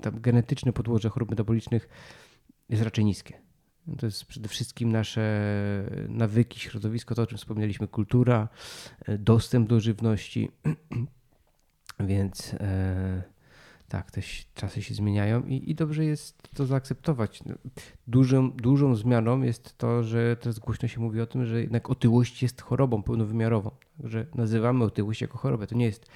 tam 0.00 0.20
genetyczne 0.20 0.72
podłoże 0.72 1.08
chorób 1.08 1.30
metabolicznych 1.30 1.88
jest 2.68 2.82
raczej 2.82 3.04
niskie. 3.04 3.38
To 3.98 4.06
jest 4.06 4.24
przede 4.24 4.48
wszystkim 4.48 4.92
nasze 4.92 5.40
nawyki, 6.08 6.60
środowisko, 6.60 7.14
to 7.14 7.22
o 7.22 7.26
czym 7.26 7.38
wspomnieliśmy, 7.38 7.88
kultura, 7.88 8.48
e, 9.06 9.18
dostęp 9.18 9.68
do 9.68 9.80
żywności. 9.80 10.50
Więc 12.00 12.54
tak, 13.88 14.10
te 14.10 14.20
czasy 14.54 14.82
się 14.82 14.94
zmieniają 14.94 15.42
i, 15.42 15.70
i 15.70 15.74
dobrze 15.74 16.04
jest 16.04 16.42
to 16.54 16.66
zaakceptować. 16.66 17.44
No, 17.44 17.54
dużą, 18.06 18.50
dużą 18.50 18.94
zmianą 18.96 19.42
jest 19.42 19.78
to, 19.78 20.02
że 20.02 20.36
teraz 20.36 20.58
głośno 20.58 20.88
się 20.88 21.00
mówi 21.00 21.20
o 21.20 21.26
tym, 21.26 21.46
że 21.46 21.60
jednak 21.60 21.90
otyłość 21.90 22.42
jest 22.42 22.62
chorobą 22.62 23.02
pełnowymiarową. 23.02 23.70
Że 24.04 24.26
nazywamy 24.34 24.84
otyłość 24.84 25.20
jako 25.20 25.38
chorobę. 25.38 25.66
To 25.66 25.74
nie 25.74 25.84
jest 25.84 26.06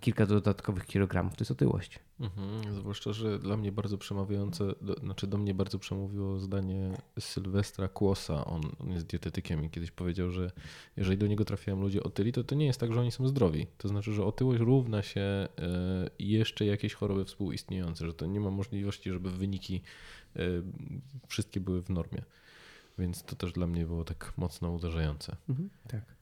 kilka 0.00 0.26
dodatkowych 0.26 0.86
kilogramów, 0.86 1.36
to 1.36 1.40
jest 1.40 1.50
otyłość. 1.50 1.98
Mhm, 2.20 2.74
zwłaszcza, 2.74 3.12
że 3.12 3.38
dla 3.38 3.56
mnie 3.56 3.72
bardzo 3.72 3.98
przemawiające, 3.98 4.74
do, 4.80 4.94
znaczy 4.94 5.26
do 5.26 5.38
mnie 5.38 5.54
bardzo 5.54 5.78
przemówiło 5.78 6.38
zdanie 6.38 6.90
Sylwestra 7.18 7.88
Kłosa. 7.88 8.44
On, 8.44 8.62
on 8.80 8.92
jest 8.92 9.06
dietetykiem 9.06 9.64
i 9.64 9.70
kiedyś 9.70 9.90
powiedział, 9.90 10.30
że 10.30 10.50
jeżeli 10.96 11.18
do 11.18 11.26
niego 11.26 11.44
trafiają 11.44 11.80
ludzie 11.80 12.02
otyli, 12.02 12.32
to 12.32 12.44
to 12.44 12.54
nie 12.54 12.66
jest 12.66 12.80
tak, 12.80 12.92
że 12.92 13.00
oni 13.00 13.12
są 13.12 13.28
zdrowi. 13.28 13.66
To 13.78 13.88
znaczy, 13.88 14.12
że 14.12 14.24
otyłość 14.24 14.60
równa 14.60 15.02
się 15.02 15.20
e, 15.20 15.48
jeszcze 16.18 16.66
jakieś 16.66 16.94
choroby 16.94 17.24
współistniejące, 17.24 18.06
że 18.06 18.14
to 18.14 18.26
nie 18.26 18.40
ma 18.40 18.50
możliwości, 18.50 19.12
żeby 19.12 19.30
wyniki 19.30 19.82
e, 20.36 20.40
wszystkie 21.28 21.60
były 21.60 21.82
w 21.82 21.90
normie. 21.90 22.22
Więc 22.98 23.22
to 23.22 23.36
też 23.36 23.52
dla 23.52 23.66
mnie 23.66 23.86
było 23.86 24.04
tak 24.04 24.32
mocno 24.36 24.70
uderzające. 24.70 25.36
Mhm, 25.48 25.70
tak. 25.88 26.15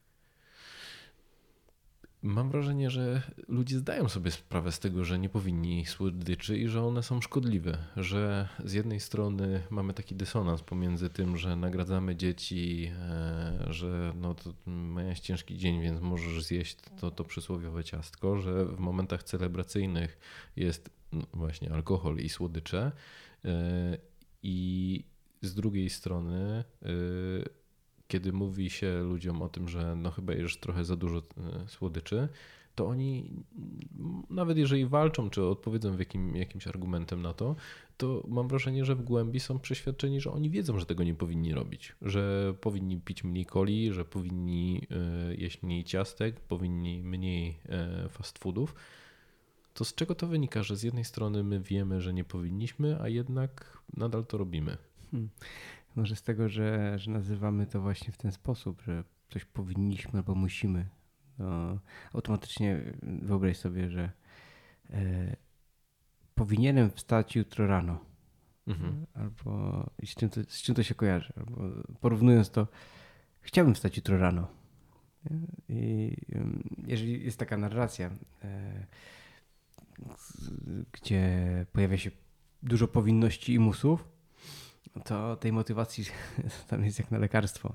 Mam 2.25 2.51
wrażenie, 2.51 2.91
że 2.91 3.23
ludzie 3.49 3.79
zdają 3.79 4.09
sobie 4.09 4.31
sprawę 4.31 4.73
z 4.73 4.79
tego, 4.79 5.05
że 5.05 5.19
nie 5.19 5.29
powinni 5.29 5.87
słodyczy 5.87 6.59
i 6.59 6.69
że 6.69 6.85
one 6.85 7.03
są 7.03 7.21
szkodliwe. 7.21 7.79
Że 7.97 8.49
z 8.65 8.73
jednej 8.73 9.01
strony 9.01 9.63
mamy 9.71 9.95
taki 9.95 10.15
dysonans 10.15 10.63
pomiędzy 10.63 11.11
tym, 11.11 11.37
że 11.37 11.57
nagradzamy 11.57 12.17
dzieci, 12.17 12.91
e, 12.99 13.67
że 13.71 14.13
no 14.17 14.35
to 14.35 14.55
miałeś 14.71 15.21
ciężki 15.21 15.57
dzień, 15.57 15.83
więc 15.83 16.01
możesz 16.01 16.45
zjeść 16.45 16.77
to, 17.01 17.11
to 17.11 17.25
przysłowiowe 17.25 17.85
ciastko, 17.85 18.39
że 18.39 18.65
w 18.65 18.79
momentach 18.79 19.23
celebracyjnych 19.23 20.19
jest 20.57 20.91
no 21.13 21.27
właśnie 21.35 21.73
alkohol 21.73 22.19
i 22.19 22.29
słodycze. 22.29 22.93
E, 23.45 23.99
I 24.43 25.05
z 25.43 25.55
drugiej 25.55 25.91
strony 25.91 26.65
e, 26.83 26.89
kiedy 28.09 28.33
mówi 28.33 28.71
się 28.71 29.03
ludziom 29.03 29.43
o 29.43 29.49
tym, 29.49 29.69
że 29.69 29.97
no 29.97 30.11
chyba 30.11 30.33
jesz 30.33 30.57
trochę 30.57 30.85
za 30.85 30.97
dużo 30.97 31.19
e, 31.19 31.69
słodyczy, 31.69 32.29
to 32.75 32.87
oni 32.87 33.31
nawet 34.31 34.59
jeżeli 34.59 34.87
walczą, 34.87 35.31
czy 35.31 35.43
odpowiedzą 35.43 35.99
jakim, 35.99 36.37
jakimś 36.37 36.67
argumentem 36.67 37.23
na 37.23 37.33
to, 37.33 37.57
to 37.97 38.25
mam 38.29 38.49
wrażenie, 38.49 38.85
że 38.85 38.95
w 38.95 39.03
głębi 39.03 39.41
są 39.41 39.59
przeświadczeni, 39.59 40.21
że 40.21 40.33
oni 40.33 40.51
wiedzą, 40.51 40.79
że 40.79 40.87
tego 40.87 41.05
nie 41.05 41.15
powinni 41.15 41.55
robić, 41.55 41.93
że 42.03 42.55
powinni 42.61 43.01
pić 43.01 43.25
mniej 43.25 43.47
coli, 43.47 43.93
że 43.93 44.05
powinni 44.05 44.87
e, 44.91 45.35
jeść 45.35 45.63
mniej 45.63 45.85
ciastek, 45.85 46.41
powinni 46.41 47.03
mniej 47.03 47.59
e, 47.69 48.09
fast 48.09 48.39
foodów. 48.39 48.75
To 49.75 49.85
z 49.85 49.95
czego 49.95 50.15
to 50.15 50.27
wynika, 50.27 50.63
że 50.63 50.77
z 50.77 50.83
jednej 50.83 51.05
strony 51.05 51.45
my 51.45 51.61
wiemy, 51.61 52.01
że 52.01 52.15
nie 52.15 52.25
powinniśmy, 52.25 53.01
a 53.01 53.09
jednak 53.09 53.79
nadal 53.97 54.27
to 54.27 54.39
robimy? 54.39 54.77
Hmm. 55.11 55.31
Może 55.97 56.17
z 56.17 56.23
tego, 56.23 56.49
że, 56.49 56.99
że 56.99 57.11
nazywamy 57.11 57.67
to 57.67 57.81
właśnie 57.81 58.13
w 58.13 58.17
ten 58.17 58.33
sposób, 58.33 58.83
że 58.83 59.05
coś 59.29 59.45
powinniśmy 59.45 60.19
albo 60.19 60.35
musimy. 60.35 60.89
No, 61.39 61.79
automatycznie 62.13 62.81
wyobraź 63.03 63.57
sobie, 63.57 63.91
że 63.91 64.11
e, 64.91 65.37
powinienem 66.35 66.91
wstać 66.91 67.37
jutro 67.37 67.67
rano. 67.67 67.99
Mhm. 68.67 69.07
Albo 69.15 69.91
z 70.05 70.15
czym, 70.15 70.29
to, 70.29 70.41
z 70.49 70.63
czym 70.63 70.75
to 70.75 70.83
się 70.83 70.95
kojarzy? 70.95 71.33
Albo 71.37 71.63
porównując 72.01 72.51
to, 72.51 72.69
chciałbym 73.41 73.75
wstać 73.75 73.97
jutro 73.97 74.19
rano. 74.19 74.49
I 75.69 76.17
jeżeli 76.87 77.25
jest 77.25 77.39
taka 77.39 77.57
narracja, 77.57 78.11
e, 78.45 78.87
gdzie 80.93 81.67
pojawia 81.73 81.99
się 81.99 82.11
dużo 82.63 82.89
powinności 82.89 83.55
i 83.55 83.59
musów, 83.59 84.09
to 85.05 85.37
tej 85.37 85.53
motywacji 85.53 86.05
tam 86.71 86.85
jest 86.85 86.99
jak 86.99 87.11
na 87.11 87.19
lekarstwo. 87.19 87.75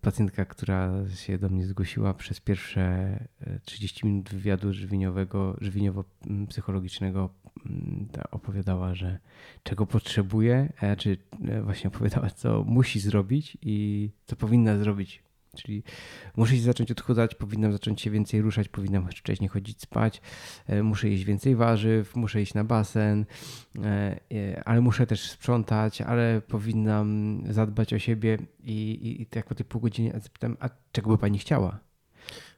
Pacjentka, 0.00 0.44
która 0.44 0.92
się 1.14 1.38
do 1.38 1.48
mnie 1.48 1.66
zgłosiła 1.66 2.14
przez 2.14 2.40
pierwsze 2.40 3.18
30 3.64 4.00
e, 4.06 4.08
minut 4.08 4.30
wywiadu 4.30 4.72
żywieniowego, 4.72 5.56
żywieniowo-psychologicznego 5.60 7.28
mm, 7.66 8.08
opowiadała, 8.30 8.94
że 8.94 9.18
czego 9.62 9.86
potrzebuje, 9.86 10.72
czy 10.98 11.16
e, 11.48 11.62
właśnie 11.62 11.88
opowiadała, 11.88 12.30
co 12.30 12.64
musi 12.64 13.00
zrobić 13.00 13.58
i 13.62 14.10
co 14.26 14.36
powinna 14.36 14.78
zrobić 14.78 15.25
Czyli 15.62 15.82
muszę 16.36 16.56
się 16.56 16.62
zacząć 16.62 16.90
odchudzać, 16.90 17.34
powinnam 17.34 17.72
zacząć 17.72 18.00
się 18.00 18.10
więcej 18.10 18.42
ruszać, 18.42 18.68
powinnam 18.68 19.08
wcześniej 19.08 19.48
chodzić 19.48 19.80
spać, 19.80 20.20
e, 20.66 20.82
muszę 20.82 21.08
jeść 21.08 21.24
więcej 21.24 21.56
warzyw, 21.56 22.16
muszę 22.16 22.42
iść 22.42 22.54
na 22.54 22.64
basen, 22.64 23.26
e, 23.84 24.20
e, 24.32 24.62
ale 24.64 24.80
muszę 24.80 25.06
też 25.06 25.30
sprzątać, 25.30 26.00
ale 26.00 26.40
powinnam 26.48 27.42
zadbać 27.50 27.94
o 27.94 27.98
siebie 27.98 28.38
i, 28.64 28.90
i, 28.90 29.22
i 29.22 29.26
tak 29.26 29.46
po 29.46 29.54
tej 29.54 29.66
pół 29.66 29.80
godziny 29.80 30.20
zapytam, 30.20 30.56
a 30.60 30.68
czego 30.92 31.10
by 31.10 31.18
pani 31.18 31.38
chciała? 31.38 31.78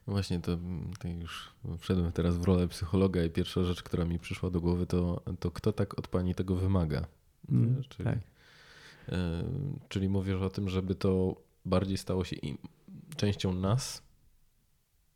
No 0.07 0.13
właśnie, 0.13 0.39
to, 0.39 0.57
to, 0.99 1.07
już 1.07 1.53
wszedłem 1.79 2.11
teraz 2.11 2.37
w 2.37 2.43
rolę 2.43 2.67
psychologa 2.67 3.23
i 3.23 3.29
pierwsza 3.29 3.63
rzecz, 3.63 3.83
która 3.83 4.05
mi 4.05 4.19
przyszła 4.19 4.49
do 4.49 4.61
głowy, 4.61 4.85
to, 4.85 5.23
to 5.39 5.51
kto 5.51 5.71
tak 5.71 5.99
od 5.99 6.07
pani 6.07 6.35
tego 6.35 6.55
wymaga? 6.55 7.05
Mm, 7.51 7.83
czyli, 7.89 8.09
tak. 8.09 8.19
czyli 9.89 10.09
mówisz 10.09 10.35
o 10.35 10.49
tym, 10.49 10.69
żeby 10.69 10.95
to 10.95 11.35
bardziej 11.65 11.97
stało 11.97 12.23
się 12.23 12.35
im, 12.35 12.57
częścią 13.15 13.53
nas, 13.53 14.03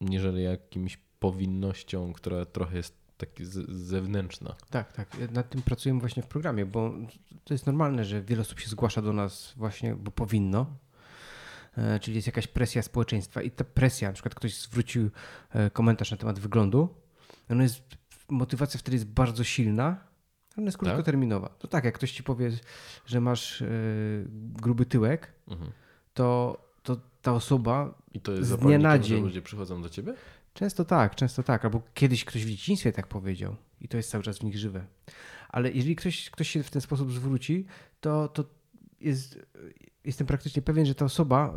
niżeli 0.02 0.44
jakimś 0.44 0.98
powinnością, 1.20 2.14
która 2.14 2.46
trochę 2.46 2.78
jest 2.78 3.04
taki 3.18 3.44
zewnętrzna. 3.68 4.56
Tak, 4.70 4.94
tak. 4.94 5.32
Nad 5.32 5.50
tym 5.50 5.62
pracujemy 5.62 6.00
właśnie 6.00 6.24
w 6.24 6.28
programie, 6.28 6.66
bo 6.66 6.94
to 7.44 7.54
jest 7.54 7.66
normalne, 7.66 8.06
że 8.06 8.22
wiele 8.22 8.42
osób 8.42 8.60
się 8.60 8.70
zgłasza 8.70 9.02
do 9.02 9.14
nas 9.14 9.54
właśnie, 9.58 9.96
bo 9.96 10.12
powinno. 10.12 10.66
E, 11.78 12.00
czyli 12.00 12.16
jest 12.16 12.28
jakaś 12.28 12.48
presja 12.48 12.82
społeczeństwa 12.82 13.42
i 13.42 13.52
ta 13.52 13.64
presja, 13.64 14.08
na 14.08 14.14
przykład 14.14 14.36
ktoś 14.36 14.62
zwrócił 14.62 15.10
e, 15.50 15.70
komentarz 15.70 16.12
na 16.12 16.18
temat 16.18 16.40
wyglądu, 16.40 16.90
no 17.50 17.64
jest, 17.64 17.82
motywacja 18.30 18.80
wtedy 18.80 18.96
jest 18.96 19.08
bardzo 19.08 19.44
silna, 19.44 19.86
ale 19.86 20.58
ona 20.58 20.66
jest 20.66 20.78
tak? 20.78 20.88
krótkoterminowa. 20.88 21.50
To 21.50 21.68
tak, 21.68 21.84
jak 21.84 21.96
ktoś 21.96 22.12
ci 22.12 22.24
powie, 22.24 22.52
że 23.06 23.22
masz 23.22 23.62
e, 23.62 23.68
gruby 24.36 24.86
tyłek, 24.86 25.34
mhm. 25.48 25.72
to 26.14 26.58
ta 27.24 27.34
osoba 27.34 27.94
I 28.14 28.20
to 28.20 28.32
jest 28.32 28.50
z 28.50 28.58
dnia 28.58 28.80
na 28.80 29.00
dzień. 29.00 29.18
Że 29.18 29.24
ludzie 29.24 29.42
przychodzą 29.42 29.82
do 29.82 29.90
ciebie? 29.90 30.14
Często 30.54 30.86
tak, 30.86 31.16
często 31.16 31.44
tak. 31.44 31.66
Albo 31.66 31.82
kiedyś 31.94 32.26
ktoś 32.26 32.46
w 32.46 32.50
dzieciństwie 32.50 32.92
tak 32.92 33.08
powiedział 33.08 33.56
i 33.82 33.88
to 33.88 33.98
jest 33.98 34.10
cały 34.10 34.24
czas 34.24 34.38
w 34.38 34.44
nich 34.44 34.58
żywe. 34.58 34.86
Ale 35.50 35.72
jeżeli 35.72 35.96
ktoś, 35.96 36.30
ktoś 36.30 36.50
się 36.50 36.64
w 36.64 36.72
ten 36.72 36.82
sposób 36.82 37.12
zwróci, 37.12 37.66
to, 38.02 38.28
to 38.28 38.44
jest, 39.02 39.40
jestem 40.06 40.28
praktycznie 40.28 40.62
pewien, 40.62 40.86
że 40.86 40.96
ta 40.96 41.06
osoba 41.06 41.54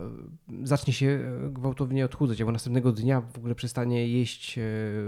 e, 0.52 0.66
zacznie 0.66 0.92
się 0.92 1.06
e, 1.06 1.50
gwałtownie 1.50 2.04
odchudzać, 2.04 2.40
albo 2.40 2.52
następnego 2.52 2.92
dnia 2.92 3.20
w 3.20 3.38
ogóle 3.38 3.54
przestanie 3.54 4.08
jeść 4.08 4.58
e, 4.58 4.62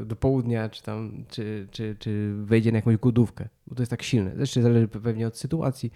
do 0.06 0.16
południa, 0.16 0.68
czy 0.68 0.82
tam, 0.82 1.24
czy, 1.28 1.68
czy, 1.70 1.97
czy 1.98 2.35
wejdzie 2.44 2.72
na 2.72 2.78
jakąś 2.78 2.97
głodówkę, 2.97 3.48
bo 3.66 3.74
to 3.74 3.82
jest 3.82 3.90
tak 3.90 4.02
silne. 4.02 4.32
Zresztą 4.36 4.62
zależy 4.62 4.89
pewnie 4.89 5.26
od 5.26 5.39
sytuacji. 5.39 5.93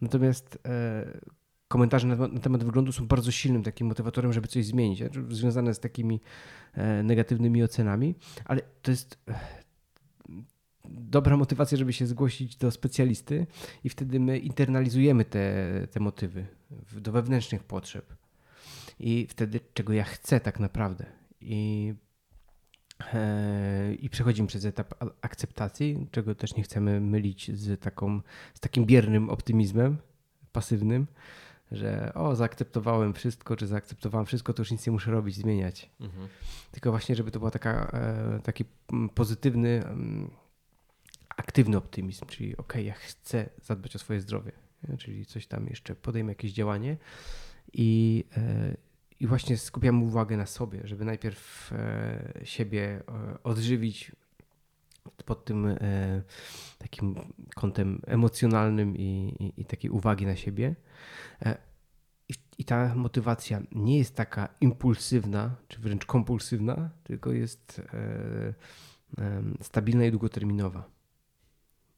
Natomiast 0.00 0.58
komentarze 1.70 2.06
na, 2.06 2.16
na, 2.16 2.40
temat 2.40 2.64
wyglądu 2.64 2.92
są 2.92 3.06
bardzo 3.06 3.30
silnym 3.30 3.62
takim 3.62 3.86
motywatorem, 3.86 4.32
żeby 4.32 4.48
coś 4.48 4.66
zmienić, 4.66 5.02
związane 5.28 5.74
z 5.74 5.80
takimi 5.80 6.20
e, 6.74 7.02
negatywnymi 7.02 7.62
ocenami, 7.62 8.14
ale 8.44 8.60
to 8.82 8.90
jest 8.90 9.18
e, 9.28 9.34
dobra 10.84 11.36
motywacja, 11.36 11.78
żeby 11.78 11.92
się 11.92 12.06
zgłosić 12.06 12.56
do 12.56 12.70
specjalisty 12.70 13.46
i 13.84 13.88
wtedy 13.88 14.20
my 14.20 14.38
internalizujemy 14.38 15.24
te, 15.24 15.64
te 15.90 16.00
motywy 16.00 16.46
do 16.92 17.12
wewnętrznych 17.12 17.64
potrzeb. 17.64 18.14
I 19.00 19.26
wtedy, 19.26 19.60
czego 19.74 19.92
ja 19.92 20.04
chcę 20.04 20.40
tak 20.40 20.60
naprawdę. 20.60 21.06
I, 21.40 21.94
e, 23.14 23.94
i 23.94 24.10
przechodzimy 24.10 24.48
przez 24.48 24.64
etap 24.64 24.94
akceptacji, 25.20 26.08
czego 26.10 26.34
też 26.34 26.56
nie 26.56 26.62
chcemy 26.62 27.00
mylić 27.00 27.56
z, 27.58 27.80
taką, 27.80 28.20
z 28.54 28.60
takim 28.60 28.86
biernym 28.86 29.30
optymizmem 29.30 29.96
pasywnym, 30.52 31.06
że 31.72 32.14
o, 32.14 32.36
zaakceptowałem 32.36 33.14
wszystko, 33.14 33.56
czy 33.56 33.66
zaakceptowałem 33.66 34.26
wszystko, 34.26 34.52
to 34.52 34.60
już 34.62 34.70
nic 34.70 34.86
nie 34.86 34.92
muszę 34.92 35.10
robić, 35.10 35.34
zmieniać. 35.34 35.90
Mhm. 36.00 36.28
Tylko 36.70 36.90
właśnie, 36.90 37.16
żeby 37.16 37.30
to 37.30 37.40
był 37.40 37.50
taka, 37.50 37.90
e, 37.92 38.40
taki 38.42 38.64
pozytywny 39.14 39.84
aktywny 41.36 41.76
optymizm, 41.76 42.26
czyli 42.26 42.56
ok, 42.56 42.74
ja 42.74 42.94
chcę 42.94 43.48
zadbać 43.62 43.96
o 43.96 43.98
swoje 43.98 44.20
zdrowie, 44.20 44.52
czyli 44.98 45.26
coś 45.26 45.46
tam 45.46 45.66
jeszcze 45.66 45.94
podejmę 45.94 46.32
jakieś 46.32 46.52
działanie 46.52 46.96
i, 47.72 48.24
e, 48.36 48.76
i 49.20 49.26
właśnie 49.26 49.58
skupiam 49.58 50.02
uwagę 50.02 50.36
na 50.36 50.46
sobie, 50.46 50.80
żeby 50.84 51.04
najpierw 51.04 51.72
e, 51.72 52.40
siebie 52.44 53.02
odżywić 53.42 54.12
pod 55.24 55.44
tym 55.44 55.76
takim 56.78 57.14
kątem 57.54 58.00
emocjonalnym 58.06 58.96
i, 58.96 59.34
i, 59.40 59.60
i 59.60 59.64
takiej 59.64 59.90
uwagi 59.90 60.26
na 60.26 60.36
siebie. 60.36 60.76
I, 62.28 62.34
I 62.58 62.64
ta 62.64 62.94
motywacja 62.94 63.62
nie 63.72 63.98
jest 63.98 64.16
taka 64.16 64.48
impulsywna, 64.60 65.56
czy 65.68 65.80
wręcz 65.80 66.04
kompulsywna, 66.06 66.90
tylko 67.04 67.32
jest 67.32 67.82
stabilna 69.60 70.04
i 70.04 70.10
długoterminowa. 70.10 70.90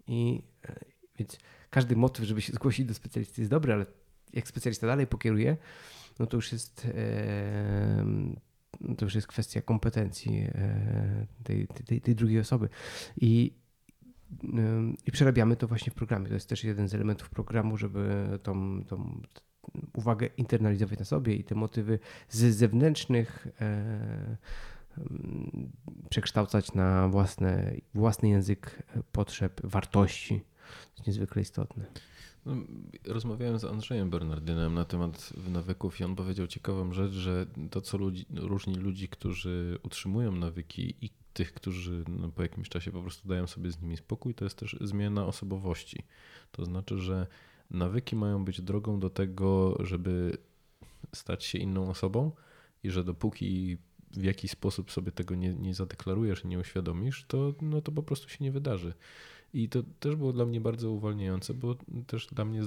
I 0.07 0.43
e, 0.69 0.74
więc 1.19 1.39
każdy 1.70 1.97
motyw, 1.97 2.24
żeby 2.24 2.41
się 2.41 2.53
zgłosić 2.53 2.87
do 2.87 2.95
specjalisty 2.95 3.41
jest 3.41 3.51
dobry, 3.51 3.73
ale 3.73 3.87
jak 4.33 4.49
specjalista 4.49 4.87
dalej 4.87 5.07
pokieruje, 5.07 5.57
no 6.19 6.27
to 6.27 6.37
już 6.37 6.53
jest 6.53 6.89
to 8.99 9.05
już 9.05 9.15
jest 9.15 9.27
kwestia 9.27 9.62
kompetencji 9.62 10.40
e, 10.40 11.27
tej, 11.44 11.66
tej, 11.66 12.01
tej 12.01 12.15
drugiej 12.15 12.40
osoby. 12.40 12.69
I, 13.16 13.53
I 15.07 15.12
przerabiamy 15.12 15.57
to 15.57 15.69
właśnie 15.69 15.93
w 15.93 15.94
programie. 15.94 16.28
To 16.28 16.35
jest 16.35 16.49
też 16.49 16.65
jeden 16.65 16.89
z 16.89 16.94
elementów 16.94 17.31
programu, 17.31 17.77
żeby 17.77 18.28
tą, 18.43 18.85
tą 18.85 19.20
uwagę 19.93 20.27
internalizować 20.36 20.99
na 20.99 21.05
sobie 21.05 21.35
i 21.35 21.44
te 21.44 21.55
motywy 21.55 21.99
z 22.28 22.57
zewnętrznych 22.57 23.47
e, 23.61 24.36
przekształcać 26.11 26.74
na 26.74 27.09
własne, 27.09 27.74
własny 27.94 28.28
język 28.28 28.82
potrzeb, 29.12 29.61
wartości. 29.65 30.40
To 30.94 30.97
jest 30.97 31.07
niezwykle 31.07 31.43
istotne. 31.43 31.85
No, 32.47 32.55
rozmawiałem 33.06 33.59
z 33.59 33.64
Andrzejem 33.64 34.10
Bernardynem 34.10 34.74
na 34.74 34.85
temat 34.85 35.32
nawyków 35.48 36.01
i 36.01 36.05
on 36.05 36.16
powiedział 36.16 36.47
ciekawą 36.47 36.93
rzecz, 36.93 37.12
że 37.12 37.47
to 37.70 37.81
co 37.81 37.98
ludzi, 37.98 38.27
różni 38.35 38.74
ludzi, 38.74 39.09
którzy 39.09 39.78
utrzymują 39.82 40.32
nawyki 40.32 40.94
i 41.01 41.10
tych, 41.32 41.55
którzy 41.55 42.05
no, 42.09 42.28
po 42.28 42.43
jakimś 42.43 42.69
czasie 42.69 42.93
po 42.93 43.02
prostu 43.02 43.28
dają 43.28 43.47
sobie 43.47 43.73
z 43.73 43.82
nimi 43.82 43.97
spokój, 43.97 44.35
to 44.35 44.44
jest 44.44 44.56
też 44.56 44.77
zmiana 44.81 45.27
osobowości. 45.27 46.02
To 46.52 46.64
znaczy, 46.64 46.98
że 46.98 47.27
nawyki 47.70 48.16
mają 48.16 48.44
być 48.44 48.62
drogą 48.62 49.01
do 49.01 49.10
tego, 49.10 49.78
żeby 49.81 50.36
stać 51.14 51.44
się 51.44 51.59
inną 51.59 51.90
osobą 51.90 52.32
i 52.85 52.90
że 52.90 53.05
dopóki 53.05 53.78
w 54.10 54.23
jakiś 54.23 54.51
sposób 54.51 54.93
sobie 54.93 55.12
tego 55.12 55.35
nie, 55.35 55.55
nie 55.55 55.74
zadeklarujesz 55.74 56.44
i 56.44 56.48
nie 56.48 56.59
uświadomisz, 56.59 57.24
to, 57.28 57.55
no 57.62 57.81
to 57.81 57.93
po 57.93 58.02
prostu 58.02 58.28
się 58.28 58.44
nie 58.44 58.52
wydarzy. 58.52 58.94
I 59.55 59.69
to 59.69 59.83
też 59.83 60.16
było 60.16 60.33
dla 60.33 60.47
mnie 60.47 60.61
bardzo 60.61 60.91
uwalniające, 60.91 61.55
bo 61.55 61.77
też 62.07 62.27
dla 62.27 62.45
mnie 62.45 62.62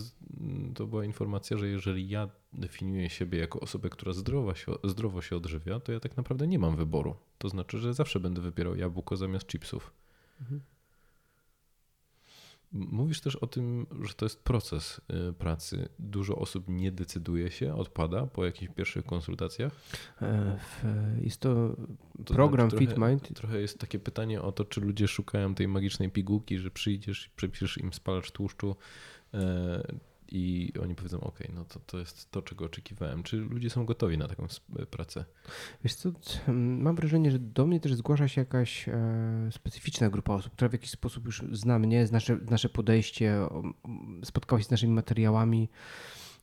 to 0.76 0.88
była 0.88 1.06
informacja, 1.06 1.58
że 1.58 1.68
jeżeli 1.68 2.10
ja 2.10 2.30
definiuję 2.54 3.10
siebie 3.10 3.40
jako 3.40 3.60
osobę, 3.60 3.90
która 3.90 4.14
zdrowo 4.14 4.56
się, 4.56 4.72
zdrowo 4.84 5.22
się 5.22 5.36
odżywia, 5.36 5.80
to 5.80 5.92
ja 5.92 6.00
tak 6.00 6.18
naprawdę 6.18 6.48
nie 6.48 6.60
mam 6.60 6.76
wyboru. 6.76 7.16
To 7.38 7.50
znaczy, 7.50 7.78
że 7.78 7.94
zawsze 7.94 8.20
będę 8.20 8.42
wybierał 8.42 8.76
jabłko 8.76 9.18
zamiast 9.18 9.48
chipsów. 9.48 9.94
Mhm. 10.42 10.62
Mówisz 12.76 13.22
też 13.22 13.36
o 13.36 13.48
tym, 13.48 13.86
że 14.02 14.14
to 14.14 14.26
jest 14.26 14.44
proces 14.44 15.02
y, 15.30 15.34
pracy. 15.34 15.90
Dużo 16.00 16.36
osób 16.36 16.66
nie 16.68 16.92
decyduje 16.92 17.52
się, 17.52 17.76
odpada 17.76 18.28
po 18.28 18.46
jakichś 18.46 18.74
pierwszych 18.74 19.06
konsultacjach? 19.06 19.74
E, 20.22 20.58
jest 21.22 21.40
to, 21.40 21.76
to 22.26 22.34
program 22.34 22.70
znaczy, 22.70 22.86
trochę, 22.86 22.96
Fit 22.96 23.06
Mind. 23.08 23.38
Trochę 23.38 23.62
jest 23.62 23.80
takie 23.80 24.00
pytanie 24.00 24.42
o 24.42 24.52
to, 24.52 24.66
czy 24.66 24.82
ludzie 24.82 25.08
szukają 25.08 25.56
tej 25.56 25.68
magicznej 25.68 26.10
pigułki, 26.10 26.58
że 26.58 26.72
przyjdziesz 26.72 27.28
i 27.28 27.30
przepiszesz 27.36 27.78
im 27.78 27.94
spalacz 27.94 28.32
tłuszczu, 28.32 28.76
e, 29.34 29.84
i 30.32 30.74
oni 30.82 30.96
powiedzą, 30.96 31.20
ok, 31.22 31.40
no 31.54 31.66
to, 31.66 31.80
to 31.80 32.00
jest 32.00 32.32
to, 32.32 32.42
czego 32.42 32.66
oczekiwałem. 32.66 33.24
Czy 33.24 33.38
ludzie 33.38 33.70
są 33.70 33.86
gotowi 33.86 34.18
na 34.18 34.28
taką 34.28 34.48
pracę? 34.90 35.26
Wiesz 35.84 35.96
co, 35.96 36.12
mam 36.54 36.96
wrażenie, 36.96 37.32
że 37.32 37.40
do 37.40 37.66
mnie 37.66 37.80
też 37.80 37.94
zgłasza 37.94 38.28
się 38.28 38.42
jakaś 38.42 38.90
e, 38.90 39.50
specyficzna 39.52 40.10
grupa 40.10 40.34
osób, 40.34 40.54
która 40.54 40.70
w 40.70 40.74
jakiś 40.74 40.90
sposób 40.90 41.26
już 41.26 41.44
zna 41.52 41.80
mnie, 41.80 42.08
nasze, 42.12 42.38
nasze 42.50 42.70
podejście, 42.70 43.38
spotkała 44.24 44.60
się 44.60 44.68
z 44.68 44.72
naszymi 44.72 44.94
materiałami, 44.94 45.70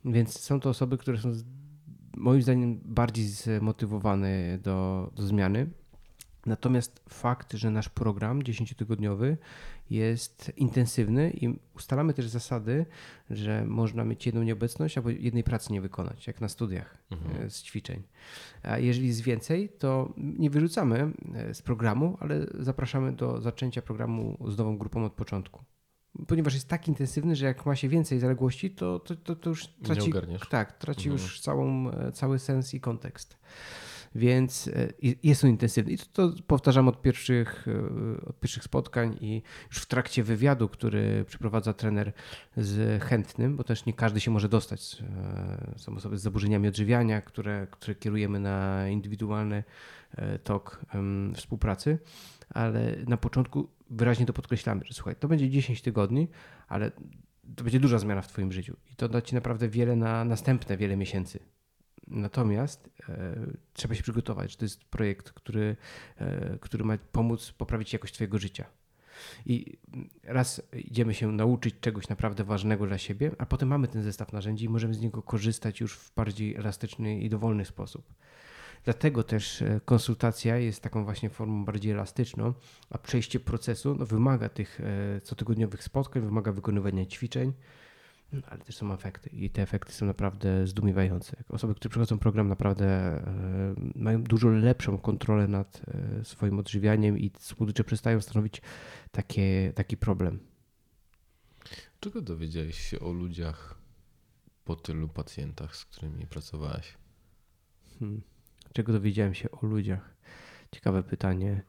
więc 0.04 0.40
są 0.40 0.60
to 0.60 0.70
osoby, 0.70 0.98
które 0.98 1.18
są 1.18 1.32
moim 2.16 2.42
zdaniem 2.42 2.80
bardziej 2.84 3.26
zmotywowane 3.26 4.58
do, 4.58 5.10
do 5.16 5.22
zmiany. 5.22 5.70
Natomiast 6.46 7.02
fakt, 7.08 7.52
że 7.52 7.70
nasz 7.70 7.88
program 7.88 8.42
10-tygodniowy 8.42 9.36
jest 9.90 10.52
intensywny 10.56 11.30
i 11.30 11.58
ustalamy 11.76 12.14
też 12.14 12.28
zasady, 12.28 12.86
że 13.30 13.64
można 13.66 14.04
mieć 14.04 14.26
jedną 14.26 14.42
nieobecność 14.42 14.98
albo 14.98 15.10
jednej 15.10 15.44
pracy 15.44 15.72
nie 15.72 15.80
wykonać, 15.80 16.26
jak 16.26 16.40
na 16.40 16.48
studiach 16.48 16.98
mhm. 17.10 17.46
E, 17.46 17.50
z 17.50 17.62
ćwiczeń. 17.62 18.02
A 18.62 18.78
jeżeli 18.78 19.06
jest 19.06 19.20
więcej, 19.20 19.68
to 19.68 20.12
nie 20.16 20.50
wyrzucamy 20.50 21.12
e, 21.34 21.54
z 21.54 21.62
programu, 21.62 22.16
ale 22.20 22.46
zapraszamy 22.58 23.12
do 23.12 23.40
zaczęcia 23.40 23.82
programu 23.82 24.38
z 24.48 24.58
nową 24.58 24.78
grupą 24.78 25.04
od 25.04 25.12
początku. 25.12 25.64
Ponieważ 26.26 26.54
jest 26.54 26.68
tak 26.68 26.88
intensywny, 26.88 27.36
że 27.36 27.46
jak 27.46 27.66
ma 27.66 27.76
się 27.76 27.88
więcej 27.88 28.18
zaległości, 28.18 28.70
to, 28.70 28.98
to, 28.98 29.16
to, 29.16 29.36
to 29.36 29.50
już 29.50 29.66
traci, 29.66 30.12
tak, 30.50 30.78
traci 30.78 31.08
mhm. 31.08 31.12
już 31.12 31.40
całą, 31.40 31.90
e, 31.90 32.12
cały 32.12 32.38
sens 32.38 32.74
i 32.74 32.80
kontekst 32.80 33.38
więc 34.14 34.68
e, 34.68 34.88
jest 35.22 35.44
on 35.44 35.50
intensywny. 35.50 35.92
I 35.92 35.98
to, 35.98 36.04
to 36.12 36.42
powtarzam 36.46 36.88
od 36.88 37.02
pierwszych, 37.02 37.68
e, 37.68 38.26
od 38.26 38.40
pierwszych 38.40 38.64
spotkań 38.64 39.16
i 39.20 39.42
już 39.70 39.78
w 39.78 39.86
trakcie 39.86 40.22
wywiadu, 40.22 40.68
który 40.68 41.24
przeprowadza 41.24 41.72
trener 41.72 42.12
z 42.56 43.02
chętnym, 43.02 43.56
bo 43.56 43.64
też 43.64 43.86
nie 43.86 43.92
każdy 43.92 44.20
się 44.20 44.30
może 44.30 44.48
dostać. 44.48 45.02
E, 45.02 45.78
są 45.78 45.96
osoby 45.96 46.18
z 46.18 46.22
zaburzeniami 46.22 46.68
odżywiania, 46.68 47.20
które, 47.20 47.66
które 47.70 47.94
kierujemy 47.94 48.40
na 48.40 48.88
indywidualny 48.88 49.64
tok 50.44 50.86
współpracy, 51.34 51.98
ale 52.48 52.96
na 53.06 53.16
początku 53.16 53.68
wyraźnie 53.90 54.26
to 54.26 54.32
podkreślamy, 54.32 54.80
że 54.84 54.94
słuchaj, 54.94 55.16
to 55.16 55.28
będzie 55.28 55.50
10 55.50 55.82
tygodni, 55.82 56.28
ale 56.68 56.90
to 57.56 57.64
będzie 57.64 57.80
duża 57.80 57.98
zmiana 57.98 58.22
w 58.22 58.28
Twoim 58.28 58.52
życiu 58.52 58.76
i 58.92 58.96
to 58.96 59.08
da 59.08 59.22
Ci 59.22 59.34
naprawdę 59.34 59.68
wiele 59.68 59.96
na 59.96 60.24
następne 60.24 60.76
wiele 60.76 60.96
miesięcy. 60.96 61.40
Natomiast 62.12 62.90
e, 63.08 63.36
trzeba 63.72 63.94
się 63.94 64.02
przygotować, 64.02 64.50
że 64.50 64.56
to 64.56 64.64
jest 64.64 64.84
projekt, 64.84 65.30
który, 65.30 65.76
e, 66.16 66.58
który 66.58 66.84
ma 66.84 66.98
pomóc 67.12 67.52
poprawić 67.52 67.92
jakość 67.92 68.14
Twojego 68.14 68.38
życia. 68.38 68.64
I 69.46 69.78
raz 70.24 70.62
idziemy 70.72 71.14
się 71.14 71.32
nauczyć 71.32 71.74
czegoś 71.80 72.08
naprawdę 72.08 72.44
ważnego 72.44 72.86
dla 72.86 72.98
siebie, 72.98 73.30
a 73.38 73.46
potem 73.46 73.68
mamy 73.68 73.88
ten 73.88 74.02
zestaw 74.02 74.32
narzędzi 74.32 74.64
i 74.64 74.68
możemy 74.68 74.94
z 74.94 75.00
niego 75.00 75.22
korzystać 75.22 75.80
już 75.80 75.94
w 75.96 76.14
bardziej 76.14 76.56
elastyczny 76.56 77.20
i 77.20 77.30
dowolny 77.30 77.64
sposób. 77.64 78.14
Dlatego 78.84 79.22
też 79.22 79.62
e, 79.62 79.80
konsultacja 79.84 80.56
jest 80.56 80.82
taką 80.82 81.04
właśnie 81.04 81.30
formą 81.30 81.64
bardziej 81.64 81.92
elastyczną, 81.92 82.54
a 82.90 82.98
przejście 82.98 83.40
procesu 83.40 83.94
no, 83.98 84.06
wymaga 84.06 84.48
tych 84.48 84.80
cotygodniowych 85.24 85.84
spotkań, 85.84 86.22
wymaga 86.22 86.52
wykonywania 86.52 87.06
ćwiczeń, 87.06 87.52
ale 88.46 88.60
też 88.60 88.76
są 88.76 88.92
efekty 88.92 89.30
i 89.30 89.50
te 89.50 89.62
efekty 89.62 89.92
są 89.92 90.06
naprawdę 90.06 90.66
zdumiewające. 90.66 91.44
Osoby, 91.48 91.74
które 91.74 91.90
przechodzą 91.90 92.18
program 92.18 92.48
naprawdę 92.48 92.86
e, 92.86 93.74
mają 93.94 94.22
dużo 94.22 94.48
lepszą 94.48 94.98
kontrolę 94.98 95.48
nad 95.48 95.82
e, 96.20 96.24
swoim 96.24 96.58
odżywianiem 96.58 97.18
i 97.18 97.30
słodycze 97.38 97.84
przestają 97.84 98.20
stanowić 98.20 98.62
takie, 99.10 99.72
taki 99.74 99.96
problem. 99.96 100.38
Czego 102.00 102.20
dowiedziałeś 102.20 102.78
się 102.78 103.00
o 103.00 103.12
ludziach 103.12 103.78
po 104.64 104.76
tylu 104.76 105.08
pacjentach, 105.08 105.76
z 105.76 105.84
którymi 105.84 106.26
pracowałeś? 106.26 106.94
Hmm. 107.98 108.22
Czego 108.72 108.92
dowiedziałem 108.92 109.34
się 109.34 109.50
o 109.50 109.66
ludziach? 109.66 110.14
Ciekawe 110.72 111.02
pytanie. 111.02 111.62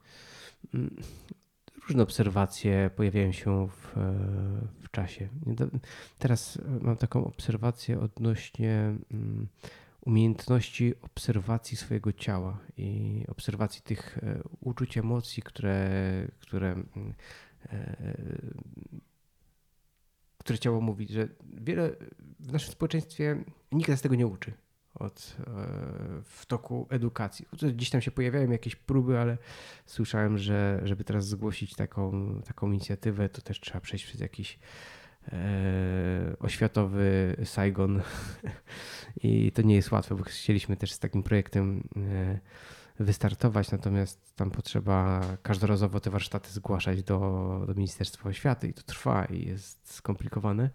Różne 1.88 2.02
obserwacje 2.02 2.90
pojawiają 2.96 3.32
się 3.32 3.68
w, 3.68 3.92
w 4.80 4.90
czasie. 4.90 5.28
Teraz 6.18 6.58
mam 6.80 6.96
taką 6.96 7.26
obserwację 7.26 8.00
odnośnie 8.00 8.94
mm, 9.10 9.48
umiejętności 10.00 10.94
obserwacji 11.02 11.76
swojego 11.76 12.12
ciała 12.12 12.58
i 12.76 13.22
obserwacji 13.28 13.82
tych 13.82 14.18
e, 14.18 14.42
uczuć, 14.60 14.98
emocji, 14.98 15.42
które, 15.42 15.90
które, 16.40 16.72
mm, 16.72 17.14
e, 17.72 17.96
które 20.38 20.58
ciało 20.58 20.80
mówi, 20.80 21.06
że 21.10 21.28
wiele 21.54 21.90
w 22.40 22.52
naszym 22.52 22.72
społeczeństwie 22.72 23.44
nikt 23.72 23.88
nas 23.88 24.02
tego 24.02 24.14
nie 24.14 24.26
uczy 24.26 24.52
od, 24.94 25.36
e, 25.40 25.44
w 26.24 26.46
toku 26.46 26.86
edukacji. 26.90 27.46
Gdzieś 27.74 27.90
tam 27.90 28.00
się 28.00 28.10
pojawiają 28.10 28.50
jakieś 28.50 28.76
próby, 28.76 29.18
ale 29.18 29.38
słyszałem, 29.86 30.38
że 30.38 30.80
żeby 30.84 31.04
teraz 31.04 31.26
zgłosić 31.28 31.74
taką, 31.74 32.40
taką 32.46 32.72
inicjatywę, 32.72 33.28
to 33.28 33.42
też 33.42 33.60
trzeba 33.60 33.80
przejść 33.80 34.04
przez 34.04 34.20
jakiś 34.20 34.58
e, 35.32 36.36
oświatowy 36.40 37.36
Saigon 37.44 38.02
i 39.22 39.52
to 39.52 39.62
nie 39.62 39.74
jest 39.74 39.92
łatwe, 39.92 40.14
bo 40.14 40.24
chcieliśmy 40.24 40.76
też 40.76 40.92
z 40.92 40.98
takim 40.98 41.22
projektem 41.22 41.88
e, 41.96 42.38
wystartować, 42.98 43.70
natomiast 43.70 44.36
tam 44.36 44.50
potrzeba 44.50 45.20
każdorazowo 45.42 46.00
te 46.00 46.10
warsztaty 46.10 46.50
zgłaszać 46.50 47.02
do, 47.02 47.18
do 47.66 47.74
Ministerstwa 47.74 48.28
Oświaty 48.28 48.68
i 48.68 48.74
to 48.74 48.82
trwa 48.82 49.24
i 49.24 49.46
jest 49.46 49.92
skomplikowane, 49.92 50.70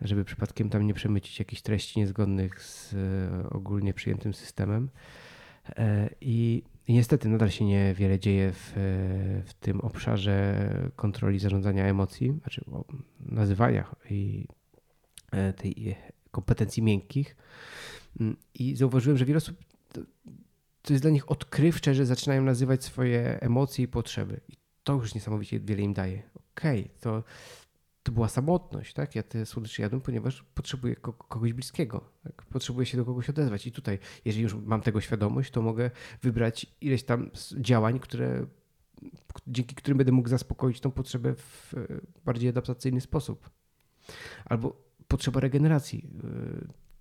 żeby 0.00 0.24
przypadkiem 0.24 0.70
tam 0.70 0.86
nie 0.86 0.94
przemycić 0.94 1.38
jakichś 1.38 1.62
treści 1.62 2.00
niezgodnych 2.00 2.62
z 2.62 2.94
e, 2.94 3.50
ogólnie 3.50 3.94
przyjętym 3.94 4.34
systemem. 4.34 4.90
E, 5.76 6.10
I, 6.20 6.62
niestety 6.88 7.28
nadal 7.28 7.50
się 7.50 7.64
niewiele 7.64 8.18
dzieje 8.18 8.52
w, 8.52 8.72
w 9.46 9.54
tym 9.60 9.80
obszarze 9.80 10.90
kontroli 10.96 11.38
zarządzania 11.38 11.84
emocji, 11.84 12.38
znaczy 12.40 12.64
nazywania 13.20 13.94
i 14.10 14.46
e, 15.30 15.52
tej 15.52 15.96
kompetencji 16.30 16.82
miękkich. 16.82 17.36
Mm, 18.20 18.36
I 18.54 18.76
zauważyłem, 18.76 19.18
że 19.18 19.24
wiele 19.24 19.36
osób 19.36 19.56
to 20.88 20.92
jest 20.92 21.04
dla 21.04 21.10
nich 21.10 21.30
odkrywcze, 21.30 21.94
że 21.94 22.06
zaczynają 22.06 22.42
nazywać 22.42 22.84
swoje 22.84 23.40
emocje 23.40 23.84
i 23.84 23.88
potrzeby. 23.88 24.40
I 24.48 24.56
to 24.84 24.92
już 24.92 25.14
niesamowicie 25.14 25.60
wiele 25.60 25.82
im 25.82 25.94
daje. 25.94 26.22
Okej, 26.34 26.80
okay, 26.80 26.94
to, 27.00 27.22
to 28.02 28.12
była 28.12 28.28
samotność, 28.28 28.94
tak? 28.94 29.14
Ja 29.14 29.22
te 29.22 29.46
słodycze 29.46 29.82
jadłem, 29.82 30.00
ponieważ 30.00 30.42
potrzebuję 30.54 30.96
kogoś 30.96 31.52
bliskiego. 31.52 32.10
Tak? 32.24 32.42
Potrzebuję 32.42 32.86
się 32.86 32.96
do 32.96 33.04
kogoś 33.04 33.30
odezwać. 33.30 33.66
I 33.66 33.72
tutaj, 33.72 33.98
jeżeli 34.24 34.42
już 34.42 34.54
mam 34.54 34.80
tego 34.80 35.00
świadomość, 35.00 35.50
to 35.50 35.62
mogę 35.62 35.90
wybrać 36.22 36.66
ileś 36.80 37.04
tam 37.04 37.30
działań, 37.56 37.98
które, 37.98 38.46
dzięki 39.46 39.74
którym 39.74 39.98
będę 39.98 40.12
mógł 40.12 40.28
zaspokoić 40.28 40.80
tą 40.80 40.90
potrzebę 40.90 41.34
w 41.34 41.74
bardziej 42.24 42.48
adaptacyjny 42.48 43.00
sposób. 43.00 43.50
Albo 44.44 44.82
potrzeba 45.08 45.40
regeneracji 45.40 46.10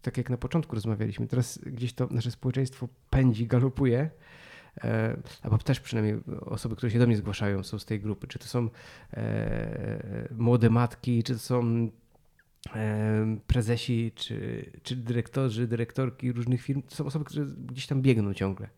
tak 0.07 0.17
jak 0.17 0.29
na 0.29 0.37
początku 0.37 0.75
rozmawialiśmy, 0.75 1.27
teraz 1.27 1.57
gdzieś 1.57 1.93
to 1.93 2.07
nasze 2.11 2.31
społeczeństwo 2.31 2.87
pędzi, 3.09 3.47
galopuje, 3.47 3.99
e, 3.99 4.09
albo 5.41 5.57
też 5.57 5.79
przynajmniej 5.79 6.15
osoby, 6.41 6.75
które 6.75 6.91
się 6.91 6.99
do 6.99 7.07
mnie 7.07 7.17
zgłaszają, 7.17 7.63
są 7.63 7.79
z 7.79 7.85
tej 7.85 7.99
grupy. 7.99 8.27
Czy 8.27 8.39
to 8.39 8.45
są 8.45 8.69
e, 9.13 10.27
młode 10.37 10.69
matki, 10.69 11.23
czy 11.23 11.33
to 11.33 11.39
są 11.39 11.89
prezesi, 13.47 14.11
czy, 14.15 14.65
czy 14.83 14.95
dyrektorzy, 14.95 15.67
dyrektorki 15.67 16.31
różnych 16.31 16.61
firm, 16.61 16.81
to 16.81 16.95
są 16.95 17.05
osoby, 17.05 17.25
które 17.25 17.45
gdzieś 17.45 17.87
tam 17.87 18.01
biegną 18.01 18.33
ciągle. 18.33 18.69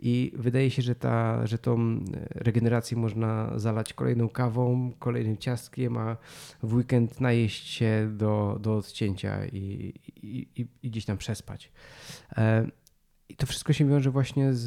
I 0.00 0.32
wydaje 0.36 0.70
się, 0.70 0.82
że, 0.82 0.94
ta, 0.94 1.46
że 1.46 1.58
tą 1.58 2.04
regenerację 2.30 2.96
można 2.96 3.58
zalać 3.58 3.92
kolejną 3.92 4.28
kawą, 4.28 4.92
kolejnym 4.98 5.36
ciastkiem, 5.36 5.96
a 5.96 6.16
w 6.62 6.74
weekend 6.74 7.20
najeść 7.20 7.68
się 7.68 8.10
do, 8.16 8.58
do 8.60 8.76
odcięcia 8.76 9.46
i, 9.46 9.94
i, 10.22 10.66
i 10.82 10.90
gdzieś 10.90 11.04
tam 11.04 11.18
przespać. 11.18 11.72
I 13.32 13.36
to 13.36 13.46
wszystko 13.46 13.72
się 13.72 13.88
wiąże 13.88 14.10
właśnie 14.10 14.54
z, 14.54 14.66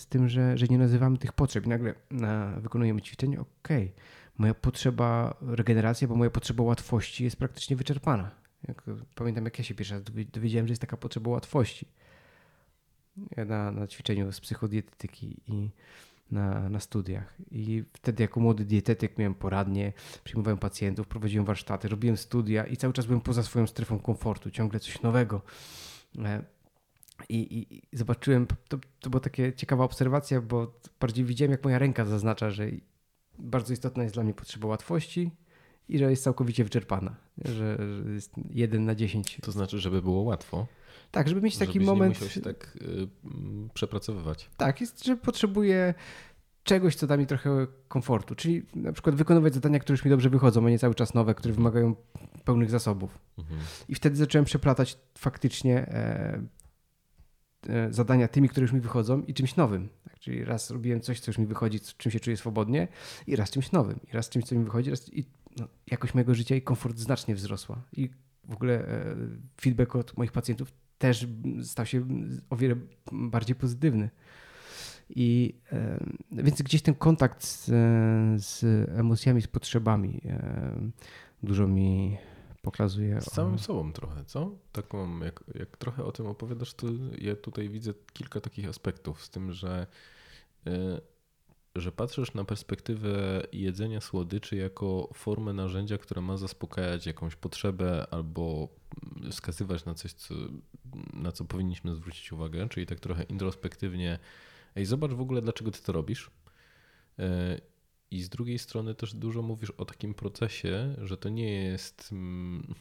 z 0.00 0.06
tym, 0.06 0.28
że, 0.28 0.58
że 0.58 0.66
nie 0.66 0.78
nazywamy 0.78 1.18
tych 1.18 1.32
potrzeb. 1.32 1.66
I 1.66 1.68
nagle 1.68 1.94
na, 2.10 2.60
wykonujemy 2.60 3.02
ćwiczenie, 3.02 3.40
okej, 3.40 3.84
okay 3.84 3.92
moja 4.38 4.54
potrzeba 4.54 5.36
regeneracji, 5.40 6.06
bo 6.06 6.14
moja 6.14 6.30
potrzeba 6.30 6.64
łatwości 6.64 7.24
jest 7.24 7.36
praktycznie 7.36 7.76
wyczerpana. 7.76 8.30
Jak, 8.68 8.82
pamiętam, 9.14 9.44
jak 9.44 9.58
ja 9.58 9.64
się 9.64 9.74
pierwszy 9.74 9.94
raz 9.94 10.02
dowiedziałem, 10.32 10.66
że 10.66 10.72
jest 10.72 10.80
taka 10.80 10.96
potrzeba 10.96 11.30
łatwości. 11.30 11.88
Na, 13.46 13.70
na 13.70 13.86
ćwiczeniu 13.86 14.32
z 14.32 14.40
psychodietetyki 14.40 15.40
i 15.46 15.70
na, 16.30 16.68
na 16.68 16.80
studiach. 16.80 17.34
I 17.50 17.84
wtedy 17.92 18.22
jako 18.22 18.40
młody 18.40 18.64
dietetyk 18.64 19.18
miałem 19.18 19.34
poradnie, 19.34 19.92
przyjmowałem 20.24 20.58
pacjentów, 20.58 21.06
prowadziłem 21.06 21.46
warsztaty, 21.46 21.88
robiłem 21.88 22.16
studia 22.16 22.64
i 22.64 22.76
cały 22.76 22.92
czas 22.92 23.06
byłem 23.06 23.20
poza 23.20 23.42
swoją 23.42 23.66
strefą 23.66 23.98
komfortu, 23.98 24.50
ciągle 24.50 24.80
coś 24.80 25.02
nowego. 25.02 25.42
I, 27.28 27.58
i, 27.58 27.96
zobaczyłem, 27.96 28.46
to, 28.68 28.78
to 29.00 29.10
była 29.10 29.20
taka 29.20 29.52
ciekawa 29.52 29.84
obserwacja, 29.84 30.40
bo 30.40 30.80
bardziej 31.00 31.24
widziałem, 31.24 31.52
jak 31.52 31.64
moja 31.64 31.78
ręka 31.78 32.04
zaznacza, 32.04 32.50
że 32.50 32.66
bardzo 33.38 33.72
istotna 33.72 34.02
jest 34.02 34.14
dla 34.14 34.24
mnie 34.24 34.34
potrzeba 34.34 34.68
łatwości 34.68 35.30
i 35.88 35.98
że 35.98 36.10
jest 36.10 36.24
całkowicie 36.24 36.64
wyczerpana, 36.64 37.16
że, 37.44 37.76
że 38.04 38.10
jest 38.12 38.32
1 38.50 38.84
na 38.84 38.94
10. 38.94 39.38
To 39.42 39.52
znaczy, 39.52 39.78
żeby 39.78 40.02
było 40.02 40.22
łatwo. 40.22 40.66
Tak, 41.10 41.28
żeby 41.28 41.40
mieć 41.40 41.56
taki 41.56 41.80
moment. 41.80 42.14
Nie 42.14 42.24
musiał 42.24 42.28
się 42.28 42.40
tak 42.40 42.78
y, 42.82 43.08
przepracowywać. 43.74 44.50
Tak, 44.56 44.80
jest, 44.80 45.04
że 45.04 45.16
potrzebuję 45.16 45.94
czegoś, 46.64 46.96
co 46.96 47.06
da 47.06 47.16
mi 47.16 47.26
trochę 47.26 47.66
komfortu, 47.88 48.34
czyli 48.34 48.62
na 48.74 48.92
przykład 48.92 49.16
wykonywać 49.16 49.54
zadania, 49.54 49.78
które 49.78 49.92
już 49.92 50.04
mi 50.04 50.10
dobrze 50.10 50.30
wychodzą, 50.30 50.66
a 50.66 50.70
nie 50.70 50.78
cały 50.78 50.94
czas 50.94 51.14
nowe, 51.14 51.34
które 51.34 51.54
wymagają 51.54 51.94
pełnych 52.44 52.70
zasobów. 52.70 53.18
Mhm. 53.38 53.60
I 53.88 53.94
wtedy 53.94 54.16
zacząłem 54.16 54.44
przeplatać 54.44 54.98
faktycznie 55.18 55.78
e, 55.78 56.42
zadania 57.90 58.28
tymi, 58.28 58.48
które 58.48 58.64
już 58.64 58.72
mi 58.72 58.80
wychodzą 58.80 59.22
i 59.22 59.34
czymś 59.34 59.56
nowym. 59.56 59.88
Czyli 60.20 60.44
raz 60.44 60.70
robiłem 60.70 61.00
coś, 61.00 61.20
co 61.20 61.30
już 61.30 61.38
mi 61.38 61.46
wychodzi, 61.46 61.80
czym 61.96 62.12
się 62.12 62.20
czuję 62.20 62.36
swobodnie, 62.36 62.88
i 63.26 63.36
raz 63.36 63.50
czymś 63.50 63.72
nowym, 63.72 64.00
i 64.08 64.12
raz 64.12 64.28
czymś, 64.28 64.44
co 64.44 64.54
mi 64.54 64.64
wychodzi, 64.64 64.90
raz 64.90 65.14
i 65.14 65.24
no, 65.56 65.68
jakość 65.86 66.14
mojego 66.14 66.34
życia 66.34 66.54
i 66.54 66.62
komfort 66.62 66.98
znacznie 66.98 67.34
wzrosła. 67.34 67.82
I 67.92 68.10
w 68.44 68.52
ogóle 68.52 68.88
e, 68.88 69.16
feedback 69.60 69.96
od 69.96 70.16
moich 70.16 70.32
pacjentów 70.32 70.72
też 70.98 71.26
stał 71.62 71.86
się 71.86 72.06
o 72.50 72.56
wiele 72.56 72.76
bardziej 73.12 73.56
pozytywny. 73.56 74.10
I 75.10 75.54
e, 75.72 76.06
więc 76.32 76.62
gdzieś 76.62 76.82
ten 76.82 76.94
kontakt 76.94 77.44
z, 77.44 77.64
z 78.44 78.64
emocjami, 78.90 79.42
z 79.42 79.46
potrzebami 79.46 80.20
e, 80.24 80.90
dużo 81.42 81.68
mi 81.68 82.18
pokazuje. 82.66 83.20
Z 83.20 83.24
samym 83.24 83.58
sobą 83.58 83.92
trochę, 83.92 84.24
co? 84.24 84.50
Taką, 84.72 85.20
jak, 85.20 85.44
jak 85.54 85.76
trochę 85.76 86.04
o 86.04 86.12
tym 86.12 86.26
opowiadasz, 86.26 86.74
to 86.74 86.86
ja 87.18 87.36
tutaj 87.36 87.68
widzę 87.68 87.92
kilka 88.12 88.40
takich 88.40 88.68
aspektów, 88.68 89.24
z 89.24 89.30
tym, 89.30 89.52
że 89.52 89.86
Y, 90.66 91.00
że 91.76 91.92
patrzysz 91.92 92.34
na 92.34 92.44
perspektywę 92.44 93.42
jedzenia 93.52 94.00
słodyczy 94.00 94.56
jako 94.56 95.08
formę 95.14 95.52
narzędzia, 95.52 95.98
które 95.98 96.20
ma 96.20 96.36
zaspokajać 96.36 97.06
jakąś 97.06 97.36
potrzebę 97.36 98.06
albo 98.10 98.68
wskazywać 99.30 99.84
na 99.84 99.94
coś, 99.94 100.12
co, 100.12 100.34
na 101.12 101.32
co 101.32 101.44
powinniśmy 101.44 101.94
zwrócić 101.94 102.32
uwagę, 102.32 102.68
czyli 102.68 102.86
tak 102.86 103.00
trochę 103.00 103.22
introspektywnie, 103.22 104.18
ej, 104.76 104.86
zobacz 104.86 105.10
w 105.10 105.20
ogóle, 105.20 105.42
dlaczego 105.42 105.70
ty 105.70 105.82
to 105.82 105.92
robisz. 105.92 106.30
I 108.10 108.22
z 108.22 108.28
drugiej 108.28 108.58
strony 108.58 108.94
też 108.94 109.14
dużo 109.14 109.42
mówisz 109.42 109.70
o 109.70 109.84
takim 109.84 110.14
procesie, 110.14 110.94
że 111.02 111.16
to 111.16 111.28
nie 111.28 111.54
jest 111.54 112.08
mm, 112.12 112.74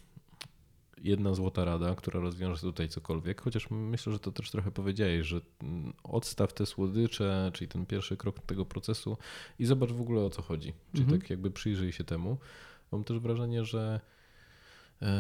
jedna 0.98 1.34
złota 1.34 1.66
rada, 1.66 1.96
która 1.96 2.20
rozwiąże 2.20 2.62
tutaj 2.62 2.90
cokolwiek, 2.90 3.42
chociaż 3.42 3.68
myślę, 3.70 4.14
że 4.14 4.20
to 4.20 4.32
też 4.32 4.52
trochę 4.52 4.72
powiedziałeś, 4.72 5.28
że 5.28 5.42
mm, 5.62 5.94
odstaw 6.04 6.54
te 6.54 6.66
słodycze, 6.66 7.52
czyli 7.54 7.68
ten 7.68 7.86
pierwszy 7.86 8.18
krok 8.18 8.40
tego 8.40 8.66
procesu 8.66 9.18
i 9.60 9.66
zobacz 9.66 9.92
w 9.92 10.02
ogóle 10.02 10.22
o 10.22 10.30
co 10.30 10.42
chodzi. 10.42 10.74
Czyli 10.92 11.04
mhm. 11.04 11.22
tak 11.22 11.30
jakby 11.30 11.52
przyjrzyj 11.52 11.92
się 11.92 12.04
temu. 12.04 12.38
Mam 12.92 13.04
też 13.04 13.20
wrażenie, 13.20 13.66
że 13.66 14.00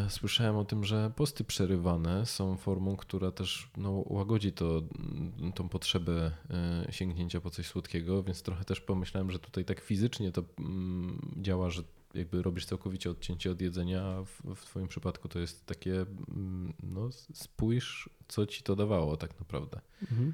Słyszałem 0.09 0.55
o 0.57 0.65
tym, 0.65 0.83
że 0.83 1.11
posty 1.15 1.43
przerywane 1.43 2.25
są 2.25 2.57
formą, 2.57 2.97
która 2.97 3.31
też 3.31 3.69
no, 3.77 4.03
łagodzi 4.05 4.51
to, 4.53 4.81
mm, 4.99 5.53
tą 5.53 5.69
potrzebę 5.69 6.31
e, 6.49 6.87
sięgnięcia 6.91 7.41
po 7.41 7.49
coś 7.49 7.67
słodkiego, 7.67 8.23
więc 8.23 8.41
trochę 8.41 8.65
też 8.65 8.81
pomyślałem, 8.81 9.31
że 9.31 9.39
tutaj 9.39 9.65
tak 9.65 9.79
fizycznie 9.79 10.31
to 10.31 10.43
mm, 10.59 11.33
działa, 11.37 11.69
że 11.69 11.83
jakby 12.13 12.41
robisz 12.41 12.65
całkowicie 12.65 13.09
odcięcie 13.09 13.51
od 13.51 13.61
jedzenia, 13.61 14.03
a 14.03 14.23
w, 14.23 14.55
w 14.55 14.65
Twoim 14.65 14.87
przypadku 14.87 15.27
to 15.27 15.39
jest 15.39 15.65
takie, 15.65 15.93
mm, 16.01 16.73
no 16.83 17.09
spójrz, 17.33 18.09
co 18.27 18.45
Ci 18.45 18.63
to 18.63 18.75
dawało 18.75 19.17
tak 19.17 19.39
naprawdę. 19.39 19.81
Mhm. 20.01 20.33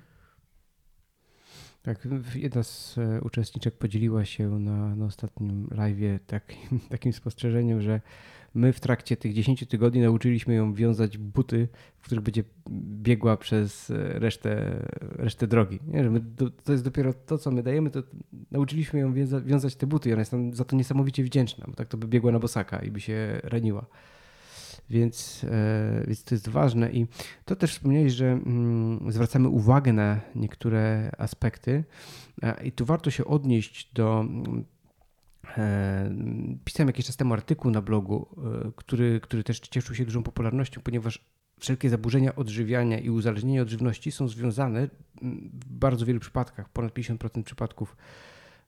Tak, 1.83 2.07
jedna 2.35 2.63
z 2.63 2.97
e, 2.97 3.21
uczestniczek 3.21 3.77
podzieliła 3.77 4.25
się 4.25 4.49
na, 4.59 4.95
na 4.95 5.05
ostatnim 5.05 5.67
live 5.71 6.19
takim, 6.27 6.79
takim 6.89 7.13
spostrzeżeniem, 7.13 7.81
że 7.81 8.01
my 8.53 8.73
w 8.73 8.79
trakcie 8.79 9.17
tych 9.17 9.33
10 9.33 9.67
tygodni 9.67 10.01
nauczyliśmy 10.01 10.53
ją 10.53 10.73
wiązać 10.73 11.17
buty, 11.17 11.67
w 11.97 12.05
których 12.05 12.23
będzie 12.23 12.43
biegła 13.01 13.37
przez 13.37 13.89
e, 13.91 14.19
resztę, 14.19 14.81
resztę 14.99 15.47
drogi. 15.47 15.79
Nie? 15.87 16.03
Że 16.03 16.09
my, 16.09 16.21
to 16.63 16.71
jest 16.71 16.83
dopiero 16.83 17.13
to, 17.13 17.37
co 17.37 17.51
my 17.51 17.63
dajemy, 17.63 17.89
to 17.89 18.03
nauczyliśmy 18.51 18.99
ją 18.99 19.13
wiąza, 19.13 19.41
wiązać 19.41 19.75
te 19.75 19.87
buty 19.87 20.09
i 20.09 20.13
ona 20.13 20.21
jest 20.21 20.31
nam 20.31 20.53
za 20.53 20.65
to 20.65 20.75
niesamowicie 20.75 21.23
wdzięczna, 21.23 21.65
bo 21.67 21.73
tak 21.73 21.87
to 21.87 21.97
by 21.97 22.07
biegła 22.07 22.31
na 22.31 22.39
bosaka 22.39 22.79
i 22.79 22.91
by 22.91 22.99
się 22.99 23.41
raniła. 23.43 23.85
Więc, 24.89 25.45
e, 25.49 26.03
więc 26.07 26.23
to 26.23 26.35
jest 26.35 26.49
ważne 26.49 26.91
i 26.91 27.07
to 27.45 27.55
też 27.55 27.71
wspomniałeś, 27.71 28.13
że 28.13 28.31
mm, 28.31 29.11
zwracamy 29.11 29.49
uwagę 29.49 29.93
na 29.93 30.19
niektóre 30.35 31.11
aspekty 31.17 31.83
i 32.63 32.71
tu 32.71 32.85
warto 32.85 33.11
się 33.11 33.25
odnieść 33.25 33.93
do 33.93 34.25
Pisałem 36.65 36.87
jakiś 36.87 37.05
czas 37.05 37.17
temu 37.17 37.33
artykuł 37.33 37.71
na 37.71 37.81
blogu, 37.81 38.27
e, 38.65 38.71
który, 38.75 39.19
który 39.19 39.43
też 39.43 39.59
cieszył 39.59 39.95
się 39.95 40.05
dużą 40.05 40.23
popularnością, 40.23 40.81
ponieważ 40.83 41.25
wszelkie 41.59 41.89
zaburzenia 41.89 42.35
odżywiania 42.35 42.99
i 42.99 43.09
uzależnienie 43.09 43.61
od 43.61 43.69
żywności 43.69 44.11
są 44.11 44.27
związane 44.27 44.87
w 45.53 45.69
bardzo 45.69 46.05
wielu 46.05 46.19
przypadkach, 46.19 46.69
ponad 46.69 46.93
50% 46.93 47.43
przypadków 47.43 47.97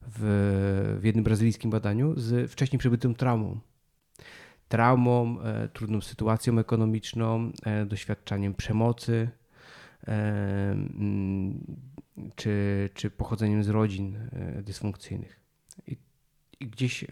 w, 0.01 0.97
w 1.01 1.03
jednym 1.03 1.23
brazylijskim 1.23 1.71
badaniu, 1.71 2.13
z 2.17 2.51
wcześniej 2.51 2.79
przebytą 2.79 3.15
traumą 3.15 3.59
traumą, 4.73 5.41
e, 5.41 5.69
trudną 5.69 6.01
sytuacją 6.01 6.59
ekonomiczną, 6.59 7.51
e, 7.63 7.85
doświadczaniem 7.85 8.53
przemocy, 8.53 9.29
e, 10.07 10.75
czy, 12.35 12.89
czy 12.93 13.09
pochodzeniem 13.09 13.63
z 13.63 13.69
rodzin 13.69 14.29
dysfunkcyjnych. 14.63 15.42
Gdzieś 16.59 17.05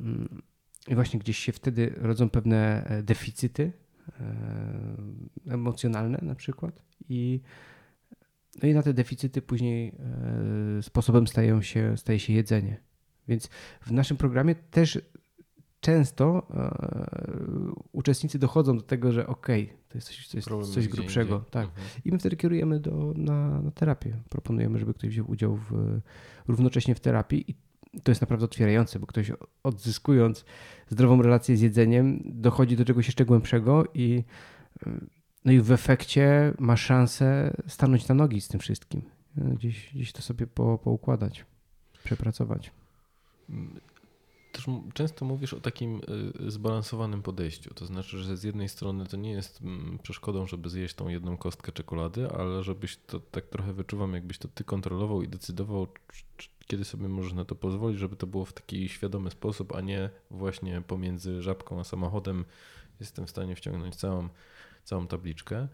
mm, 0.00 0.42
i 0.88 0.94
właśnie 0.94 1.20
gdzieś 1.20 1.38
się 1.38 1.52
wtedy 1.52 1.94
rodzą 1.96 2.30
pewne 2.30 2.88
deficyty 3.02 3.72
emocjonalne 5.48 6.18
na 6.22 6.34
przykład 6.34 6.82
i 7.08 7.40
no 8.62 8.68
i 8.68 8.74
na 8.74 8.82
te 8.82 8.94
deficyty 8.94 9.42
później 9.42 9.94
sposobem 10.82 11.26
stają 11.26 11.62
się, 11.62 11.96
staje 11.96 12.18
się 12.18 12.32
jedzenie. 12.32 12.80
Więc 13.28 13.48
w 13.80 13.92
naszym 13.92 14.16
programie 14.16 14.54
też 14.54 14.98
często 15.80 16.46
e, 16.54 17.72
uczestnicy 17.92 18.38
dochodzą 18.38 18.76
do 18.76 18.82
tego, 18.82 19.12
że 19.12 19.26
okej, 19.26 19.64
okay, 19.64 19.76
to 19.88 19.98
jest 19.98 20.08
coś, 20.08 20.28
to 20.28 20.36
jest 20.36 20.74
coś 20.74 20.88
grubszego. 20.88 21.44
Tak. 21.50 21.64
Mhm. 21.64 21.86
I 22.04 22.12
my 22.12 22.18
wtedy 22.18 22.36
kierujemy 22.36 22.80
do, 22.80 23.12
na, 23.16 23.62
na 23.62 23.70
terapię. 23.70 24.16
Proponujemy, 24.28 24.78
żeby 24.78 24.94
ktoś 24.94 25.10
wziął 25.10 25.30
udział 25.30 25.56
w, 25.56 26.00
równocześnie 26.48 26.94
w 26.94 27.00
terapii 27.00 27.50
i 27.50 27.54
to 28.02 28.10
jest 28.10 28.20
naprawdę 28.20 28.44
otwierające, 28.44 28.98
bo 28.98 29.06
ktoś 29.06 29.32
odzyskując 29.62 30.44
zdrową 30.88 31.22
relację 31.22 31.56
z 31.56 31.60
jedzeniem, 31.60 32.22
dochodzi 32.24 32.76
do 32.76 32.84
czegoś 32.84 33.06
jeszcze 33.06 33.24
głębszego 33.24 33.84
i, 33.94 34.24
no 35.44 35.52
i 35.52 35.60
w 35.60 35.72
efekcie 35.72 36.54
ma 36.58 36.76
szansę 36.76 37.56
stanąć 37.66 38.08
na 38.08 38.14
nogi 38.14 38.40
z 38.40 38.48
tym 38.48 38.60
wszystkim. 38.60 39.02
Gdzieś, 39.36 39.94
gdzieś 39.94 40.12
to 40.12 40.22
sobie 40.22 40.46
po, 40.46 40.78
poukładać, 40.78 41.44
przepracować. 42.04 42.70
Często 44.94 45.24
mówisz 45.24 45.54
o 45.54 45.60
takim 45.60 46.00
y, 46.46 46.50
zbalansowanym 46.50 47.22
podejściu. 47.22 47.74
To 47.74 47.86
znaczy, 47.86 48.18
że 48.18 48.36
z 48.36 48.42
jednej 48.42 48.68
strony 48.68 49.06
to 49.06 49.16
nie 49.16 49.30
jest 49.30 49.60
przeszkodą, 50.02 50.46
żeby 50.46 50.68
zjeść 50.68 50.94
tą 50.94 51.08
jedną 51.08 51.36
kostkę 51.36 51.72
czekolady, 51.72 52.30
ale 52.30 52.62
żebyś 52.62 52.96
to 52.96 53.20
tak 53.20 53.46
trochę 53.46 53.72
wyczuwam, 53.72 54.14
jakbyś 54.14 54.38
to 54.38 54.48
ty 54.48 54.64
kontrolował 54.64 55.22
i 55.22 55.28
decydował, 55.28 55.86
kiedy 56.68 56.84
sobie 56.84 57.08
możesz 57.08 57.32
na 57.32 57.44
to 57.44 57.54
pozwolić, 57.54 57.98
żeby 57.98 58.16
to 58.16 58.26
było 58.26 58.44
w 58.44 58.52
taki 58.52 58.88
świadomy 58.88 59.30
sposób, 59.30 59.74
a 59.74 59.80
nie 59.80 60.10
właśnie 60.30 60.82
pomiędzy 60.86 61.42
żabką 61.42 61.80
a 61.80 61.84
samochodem 61.84 62.44
jestem 63.00 63.26
w 63.26 63.30
stanie 63.30 63.56
wciągnąć 63.56 63.96
całą, 63.96 64.28
całą 64.84 65.06
tabliczkę. 65.06 65.68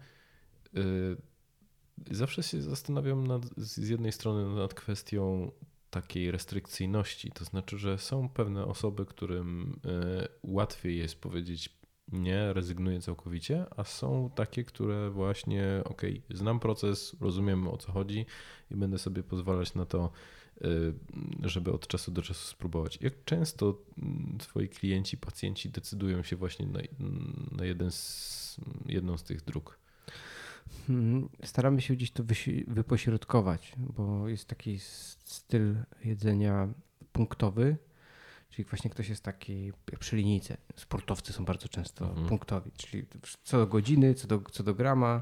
Y, 0.77 1.17
zawsze 2.11 2.43
się 2.43 2.61
zastanawiam 2.61 3.27
nad, 3.27 3.45
z 3.57 3.89
jednej 3.89 4.11
strony 4.11 4.55
nad 4.55 4.73
kwestią 4.73 5.51
takiej 5.89 6.31
restrykcyjności. 6.31 7.31
To 7.31 7.45
znaczy, 7.45 7.77
że 7.77 7.97
są 7.97 8.29
pewne 8.29 8.65
osoby, 8.65 9.05
którym 9.05 9.79
e, 9.85 10.27
łatwiej 10.43 10.97
jest 10.97 11.21
powiedzieć 11.21 11.77
nie, 12.11 12.53
rezygnuję 12.53 13.01
całkowicie, 13.01 13.65
a 13.75 13.83
są 13.83 14.29
takie, 14.35 14.63
które 14.63 15.09
właśnie, 15.09 15.81
ok, 15.85 16.01
znam 16.29 16.59
proces, 16.59 17.15
rozumiem 17.21 17.67
o 17.67 17.77
co 17.77 17.91
chodzi 17.91 18.25
i 18.71 18.75
będę 18.75 18.97
sobie 18.97 19.23
pozwalać 19.23 19.73
na 19.73 19.85
to, 19.85 20.11
żeby 21.43 21.71
od 21.71 21.87
czasu 21.87 22.11
do 22.11 22.21
czasu 22.21 22.47
spróbować. 22.47 22.97
Jak 23.01 23.13
często 23.25 23.77
mm, 23.97 24.37
Twoi 24.37 24.69
klienci, 24.69 25.17
pacjenci 25.17 25.69
decydują 25.69 26.23
się 26.23 26.35
właśnie 26.35 26.65
na, 26.65 26.79
na 27.51 27.65
jeden 27.65 27.91
z, 27.91 28.57
jedną 28.85 29.17
z 29.17 29.23
tych 29.23 29.41
dróg? 29.41 29.79
Hmm, 30.87 31.29
staramy 31.43 31.81
się 31.81 31.95
gdzieś 31.95 32.11
to 32.11 32.23
wypośrodkować, 32.67 33.73
bo 33.77 34.27
jest 34.27 34.47
taki 34.47 34.79
styl 34.79 35.75
jedzenia 36.03 36.73
punktowy, 37.11 37.77
czyli 38.55 38.69
właśnie 38.69 38.89
ktoś 38.89 39.09
jest 39.09 39.23
taki 39.23 39.71
jak 39.91 39.99
przy 39.99 40.15
linijce. 40.15 40.57
Sportowcy 40.75 41.33
są 41.33 41.45
bardzo 41.45 41.67
często 41.67 42.09
mhm. 42.09 42.27
punktowi, 42.27 42.71
czyli 42.77 43.05
co 43.43 43.57
do 43.57 43.67
godziny, 43.67 44.13
co 44.13 44.27
do, 44.27 44.41
co 44.51 44.63
do 44.63 44.75
grama, 44.75 45.21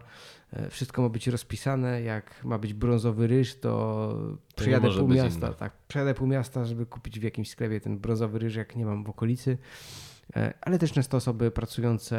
e, 0.51 0.69
wszystko 0.69 1.01
ma 1.01 1.09
być 1.09 1.27
rozpisane. 1.27 2.01
Jak 2.01 2.43
ma 2.43 2.57
być 2.57 2.73
brązowy 2.73 3.27
ryż, 3.27 3.59
to, 3.59 4.15
przejadę 4.55 4.89
pół 4.91 5.07
miasta. 5.07 5.53
Tak, 5.53 5.73
przejadę 5.87 6.13
pół 6.13 6.27
miasta, 6.27 6.65
żeby 6.65 6.85
kupić 6.85 7.19
w 7.19 7.23
jakimś 7.23 7.49
sklepie 7.49 7.81
ten 7.81 7.99
brązowy 7.99 8.39
ryż, 8.39 8.55
jak 8.55 8.75
nie 8.75 8.85
mam 8.85 9.03
w 9.03 9.09
okolicy. 9.09 9.57
E, 10.35 10.53
ale 10.61 10.79
też 10.79 10.91
często 10.91 11.17
osoby 11.17 11.51
pracujące, 11.51 12.17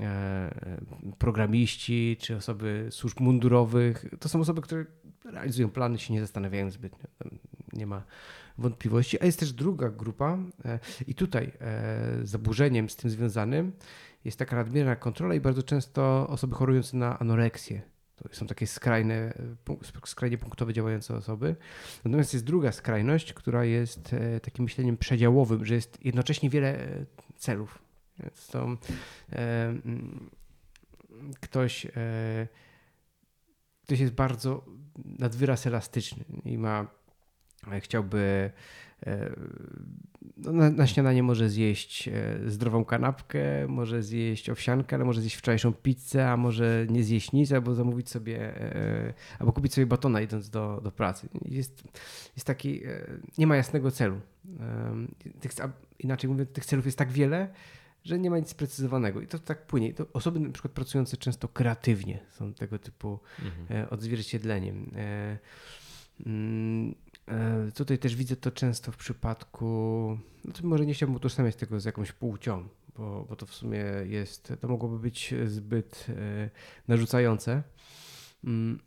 e, 0.00 0.80
programiści 1.18 2.16
czy 2.20 2.36
osoby 2.36 2.86
służb 2.90 3.20
mundurowych. 3.20 4.04
To 4.20 4.28
są 4.28 4.40
osoby, 4.40 4.62
które 4.62 4.84
realizują 5.24 5.70
plany, 5.70 5.98
się 5.98 6.14
nie 6.14 6.20
zastanawiają 6.20 6.70
zbytnio. 6.70 7.08
Nie 7.72 7.86
ma 7.86 8.02
wątpliwości. 8.58 9.22
A 9.22 9.26
jest 9.26 9.40
też 9.40 9.52
druga 9.52 9.90
grupa 9.90 10.38
e, 10.64 10.78
i 11.06 11.14
tutaj 11.14 11.52
zaburzeniem 12.22 12.90
z 12.90 12.96
tym 12.96 13.10
związanym 13.10 13.72
jest 14.24 14.38
taka 14.38 14.56
nadmierna 14.56 14.96
kontrola 14.96 15.34
i 15.34 15.40
bardzo 15.40 15.62
często 15.62 16.28
osoby 16.28 16.54
chorujące 16.54 16.96
na 16.96 17.18
anoreksję. 17.18 17.82
To 18.16 18.28
są 18.32 18.46
takie 18.46 18.66
skrajne, 18.66 19.34
skrajnie 20.04 20.38
punktowe 20.38 20.72
działające 20.72 21.14
osoby. 21.14 21.56
Natomiast 22.04 22.32
jest 22.32 22.44
druga 22.44 22.72
skrajność, 22.72 23.32
która 23.32 23.64
jest 23.64 24.14
takim 24.42 24.64
myśleniem 24.64 24.96
przedziałowym, 24.96 25.64
że 25.64 25.74
jest 25.74 26.04
jednocześnie 26.04 26.50
wiele 26.50 26.88
celów. 27.36 27.88
Więc 28.18 28.46
to 28.46 28.68
e, 29.32 29.74
ktoś, 31.40 31.86
e, 31.86 32.48
ktoś 33.82 34.00
jest 34.00 34.12
bardzo 34.12 34.64
nadwyraz 35.04 35.66
elastyczny 35.66 36.24
i 36.44 36.58
ma, 36.58 36.80
e, 36.80 36.86
chciałby 37.80 38.50
e, 39.06 39.30
no 40.36 40.52
na, 40.52 40.70
na, 40.70 40.86
śniadanie 40.86 41.22
może 41.22 41.48
zjeść 41.48 42.08
e, 42.08 42.12
zdrową 42.46 42.84
kanapkę, 42.84 43.68
może 43.68 44.02
zjeść 44.02 44.50
owsiankę, 44.50 44.96
ale 44.96 45.04
może 45.04 45.20
zjeść 45.20 45.36
wczorajszą 45.36 45.72
pizzę, 45.72 46.30
a 46.30 46.36
może 46.36 46.86
nie 46.90 47.04
zjeść 47.04 47.32
nic, 47.32 47.52
albo 47.52 47.74
zamówić 47.74 48.10
sobie, 48.10 48.56
e, 48.60 49.14
albo 49.38 49.52
kupić 49.52 49.74
sobie 49.74 49.86
batona 49.86 50.20
idąc 50.20 50.50
do, 50.50 50.80
do 50.84 50.92
pracy. 50.92 51.28
Jest, 51.44 51.82
jest 52.36 52.46
taki, 52.46 52.82
nie 53.38 53.46
ma 53.46 53.56
jasnego 53.56 53.90
celu. 53.90 54.20
Tych, 55.40 55.52
inaczej 55.98 56.30
mówiąc, 56.30 56.50
tych 56.52 56.66
celów 56.66 56.86
jest 56.86 56.98
tak 56.98 57.12
wiele, 57.12 57.48
że 58.04 58.18
nie 58.18 58.30
ma 58.30 58.38
nic 58.38 58.48
sprecyzowanego. 58.48 59.20
I 59.20 59.26
to 59.26 59.38
tak 59.38 59.66
płynie. 59.66 59.94
To 59.94 60.06
osoby 60.12 60.40
na 60.40 60.50
przykład 60.50 60.72
pracujące 60.72 61.16
często 61.16 61.48
kreatywnie 61.48 62.18
są 62.30 62.54
tego 62.54 62.78
typu 62.78 63.18
mhm. 63.38 63.88
Odzwierciedleniem. 63.90 64.90
E, 67.28 67.30
mm, 67.30 67.68
e, 67.68 67.72
tutaj 67.72 67.98
też 67.98 68.16
widzę 68.16 68.36
to 68.36 68.50
często 68.50 68.92
w 68.92 68.96
przypadku, 68.96 70.18
no 70.44 70.52
to 70.52 70.66
może 70.66 70.86
nie 70.86 70.94
chciałbym 70.94 71.16
utożsamiać 71.16 71.56
tego 71.56 71.80
z 71.80 71.84
jakąś 71.84 72.12
płcią, 72.12 72.68
bo, 72.96 73.26
bo 73.28 73.36
to 73.36 73.46
w 73.46 73.54
sumie 73.54 73.84
jest, 74.04 74.52
to 74.60 74.68
mogłoby 74.68 74.98
być 74.98 75.34
zbyt 75.46 76.06
narzucające. 76.88 77.62
Mm, 78.44 78.78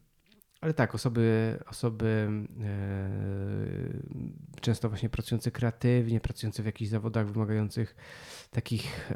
ale 0.61 0.73
tak, 0.73 0.95
osoby, 0.95 1.57
osoby 1.67 2.29
e, 2.63 3.09
często 4.61 4.89
właśnie 4.89 5.09
pracujące 5.09 5.51
kreatywnie, 5.51 6.19
pracujące 6.19 6.63
w 6.63 6.65
jakichś 6.65 6.91
zawodach 6.91 7.31
wymagających 7.31 7.95
takich 8.51 9.11
e, 9.11 9.15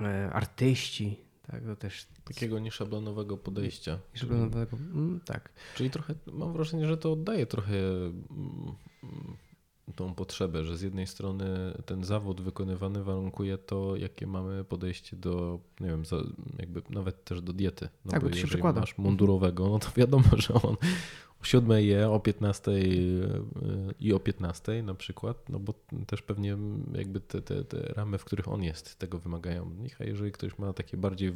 e, 0.00 0.30
artyści, 0.32 1.25
tak, 1.46 1.64
to 1.64 1.76
też. 1.76 2.06
Takiego 2.24 2.58
nieszablonowego 2.58 3.36
podejścia. 3.36 3.98
Nieszablonowego, 4.14 4.76
mm, 4.76 5.20
tak. 5.24 5.52
Czyli 5.74 5.90
trochę, 5.90 6.14
mam 6.32 6.52
wrażenie, 6.52 6.86
że 6.86 6.96
to 6.96 7.12
oddaje 7.12 7.46
trochę 7.46 7.76
mm, 7.76 8.76
tą 9.96 10.14
potrzebę, 10.14 10.64
że 10.64 10.76
z 10.76 10.82
jednej 10.82 11.06
strony 11.06 11.46
ten 11.86 12.04
zawód 12.04 12.40
wykonywany 12.40 13.04
warunkuje 13.04 13.58
to, 13.58 13.96
jakie 13.96 14.26
mamy 14.26 14.64
podejście 14.64 15.16
do, 15.16 15.60
nie 15.80 15.88
wiem, 15.88 16.02
jakby 16.58 16.82
nawet 16.90 17.24
też 17.24 17.42
do 17.42 17.52
diety. 17.52 17.88
No 18.04 18.12
tak, 18.12 18.20
bo, 18.20 18.28
bo 18.28 18.34
jeżeli 18.34 18.48
przykłada. 18.48 18.80
masz 18.80 18.98
mundurowego, 18.98 19.68
no 19.68 19.78
to 19.78 19.88
wiadomo, 19.96 20.24
że 20.36 20.54
on 20.54 20.76
o 21.42 21.44
7 21.44 21.70
je, 21.70 22.10
o 22.10 22.20
15 22.20 22.72
i 24.00 24.12
o 24.12 24.20
15 24.20 24.82
na 24.82 24.94
przykład, 24.94 25.48
no 25.48 25.58
bo 25.58 25.74
też 26.06 26.22
pewnie 26.22 26.56
jakby 26.94 27.20
te, 27.20 27.42
te, 27.42 27.64
te 27.64 27.78
ramy, 27.80 28.18
w 28.18 28.24
których 28.24 28.48
on 28.48 28.62
jest, 28.62 28.98
tego 28.98 29.18
wymagają. 29.18 29.70
A 30.00 30.04
jeżeli 30.04 30.32
ktoś 30.32 30.58
ma 30.58 30.72
takie 30.72 30.96
bardziej 30.96 31.32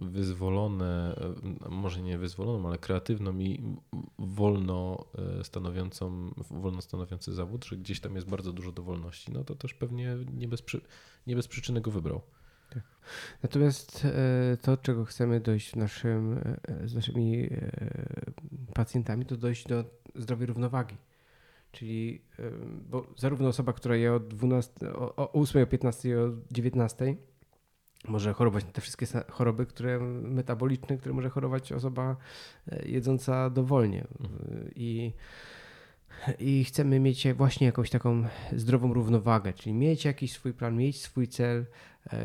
wyzwolone, 0.00 1.16
e, 1.64 1.68
może 1.68 2.02
nie 2.02 2.18
wyzwoloną, 2.18 2.68
ale 2.68 2.78
kreatywną 2.78 3.38
i 3.38 3.62
wolno 4.18 5.04
e, 5.40 5.44
stanowiącą, 5.44 6.34
wolno 6.50 6.82
stanowiący 6.82 7.34
zawód, 7.34 7.64
że 7.64 7.76
gdzieś 7.76 8.00
tam 8.00 8.14
jest 8.14 8.28
bardzo 8.28 8.52
dużo 8.52 8.72
dowolności, 8.72 9.32
no 9.32 9.44
to 9.44 9.54
też 9.54 9.74
pewnie 9.74 10.16
nie 10.36 10.48
bez, 10.48 10.62
nie 11.26 11.36
bez 11.36 11.48
przyczyny 11.48 11.80
go 11.80 11.90
wybrał. 11.90 12.20
Tak. 12.74 12.82
Natomiast 13.42 14.04
e, 14.04 14.56
to, 14.56 14.76
czego 14.76 15.04
chcemy 15.04 15.40
dojść 15.40 15.76
naszym, 15.76 16.40
z 16.84 16.94
naszymi 16.94 17.50
pacjentami, 18.74 19.26
to 19.26 19.36
dojść 19.36 19.66
do 19.66 19.84
zdrowej 20.14 20.46
równowagi. 20.46 20.96
Czyli, 21.72 22.22
bo 22.90 23.06
zarówno 23.16 23.48
osoba, 23.48 23.72
która 23.72 23.96
je 23.96 24.12
o, 24.12 24.20
12, 24.20 24.92
o, 24.92 25.16
o 25.16 25.32
8, 25.32 25.62
o 25.62 25.66
15 25.66 26.08
i 26.08 26.14
o 26.14 26.30
19 26.50 27.16
może 28.08 28.32
chorować 28.32 28.64
na 28.64 28.72
te 28.72 28.80
wszystkie 28.80 29.06
choroby, 29.30 29.66
które 29.66 29.98
metaboliczne, 30.22 30.98
które 30.98 31.14
może 31.14 31.30
chorować 31.30 31.72
osoba 31.72 32.16
e, 32.68 32.88
jedząca 32.88 33.50
dowolnie. 33.50 34.06
Mhm. 34.20 34.70
I, 34.76 35.12
I 36.38 36.64
chcemy 36.64 37.00
mieć 37.00 37.26
właśnie 37.32 37.66
jakąś 37.66 37.90
taką 37.90 38.24
zdrową 38.52 38.94
równowagę, 38.94 39.52
czyli 39.52 39.74
mieć 39.74 40.04
jakiś 40.04 40.32
swój 40.32 40.52
plan, 40.52 40.76
mieć 40.76 41.02
swój 41.02 41.28
cel, 41.28 41.60
e, 41.60 41.66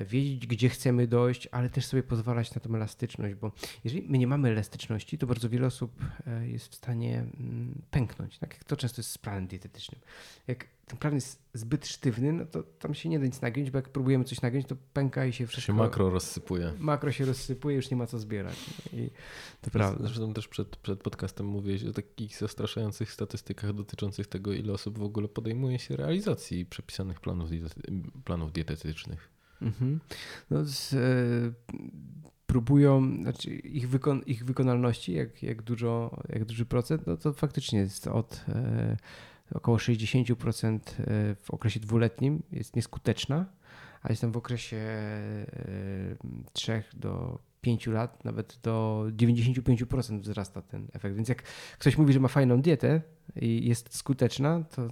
wiedzieć, 0.05 0.47
gdzie 0.47 0.69
chcemy 0.69 1.07
dojść, 1.07 1.47
ale 1.51 1.69
też 1.69 1.85
sobie 1.85 2.03
pozwalać 2.03 2.55
na 2.55 2.61
tą 2.61 2.75
elastyczność, 2.75 3.35
bo 3.35 3.51
jeżeli 3.83 4.09
my 4.09 4.17
nie 4.17 4.27
mamy 4.27 4.49
elastyczności, 4.49 5.17
to 5.17 5.27
bardzo 5.27 5.49
wiele 5.49 5.67
osób 5.67 5.91
e, 6.27 6.47
jest 6.47 6.71
w 6.71 6.75
stanie 6.75 7.17
mm, 7.17 7.81
pęknąć. 7.91 8.37
Tak 8.37 8.63
to 8.63 8.77
często 8.77 8.99
jest 8.99 9.11
z 9.11 9.17
planem 9.17 9.47
dietetycznym. 9.47 10.01
Jak 10.47 10.67
ten 10.85 10.99
plan 10.99 11.15
jest 11.15 11.41
zbyt 11.53 11.87
sztywny, 11.87 12.33
no 12.33 12.45
to 12.45 12.63
tam 12.63 12.93
się 12.93 13.09
nie 13.09 13.19
da 13.19 13.25
nic 13.25 13.41
nagiąć, 13.41 13.71
bo 13.71 13.77
jak 13.77 13.89
próbujemy 13.89 14.23
coś 14.23 14.41
nagiąć, 14.41 14.65
to 14.65 14.75
pęka 14.93 15.25
i 15.25 15.33
się 15.33 15.47
wszystko... 15.47 15.73
Się 15.73 15.77
makro 15.77 16.09
rozsypuje. 16.09 16.73
Makro 16.79 17.11
się 17.11 17.25
rozsypuje, 17.25 17.75
już 17.75 17.91
nie 17.91 17.97
ma 17.97 18.07
co 18.07 18.19
zbierać. 18.19 18.55
I 18.93 19.09
to 19.61 19.71
prawda. 19.71 20.03
Zresztą 20.03 20.33
też 20.33 20.47
przed, 20.47 20.77
przed 20.77 21.03
podcastem 21.03 21.45
mówiłeś 21.45 21.83
o 21.83 21.93
takich 21.93 22.37
zastraszających 22.37 23.11
statystykach 23.11 23.73
dotyczących 23.73 24.27
tego, 24.27 24.53
ile 24.53 24.73
osób 24.73 24.99
w 24.99 25.03
ogóle 25.03 25.27
podejmuje 25.27 25.79
się 25.79 25.95
realizacji 25.95 26.65
przepisanych 26.65 27.19
planów, 27.19 27.49
planów 28.25 28.51
dietetycznych. 28.51 29.38
Mhm. 29.61 29.99
No, 30.49 30.65
z, 30.65 30.93
e, 30.93 30.97
próbują, 32.49 33.15
znaczy 33.21 33.55
ich, 33.55 33.89
wykon, 33.89 34.21
ich 34.25 34.45
wykonalności, 34.45 35.13
jak, 35.13 35.43
jak, 35.43 35.61
dużo, 35.61 36.23
jak 36.29 36.45
duży 36.45 36.65
procent, 36.65 37.07
no 37.07 37.17
to 37.17 37.33
faktycznie 37.33 37.79
jest 37.79 38.07
od 38.07 38.45
e, 38.49 38.97
około 39.53 39.77
60% 39.77 40.79
e, 40.99 41.35
w 41.35 41.51
okresie 41.51 41.79
dwuletnim 41.79 42.43
jest 42.51 42.75
nieskuteczna, 42.75 43.45
a 44.01 44.09
jestem 44.09 44.31
w 44.31 44.37
okresie 44.37 44.87
3 46.53 46.73
e, 46.73 46.83
do 46.93 47.39
5 47.61 47.87
lat, 47.87 48.25
nawet 48.25 48.59
do 48.63 49.05
95% 49.11 50.21
wzrasta 50.21 50.61
ten 50.61 50.87
efekt. 50.93 51.15
Więc 51.15 51.29
jak 51.29 51.43
ktoś 51.79 51.97
mówi, 51.97 52.13
że 52.13 52.19
ma 52.19 52.27
fajną 52.27 52.61
dietę 52.61 53.01
i 53.35 53.67
jest 53.67 53.95
skuteczna, 53.95 54.63
to, 54.63 54.87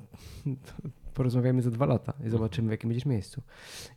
to 0.46 0.90
porozmawiamy 1.18 1.62
za 1.62 1.72
dwa 1.72 1.86
lata 1.86 2.14
i 2.26 2.30
zobaczymy, 2.30 2.68
w 2.68 2.72
jakim 2.72 2.90
będziesz 2.90 3.06
miejscu. 3.06 3.42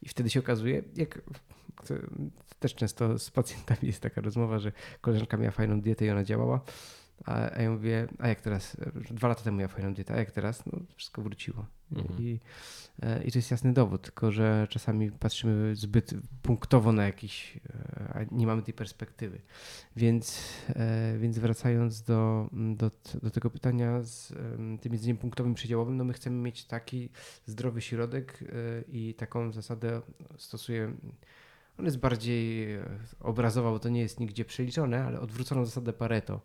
I 0.02 0.08
wtedy 0.08 0.30
się 0.30 0.40
okazuje, 0.40 0.82
jak 0.96 1.22
też 2.60 2.74
często 2.74 3.18
z 3.18 3.30
pacjentami 3.30 3.80
jest 3.82 4.00
taka 4.00 4.20
rozmowa, 4.20 4.58
że 4.58 4.72
koleżanka 5.00 5.36
miała 5.36 5.50
fajną 5.50 5.80
dietę 5.80 6.06
i 6.06 6.10
ona 6.10 6.24
działała, 6.24 6.60
a, 7.24 7.50
a 7.50 7.62
ja 7.62 7.70
mówię, 7.70 8.08
a 8.18 8.28
jak 8.28 8.40
teraz? 8.40 8.76
Dwa 9.10 9.28
lata 9.28 9.42
temu 9.42 9.58
miała 9.58 9.68
fajną 9.68 9.94
dietę, 9.94 10.14
a 10.14 10.16
jak 10.16 10.30
teraz? 10.30 10.66
No 10.66 10.78
wszystko 10.96 11.22
wróciło. 11.22 11.66
Mhm. 11.92 12.22
I, 12.22 12.40
e, 13.02 13.24
I 13.24 13.32
to 13.32 13.38
jest 13.38 13.50
jasny 13.50 13.72
dowód, 13.72 14.02
tylko 14.02 14.32
że 14.32 14.66
czasami 14.70 15.12
patrzymy 15.12 15.76
zbyt 15.76 16.14
punktowo 16.42 16.92
na 16.92 17.04
jakiś, 17.04 17.56
e, 17.56 18.12
a 18.14 18.34
nie 18.34 18.46
mamy 18.46 18.62
tej 18.62 18.74
perspektywy. 18.74 19.40
Więc, 19.96 20.40
e, 20.68 21.18
więc 21.18 21.38
wracając 21.38 22.02
do, 22.02 22.48
do, 22.52 22.90
do 23.22 23.30
tego 23.30 23.50
pytania 23.50 24.02
z 24.02 24.32
tym 24.80 24.92
jedzeniem 24.92 25.16
punktowym 25.16 25.54
przedziałowym, 25.54 25.96
no 25.96 26.04
my 26.04 26.12
chcemy 26.12 26.36
mieć 26.36 26.64
taki 26.64 27.08
zdrowy 27.46 27.80
środek 27.80 28.44
i 28.88 29.14
taką 29.14 29.52
zasadę 29.52 30.00
stosuję 30.38 30.94
on 31.78 31.84
jest 31.84 31.98
bardziej 31.98 32.68
obrazowa, 33.20 33.70
bo 33.70 33.78
to 33.78 33.88
nie 33.88 34.00
jest 34.00 34.20
nigdzie 34.20 34.44
przeliczone, 34.44 35.04
ale 35.04 35.20
odwróconą 35.20 35.64
zasadę 35.64 35.92
Pareto. 35.92 36.40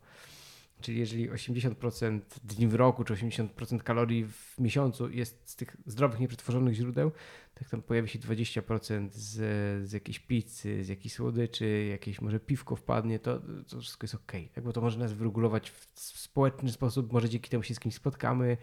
Czyli 0.82 1.00
jeżeli 1.00 1.32
80% 1.32 2.20
dni 2.44 2.68
w 2.68 2.76
roku, 2.76 3.04
czy 3.04 3.14
80% 3.14 3.80
kalorii 3.80 4.26
w 4.26 4.56
miesiącu 4.60 5.10
jest 5.10 5.50
z 5.50 5.56
tych 5.56 5.78
zdrowych, 5.86 6.20
nieprzetworzonych 6.20 6.74
źródeł, 6.74 7.12
tak 7.56 7.70
tam 7.70 7.82
pojawi 7.82 8.10
się 8.10 8.20
20% 8.20 9.10
z, 9.12 9.90
z 9.90 9.92
jakiejś 9.92 10.20
pizzy, 10.20 10.84
z 10.84 10.88
jakiejś 10.88 11.14
słodyczy, 11.14 11.88
jakieś 11.92 12.22
może 12.22 12.40
piwko 12.40 12.76
wpadnie, 12.76 13.20
to, 13.20 13.42
to 13.68 13.82
wszystko 13.82 14.06
jest 14.06 14.16
ok. 14.16 14.32
Tak? 14.56 14.64
Bo 14.64 14.74
to 14.74 14.82
może 14.82 15.00
nas 15.00 15.14
wyregulować 15.14 15.72
w 15.72 16.00
społeczny 16.00 16.72
sposób, 16.72 17.14
może 17.14 17.30
dzięki 17.30 17.50
temu 17.50 17.64
się 17.64 17.76
z 17.76 17.80
kimś 17.80 17.96
spotkamy, 17.96 18.58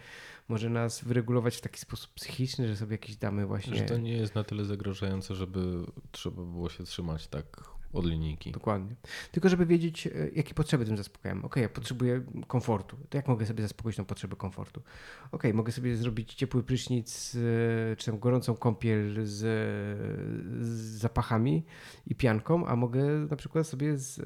może 0.48 0.70
nas 0.70 1.04
wyregulować 1.04 1.56
w 1.56 1.60
taki 1.60 1.80
sposób 1.80 2.14
psychiczny, 2.14 2.68
że 2.68 2.76
sobie 2.76 2.94
jakieś 2.94 3.16
damy 3.16 3.46
właśnie... 3.46 3.76
Że 3.76 3.84
to 3.84 3.98
nie 3.98 4.12
jest 4.12 4.34
na 4.34 4.44
tyle 4.44 4.64
zagrażające, 4.64 5.34
żeby 5.34 5.86
trzeba 6.10 6.42
było 6.42 6.68
się 6.68 6.84
trzymać 6.84 7.26
tak 7.28 7.81
od 7.92 8.06
linijki. 8.06 8.52
Dokładnie. 8.52 8.96
Tylko 9.32 9.48
żeby 9.48 9.66
wiedzieć, 9.66 10.06
e, 10.06 10.10
jakie 10.34 10.54
potrzeby 10.54 10.84
tym 10.84 10.96
zaspokajam. 10.96 11.44
Ok, 11.44 11.56
ja 11.56 11.68
potrzebuję 11.68 12.22
komfortu. 12.46 12.96
To 13.08 13.18
jak 13.18 13.28
mogę 13.28 13.46
sobie 13.46 13.62
zaspokoić 13.62 13.96
tą 13.96 14.04
potrzebę 14.04 14.36
komfortu? 14.36 14.82
Ok, 15.32 15.42
mogę 15.54 15.72
sobie 15.72 15.96
zrobić 15.96 16.34
ciepły 16.34 16.62
prysznic, 16.62 17.34
e, 17.92 17.96
czy 17.96 18.06
tam 18.06 18.18
gorącą 18.18 18.54
kąpiel 18.54 19.26
z, 19.26 19.38
z 20.60 20.98
zapachami 20.98 21.64
i 22.06 22.14
pianką, 22.14 22.66
a 22.66 22.76
mogę 22.76 23.04
na 23.30 23.36
przykład 23.36 23.66
sobie 23.66 23.98
z, 23.98 24.18
e, 24.18 24.24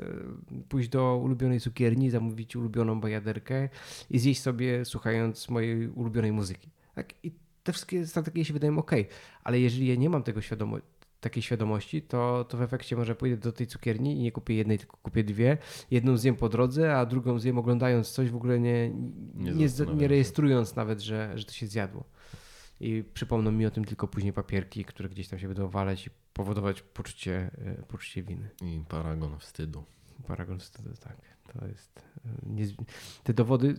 pójść 0.68 0.88
do 0.88 1.16
ulubionej 1.16 1.60
cukierni, 1.60 2.10
zamówić 2.10 2.56
ulubioną 2.56 3.00
bajaderkę 3.00 3.68
i 4.10 4.18
zjeść 4.18 4.42
sobie 4.42 4.84
słuchając 4.84 5.48
mojej 5.48 5.88
ulubionej 5.88 6.32
muzyki. 6.32 6.70
Tak? 6.94 7.14
I 7.22 7.32
te 7.62 7.72
wszystkie 7.72 8.06
strategie 8.06 8.44
się 8.44 8.52
wydają 8.52 8.78
ok, 8.78 8.90
ale 9.44 9.60
jeżeli 9.60 9.86
ja 9.86 9.94
nie 9.94 10.10
mam 10.10 10.22
tego 10.22 10.40
świadomości, 10.40 10.88
takiej 11.20 11.42
świadomości, 11.42 12.02
to, 12.02 12.44
to 12.48 12.56
w 12.56 12.62
efekcie 12.62 12.96
może 12.96 13.14
pójdę 13.14 13.36
do 13.36 13.52
tej 13.52 13.66
cukierni 13.66 14.18
i 14.18 14.22
nie 14.22 14.32
kupię 14.32 14.54
jednej, 14.54 14.78
tylko 14.78 14.96
kupię 14.96 15.24
dwie. 15.24 15.58
Jedną 15.90 16.16
zjem 16.16 16.36
po 16.36 16.48
drodze, 16.48 16.96
a 16.96 17.06
drugą 17.06 17.38
zjem 17.38 17.58
oglądając 17.58 18.10
coś, 18.10 18.30
w 18.30 18.36
ogóle 18.36 18.60
nie, 18.60 18.90
nie, 19.34 19.52
nie, 19.52 19.68
nie 19.94 20.08
rejestrując 20.08 20.76
nawet, 20.76 21.00
że, 21.00 21.38
że 21.38 21.44
to 21.44 21.52
się 21.52 21.66
zjadło. 21.66 22.04
I 22.80 23.04
przypomną 23.14 23.52
mi 23.52 23.66
o 23.66 23.70
tym 23.70 23.84
tylko 23.84 24.08
później 24.08 24.32
papierki, 24.32 24.84
które 24.84 25.08
gdzieś 25.08 25.28
tam 25.28 25.38
się 25.38 25.48
będą 25.48 25.68
waleć 25.68 26.06
i 26.06 26.10
powodować 26.32 26.82
poczucie, 26.82 27.50
e, 27.58 27.82
poczucie 27.82 28.22
winy. 28.22 28.50
I 28.62 28.84
paragon 28.88 29.38
wstydu. 29.38 29.84
Paragon 30.26 30.58
wstydu, 30.58 30.90
tak. 31.00 31.16
To 31.52 31.66
jest. 31.66 32.02
E, 32.56 32.84
te 33.24 33.34
dowody 33.34 33.74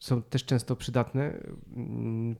są 0.00 0.22
też 0.22 0.44
często 0.44 0.76
przydatne, 0.76 1.40
mm, 1.76 2.36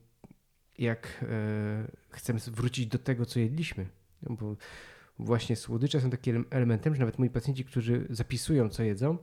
jak 0.78 1.24
e, 1.28 1.90
chcemy 2.10 2.40
wrócić 2.40 2.86
do 2.86 2.98
tego, 2.98 3.26
co 3.26 3.40
jedliśmy 3.40 3.86
bo 4.30 4.56
właśnie 5.18 5.56
słodycze 5.56 6.00
są 6.00 6.10
takim 6.10 6.44
elementem, 6.50 6.94
że 6.94 7.00
nawet 7.00 7.18
moi 7.18 7.30
pacjenci, 7.30 7.64
którzy 7.64 8.06
zapisują, 8.10 8.68
co 8.68 8.82
jedzą, 8.82 9.18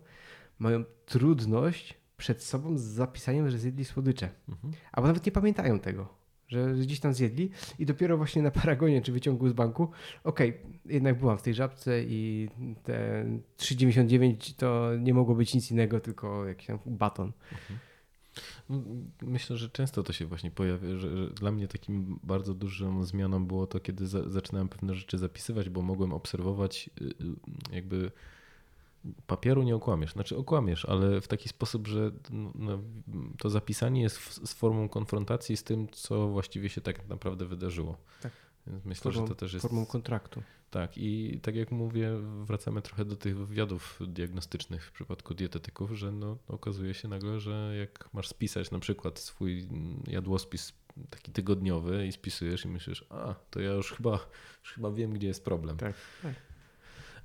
mają 0.60 0.84
trudność 1.06 2.00
przed 2.18 2.44
sobą 2.44 2.78
z 2.78 2.82
zapisaniem, 2.82 3.50
że 3.50 3.58
zjedli 3.58 3.86
słodycze. 3.86 4.30
Mhm. 4.50 4.74
Albo 4.92 5.08
nawet 5.08 5.26
nie 5.26 5.32
pamiętają 5.32 5.80
tego, 5.80 6.20
że 6.48 6.74
gdzieś 6.74 7.00
tam 7.00 7.14
zjedli 7.14 7.52
i 7.80 7.86
dopiero 7.86 8.18
właśnie 8.18 8.42
na 8.42 8.52
paragonie 8.52 9.02
czy 9.02 9.12
wyciągu 9.12 9.50
z 9.50 9.54
banku, 9.54 9.84
okej, 10.24 10.50
okay, 10.50 10.80
jednak 10.86 11.20
byłam 11.20 11.38
w 11.38 11.42
tej 11.42 11.54
żabce 11.54 12.04
i 12.04 12.50
te 12.84 13.26
3,99 13.58 14.56
to 14.56 14.92
nie 15.00 15.14
mogło 15.14 15.36
być 15.36 15.54
nic 15.54 15.72
innego, 15.72 16.00
tylko 16.00 16.46
jakiś 16.46 16.68
tam 16.68 16.80
baton. 16.86 17.32
Mhm. 17.52 17.80
Myślę, 19.22 19.58
że 19.58 19.70
często 19.70 20.04
to 20.04 20.14
się 20.14 20.26
właśnie 20.26 20.52
pojawia, 20.52 20.98
że, 20.98 21.00
że, 21.00 21.30
dla 21.30 21.52
mnie 21.52 21.68
takim 21.68 22.20
bardzo 22.24 22.54
dużą 22.54 23.04
zmianą 23.04 23.46
było 23.46 23.68
to, 23.68 23.80
kiedy 23.80 24.08
za, 24.08 24.30
zaczynałem 24.30 24.70
pewne 24.70 24.96
rzeczy 24.96 25.18
zapisywać, 25.18 25.70
bo 25.70 25.82
mogłem 25.82 26.14
obserwować 26.14 26.90
y, 27.02 27.06
y, 27.06 27.76
jakby 27.76 28.12
papieru 29.28 29.64
nie 29.64 29.76
okłamiesz, 29.76 30.12
znaczy 30.14 30.38
okłamiesz, 30.38 30.86
ale 30.86 31.22
w 31.22 31.28
taki 31.28 31.50
sposób, 31.50 31.88
że 31.88 32.12
no, 32.30 32.52
no 32.56 32.80
to 33.38 33.50
zapisanie 33.50 34.02
jest 34.02 34.48
z 34.48 34.54
formą 34.54 34.90
konfrontacji 34.90 35.58
z 35.58 35.64
tym, 35.64 35.88
co 35.92 36.28
właściwie 36.28 36.70
się 36.70 36.82
tak 36.82 37.10
naprawdę 37.10 37.46
wydarzyło. 37.46 37.98
Tak. 38.22 38.32
Więc 38.70 38.86
myślę, 38.86 39.04
formą, 39.04 39.22
że 39.22 39.28
to 39.28 39.36
też 39.36 39.54
jest. 39.54 39.62
Formą 39.62 39.86
kontraktu. 39.86 40.44
Tak, 40.72 40.98
i 40.98 41.40
tak 41.42 41.56
jak 41.56 41.72
mówię, 41.72 42.12
wracamy 42.44 42.82
trochę 42.82 43.06
do 43.06 43.16
tych 43.16 43.38
wywiadów 43.38 44.00
diagnostycznych 44.08 44.86
w 44.86 44.92
przypadku 44.92 45.34
dietetyków, 45.34 45.92
że 45.92 46.12
no, 46.12 46.38
okazuje 46.48 46.94
się 46.94 47.08
nagle, 47.08 47.40
że 47.40 47.76
jak 47.80 48.14
masz 48.14 48.28
spisać 48.28 48.72
na 48.72 48.80
przykład 48.80 49.20
swój 49.20 49.68
jadłospis 50.08 50.74
taki 51.10 51.32
tygodniowy 51.32 52.08
i 52.08 52.12
spisujesz 52.12 52.66
i 52.66 52.68
myślisz, 52.68 53.06
a 53.10 53.36
to 53.50 53.60
ja 53.60 53.72
już 53.72 53.92
chyba, 53.92 54.20
już 54.64 54.74
chyba 54.74 54.92
wiem, 54.92 55.14
gdzie 55.14 55.28
jest 55.28 55.46
problem. 55.46 55.78
Tak, 55.78 55.96
tak. 56.22 56.34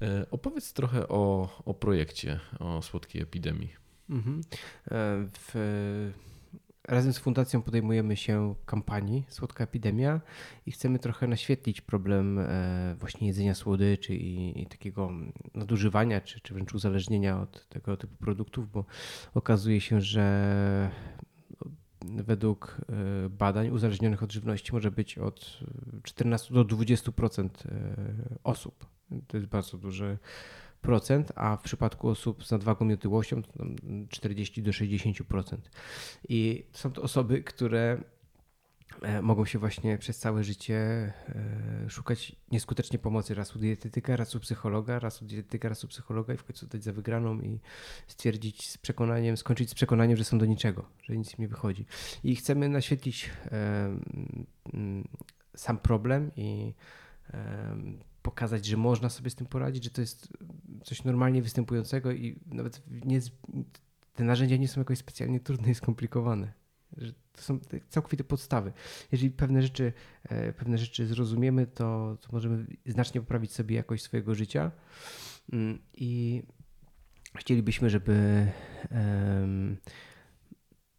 E, 0.02 0.26
opowiedz 0.30 0.72
trochę 0.72 1.08
o, 1.08 1.48
o 1.64 1.74
projekcie, 1.74 2.40
o 2.58 2.82
słodkiej 2.82 3.22
epidemii. 3.22 3.74
Mhm. 4.10 4.40
E, 4.40 5.28
w 5.32 5.54
Razem 6.88 7.12
z 7.12 7.18
fundacją 7.18 7.62
podejmujemy 7.62 8.16
się 8.16 8.54
kampanii 8.66 9.24
Słodka 9.28 9.64
Epidemia 9.64 10.20
i 10.66 10.72
chcemy 10.72 10.98
trochę 10.98 11.26
naświetlić 11.26 11.80
problem 11.80 12.38
e, 12.38 12.96
właśnie 12.98 13.26
jedzenia 13.26 13.54
słodyczy 13.54 14.14
i, 14.14 14.66
takiego 14.66 15.10
nadużywania 15.54 16.20
czy, 16.20 16.40
czy 16.40 16.54
wręcz 16.54 16.74
uzależnienia 16.74 17.40
od 17.40 17.68
tego 17.68 17.96
typu 17.96 18.16
produktów, 18.16 18.70
bo 18.70 18.84
okazuje 19.34 19.80
się, 19.80 20.00
że 20.00 20.90
według 22.04 22.76
e, 22.88 23.28
badań 23.28 23.70
uzależnionych 23.70 24.22
od 24.22 24.32
żywności 24.32 24.72
może 24.72 24.90
być 24.90 25.18
od 25.18 25.60
14 26.02 26.54
do 26.54 26.64
20% 26.64 27.48
e, 27.48 28.38
osób. 28.44 28.86
To 29.26 29.36
jest 29.36 29.48
bardzo 29.48 29.78
duży 29.78 30.18
a 31.34 31.56
w 31.56 31.62
przypadku 31.62 32.08
osób 32.08 32.44
z 32.44 32.50
nadwagą 32.50 32.88
i 32.88 32.92
otyłością 32.92 33.42
to 33.42 33.50
40 34.08 34.62
do 34.62 34.70
60%. 34.70 35.56
I 36.28 36.66
są 36.72 36.92
to 36.92 37.02
osoby, 37.02 37.42
które 37.42 38.00
e, 39.02 39.22
mogą 39.22 39.44
się 39.44 39.58
właśnie 39.58 39.98
przez 39.98 40.18
całe 40.18 40.44
życie 40.44 40.76
e, 40.76 41.90
szukać 41.90 42.36
nieskutecznie 42.50 42.98
pomocy 42.98 43.34
raz 43.34 43.56
u 43.56 43.58
dietetyka, 43.58 44.16
raz 44.16 44.34
u 44.34 44.40
psychologa, 44.40 44.98
raz 44.98 45.22
u 45.22 45.24
dietetyka, 45.24 45.68
raz 45.68 45.84
u 45.84 45.88
psychologa 45.88 46.34
i 46.34 46.36
w 46.36 46.44
końcu 46.44 46.66
dać 46.66 46.84
za 46.84 46.92
wygraną 46.92 47.40
i 47.40 47.60
stwierdzić 48.06 48.70
z 48.70 48.78
przekonaniem, 48.78 49.36
skończyć 49.36 49.70
z 49.70 49.74
przekonaniem, 49.74 50.16
że 50.16 50.24
są 50.24 50.38
do 50.38 50.46
niczego, 50.46 50.84
że 51.02 51.16
nic 51.16 51.32
im 51.32 51.36
nie 51.38 51.48
wychodzi. 51.48 51.86
I 52.24 52.36
chcemy 52.36 52.68
naświetlić 52.68 53.30
sam 55.56 55.78
problem 55.78 56.30
i 56.36 56.74
pokazać, 58.24 58.66
że 58.66 58.76
można 58.76 59.08
sobie 59.08 59.30
z 59.30 59.34
tym 59.34 59.46
poradzić, 59.46 59.84
że 59.84 59.90
to 59.90 60.00
jest 60.00 60.28
coś 60.84 61.04
normalnie 61.04 61.42
występującego 61.42 62.12
i 62.12 62.40
nawet 62.46 62.82
nie, 63.04 63.20
te 64.14 64.24
narzędzia 64.24 64.56
nie 64.56 64.68
są 64.68 64.80
jakoś 64.80 64.98
specjalnie 64.98 65.40
trudne 65.40 65.70
i 65.70 65.74
skomplikowane. 65.74 66.52
Że 66.96 67.12
to 67.12 67.42
są 67.42 67.58
całkowite 67.88 68.24
podstawy. 68.24 68.72
Jeżeli 69.12 69.30
pewne 69.30 69.62
rzeczy, 69.62 69.92
e, 70.24 70.52
pewne 70.52 70.78
rzeczy 70.78 71.06
zrozumiemy, 71.06 71.66
to, 71.66 72.18
to 72.20 72.28
możemy 72.32 72.66
znacznie 72.86 73.20
poprawić 73.20 73.52
sobie 73.52 73.76
jakość 73.76 74.04
swojego 74.04 74.34
życia. 74.34 74.70
Mm, 75.52 75.78
I 75.94 76.42
chcielibyśmy, 77.36 77.90
żeby 77.90 78.46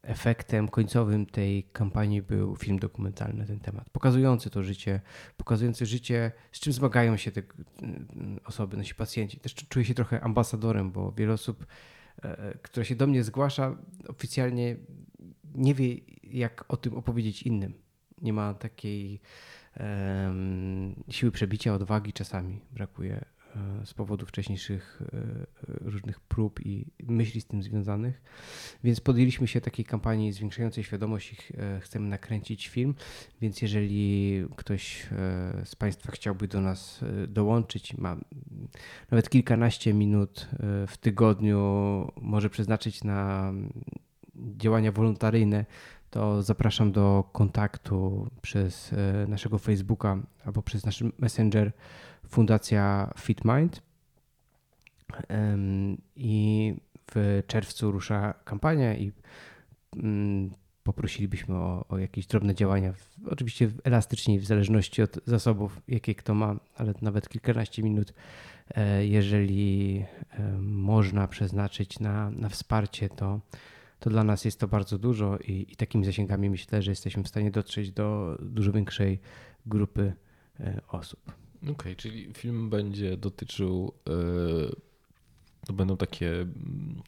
efektem 0.05 0.67
końcowym 0.67 1.25
tej 1.25 1.63
kampanii 1.63 2.21
był 2.21 2.55
film 2.55 2.79
dokumentalny 2.79 3.39
na 3.39 3.45
ten 3.45 3.59
temat, 3.59 3.89
pokazujący 3.89 4.49
to 4.49 4.63
życie, 4.63 5.01
pokazujący 5.37 5.85
życie, 5.85 6.31
z 6.51 6.59
czym 6.59 6.73
zmagają 6.73 7.17
się 7.17 7.31
te 7.31 7.41
mm, 7.81 8.39
osoby, 8.45 8.77
nasi 8.77 8.95
pacjenci. 8.95 9.39
Też 9.39 9.55
czuję 9.55 9.85
się 9.85 9.93
trochę 9.93 10.21
ambasadorem, 10.21 10.91
bo 10.91 11.11
wiele 11.11 11.33
osób, 11.33 11.65
e, 12.23 12.57
które 12.61 12.85
się 12.85 12.95
do 12.95 13.07
mnie 13.07 13.23
zgłasza, 13.23 13.77
oficjalnie 14.07 14.75
nie 15.55 15.73
wie, 15.73 15.95
jak 16.23 16.65
o 16.67 16.77
tym 16.77 16.95
opowiedzieć 16.95 17.43
innym. 17.43 17.73
Nie 18.21 18.33
ma 18.33 18.53
takiej 18.53 19.21
um, 19.79 21.03
siły 21.09 21.31
przebicia, 21.31 21.73
odwagi 21.73 22.13
czasami 22.13 22.61
brakuje 22.71 23.25
z 23.85 23.93
powodu 23.93 24.25
wcześniejszych 24.25 25.01
e, 25.01 25.89
różnych 25.89 26.19
prób 26.19 26.65
i 26.65 26.85
myśli 27.03 27.41
z 27.41 27.45
tym 27.45 27.63
związanych. 27.63 28.21
Więc 28.83 28.99
podjęliśmy 28.99 29.47
się 29.47 29.61
takiej 29.61 29.85
kampanii 29.85 30.33
zwiększającej 30.33 30.83
świadomość 30.83 31.33
i 31.33 31.37
e, 31.57 31.79
chcemy 31.79 32.07
nakręcić 32.07 32.67
film. 32.67 32.95
Więc 33.41 33.61
jeżeli 33.61 34.45
ktoś 34.55 35.05
e, 35.11 35.65
z 35.65 35.75
Państwa 35.75 36.11
chciałby 36.11 36.47
do 36.47 36.61
nas 36.61 36.99
dołączyć, 37.27 37.97
ma 37.97 38.17
nawet 39.11 39.29
kilkanaście 39.29 39.93
minut 39.93 40.49
w 40.87 40.97
tygodniu, 40.97 42.11
może 42.21 42.49
przeznaczyć 42.49 43.03
na 43.03 43.53
działania 44.35 44.91
wolontaryjne, 44.91 45.65
to 46.09 46.43
zapraszam 46.43 46.91
do 46.91 47.29
kontaktu 47.33 48.27
przez 48.41 48.95
naszego 49.27 49.57
Facebooka 49.57 50.17
albo 50.45 50.61
przez 50.61 50.85
nasz 50.85 51.03
Messenger 51.19 51.71
Fundacja 52.29 53.13
FitMind. 53.19 53.81
I 56.15 56.73
w 57.11 57.43
czerwcu 57.47 57.91
rusza 57.91 58.33
kampania 58.33 58.95
i 58.95 59.11
mm, 59.95 60.51
poprosilibyśmy 60.83 61.55
o, 61.55 61.85
o 61.89 61.97
jakieś 61.97 62.25
drobne 62.27 62.55
działania. 62.55 62.93
Oczywiście 63.29 63.71
elastycznie, 63.83 64.39
w 64.39 64.45
zależności 64.45 65.01
od 65.01 65.19
zasobów, 65.25 65.81
jakie 65.87 66.15
kto 66.15 66.33
ma, 66.33 66.55
ale 66.75 66.93
nawet 67.01 67.29
kilkanaście 67.29 67.83
minut, 67.83 68.13
e, 68.75 69.07
jeżeli 69.07 70.05
e, 70.31 70.57
można 70.61 71.27
przeznaczyć 71.27 71.99
na, 71.99 72.31
na 72.31 72.49
wsparcie, 72.49 73.09
to, 73.09 73.39
to 73.99 74.09
dla 74.09 74.23
nas 74.23 74.45
jest 74.45 74.59
to 74.59 74.67
bardzo 74.67 74.97
dużo 74.97 75.37
i, 75.37 75.65
i 75.69 75.75
takimi 75.75 76.05
zasięgami 76.05 76.49
myślę, 76.49 76.81
że 76.81 76.91
jesteśmy 76.91 77.23
w 77.23 77.27
stanie 77.27 77.51
dotrzeć 77.51 77.91
do 77.91 78.37
dużo 78.41 78.71
większej 78.71 79.19
grupy 79.65 80.13
e, 80.59 80.81
osób. 80.87 81.44
Okej, 81.65 81.73
okay, 81.73 81.95
czyli 81.95 82.33
film 82.33 82.69
będzie 82.69 83.17
dotyczył. 83.17 83.93
Yy, 84.05 84.75
to 85.65 85.73
będą 85.73 85.97
takie 85.97 86.31
mm, 86.31 87.01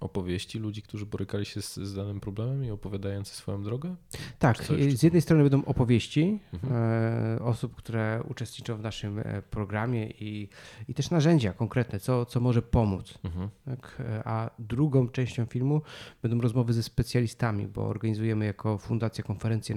opowieści 0.00 0.58
ludzi, 0.58 0.82
którzy 0.82 1.06
borykali 1.06 1.44
się 1.44 1.62
z, 1.62 1.74
z 1.74 1.94
danym 1.94 2.20
problemem 2.20 2.64
i 2.64 2.70
opowiadający 2.70 3.34
swoją 3.34 3.62
drogę? 3.62 3.96
Tak, 4.38 4.64
z 4.94 5.02
jednej 5.02 5.22
strony 5.22 5.42
będą 5.42 5.64
opowieści 5.64 6.40
mhm. 6.52 6.72
e, 6.72 7.38
osób, 7.42 7.74
które 7.74 8.22
uczestniczą 8.28 8.76
w 8.76 8.80
naszym 8.80 9.18
e, 9.18 9.42
programie 9.42 10.10
i, 10.10 10.48
i 10.88 10.94
też 10.94 11.10
narzędzia 11.10 11.52
konkretne, 11.52 12.00
co, 12.00 12.26
co 12.26 12.40
może 12.40 12.62
pomóc. 12.62 13.18
Mhm. 13.24 13.48
Tak? 13.64 13.96
E, 14.00 14.22
a 14.24 14.50
drugą 14.58 15.08
częścią 15.08 15.46
filmu 15.46 15.82
będą 16.22 16.40
rozmowy 16.40 16.72
ze 16.72 16.82
specjalistami, 16.82 17.66
bo 17.66 17.86
organizujemy 17.86 18.44
jako 18.44 18.78
fundacja 18.78 19.24
konferencję 19.24 19.76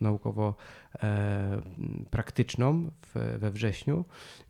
naukowo-praktyczną 0.00 2.82
naukowo 2.82 3.38
we 3.38 3.50
wrześniu 3.50 4.04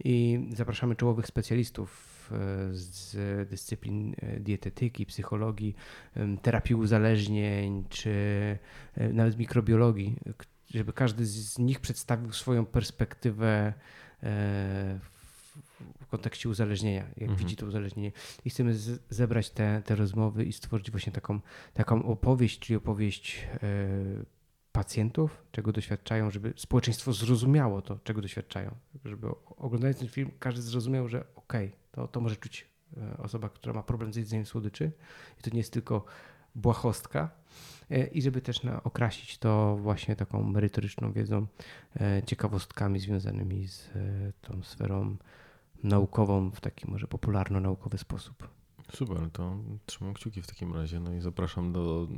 i 0.04 0.46
zapraszamy 0.54 0.96
czołowych 0.96 1.26
specjalistów 1.26 2.15
z 2.70 3.16
dyscyplin 3.48 4.14
e, 4.18 4.40
dietetyki, 4.40 5.06
psychologii, 5.06 5.76
terapii 6.42 6.74
uzależnień, 6.74 7.84
czy 7.88 8.10
e, 8.94 9.12
nawet 9.12 9.38
mikrobiologii, 9.38 10.16
żeby 10.70 10.92
każdy 10.92 11.26
z 11.26 11.58
nich 11.58 11.80
przedstawił 11.80 12.32
swoją 12.32 12.66
perspektywę 12.66 13.72
e, 14.22 14.98
w 16.00 16.06
kontekście 16.08 16.48
uzależnienia, 16.48 17.02
jak 17.02 17.30
mhm. 17.30 17.38
widzi 17.38 17.56
to 17.56 17.66
uzależnienie. 17.66 18.12
I 18.44 18.50
chcemy 18.50 18.74
zebrać 19.10 19.50
te, 19.50 19.82
te 19.84 19.94
rozmowy 19.94 20.44
i 20.44 20.52
stworzyć 20.52 20.90
właśnie 20.90 21.12
taką, 21.12 21.40
taką 21.74 22.04
opowieść, 22.04 22.58
czyli 22.58 22.76
opowieść 22.76 23.46
pacjentów, 24.76 25.42
czego 25.52 25.72
doświadczają, 25.72 26.30
żeby 26.30 26.52
społeczeństwo 26.56 27.12
zrozumiało 27.12 27.82
to, 27.82 27.98
czego 28.04 28.22
doświadczają. 28.22 28.74
Żeby 29.04 29.26
oglądając 29.56 29.98
ten 29.98 30.08
film, 30.08 30.30
każdy 30.38 30.62
zrozumiał, 30.62 31.08
że 31.08 31.24
okej, 31.36 31.66
okay, 31.66 31.78
to, 31.96 32.08
to 32.08 32.20
może 32.20 32.36
czuć 32.36 32.66
e, 32.96 33.16
osoba, 33.18 33.48
która 33.48 33.74
ma 33.74 33.82
problem 33.82 34.12
z 34.12 34.16
jedzeniem 34.16 34.46
słodyczy 34.46 34.92
i 35.40 35.42
to 35.42 35.50
nie 35.50 35.58
jest 35.58 35.72
tylko 35.72 36.04
błahostka. 36.54 37.30
E, 37.90 38.06
I 38.06 38.22
żeby 38.22 38.40
też 38.40 38.62
na, 38.62 38.82
okrasić 38.82 39.38
to 39.38 39.76
właśnie 39.76 40.16
taką 40.16 40.42
merytoryczną 40.42 41.12
wiedzą, 41.12 41.46
e, 42.00 42.22
ciekawostkami 42.26 43.00
związanymi 43.00 43.68
z 43.68 43.90
tą 44.40 44.62
sferą 44.62 45.16
naukową 45.82 46.50
w 46.50 46.60
taki 46.60 46.90
może 46.90 47.06
popularno-naukowy 47.06 47.98
sposób. 47.98 48.48
Super, 48.92 49.30
to 49.32 49.56
trzymam 49.86 50.14
kciuki 50.14 50.42
w 50.42 50.46
takim 50.46 50.74
razie, 50.74 51.00
no 51.00 51.14
i 51.14 51.20
zapraszam 51.20 51.72
do, 51.72 52.08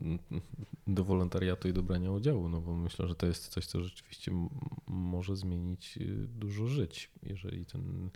do 0.86 1.04
wolontariatu 1.04 1.68
i 1.68 1.72
do 1.72 1.82
brania 1.82 2.10
udziału, 2.10 2.48
no 2.48 2.60
bo 2.60 2.74
myślę, 2.74 3.08
że 3.08 3.14
to 3.14 3.26
jest 3.26 3.48
coś, 3.48 3.66
co 3.66 3.84
rzeczywiście 3.84 4.32
może 4.86 5.36
zmienić 5.36 5.98
y, 6.00 6.26
dużo 6.28 6.66
żyć, 6.66 7.10
jeżeli 7.22 7.66
ten, 7.66 8.10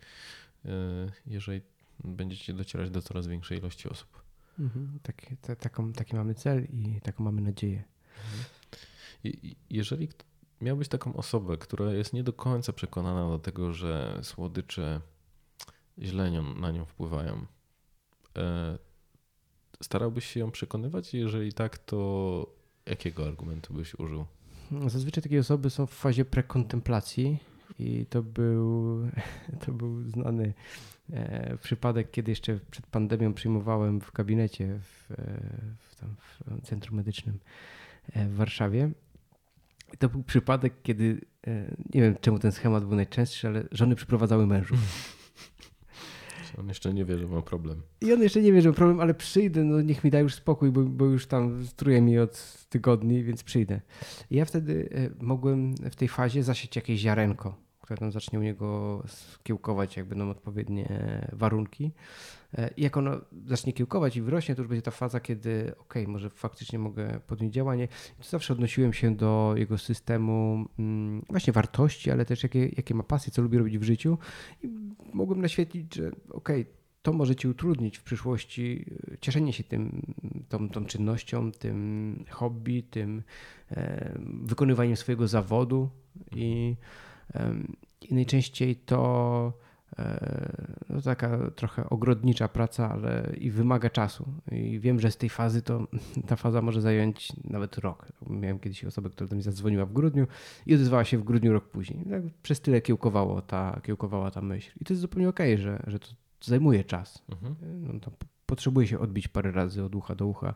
jeżeli 1.26 1.60
będziecie 2.04 2.54
docierać 2.54 2.90
do 2.90 3.02
coraz 3.02 3.26
większej 3.26 3.58
ilości 3.58 3.88
osób. 3.88 4.22
Mhm, 4.58 4.98
tak, 5.02 5.26
te, 5.40 5.56
taką, 5.56 5.92
taki 5.92 6.16
mamy 6.16 6.34
cel 6.34 6.64
i 6.64 7.00
taką 7.00 7.24
mamy 7.24 7.42
nadzieję. 7.42 7.84
Mhm. 9.24 9.54
jeżeli 9.70 10.08
miałbyś 10.60 10.88
taką 10.88 11.14
osobę, 11.14 11.56
która 11.56 11.92
jest 11.92 12.12
nie 12.12 12.22
do 12.22 12.32
końca 12.32 12.72
przekonana 12.72 13.28
do 13.28 13.38
tego, 13.38 13.72
że 13.72 14.20
słodycze 14.22 15.00
źle 15.98 16.30
na 16.60 16.70
nią 16.70 16.84
wpływają, 16.84 17.46
E, 18.38 18.78
starałbyś 19.82 20.26
się 20.26 20.40
ją 20.40 20.50
przekonywać? 20.50 21.14
Jeżeli 21.14 21.52
tak, 21.52 21.78
to 21.78 22.46
jakiego 22.86 23.26
argumentu 23.26 23.74
byś 23.74 23.94
użył? 23.94 24.26
Zazwyczaj 24.86 25.22
takie 25.22 25.40
osoby 25.40 25.70
są 25.70 25.86
w 25.86 25.92
fazie 25.92 26.24
prekontemplacji 26.24 27.38
i 27.78 28.06
to 28.06 28.22
był, 28.22 28.98
to 29.66 29.72
był 29.72 30.02
znany 30.02 30.54
e, 31.12 31.56
przypadek, 31.58 32.10
kiedy 32.10 32.32
jeszcze 32.32 32.58
przed 32.70 32.86
pandemią 32.86 33.34
przyjmowałem 33.34 34.00
w 34.00 34.12
gabinecie 34.12 34.78
w, 34.78 35.10
e, 35.10 35.16
w, 35.78 35.96
tam, 35.96 36.14
w 36.18 36.62
centrum 36.66 36.96
medycznym 36.96 37.38
w 38.14 38.34
Warszawie. 38.34 38.90
I 39.94 39.96
to 39.96 40.08
był 40.08 40.22
przypadek, 40.22 40.72
kiedy 40.82 41.20
nie 41.94 42.02
wiem 42.02 42.16
czemu 42.20 42.38
ten 42.38 42.52
schemat 42.52 42.84
był 42.84 42.96
najczęstszy, 42.96 43.48
ale 43.48 43.64
żony 43.72 43.96
przyprowadzały 43.96 44.46
mężów. 44.46 44.78
On 46.58 46.68
jeszcze 46.68 46.94
nie 46.94 47.04
wie, 47.04 47.18
że 47.18 47.26
ma 47.26 47.42
problem. 47.42 47.82
I 48.00 48.12
on 48.12 48.22
jeszcze 48.22 48.42
nie 48.42 48.52
wie, 48.52 48.62
że 48.62 48.68
ma 48.68 48.74
problem, 48.74 49.00
ale 49.00 49.14
przyjdę, 49.14 49.64
no 49.64 49.80
niech 49.80 50.04
mi 50.04 50.10
da 50.10 50.20
już 50.20 50.34
spokój, 50.34 50.70
bo, 50.70 50.82
bo 50.82 51.04
już 51.04 51.26
tam 51.26 51.66
struje 51.66 52.02
mi 52.02 52.18
od 52.18 52.66
tygodni, 52.68 53.24
więc 53.24 53.42
przyjdę. 53.42 53.80
I 54.30 54.36
ja 54.36 54.44
wtedy 54.44 54.88
e, 55.20 55.24
mogłem 55.24 55.74
w 55.74 55.96
tej 55.96 56.08
fazie 56.08 56.42
zasieć 56.42 56.76
jakieś 56.76 57.00
ziarenko, 57.00 57.54
tam 57.96 58.12
zacznie 58.12 58.38
u 58.38 58.42
niego 58.42 59.02
skiełkować, 59.06 59.96
jak 59.96 60.06
będą 60.06 60.30
odpowiednie 60.30 60.88
warunki. 61.32 61.92
E, 62.54 62.70
I 62.76 62.82
jak 62.82 62.96
ono 62.96 63.20
zacznie 63.46 63.72
kiełkować 63.72 64.16
i 64.16 64.22
wyrośnie, 64.22 64.54
to 64.54 64.62
już 64.62 64.68
będzie 64.68 64.82
ta 64.82 64.90
faza, 64.90 65.20
kiedy 65.20 65.72
ok, 65.78 65.94
może 66.06 66.30
faktycznie 66.30 66.78
mogę 66.78 67.20
podjąć 67.26 67.54
działanie. 67.54 67.84
I 68.18 68.22
to 68.22 68.28
zawsze 68.28 68.52
odnosiłem 68.52 68.92
się 68.92 69.16
do 69.16 69.54
jego 69.56 69.78
systemu 69.78 70.66
mm, 70.78 71.22
właśnie 71.28 71.52
wartości, 71.52 72.10
ale 72.10 72.24
też 72.24 72.42
jakie, 72.42 72.68
jakie 72.68 72.94
ma 72.94 73.02
pasje, 73.02 73.32
co 73.32 73.42
lubi 73.42 73.58
robić 73.58 73.78
w 73.78 73.82
życiu. 73.82 74.18
I 74.62 74.68
mogłem 75.12 75.40
naświetlić, 75.40 75.94
że 75.94 76.10
ok, 76.30 76.48
to 77.02 77.12
może 77.12 77.36
ci 77.36 77.48
utrudnić 77.48 77.98
w 77.98 78.02
przyszłości 78.02 78.84
e, 79.12 79.18
cieszenie 79.18 79.52
się 79.52 79.64
tym, 79.64 80.02
tą, 80.48 80.68
tą 80.68 80.84
czynnością, 80.84 81.52
tym 81.52 82.24
hobby, 82.30 82.82
tym 82.82 83.22
e, 83.70 84.18
wykonywaniem 84.42 84.96
swojego 84.96 85.28
zawodu 85.28 85.88
i, 86.36 86.76
e, 86.76 87.11
i 88.00 88.14
najczęściej 88.14 88.76
to 88.76 89.52
no 90.88 91.00
taka 91.00 91.50
trochę 91.50 91.90
ogrodnicza 91.90 92.48
praca, 92.48 92.90
ale 92.90 93.32
i 93.40 93.50
wymaga 93.50 93.90
czasu. 93.90 94.32
I 94.52 94.80
wiem, 94.80 95.00
że 95.00 95.10
z 95.10 95.16
tej 95.16 95.28
fazy 95.28 95.62
to 95.62 95.86
ta 96.28 96.36
faza 96.36 96.62
może 96.62 96.80
zająć 96.80 97.32
nawet 97.44 97.78
rok. 97.78 98.12
Miałem 98.30 98.58
kiedyś 98.58 98.84
osobę, 98.84 99.10
która 99.10 99.28
do 99.28 99.36
mnie 99.36 99.42
zadzwoniła 99.42 99.86
w 99.86 99.92
grudniu 99.92 100.26
i 100.66 100.74
odezwała 100.74 101.04
się 101.04 101.18
w 101.18 101.24
grudniu 101.24 101.52
rok 101.52 101.68
później. 101.68 102.04
Tak 102.10 102.22
przez 102.42 102.60
tyle 102.60 102.80
kiełkowało 102.80 103.42
ta, 103.42 103.80
kiełkowała 103.84 104.30
ta 104.30 104.40
myśl. 104.40 104.72
I 104.80 104.84
to 104.84 104.92
jest 104.92 105.00
zupełnie 105.00 105.28
okej, 105.28 105.54
okay, 105.54 105.64
że, 105.64 105.82
że 105.86 105.98
to 105.98 106.08
zajmuje 106.40 106.84
czas. 106.84 107.22
Mhm. 107.30 107.54
No 107.62 108.00
to 108.00 108.10
potrzebuje 108.46 108.86
się 108.86 108.98
odbić 108.98 109.28
parę 109.28 109.52
razy 109.52 109.84
od 109.84 109.94
ucha 109.94 110.14
do 110.14 110.26
ucha, 110.26 110.54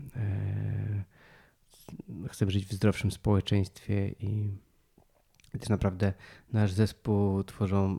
Chcemy 2.28 2.50
żyć 2.50 2.66
w 2.66 2.72
zdrowszym 2.72 3.10
społeczeństwie 3.10 4.08
i 4.08 4.63
też 5.58 5.68
naprawdę 5.68 6.12
nasz 6.52 6.72
zespół 6.72 7.44
tworzą 7.44 7.98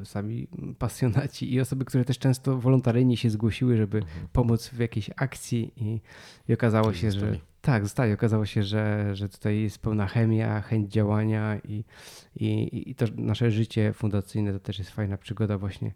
e, 0.00 0.04
sami 0.04 0.48
pasjonaci 0.78 1.54
i 1.54 1.60
osoby, 1.60 1.84
które 1.84 2.04
też 2.04 2.18
często 2.18 2.58
wolontaryjnie 2.58 3.16
się 3.16 3.30
zgłosiły, 3.30 3.76
żeby 3.76 3.98
mhm. 3.98 4.28
pomóc 4.32 4.68
w 4.68 4.78
jakiejś 4.78 5.10
akcji 5.16 5.72
i, 5.76 6.00
i 6.48 6.54
okazało 6.54 6.86
Czyli 6.86 6.98
się, 6.98 7.10
zostali. 7.10 7.34
że 7.34 7.40
tak, 7.60 7.82
zostali. 7.82 8.12
Okazało 8.12 8.46
się, 8.46 8.62
że, 8.62 9.16
że 9.16 9.28
tutaj 9.28 9.62
jest 9.62 9.78
pełna 9.78 10.06
chemia, 10.06 10.60
chęć 10.60 10.92
działania 10.92 11.58
i, 11.64 11.84
i, 12.36 12.90
i 12.90 12.94
to 12.94 13.06
nasze 13.16 13.50
życie 13.50 13.92
fundacyjne 13.92 14.52
to 14.52 14.60
też 14.60 14.78
jest 14.78 14.90
fajna 14.90 15.16
przygoda 15.16 15.58
właśnie 15.58 15.92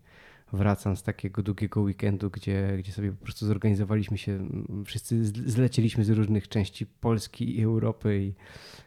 wracam 0.52 0.96
z 0.96 1.02
takiego 1.02 1.42
długiego 1.42 1.80
weekendu, 1.80 2.30
gdzie, 2.30 2.76
gdzie 2.78 2.92
sobie 2.92 3.12
po 3.12 3.24
prostu 3.24 3.46
zorganizowaliśmy 3.46 4.18
się, 4.18 4.48
wszyscy 4.84 5.24
zlecieliśmy 5.24 6.04
z 6.04 6.10
różnych 6.10 6.48
części 6.48 6.86
Polski 6.86 7.58
i 7.58 7.62
Europy 7.62 8.32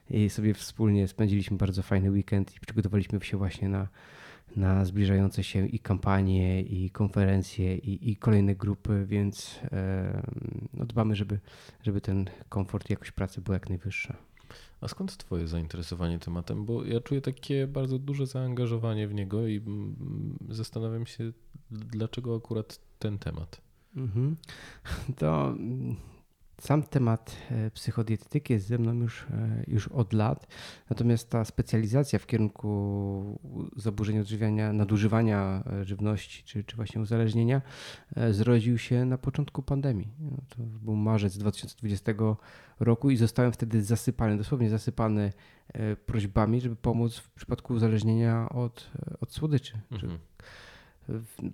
i, 0.09 0.23
i 0.23 0.29
sobie 0.29 0.53
wspólnie 0.53 1.07
spędziliśmy 1.07 1.57
bardzo 1.57 1.83
fajny 1.83 2.11
weekend 2.11 2.55
i 2.55 2.59
przygotowaliśmy 2.59 3.21
się 3.21 3.37
właśnie 3.37 3.69
na, 3.69 3.87
na 4.55 4.85
zbliżające 4.85 5.43
się 5.43 5.67
i 5.67 5.79
kampanie, 5.79 6.61
i 6.61 6.89
konferencje, 6.89 7.77
i, 7.77 8.11
i 8.11 8.15
kolejne 8.15 8.55
grupy, 8.55 9.05
więc 9.05 9.59
e, 9.71 10.27
no 10.73 10.85
dbamy, 10.85 11.15
żeby, 11.15 11.39
żeby 11.83 12.01
ten 12.01 12.29
komfort 12.49 12.89
i 12.89 12.93
jakość 12.93 13.11
pracy 13.11 13.41
była 13.41 13.55
jak 13.55 13.69
najwyższa. 13.69 14.28
A 14.81 14.87
skąd 14.87 15.17
Twoje 15.17 15.47
zainteresowanie 15.47 16.19
tematem? 16.19 16.65
Bo 16.65 16.85
ja 16.85 16.99
czuję 16.99 17.21
takie 17.21 17.67
bardzo 17.67 17.99
duże 17.99 18.27
zaangażowanie 18.27 19.07
w 19.07 19.13
niego 19.13 19.47
i 19.47 19.61
zastanawiam 20.49 21.05
się, 21.05 21.31
dlaczego 21.71 22.35
akurat 22.35 22.79
ten 22.99 23.19
temat. 23.19 23.61
Mhm. 23.95 24.35
To 25.17 25.55
sam 26.61 26.83
temat 26.83 27.35
e, 27.51 27.71
psychodietetyki 27.71 28.53
jest 28.53 28.67
ze 28.67 28.77
mną 28.77 28.93
już, 28.93 29.23
e, 29.31 29.63
już 29.67 29.87
od 29.87 30.13
lat, 30.13 30.47
natomiast 30.89 31.29
ta 31.29 31.45
specjalizacja 31.45 32.19
w 32.19 32.25
kierunku 32.25 33.39
zaburzeń 33.75 34.19
odżywiania, 34.19 34.73
nadużywania 34.73 35.63
e, 35.71 35.85
żywności 35.85 36.43
czy, 36.43 36.63
czy 36.63 36.75
właśnie 36.75 37.01
uzależnienia 37.01 37.61
zrodził 38.31 38.77
się 38.77 39.05
na 39.05 39.17
początku 39.17 39.63
pandemii. 39.63 40.07
No, 40.19 40.37
to 40.49 40.63
był 40.63 40.95
marzec 40.95 41.37
2020 41.37 42.11
roku 42.79 43.09
i 43.09 43.17
zostałem 43.17 43.51
wtedy 43.51 43.83
zasypany, 43.83 44.37
dosłownie 44.37 44.69
zasypany 44.69 45.33
prośbami, 46.05 46.61
żeby 46.61 46.75
pomóc 46.75 47.17
w 47.17 47.31
przypadku 47.31 47.73
uzależnienia 47.73 48.49
od, 48.49 48.91
od 49.21 49.33
słodyczy. 49.33 49.79
Mhm. 49.91 50.19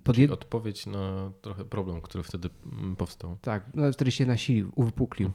Pod 0.04 0.18
jed... 0.18 0.30
Odpowiedź 0.30 0.86
na 0.86 1.32
trochę 1.40 1.64
problem, 1.64 2.00
który 2.00 2.24
wtedy 2.24 2.50
mm, 2.72 2.96
powstał. 2.96 3.36
Tak, 3.40 3.70
no, 3.74 3.92
wtedy 3.92 4.10
się 4.10 4.26
nasilił, 4.26 4.72
uwypuklił. 4.74 5.30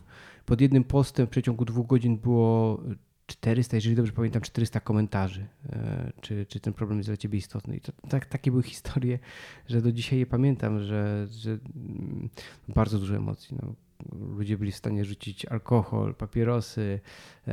Pod 0.45 0.61
jednym 0.61 0.83
postem 0.83 1.27
w 1.27 1.29
przeciągu 1.29 1.65
dwóch 1.65 1.87
godzin 1.87 2.17
było 2.17 2.83
400, 3.27 3.77
jeżeli 3.77 3.95
dobrze 3.95 4.11
pamiętam, 4.11 4.41
400 4.41 4.79
komentarzy, 4.79 5.47
e, 5.69 6.11
czy, 6.21 6.45
czy 6.45 6.59
ten 6.59 6.73
problem 6.73 6.99
jest 6.99 7.09
dla 7.09 7.17
ciebie 7.17 7.37
istotny. 7.37 7.75
I 7.75 7.81
to, 7.81 7.91
tak, 8.09 8.25
takie 8.25 8.51
były 8.51 8.63
historie, 8.73 9.19
że 9.67 9.81
do 9.81 9.91
dzisiaj 9.91 10.19
je 10.19 10.25
pamiętam, 10.25 10.83
że, 10.83 11.27
że 11.31 11.51
mm, 11.51 12.29
bardzo 12.67 12.99
dużo 12.99 13.15
emocji. 13.15 13.57
No 13.61 13.73
ludzie 14.11 14.57
byli 14.57 14.71
w 14.71 14.75
stanie 14.75 15.05
rzucić 15.05 15.45
alkohol, 15.45 16.15
papierosy, 16.15 16.99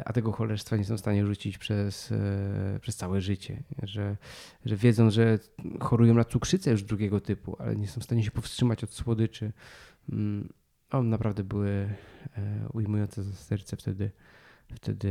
a 0.04 0.12
tego 0.12 0.32
cholerstwa 0.32 0.76
nie 0.76 0.84
są 0.84 0.96
w 0.96 1.00
stanie 1.00 1.26
rzucić 1.26 1.58
przez, 1.58 2.12
e, 2.12 2.78
przez 2.80 2.96
całe 2.96 3.20
życie. 3.20 3.62
Że, 3.82 4.16
że 4.64 4.76
wiedzą, 4.76 5.10
że 5.10 5.38
chorują 5.80 6.14
na 6.14 6.24
cukrzycę 6.24 6.70
już 6.70 6.82
drugiego 6.82 7.20
typu, 7.20 7.56
ale 7.58 7.76
nie 7.76 7.88
są 7.88 8.00
w 8.00 8.04
stanie 8.04 8.24
się 8.24 8.30
powstrzymać 8.30 8.84
od 8.84 8.92
słodyczy. 8.92 9.52
Mm, 10.12 10.52
o, 10.90 11.02
naprawdę 11.02 11.44
były 11.44 11.68
e, 11.68 12.68
ujmujące 12.72 13.22
za 13.22 13.32
serce 13.32 13.76
wtedy, 13.76 14.10
wtedy 14.74 15.08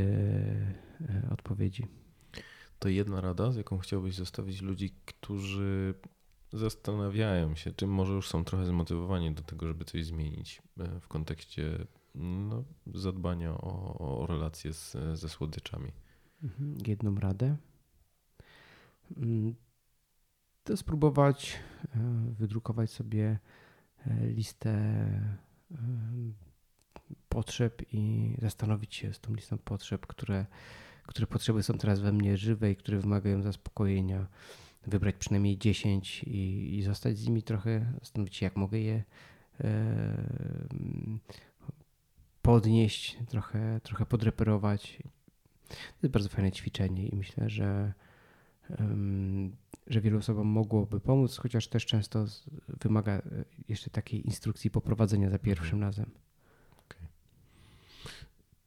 e, 1.01 1.29
odpowiedzi. 1.31 1.87
To 2.79 2.89
jedna 2.89 3.21
rada, 3.21 3.51
z 3.51 3.55
jaką 3.55 3.77
chciałbyś 3.77 4.15
zostawić 4.15 4.61
ludzi, 4.61 4.95
którzy 5.05 5.93
zastanawiają 6.53 7.55
się, 7.55 7.71
czy 7.71 7.87
może 7.87 8.13
już 8.13 8.27
są 8.27 8.43
trochę 8.45 8.65
zmotywowani 8.65 9.33
do 9.33 9.41
tego, 9.41 9.67
żeby 9.67 9.85
coś 9.85 10.05
zmienić 10.05 10.61
e, 10.79 10.99
w 10.99 11.07
kontekście 11.07 11.85
no, 12.15 12.63
zadbania 12.93 13.51
o, 13.51 13.97
o 13.97 14.27
relacje 14.27 14.73
z, 14.73 14.97
ze 15.13 15.29
słodyczami. 15.29 15.91
Mhm, 16.43 16.77
jedną 16.87 17.15
radę. 17.15 17.57
Mm, 19.17 19.55
to 20.63 20.77
spróbować 20.77 21.59
e, 21.95 21.99
wydrukować 22.39 22.91
sobie 22.91 23.39
e, 24.07 24.27
listę 24.27 25.07
potrzeb 27.29 27.81
i 27.93 28.35
zastanowić 28.41 28.95
się 28.95 29.13
z 29.13 29.19
tą 29.19 29.33
listą 29.33 29.57
potrzeb, 29.57 30.07
które, 30.07 30.45
które 31.03 31.27
potrzeby 31.27 31.63
są 31.63 31.77
teraz 31.77 31.99
we 31.99 32.11
mnie 32.11 32.37
żywe 32.37 32.71
i 32.71 32.75
które 32.75 32.99
wymagają 32.99 33.41
zaspokojenia 33.41 34.27
wybrać 34.87 35.15
przynajmniej 35.15 35.57
10 35.57 36.23
i, 36.23 36.75
i 36.77 36.83
zostać 36.83 37.17
z 37.17 37.27
nimi 37.27 37.43
trochę, 37.43 37.93
zastanowić 37.99 38.35
się, 38.35 38.45
jak 38.45 38.55
mogę 38.55 38.79
je 38.79 39.03
podnieść, 42.41 43.17
trochę, 43.27 43.81
trochę 43.83 44.05
podreperować. 44.05 45.03
To 45.67 45.75
jest 46.03 46.13
bardzo 46.13 46.29
fajne 46.29 46.51
ćwiczenie 46.51 47.07
i 47.07 47.15
myślę, 47.15 47.49
że, 47.49 47.93
że 49.87 50.01
wielu 50.01 50.17
osobom 50.17 50.47
mogłoby 50.47 50.99
pomóc, 50.99 51.37
chociaż 51.37 51.67
też 51.67 51.85
często 51.85 52.25
wymaga 52.67 53.11
e, 53.11 53.21
jeszcze 53.67 53.89
takiej 53.89 54.25
instrukcji 54.25 54.71
poprowadzenia 54.71 55.29
za 55.29 55.39
pierwszym 55.39 55.75
mhm. 55.75 55.81
razem. 55.83 56.11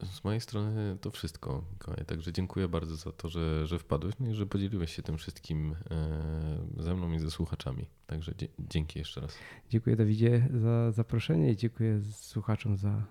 Z 0.02 0.24
mojej 0.24 0.40
strony 0.40 0.98
to 1.00 1.10
wszystko, 1.10 1.64
Mikołaj. 1.72 2.04
Także 2.04 2.32
dziękuję 2.32 2.68
bardzo 2.68 2.96
za 2.96 3.12
to, 3.12 3.28
że, 3.28 3.66
że 3.66 3.78
wpadłeś 3.78 4.14
no 4.20 4.30
i 4.30 4.34
że 4.34 4.46
podzieliłeś 4.46 4.96
się 4.96 5.02
tym 5.02 5.18
wszystkim 5.18 5.76
e, 5.90 6.82
ze 6.82 6.94
mną 6.94 7.12
i 7.12 7.18
ze 7.18 7.30
słuchaczami. 7.30 7.86
Także 8.06 8.34
dzięki 8.58 8.98
jeszcze 8.98 9.20
raz. 9.20 9.38
Dziękuję 9.68 9.96
Dawidzie 9.96 10.48
za 10.54 10.92
zaproszenie 10.92 11.52
i 11.52 11.56
dziękuję 11.56 12.00
słuchaczom 12.12 12.76
za 12.76 12.88
e, 12.88 13.04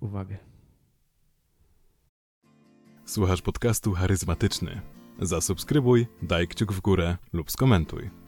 uwagę. 0.00 0.38
Słuchasz 3.04 3.42
podcastu 3.42 3.92
charyzmatyczny. 3.92 4.80
Zasubskrybuj, 5.20 6.06
daj 6.22 6.48
kciuk 6.48 6.72
w 6.72 6.80
górę 6.80 7.16
lub 7.32 7.50
skomentuj. 7.50 8.27